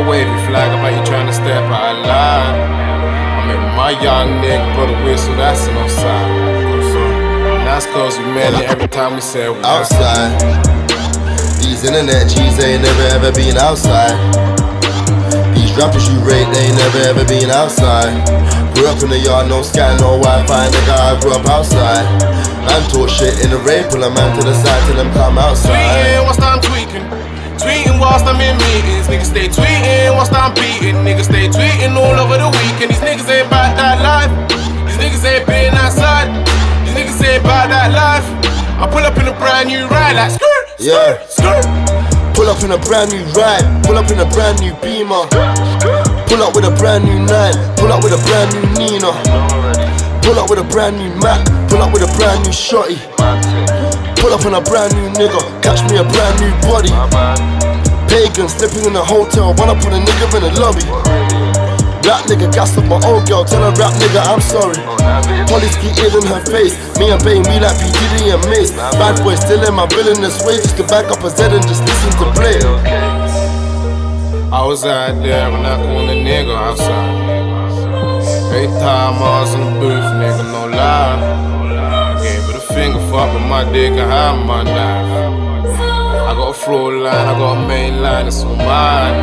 Better 0.00 0.10
wave 0.10 0.48
flag 0.48 0.72
about 0.72 0.96
you 0.96 1.04
trying 1.04 1.26
to 1.26 1.32
step 1.32 1.60
out 1.68 1.92
of 1.92 2.06
line. 2.08 2.56
I'm 3.36 3.50
in 3.52 3.76
my 3.76 3.90
young 4.00 4.40
nigga, 4.40 4.64
blow 4.72 4.86
the 4.88 4.96
whistle, 5.04 5.36
that's 5.36 5.66
an 5.66 5.76
offside. 5.76 6.30
And 7.60 7.66
that's 7.68 7.84
cause 7.84 8.16
we 8.16 8.24
met 8.32 8.54
it 8.54 8.70
every 8.70 8.88
time 8.88 9.14
we 9.14 9.20
said 9.20 9.50
we 9.50 9.60
outside. 9.60 10.40
These 11.60 11.84
internet 11.84 12.30
G's 12.32 12.56
ain't 12.64 12.80
never 12.80 13.02
ever 13.12 13.32
been 13.32 13.58
outside. 13.58 14.16
These 15.52 15.76
rappers 15.76 16.08
you 16.08 16.16
rate, 16.24 16.48
they 16.48 16.72
ain't 16.72 16.80
never 16.80 17.00
ever 17.04 17.24
been 17.28 17.50
outside. 17.50 18.24
Grew 18.72 18.88
up 18.88 19.02
in 19.02 19.10
the 19.10 19.20
yard, 19.20 19.48
no 19.48 19.60
sky, 19.60 19.92
no 20.00 20.16
Wi-Fi, 20.16 20.68
nigga. 20.70 20.96
I 20.96 21.20
grew 21.20 21.32
up 21.32 21.44
outside. 21.44 22.08
Man 22.64 22.88
talk 22.88 23.10
shit 23.10 23.44
in 23.44 23.50
the 23.50 23.58
rain, 23.68 23.84
pull 23.90 24.02
a 24.02 24.08
man 24.08 24.32
to 24.38 24.46
the 24.46 24.54
side 24.54 24.80
till 24.88 24.96
them 24.96 25.12
come 25.12 25.36
outside. 25.36 25.76
Tweeting 25.76 26.24
whilst 26.24 26.40
I'm 26.40 26.60
tweaking. 26.62 27.29
Tweeting 27.60 28.00
whilst 28.00 28.24
I'm 28.24 28.40
in 28.40 28.56
meetings. 28.56 29.06
Niggas 29.06 29.30
stay 29.30 29.48
tweeting 29.48 30.16
whilst 30.16 30.32
I'm 30.32 30.54
beating. 30.54 30.96
Niggas 31.04 31.28
stay 31.28 31.48
tweeting 31.48 31.92
all 31.96 32.16
over 32.16 32.38
the 32.40 32.48
weekend. 32.48 32.90
These 32.90 33.04
niggas 33.04 33.28
ain't 33.28 33.46
about 33.48 33.76
that 33.76 34.00
life. 34.00 34.32
These 34.88 34.96
niggas 34.96 35.24
ain't 35.28 35.46
been 35.46 35.74
outside. 35.76 36.28
These 36.88 36.96
niggas 36.96 37.20
ain't 37.20 37.44
about 37.44 37.68
that 37.68 37.92
life. 37.92 38.26
I 38.80 38.88
pull 38.88 39.04
up 39.04 39.16
in 39.20 39.28
a 39.28 39.36
brand 39.36 39.68
new 39.68 39.84
ride 39.92 40.16
like 40.16 40.32
skirt, 40.32 40.64
Yeah. 40.80 41.20
Skirt. 41.28 41.68
Pull 42.32 42.48
up 42.48 42.64
in 42.64 42.72
a 42.72 42.78
brand 42.78 43.12
new 43.12 43.20
ride, 43.36 43.60
pull 43.84 43.98
up 43.98 44.08
in 44.10 44.18
a 44.18 44.24
brand 44.24 44.58
new 44.64 44.72
beamer. 44.80 45.28
Pull 46.24 46.40
up 46.40 46.56
with 46.56 46.64
a 46.64 46.72
brand 46.80 47.04
new 47.04 47.20
nine, 47.28 47.52
pull 47.76 47.92
up 47.92 48.02
with 48.02 48.16
a 48.16 48.20
brand 48.24 48.48
new 48.56 48.64
Nina. 48.80 49.12
Pull 50.24 50.38
up 50.40 50.48
with 50.48 50.58
a 50.58 50.64
brand 50.64 50.96
new 50.96 51.12
Mac, 51.20 51.44
pull 51.68 51.82
up 51.82 51.92
with 51.92 52.00
a 52.00 52.08
brand 52.16 52.40
new 52.44 52.52
shotty. 52.56 52.96
Pull 54.20 54.36
up 54.36 54.44
in 54.44 54.52
a 54.52 54.60
brand 54.60 54.92
new 54.94 55.08
nigga, 55.16 55.40
catch 55.64 55.80
me 55.88 55.96
a 55.96 56.04
brand 56.04 56.36
new 56.44 56.52
body. 56.68 56.92
Pagan 58.06 58.48
slipping 58.48 58.84
in 58.84 58.92
the 58.92 59.02
hotel, 59.02 59.54
run 59.56 59.72
up 59.72 59.80
on 59.80 59.96
a 59.96 60.00
nigga 60.00 60.26
in 60.36 60.42
the 60.44 60.52
lobby. 60.60 60.84
Rap 62.04 62.24
nigga 62.28 62.52
gas 62.52 62.76
up 62.76 62.84
my 62.84 63.00
old 63.08 63.26
girl, 63.28 63.44
tell 63.44 63.64
her 63.64 63.72
rap 63.80 63.92
nigga 63.96 64.20
I'm 64.28 64.40
sorry. 64.40 64.76
Police 65.48 65.76
keep 65.80 65.96
in 66.04 66.24
her 66.28 66.44
face, 66.46 66.76
me 66.98 67.10
and 67.10 67.22
Bane, 67.24 67.44
we 67.48 67.60
like 67.60 67.76
P. 67.80 67.88
And 68.30 68.44
Mace. 68.50 68.72
Bad 68.72 69.24
boy 69.24 69.34
still 69.34 69.66
in 69.66 69.74
my 69.74 69.86
villainous 69.86 70.44
way, 70.44 70.56
just 70.56 70.76
to 70.76 70.84
back 70.84 71.06
up 71.10 71.24
a 71.24 71.30
Z 71.30 71.44
and 71.44 71.66
just 71.66 71.80
listen 71.80 72.10
to 72.20 72.30
play. 72.36 72.60
I 74.52 74.66
was 74.66 74.84
out 74.84 75.22
there 75.22 75.50
when 75.50 75.64
I 75.64 75.76
called 75.76 76.10
a 76.10 76.14
nigga 76.14 76.54
outside. 76.54 77.40
Every 78.52 78.66
time 78.78 79.14
I 79.14 79.40
was 79.40 79.54
in 79.54 79.60
the 79.60 79.80
booth, 79.80 80.04
nigga, 80.20 80.44
no 80.52 80.76
lie. 80.76 81.59
Finger, 82.80 83.04
fuck 83.12 83.28
with 83.36 83.44
my 83.44 83.62
dick 83.72 83.92
and 83.92 84.08
have 84.08 84.40
my 84.46 84.62
knife. 84.64 85.12
I 86.28 86.32
got 86.32 86.48
a 86.48 86.58
floor 86.64 86.96
line, 87.04 87.26
I 87.28 87.34
got 87.36 87.60
a 87.60 87.68
main 87.68 88.00
line, 88.00 88.26
it's 88.26 88.40
on 88.40 88.56
mine. 88.56 89.16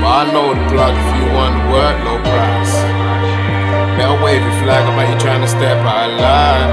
But 0.00 0.12
I 0.20 0.22
know 0.32 0.52
the 0.52 0.64
plug 0.68 0.92
if 0.92 1.08
you 1.16 1.26
want 1.32 1.52
to 1.56 1.62
work, 1.72 1.96
low 2.04 2.20
price. 2.28 2.74
Better 3.96 4.18
wave 4.20 4.44
your 4.44 4.56
flag, 4.60 4.84
I 4.84 4.92
bet 4.96 5.08
you 5.08 5.18
trying 5.24 5.40
to 5.40 5.48
step 5.48 5.80
out 5.80 6.12
of 6.12 6.20
line. 6.20 6.70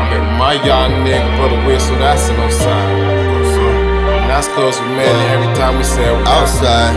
I'm 0.00 0.08
in 0.20 0.24
my 0.36 0.54
young 0.68 0.92
nigga, 1.06 1.30
put 1.40 1.48
a 1.56 1.60
whistle, 1.64 1.96
that's 1.96 2.28
an 2.28 2.36
sign. 2.60 2.96
And 4.20 4.28
that's 4.28 4.48
cause 4.52 4.76
we 4.84 4.88
made 5.00 5.16
every 5.32 5.52
time 5.56 5.78
we 5.80 5.84
said 5.84 6.12
we 6.12 6.24
outside. 6.28 6.92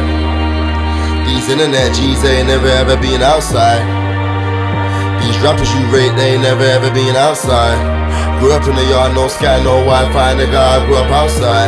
These 1.23 1.47
internet 1.47 1.95
G's 1.95 2.19
ain't 2.25 2.47
never 2.51 2.67
ever 2.67 2.97
been 2.99 3.21
outside. 3.21 4.12
These 5.43 5.51
rappers 5.51 5.75
you 5.75 5.83
rate, 5.91 6.15
they 6.15 6.39
ain't 6.39 6.43
never 6.47 6.63
ever 6.63 6.87
been 6.95 7.19
outside. 7.19 7.75
Grew 8.39 8.55
up 8.55 8.63
in 8.63 8.79
the 8.79 8.85
yard, 8.87 9.11
no 9.11 9.27
sky, 9.27 9.59
no 9.59 9.83
Wi-Fi, 9.83 10.39
nigga. 10.39 10.55
I 10.55 10.79
grew 10.87 10.95
up 10.95 11.11
outside. 11.11 11.67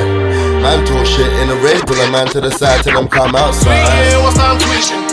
Man 0.63 0.79
talk 0.87 1.03
shit 1.03 1.27
in 1.43 1.51
the 1.51 1.59
rain, 1.59 1.83
pull 1.83 1.99
a 1.99 2.07
man 2.07 2.23
to 2.31 2.39
the 2.39 2.55
side 2.55 2.87
till 2.87 2.95
them 2.95 3.11
come 3.11 3.35
outside. 3.35 3.75
Tweeting 3.75 4.23
whilst 4.23 4.39
I'm 4.39 4.55
tweeting. 4.63 5.03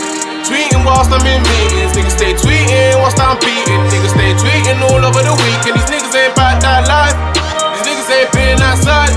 Tweeting 0.47 0.83
whilst 0.87 1.11
I'm 1.11 1.27
in 1.27 1.43
meetings. 1.43 1.91
Niggas 1.91 2.15
stay 2.15 2.31
tweeting 2.39 3.03
whilst 3.03 3.19
I'm 3.19 3.35
beating. 3.43 3.83
Niggas 3.91 4.15
stay 4.15 4.31
tweeting 4.31 4.79
all 4.79 5.03
over 5.03 5.19
the 5.19 5.35
week, 5.43 5.59
and 5.67 5.75
These 5.75 5.91
niggas 5.91 6.15
ain't 6.15 6.31
about 6.31 6.63
that 6.63 6.87
life. 6.87 7.19
These 7.83 7.83
niggas 7.83 8.15
ain't 8.15 8.31
been 8.31 8.63
outside. 8.63 9.11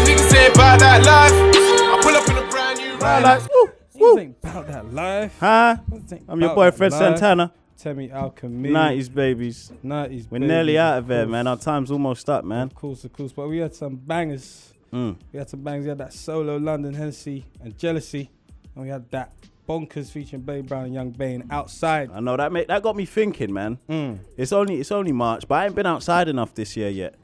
These 0.00 0.16
niggas 0.16 0.32
ain't 0.32 0.56
about 0.56 0.80
that 0.80 1.04
life. 1.04 1.36
I 1.36 1.96
pull 2.00 2.16
up 2.16 2.24
in 2.24 2.40
a 2.40 2.46
brand 2.48 2.80
new 2.80 2.96
ride 2.96 3.20
like 3.20 3.44
woo, 3.52 3.68
woo. 4.00 4.18
ain't 4.18 4.36
about 4.40 4.64
that 4.66 4.88
life. 4.96 5.36
Huh? 5.36 5.76
I'm 6.24 6.40
your 6.40 6.48
about 6.48 6.54
boy 6.56 6.64
that 6.72 6.76
Fred 6.80 6.92
life. 6.92 7.20
Santana. 7.20 7.52
Temi 7.78 8.10
Alchemy. 8.10 8.70
90s 8.70 9.14
babies. 9.14 9.72
90s 9.84 10.26
We're 10.30 10.38
babies, 10.40 10.48
nearly 10.48 10.78
out 10.78 10.98
of 10.98 11.04
of 11.04 11.08
there, 11.08 11.26
man. 11.26 11.46
Our 11.46 11.56
time's 11.56 11.90
almost 11.90 12.28
up, 12.28 12.44
man. 12.44 12.66
Of 12.66 12.74
course, 12.74 13.04
of 13.04 13.12
course. 13.12 13.32
But 13.32 13.48
we 13.48 13.58
had 13.58 13.74
some 13.74 13.96
bangers. 13.96 14.72
Mm. 14.92 15.16
We 15.32 15.38
had 15.38 15.48
some 15.48 15.62
bangers. 15.62 15.84
We 15.84 15.88
had 15.90 15.98
that 15.98 16.12
solo 16.12 16.56
London 16.56 16.94
Hennessy 16.94 17.46
and 17.62 17.78
Jealousy. 17.78 18.30
And 18.74 18.84
we 18.84 18.90
had 18.90 19.08
that 19.12 19.32
Bonkaz 19.68 20.10
featuring 20.10 20.42
Blade 20.42 20.66
Brown 20.66 20.86
and 20.86 20.96
Yxng 20.96 21.16
Bane 21.16 21.44
outside. 21.50 22.10
I 22.12 22.20
know 22.20 22.36
that 22.36 22.50
made, 22.50 22.68
that 22.68 22.82
got 22.82 22.96
me 22.96 23.04
thinking, 23.04 23.52
man. 23.52 23.78
Mm. 23.88 24.18
It's 24.36 24.52
only 24.52 24.80
it's 24.80 24.90
only 24.90 25.12
March, 25.12 25.46
but 25.46 25.56
I 25.56 25.66
ain't 25.66 25.74
been 25.74 25.86
outside 25.86 26.28
enough 26.28 26.54
this 26.54 26.76
year 26.76 26.88
yet. 26.88 27.14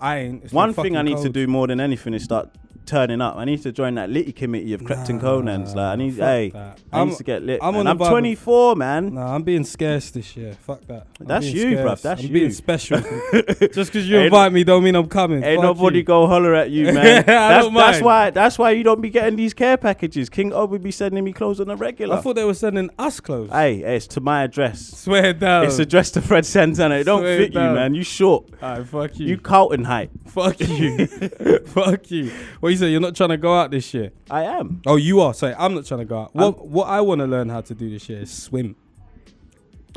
I 0.00 0.18
ain't. 0.18 0.52
One 0.52 0.74
thing 0.74 0.96
I 0.96 1.02
need 1.02 1.18
to 1.18 1.28
do 1.28 1.46
more 1.46 1.68
than 1.68 1.80
anything 1.80 2.12
is 2.12 2.24
start 2.24 2.50
turning 2.86 3.20
up. 3.20 3.36
I 3.36 3.44
need 3.44 3.62
to 3.62 3.72
join 3.72 3.94
that 3.94 4.10
litty 4.10 4.32
committee 4.32 4.72
of 4.72 4.80
Krypton 4.82 5.20
Conans. 5.20 5.74
Like 5.74 5.92
I 5.92 5.96
need, 5.96 6.14
hey, 6.14 6.50
that. 6.50 6.78
I 6.92 6.98
I'm- 6.98 7.08
need 7.08 7.16
to 7.18 7.24
get 7.24 7.42
lit. 7.42 7.60
I'm 7.62 7.74
man. 7.74 7.86
on 7.86 8.00
I'm 8.02 8.08
24, 8.08 8.76
man. 8.76 9.14
Nah, 9.14 9.34
I'm 9.34 9.42
being 9.42 9.64
scarce 9.64 10.10
this 10.10 10.36
year. 10.36 10.52
Fuck 10.54 10.82
that. 10.86 11.06
I'm 11.20 11.26
That's 11.26 11.46
you, 11.46 11.66
bruv. 11.76 11.80
scarce. 11.82 12.02
That's 12.02 12.20
I'm 12.20 12.26
you. 12.26 12.32
being 12.32 12.50
special. 12.52 13.00
Just 13.72 13.92
because 13.92 14.08
you 14.08 14.16
Ain't- 14.16 14.26
invite 14.26 14.52
me 14.52 14.64
don't 14.64 14.82
mean 14.84 14.94
I'm 14.94 15.06
coming. 15.08 15.42
Ain't 15.42 15.62
Fuck 15.62 15.76
nobody 15.76 15.98
you. 15.98 16.04
go 16.04 16.26
holler 16.26 16.54
at 16.54 16.70
you, 16.70 16.84
man. 16.92 17.24
That's, 17.26 17.68
that's 17.68 18.00
why. 18.02 18.30
That's 18.30 18.58
why 18.58 18.70
you 18.72 18.82
don't 18.82 19.00
be 19.00 19.10
getting 19.10 19.36
these 19.36 19.54
care 19.54 19.76
packages. 19.76 20.28
King 20.28 20.52
O 20.52 20.64
would 20.66 20.82
be 20.82 20.90
sending 20.90 21.22
me 21.24 21.32
clothes 21.32 21.60
on 21.60 21.70
a 21.70 21.76
regular. 21.76 22.16
I 22.16 22.20
thought 22.20 22.34
they 22.36 22.44
were 22.44 22.54
sending 22.54 22.90
us 22.98 23.20
clothes. 23.20 23.50
Hey, 23.50 23.78
hey, 23.78 23.96
it's 23.96 24.06
to 24.08 24.20
my 24.20 24.42
address. 24.42 24.80
Swear 24.80 25.32
down. 25.32 25.66
It's 25.66 25.78
addressed 25.78 26.14
to 26.14 26.22
Fred 26.22 26.44
Santana. 26.46 26.96
It 26.96 27.04
don't 27.04 27.20
Swear 27.20 27.38
fit 27.38 27.54
down. 27.54 27.68
you, 27.70 27.74
man. 27.74 27.94
You 27.94 28.02
short. 28.02 28.50
Alright, 28.62 28.86
fuck 28.86 29.18
you. 29.18 29.26
You 29.26 29.38
Carlton 29.38 29.84
height. 29.84 30.10
Fuck 30.26 30.60
you. 30.60 31.06
fuck 31.66 32.10
you. 32.10 32.30
What 32.60 32.71
you 32.72 32.76
say? 32.78 32.90
You're 32.90 33.00
not 33.00 33.14
trying 33.14 33.30
to 33.30 33.36
go 33.36 33.54
out 33.54 33.70
this 33.70 33.92
year? 33.94 34.10
I 34.30 34.42
am. 34.42 34.82
Oh, 34.86 34.96
you 34.96 35.20
are. 35.20 35.32
Sorry, 35.34 35.54
I'm 35.56 35.74
not 35.74 35.86
trying 35.86 36.00
to 36.00 36.04
go 36.06 36.18
out. 36.22 36.34
What 36.34 36.66
What 36.66 36.88
I 36.88 37.00
want 37.00 37.20
to 37.20 37.26
learn 37.26 37.48
how 37.48 37.60
to 37.60 37.74
do 37.74 37.88
this 37.88 38.08
year 38.08 38.20
is 38.20 38.30
swim. 38.32 38.76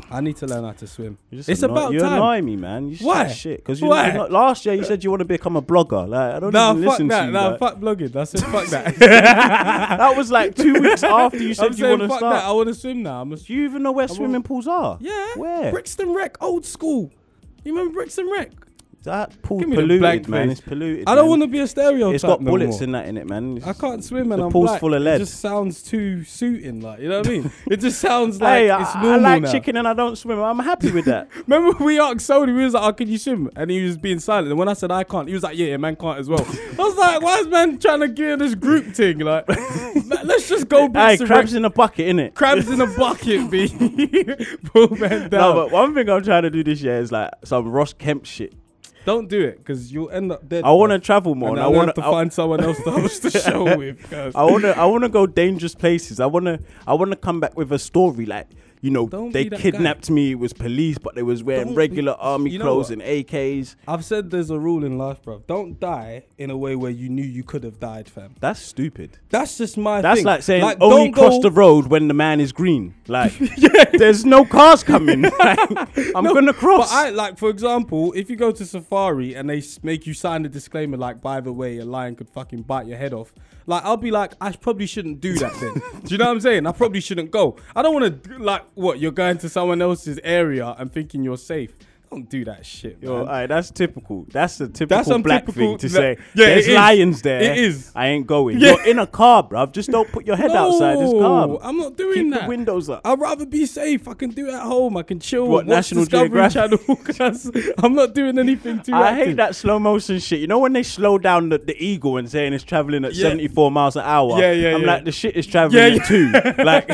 I 0.08 0.20
need 0.20 0.36
to 0.36 0.46
learn 0.46 0.62
how 0.62 0.70
to 0.72 0.86
swim. 0.86 1.18
It's 1.32 1.48
annoy- 1.62 1.72
about 1.72 1.92
you 1.92 1.98
time. 2.00 2.12
annoy 2.12 2.40
me, 2.42 2.54
man. 2.54 2.90
You 2.90 2.96
Why? 2.98 3.26
Shit, 3.26 3.58
because 3.64 3.80
you 3.80 3.88
not- 3.88 4.30
last 4.30 4.64
year 4.64 4.74
you 4.74 4.84
said 4.84 5.02
you 5.02 5.10
want 5.10 5.20
to 5.20 5.24
become 5.24 5.56
a 5.56 5.62
blogger. 5.62 6.06
Like 6.08 6.34
I 6.34 6.38
don't 6.38 6.52
Nah, 6.52 6.70
even 6.72 6.84
listen 6.84 7.08
that. 7.08 7.20
to 7.22 7.26
you. 7.26 7.32
Nah, 7.32 7.48
like. 7.48 7.58
fuck 7.58 7.76
blogging. 7.80 8.12
That's 8.12 8.30
said 8.30 8.42
fuck 8.42 8.66
that. 8.68 8.94
that 8.96 10.16
was 10.16 10.30
like 10.30 10.54
two 10.54 10.74
weeks 10.80 11.02
after 11.02 11.38
you 11.38 11.48
I'm 11.48 11.54
said 11.54 11.78
you 11.78 11.86
want 11.88 12.02
to 12.02 12.08
start. 12.08 12.20
that. 12.34 12.44
I 12.44 12.52
want 12.52 12.68
to 12.68 12.74
swim 12.74 13.02
now. 13.02 13.22
I'm 13.22 13.32
a, 13.32 13.36
Do 13.36 13.52
you 13.52 13.64
even 13.64 13.82
know 13.82 13.90
where 13.92 14.04
I 14.04 14.06
swimming 14.06 14.32
want- 14.32 14.44
pools 14.44 14.68
are? 14.68 14.98
yeah. 15.00 15.34
Where? 15.34 15.72
Brixton 15.72 16.12
Rec, 16.14 16.40
old 16.40 16.64
school. 16.66 17.10
You 17.64 17.72
remember 17.74 17.94
Brixton 17.94 18.30
Rec? 18.30 18.52
That 19.06 19.40
pool's 19.40 19.60
Give 19.60 19.68
me 19.68 19.76
the 19.76 19.82
polluted, 19.82 20.00
blank 20.00 20.28
man. 20.28 20.48
face. 20.48 20.58
It's 20.58 20.66
polluted. 20.66 21.04
I 21.06 21.14
don't 21.14 21.24
man. 21.24 21.30
want 21.30 21.42
to 21.42 21.46
be 21.46 21.60
a 21.60 21.66
stereotype. 21.68 22.14
It's 22.16 22.24
got 22.24 22.40
no 22.42 22.50
bullets 22.50 22.78
more. 22.78 22.82
in 22.82 22.92
that 22.92 23.06
in 23.06 23.16
it, 23.16 23.28
man. 23.28 23.62
I 23.64 23.72
can't 23.72 24.02
swim 24.02 24.32
and 24.32 24.42
the 24.42 24.46
I'm 24.46 24.52
pool's 24.52 24.70
black. 24.70 24.80
full 24.80 24.94
of 24.94 25.02
lead. 25.02 25.14
It 25.16 25.18
just 25.26 25.38
sounds 25.40 25.80
too 25.80 26.24
suiting, 26.24 26.80
like 26.80 26.98
you 26.98 27.08
know 27.08 27.18
what 27.18 27.28
I 27.28 27.30
mean. 27.30 27.52
it 27.70 27.76
just 27.76 28.00
sounds 28.00 28.40
like 28.40 28.62
hey, 28.62 28.80
it's 28.82 28.96
I, 28.96 29.02
normal 29.02 29.26
I 29.26 29.30
like 29.30 29.42
now. 29.44 29.52
chicken 29.52 29.76
and 29.76 29.86
I 29.86 29.94
don't 29.94 30.16
swim. 30.16 30.40
I'm 30.40 30.58
happy 30.58 30.90
with 30.90 31.04
that. 31.04 31.28
Remember 31.46 31.84
we 31.84 32.00
asked 32.00 32.28
Sony, 32.28 32.48
we 32.48 32.64
was 32.64 32.74
like, 32.74 32.82
"Oh, 32.82 32.92
can 32.92 33.08
you 33.08 33.16
swim?" 33.16 33.48
And 33.54 33.70
he 33.70 33.84
was 33.84 33.96
being 33.96 34.18
silent. 34.18 34.48
And 34.48 34.58
when 34.58 34.68
I 34.68 34.72
said 34.72 34.90
I 34.90 35.04
can't, 35.04 35.28
he 35.28 35.34
was 35.34 35.44
like, 35.44 35.56
"Yeah, 35.56 35.68
yeah 35.68 35.76
man 35.76 35.94
can't 35.94 36.18
as 36.18 36.28
well." 36.28 36.44
I 36.44 36.82
was 36.82 36.96
like, 36.96 37.22
"Why 37.22 37.38
is 37.38 37.46
man 37.46 37.78
trying 37.78 38.00
to 38.00 38.08
get 38.08 38.40
this 38.40 38.56
group 38.56 38.86
thing? 38.86 39.20
Like, 39.20 39.48
let's 40.24 40.48
just 40.48 40.68
go." 40.68 40.90
hey, 40.92 41.16
crabs 41.18 41.54
in 41.54 41.64
a 41.64 41.70
bucket, 41.70 42.08
innit? 42.08 42.34
crabs 42.34 42.68
in 42.68 42.80
a 42.80 42.88
bucket, 42.88 43.50
b. 43.52 43.68
Pull 44.64 44.96
man 44.96 45.30
down. 45.30 45.40
No, 45.40 45.54
but 45.54 45.70
one 45.70 45.94
thing 45.94 46.10
I'm 46.10 46.24
trying 46.24 46.42
to 46.42 46.50
do 46.50 46.64
this 46.64 46.80
year 46.82 46.98
is 46.98 47.12
like 47.12 47.30
some 47.44 47.68
Ross 47.68 47.92
Kemp 47.92 48.26
shit. 48.26 48.52
Don't 49.06 49.28
do 49.30 49.40
it 49.40 49.58
because 49.58 49.92
you'll 49.92 50.10
end 50.10 50.32
up 50.32 50.48
dead. 50.48 50.64
I 50.64 50.72
want 50.72 50.90
to 50.90 50.98
travel 50.98 51.34
more. 51.36 51.50
And 51.50 51.58
and 51.58 51.64
I 51.64 51.68
want 51.68 51.94
to 51.94 52.02
find 52.02 52.32
someone 52.32 52.60
else 52.62 52.76
to 52.82 52.90
host 52.90 53.22
the 53.22 53.30
show 53.46 53.76
with. 53.78 54.02
cuz. 54.10 54.34
I 54.34 54.42
want 54.42 54.64
to. 54.64 54.76
I 54.76 54.84
want 54.84 55.04
to 55.04 55.08
go 55.08 55.26
dangerous 55.26 55.74
places. 55.76 56.18
I 56.20 56.26
want 56.26 56.46
to. 56.46 56.58
I 56.86 56.94
want 56.94 57.12
to 57.12 57.16
come 57.16 57.38
back 57.40 57.56
with 57.56 57.72
a 57.72 57.78
story 57.78 58.26
like. 58.26 58.48
You 58.86 58.92
know, 58.92 59.08
Don't 59.08 59.32
they 59.32 59.48
be 59.48 59.56
kidnapped 59.56 60.10
me. 60.10 60.30
It 60.30 60.38
was 60.38 60.52
police, 60.52 60.96
but 60.96 61.16
they 61.16 61.24
was 61.24 61.42
wearing 61.42 61.64
Don't 61.64 61.72
be- 61.74 61.78
regular 61.78 62.12
army 62.12 62.52
you 62.52 62.60
know 62.60 62.66
clothes 62.66 62.90
what? 62.90 63.00
and 63.00 63.02
AKs. 63.02 63.74
I've 63.88 64.04
said 64.04 64.30
there's 64.30 64.50
a 64.50 64.58
rule 64.60 64.84
in 64.84 64.96
life, 64.96 65.20
bro. 65.22 65.42
Don't 65.48 65.80
die 65.80 66.26
in 66.38 66.50
a 66.50 66.56
way 66.56 66.76
where 66.76 66.92
you 66.92 67.08
knew 67.08 67.24
you 67.24 67.42
could 67.42 67.64
have 67.64 67.80
died, 67.80 68.08
fam. 68.08 68.36
That's 68.38 68.60
stupid. 68.60 69.18
That's 69.28 69.58
just 69.58 69.76
my 69.76 70.00
That's 70.02 70.18
thing. 70.20 70.24
like 70.26 70.42
saying 70.44 70.62
Like, 70.62 70.78
only 70.80 71.06
don't 71.06 71.12
cross 71.14 71.32
go- 71.38 71.42
the 71.42 71.50
road 71.50 71.88
when 71.88 72.06
the 72.06 72.14
man 72.14 72.40
is 72.40 72.52
green. 72.52 72.94
Like, 73.08 73.32
there's 73.92 74.24
no 74.24 74.44
cars 74.44 74.84
coming. 74.84 75.22
Like, 75.38 75.58
I'm 76.14 76.22
No, 76.24 76.32
gonna 76.32 76.52
cross. 76.52 76.88
But 76.90 76.94
I 76.96 77.10
like, 77.10 77.38
for 77.38 77.50
example, 77.50 78.12
if 78.14 78.30
you 78.30 78.36
go 78.36 78.52
to 78.52 78.64
safari 78.64 79.34
and 79.34 79.50
they 79.50 79.62
make 79.82 80.06
you 80.06 80.14
sign 80.14 80.44
a 80.44 80.48
disclaimer, 80.48 80.96
like, 80.96 81.20
by 81.20 81.40
the 81.40 81.52
way, 81.52 81.78
a 81.78 81.84
lion 81.84 82.14
could 82.14 82.28
fucking 82.30 82.62
bite 82.62 82.86
your 82.86 82.98
head 82.98 83.12
off. 83.12 83.32
Like, 83.66 83.84
I'll 83.84 83.96
be 83.96 84.10
like, 84.10 84.32
I 84.40 84.52
probably 84.52 84.86
shouldn't 84.86 85.20
do 85.20 85.34
that 85.38 85.52
then. 85.60 85.74
do 86.04 86.14
you 86.14 86.18
know 86.18 86.26
what 86.26 86.32
I'm 86.32 86.40
saying? 86.40 86.66
I 86.66 86.72
probably 86.72 87.00
shouldn't 87.00 87.30
go. 87.30 87.56
I 87.74 87.82
don't 87.82 87.94
want 87.94 88.22
to 88.24 88.38
like 88.38 88.64
what 88.74 89.00
you're 89.00 89.10
going 89.12 89.38
to 89.38 89.48
someone 89.48 89.82
else's 89.82 90.20
area 90.22 90.74
and 90.78 90.92
thinking 90.92 91.24
you're 91.24 91.36
safe. 91.36 91.72
Don't 92.10 92.30
do 92.30 92.44
that 92.44 92.64
shit, 92.64 92.98
Yo, 93.00 93.10
man. 93.10 93.20
alright, 93.22 93.48
that's 93.48 93.70
typical. 93.72 94.26
That's 94.30 94.60
a 94.60 94.68
typical 94.68 94.86
That's 94.96 95.08
black 95.22 95.42
untypical- 95.44 95.52
thing 95.54 95.78
to 95.78 95.88
say. 95.88 96.16
yeah, 96.34 96.46
There's 96.46 96.68
lions 96.68 97.20
there. 97.22 97.40
It 97.42 97.58
is. 97.58 97.90
I 97.96 98.06
ain't 98.08 98.26
going. 98.28 98.58
Yeah. 98.60 98.68
You're 98.74 98.86
in 98.86 98.98
a 99.00 99.06
car, 99.08 99.42
bruv. 99.42 99.72
Just 99.72 99.90
don't 99.90 100.10
put 100.12 100.24
your 100.24 100.36
head 100.36 100.52
outside 100.52 100.98
this 100.98 101.10
car. 101.10 101.46
No, 101.48 101.58
I'm 101.62 101.76
not 101.76 101.96
doing 101.96 102.14
Keep 102.26 102.32
that. 102.34 102.42
the 102.42 102.48
windows 102.48 102.88
up. 102.88 103.00
I'd 103.04 103.18
rather 103.18 103.44
be 103.44 103.66
safe. 103.66 104.06
I 104.06 104.14
can 104.14 104.30
do 104.30 104.46
it 104.48 104.54
at 104.54 104.62
home. 104.62 104.96
I 104.96 105.02
can 105.02 105.18
chill. 105.18 105.48
What, 105.48 105.66
National 105.66 106.04
Discovery 106.04 106.48
Geographic? 106.48 107.16
Channel. 107.16 107.74
I'm 107.78 107.94
not 107.94 108.14
doing 108.14 108.38
anything 108.38 108.80
too. 108.82 108.94
I 108.94 109.08
active. 109.10 109.26
hate 109.26 109.36
that 109.38 109.56
slow 109.56 109.78
motion 109.80 110.20
shit. 110.20 110.38
You 110.38 110.46
know 110.46 110.60
when 110.60 110.72
they 110.74 110.84
slow 110.84 111.18
down 111.18 111.48
the, 111.48 111.58
the 111.58 111.76
eagle 111.84 112.18
and 112.18 112.30
saying 112.30 112.52
it's 112.52 112.62
traveling 112.64 113.04
at 113.04 113.14
Yeah. 113.14 113.30
74 113.30 113.70
miles 113.72 113.96
an 113.96 114.02
hour? 114.04 114.38
Yeah, 114.38 114.52
yeah, 114.52 114.74
I'm 114.76 114.82
yeah. 114.82 114.86
like, 114.86 115.04
the 115.04 115.12
shit 115.12 115.36
is 115.36 115.46
traveling 115.46 115.76
Yeah, 115.94 116.00
at 116.00 116.06
two. 116.06 116.30
like, 116.62 116.88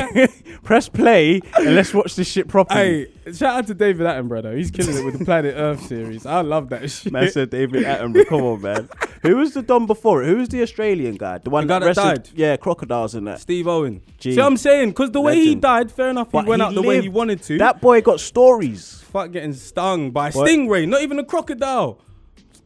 press 0.63 0.89
play 0.89 1.39
and 1.59 1.75
let's 1.75 1.93
watch 1.93 2.15
this 2.15 2.27
shit 2.27 2.47
properly. 2.47 3.07
Hey, 3.25 3.31
shout 3.33 3.57
out 3.57 3.67
to 3.67 3.73
David 3.73 4.07
Attenborough 4.07 4.43
though. 4.43 4.55
He's 4.55 4.71
killing 4.71 4.97
it 4.97 5.02
with 5.05 5.19
the 5.19 5.25
Planet 5.25 5.55
Earth 5.57 5.85
series. 5.87 6.25
I 6.25 6.41
love 6.41 6.69
that 6.69 6.89
shit. 6.89 7.11
Man 7.13 7.29
said 7.29 7.49
David 7.49 7.83
Attenborough. 7.85 8.27
Come 8.27 8.41
on, 8.41 8.61
man. 8.61 8.89
Who 9.23 9.37
was 9.37 9.53
the 9.53 9.61
Don 9.61 9.85
before 9.85 10.23
it? 10.23 10.27
Who 10.27 10.37
was 10.37 10.49
the 10.49 10.61
Australian 10.61 11.15
guy? 11.15 11.37
The 11.37 11.49
one 11.49 11.65
The 11.67 11.73
guy 11.73 11.79
that 11.79 11.85
wrestled- 11.85 12.05
died? 12.23 12.29
Yeah, 12.35 12.57
crocodiles 12.57 13.15
and 13.15 13.27
that. 13.27 13.39
Steve 13.39 13.67
Irwin. 13.67 14.01
Gee. 14.17 14.33
See 14.33 14.39
what 14.39 14.47
I'm 14.47 14.57
saying? 14.57 14.89
Because 14.89 15.11
the 15.11 15.21
way 15.21 15.35
he 15.35 15.55
died, 15.55 15.91
fair 15.91 16.09
enough, 16.09 16.27
he 16.27 16.31
But 16.37 16.45
went 16.45 16.61
he 16.61 16.67
out 16.67 16.73
the 16.73 16.81
way 16.81 17.01
he 17.01 17.09
wanted 17.09 17.41
to. 17.43 17.57
That 17.57 17.79
boy 17.81 18.01
got 18.01 18.19
stories. 18.19 19.01
Fuck 19.11 19.31
getting 19.31 19.53
stung 19.53 20.11
by 20.11 20.29
a 20.29 20.31
What? 20.31 20.49
stingray, 20.49 20.87
not 20.87 21.01
even 21.01 21.19
a 21.19 21.23
crocodile. 21.23 21.99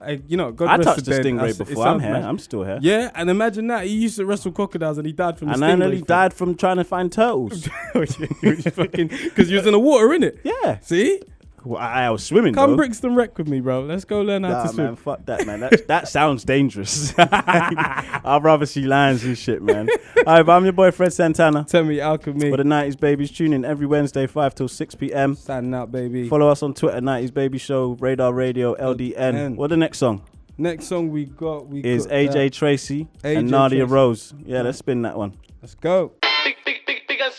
Hey, 0.03 0.21
you 0.27 0.37
know, 0.37 0.51
God 0.51 0.67
I 0.79 0.83
touched 0.83 1.05
the 1.05 1.11
the 1.15 1.19
stingray 1.21 1.49
it 1.49 1.57
before. 1.57 1.87
I'm 1.87 1.99
here. 1.99 2.13
mad. 2.13 2.23
I'm 2.23 2.37
still 2.37 2.63
here. 2.63 2.77
Yeah, 2.81 3.09
and 3.15 3.31
imagine 3.31 3.65
that 3.67 3.85
he 3.87 3.93
used 3.93 4.17
to 4.17 4.27
wrestle 4.27 4.51
crocodiles 4.51 4.99
and 4.99 5.07
he 5.07 5.11
died 5.11 5.39
from 5.39 5.49
And 5.49 5.65
I 5.65 5.71
stingray. 5.73 5.79
nearly 5.79 6.01
died 6.01 6.33
from 6.35 6.53
trying 6.55 6.77
to 6.77 6.83
find 6.83 7.11
turtles. 7.11 7.67
because 7.93 9.49
you 9.49 9.57
was 9.57 9.65
in 9.65 9.73
the 9.73 9.79
water, 9.79 10.13
in 10.13 10.23
it. 10.23 10.39
Yeah. 10.43 10.79
See? 10.81 11.21
Well, 11.67 11.81
I, 11.81 12.03
I 12.05 12.09
was 12.09 12.23
swimming. 12.23 12.53
Come 12.53 12.71
though. 12.71 12.77
Brixton 12.77 13.15
Rec 13.15 13.37
with 13.37 13.47
me, 13.47 13.59
bro. 13.59 13.81
Let's 13.81 14.05
go 14.05 14.21
learn 14.21 14.43
how 14.43 14.49
Nah, 14.49 14.63
to 14.63 14.69
swim. 14.69 14.85
man, 14.85 14.95
fuck 14.95 15.25
that, 15.25 15.45
man. 15.45 15.59
That, 15.61 15.87
that 15.87 16.07
sounds 16.17 16.43
dangerous. 16.43 17.13
I'd 17.17 18.39
rather 18.43 18.65
see 18.65 18.83
lions 18.83 19.23
and 19.23 19.37
shit, 19.37 19.61
man. 19.61 19.89
All 20.17 20.23
right, 20.35 20.43
but 20.43 20.51
I'm 20.53 20.63
your 20.63 20.73
boy 20.73 20.91
Fred 20.91 21.13
Santana. 21.13 21.65
Tell 21.67 21.83
me, 21.83 21.99
alchemy. 21.99 22.49
For 22.49 22.57
the 22.57 22.63
90s 22.63 22.99
Babies, 22.99 23.31
tune 23.31 23.53
in 23.53 23.65
every 23.65 23.85
Wednesday, 23.87 24.27
5 24.27 24.55
till 24.55 24.67
6 24.67 24.95
p.m. 24.95 25.35
Standing 25.35 25.73
out, 25.73 25.91
baby. 25.91 26.27
Follow 26.29 26.49
us 26.49 26.63
on 26.63 26.73
Twitter, 26.73 26.99
90s 26.99 27.33
Baby 27.33 27.57
Show, 27.57 27.97
Radar 27.99 28.33
Radio, 28.33 28.75
LDN. 28.75 29.15
LDN. 29.17 29.55
What 29.55 29.69
the 29.69 29.77
next 29.77 29.97
song? 29.97 30.23
Next 30.59 30.85
song 30.87 31.09
we 31.11 31.25
got 31.25 31.67
we 31.67 31.81
Is 31.81 32.07
got 32.07 32.15
AJ 32.15 32.33
that. 32.33 32.53
Tracey 32.53 33.07
AJ 33.23 33.37
and 33.37 33.51
Nadia 33.51 33.79
Tracey. 33.81 33.93
Rose. 33.93 34.33
Yeah, 34.43 34.63
let's 34.63 34.79
spin 34.79 35.03
that 35.03 35.15
one. 35.15 35.37
Let's 35.61 35.75
go. 35.75 36.13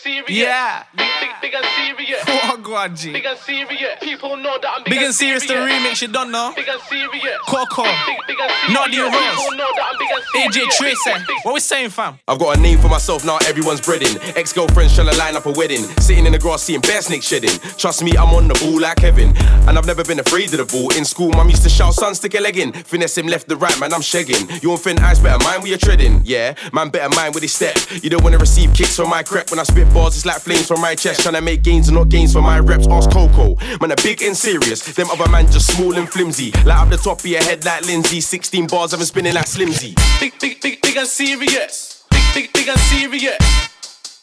Big 0.03 0.17
and 0.17 0.25
serious. 0.27 0.29
Yeah. 0.29 0.83
Big, 0.95 1.07
big, 1.19 1.29
big 1.41 1.53
and 1.53 1.65
serious. 1.65 2.23
Oh, 2.51 2.57
God, 2.57 2.95
G. 2.95 3.13
Big 3.13 3.25
and 3.25 3.37
serious. 3.37 3.99
People 4.01 4.35
know 4.37 4.57
that 4.59 4.71
I'm 4.77 4.83
big, 4.83 4.93
Big 4.95 5.03
and 5.03 5.13
serious, 5.13 5.45
the 5.45 5.53
remix, 5.53 6.01
you 6.01 6.07
don't 6.07 6.31
know. 6.31 6.51
Big 6.55 6.67
and 6.67 6.81
serious. 6.81 7.37
Coco. 7.47 7.83
Big, 7.83 8.17
big 8.25 8.37
and 8.39 8.49
serious. 8.49 8.73
Nadia 8.73 9.03
Rose. 9.03 9.13
People 9.13 9.51
know 9.55 9.69
that 9.75 9.85
I'm 9.91 9.97
big 9.99 10.09
and 10.09 10.51
serious. 10.51 10.73
AJ 10.73 10.95
Tracey. 11.05 11.33
What 11.43 11.53
we 11.53 11.59
saying, 11.59 11.89
fam? 11.91 12.17
I've 12.27 12.39
got 12.39 12.57
a 12.57 12.59
name 12.59 12.79
for 12.79 12.87
myself, 12.87 13.23
now 13.23 13.37
everyone's 13.45 13.81
breading. 13.81 14.17
Ex 14.35 14.51
girlfriends 14.51 14.95
trying 14.95 15.09
to 15.11 15.17
line 15.17 15.35
up 15.35 15.45
a 15.45 15.51
wedding. 15.51 15.83
Sitting 16.01 16.25
in 16.25 16.31
the 16.31 16.39
grass 16.39 16.63
seeing 16.63 16.81
bear 16.81 17.01
snake 17.01 17.21
shedding. 17.21 17.51
Trust 17.77 18.03
me, 18.03 18.17
I'm 18.17 18.29
on 18.33 18.47
the 18.47 18.55
ball 18.55 18.79
like 18.79 18.97
Kevin. 18.97 19.35
And 19.67 19.77
I've 19.77 19.85
never 19.85 20.03
been 20.03 20.19
afraid 20.19 20.51
of 20.53 20.57
the 20.57 20.65
ball. 20.65 20.91
In 20.97 21.05
school, 21.05 21.29
mum 21.29 21.49
used 21.49 21.63
to 21.63 21.69
shout, 21.69 21.93
son, 21.93 22.15
stick 22.15 22.33
a 22.33 22.39
leg 22.39 22.57
in. 22.57 22.73
Finesse 22.73 23.17
him 23.17 23.27
left 23.27 23.47
the 23.47 23.55
right, 23.57 23.79
man, 23.79 23.93
I'm 23.93 24.01
shegging. 24.01 24.61
You 24.63 24.71
on 24.71 24.79
thin 24.79 24.97
ice, 24.99 25.19
better 25.19 25.43
mind 25.43 25.61
where 25.61 25.69
you're 25.69 25.77
treading. 25.77 26.21
Yeah, 26.23 26.55
man, 26.73 26.89
better 26.89 27.13
mind 27.15 27.35
where 27.35 27.41
they 27.41 27.47
step. 27.47 27.77
You 28.01 28.09
don't 28.09 28.23
wanna 28.23 28.39
receive 28.39 28.73
kicks 28.73 28.95
from 28.95 29.09
my 29.09 29.21
crep. 29.21 29.51
When 29.51 29.59
I 29.59 29.63
spit 29.63 29.88
bars, 29.93 30.15
it's 30.15 30.25
like 30.25 30.41
flames 30.41 30.67
from 30.67 30.81
my 30.81 30.95
chest. 30.95 31.21
Trying 31.21 31.35
to 31.35 31.41
make 31.41 31.63
gains 31.63 31.87
and 31.87 31.97
not 31.97 32.09
gains 32.09 32.33
for 32.33 32.41
my 32.41 32.59
reps. 32.59 32.87
Ask 32.87 33.11
Coco. 33.11 33.55
Man, 33.81 33.91
a 33.91 33.95
big 34.03 34.21
and 34.23 34.35
serious. 34.35 34.81
Them 34.93 35.09
other 35.11 35.29
man 35.29 35.45
just 35.51 35.75
small 35.75 35.95
and 35.95 36.09
flimsy. 36.09 36.51
Light 36.65 36.81
up 36.81 36.89
the 36.89 36.97
top 36.97 37.19
of 37.19 37.25
your 37.25 37.43
head 37.43 37.63
like 37.65 37.85
Lindsay. 37.85 38.21
16 38.21 38.67
bars, 38.67 38.93
I've 38.93 38.99
been 38.99 39.07
spinning 39.07 39.33
like 39.33 39.45
Slimsy. 39.45 39.95
Big, 40.19 40.33
big, 40.39 40.61
big, 40.61 40.81
big 40.81 40.97
and 40.97 41.07
serious. 41.07 42.05
Big, 42.09 42.23
big, 42.33 42.53
big 42.53 42.67
and 42.67 42.79
serious. 42.79 43.37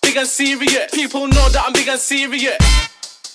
Big 0.03 0.17
and 0.17 0.27
serious. 0.27 0.91
People 0.93 1.27
know 1.29 1.49
that 1.51 1.65
I'm 1.67 1.73
big 1.73 1.89
and 1.89 2.01
serious. 2.01 2.57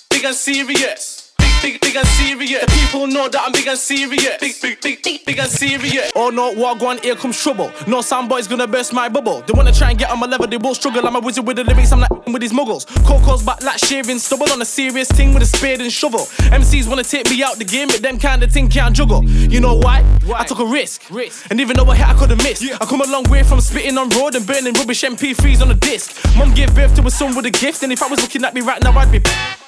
Big 0.09 0.25
and 0.25 0.36
serious. 0.36 1.20
Big, 1.62 1.80
big, 1.80 1.95
and 1.95 2.07
serious. 2.07 2.62
The 2.62 2.68
people 2.68 3.05
know 3.05 3.30
that 3.30 3.39
I'm 3.45 3.51
big 3.51 3.68
and 3.68 3.78
serious. 3.78 4.38
Big, 4.39 4.59
big, 4.59 4.82
big, 4.82 5.03
big, 5.03 5.26
big 5.26 5.38
and 5.38 5.47
serious. 5.49 6.12
Oh 6.16 6.32
no, 6.32 6.51
what 6.53 6.80
go 6.80 6.88
on, 6.88 6.97
here 6.97 7.16
comes 7.16 7.39
trouble. 7.39 7.72
No 7.88 8.01
sound 8.01 8.30
boy's 8.30 8.47
gonna 8.47 8.66
burst 8.66 8.93
my 8.93 9.07
bubble. 9.07 9.41
They 9.41 9.53
wanna 9.53 9.72
try 9.72 9.91
and 9.91 9.99
get 9.99 10.09
on 10.09 10.20
my 10.20 10.26
level, 10.26 10.47
they 10.47 10.57
won't 10.57 10.78
struggle. 10.78 11.05
I'm 11.05 11.16
a 11.16 11.20
wizard 11.20 11.45
with 11.45 11.57
the 11.57 11.64
lyrics, 11.64 11.91
I'm 11.91 11.99
like 11.99 12.26
with 12.26 12.41
these 12.41 12.51
muggles. 12.51 12.88
Coco's 13.05 13.43
back 13.43 13.62
like 13.62 13.78
shaving 13.78 14.18
stubble 14.18 14.51
on 14.51 14.59
a 14.62 14.66
serious 14.66 15.07
thing 15.09 15.36
with 15.36 15.43
a 15.43 15.45
spade 15.45 15.82
and 15.82 15.91
shovel. 15.91 16.22
MCs 16.49 16.88
wanna 16.88 17.03
take 17.03 17.30
me 17.30 17.43
out 17.43 17.59
the 17.59 17.66
game, 17.66 17.89
but 17.89 18.01
them 18.01 18.18
kind 18.18 18.41
of 18.41 18.51
thing 18.51 18.68
can't 18.68 18.95
juggle. 18.95 19.24
You 19.24 19.59
know 19.59 19.76
why? 19.76 20.03
I 20.34 20.43
took 20.45 20.59
a 20.59 20.66
risk. 20.66 21.03
And 21.51 21.62
even 21.62 21.78
though 21.78 21.86
I 21.86 21.95
hit, 21.95 22.07
I 22.07 22.14
could've 22.16 22.39
missed. 22.39 22.64
I 22.64 22.86
come 22.86 23.01
a 23.01 23.07
long 23.07 23.24
way 23.30 23.43
from 23.43 23.62
spitting 23.62 23.99
on 23.99 24.09
road 24.09 24.34
and 24.34 24.47
burning 24.47 24.74
rubbish 24.74 25.03
MP3s 25.03 25.62
on 25.62 25.70
a 25.70 25.76
disc. 25.76 26.26
Mum 26.38 26.55
gave 26.55 26.74
birth 26.74 26.95
to 26.95 27.05
a 27.05 27.12
son 27.12 27.36
with 27.36 27.45
a 27.45 27.51
gift, 27.51 27.84
and 27.84 27.91
if 27.93 28.01
I 28.01 28.07
was 28.07 28.20
looking 28.20 28.43
at 28.45 28.55
me 28.55 28.62
right 28.62 28.82
now, 28.82 28.97
I'd 28.97 29.12
be. 29.12 29.22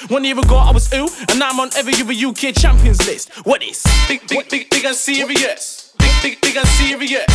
One 0.10 0.24
year 0.24 0.38
ago, 0.38 0.58
I 0.58 0.72
was 0.72 0.92
ill, 0.94 1.10
and 1.30 1.40
now 1.40 1.50
I'm 1.50 1.60
on 1.60 1.70
every 1.78 1.94
UK 1.94 2.56
champions 2.56 3.06
list. 3.08 3.32
What 3.46 3.64
is? 3.64 3.84
Big, 4.08 4.28
big, 4.28 4.50
big, 4.50 4.70
big 4.70 4.86
and 4.86 4.96
serious. 4.96 5.94
Big, 5.98 6.12
big, 6.22 6.42
big 6.42 6.58
and 6.58 6.68
serious. 6.68 7.26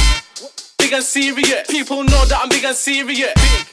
Big 0.79 0.93
and 0.93 1.03
serious. 1.03 1.71
People 1.71 2.05
know 2.05 2.25
that 2.27 2.41
I'm 2.43 2.49
big 2.49 2.65
and 2.65 2.77
serious. 2.77 3.33
Big, 3.35 3.67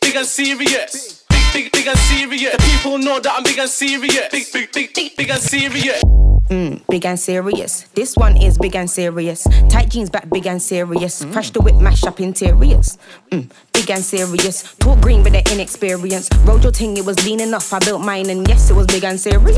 big 0.00 0.16
and 0.16 0.26
serious. 0.26 1.24
Big, 1.28 1.52
big, 1.52 1.72
big 1.72 1.86
and 1.86 1.98
serious. 1.98 2.52
The 2.52 2.58
people 2.58 2.98
know 2.98 3.20
that 3.20 3.32
I'm 3.36 3.42
big 3.42 3.58
and 3.58 3.68
serious. 3.68 4.28
Big, 4.30 4.46
big, 4.52 4.72
big, 4.72 4.94
big, 4.94 5.16
big 5.16 5.30
and 5.30 5.40
serious. 5.40 6.02
Mm, 6.50 6.80
big 6.88 7.04
and 7.04 7.20
serious. 7.20 7.82
This 7.94 8.16
one 8.16 8.36
is 8.36 8.56
big 8.56 8.74
and 8.74 8.90
serious. 8.90 9.46
Tight 9.68 9.90
jeans 9.90 10.08
back, 10.08 10.30
big 10.30 10.46
and 10.46 10.62
serious. 10.62 11.24
Crash 11.26 11.50
the 11.50 11.60
whip, 11.60 11.76
mash 11.76 12.04
up 12.04 12.20
interiors. 12.20 12.96
Mm, 13.30 13.50
big 13.74 13.90
and 13.90 14.02
serious. 14.02 14.74
Talk 14.76 14.98
green, 15.00 15.22
but 15.22 15.32
they're 15.32 15.42
inexperienced. 15.52 16.32
Rode 16.44 16.62
your 16.62 16.72
ting, 16.72 16.96
it 16.96 17.04
was 17.04 17.22
lean 17.26 17.40
enough. 17.40 17.72
I 17.72 17.80
built 17.80 18.02
mine, 18.02 18.30
and 18.30 18.48
yes, 18.48 18.70
it 18.70 18.74
was 18.74 18.86
big 18.86 19.04
and 19.04 19.20
serious. 19.20 19.56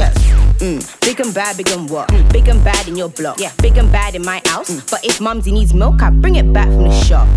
Mm, 0.58 1.00
big 1.00 1.20
and 1.20 1.32
bad, 1.32 1.56
big 1.56 1.68
and 1.68 1.88
what? 1.88 2.08
Mm, 2.08 2.32
big 2.32 2.48
and 2.48 2.62
bad 2.64 2.88
in 2.88 2.96
your 2.96 3.08
block. 3.08 3.38
Yeah, 3.38 3.52
big 3.62 3.76
and 3.76 3.90
bad 3.92 4.16
in 4.16 4.24
my 4.24 4.42
house. 4.46 4.90
But 4.90 5.04
if 5.04 5.20
mumsy 5.20 5.52
needs 5.52 5.72
milk, 5.72 6.02
I 6.02 6.10
bring 6.10 6.36
it 6.36 6.52
back 6.52 6.66
from 6.66 6.84
the 6.84 7.00
shop. 7.04 7.28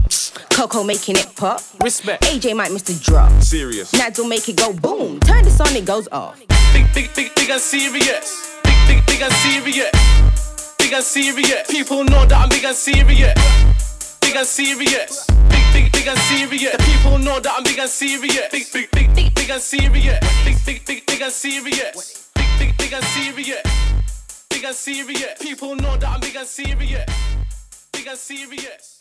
Coco 0.49 0.84
making 0.84 1.18
it 1.18 1.28
pop. 1.36 1.62
Respect. 1.82 2.24
AJ 2.24 2.56
might 2.56 2.72
miss 2.72 2.84
the 2.84 2.93
drop. 2.93 3.32
Serious. 3.43 3.91
Nads 3.91 4.18
will 4.18 4.28
make 4.28 4.49
it 4.49 4.58
go 4.58 4.74
boom. 4.74 5.20
Turn 5.20 5.43
this 5.43 5.60
on, 5.62 5.76
it 5.76 5.86
goes 5.86 6.08
off. 6.12 6.39
Big, 6.74 6.91
big, 6.93 7.14
big, 7.16 7.36
big 7.36 7.49
and 7.51 7.62
serious. 7.62 8.53
Big, 8.88 9.05
big, 9.05 9.21
and 9.21 9.34
serious. 9.34 9.91
Big 10.77 10.93
and 10.93 11.03
serious. 11.03 11.67
People 11.69 12.03
know 12.03 12.25
that 12.25 12.38
I'm 12.41 12.49
big 12.49 12.63
and 12.63 12.75
serious. 12.75 13.34
Big 14.21 14.36
and 14.36 14.47
serious. 14.47 15.27
Big, 15.49 15.65
big, 15.73 15.91
big 15.91 16.07
and 16.07 16.19
serious. 16.19 16.75
People 16.86 17.17
know 17.19 17.39
that 17.39 17.53
I'm 17.57 17.63
big 17.63 17.79
and 17.79 17.89
serious. 17.89 18.49
Big, 18.51 18.71
big, 18.71 18.91
big, 18.91 19.15
big, 19.15 19.34
big 19.36 19.49
and 19.49 19.61
serious. 19.61 20.19
Big, 20.45 20.57
big, 20.65 20.86
big, 20.86 21.05
big 21.05 21.21
and 21.21 21.31
serious. 21.31 22.29
Big, 22.36 22.47
big, 22.59 22.77
big 22.77 22.93
and 22.93 23.03
serious. 23.05 24.45
Big 24.49 24.63
and 24.63 24.75
serious. 24.75 25.38
People 25.39 25.75
know 25.75 25.97
that 25.97 26.09
I'm 26.09 26.19
big 26.19 26.36
and 26.36 26.47
serious. 26.47 27.05
Big 27.91 28.07
and 28.07 28.17
serious. 28.17 28.93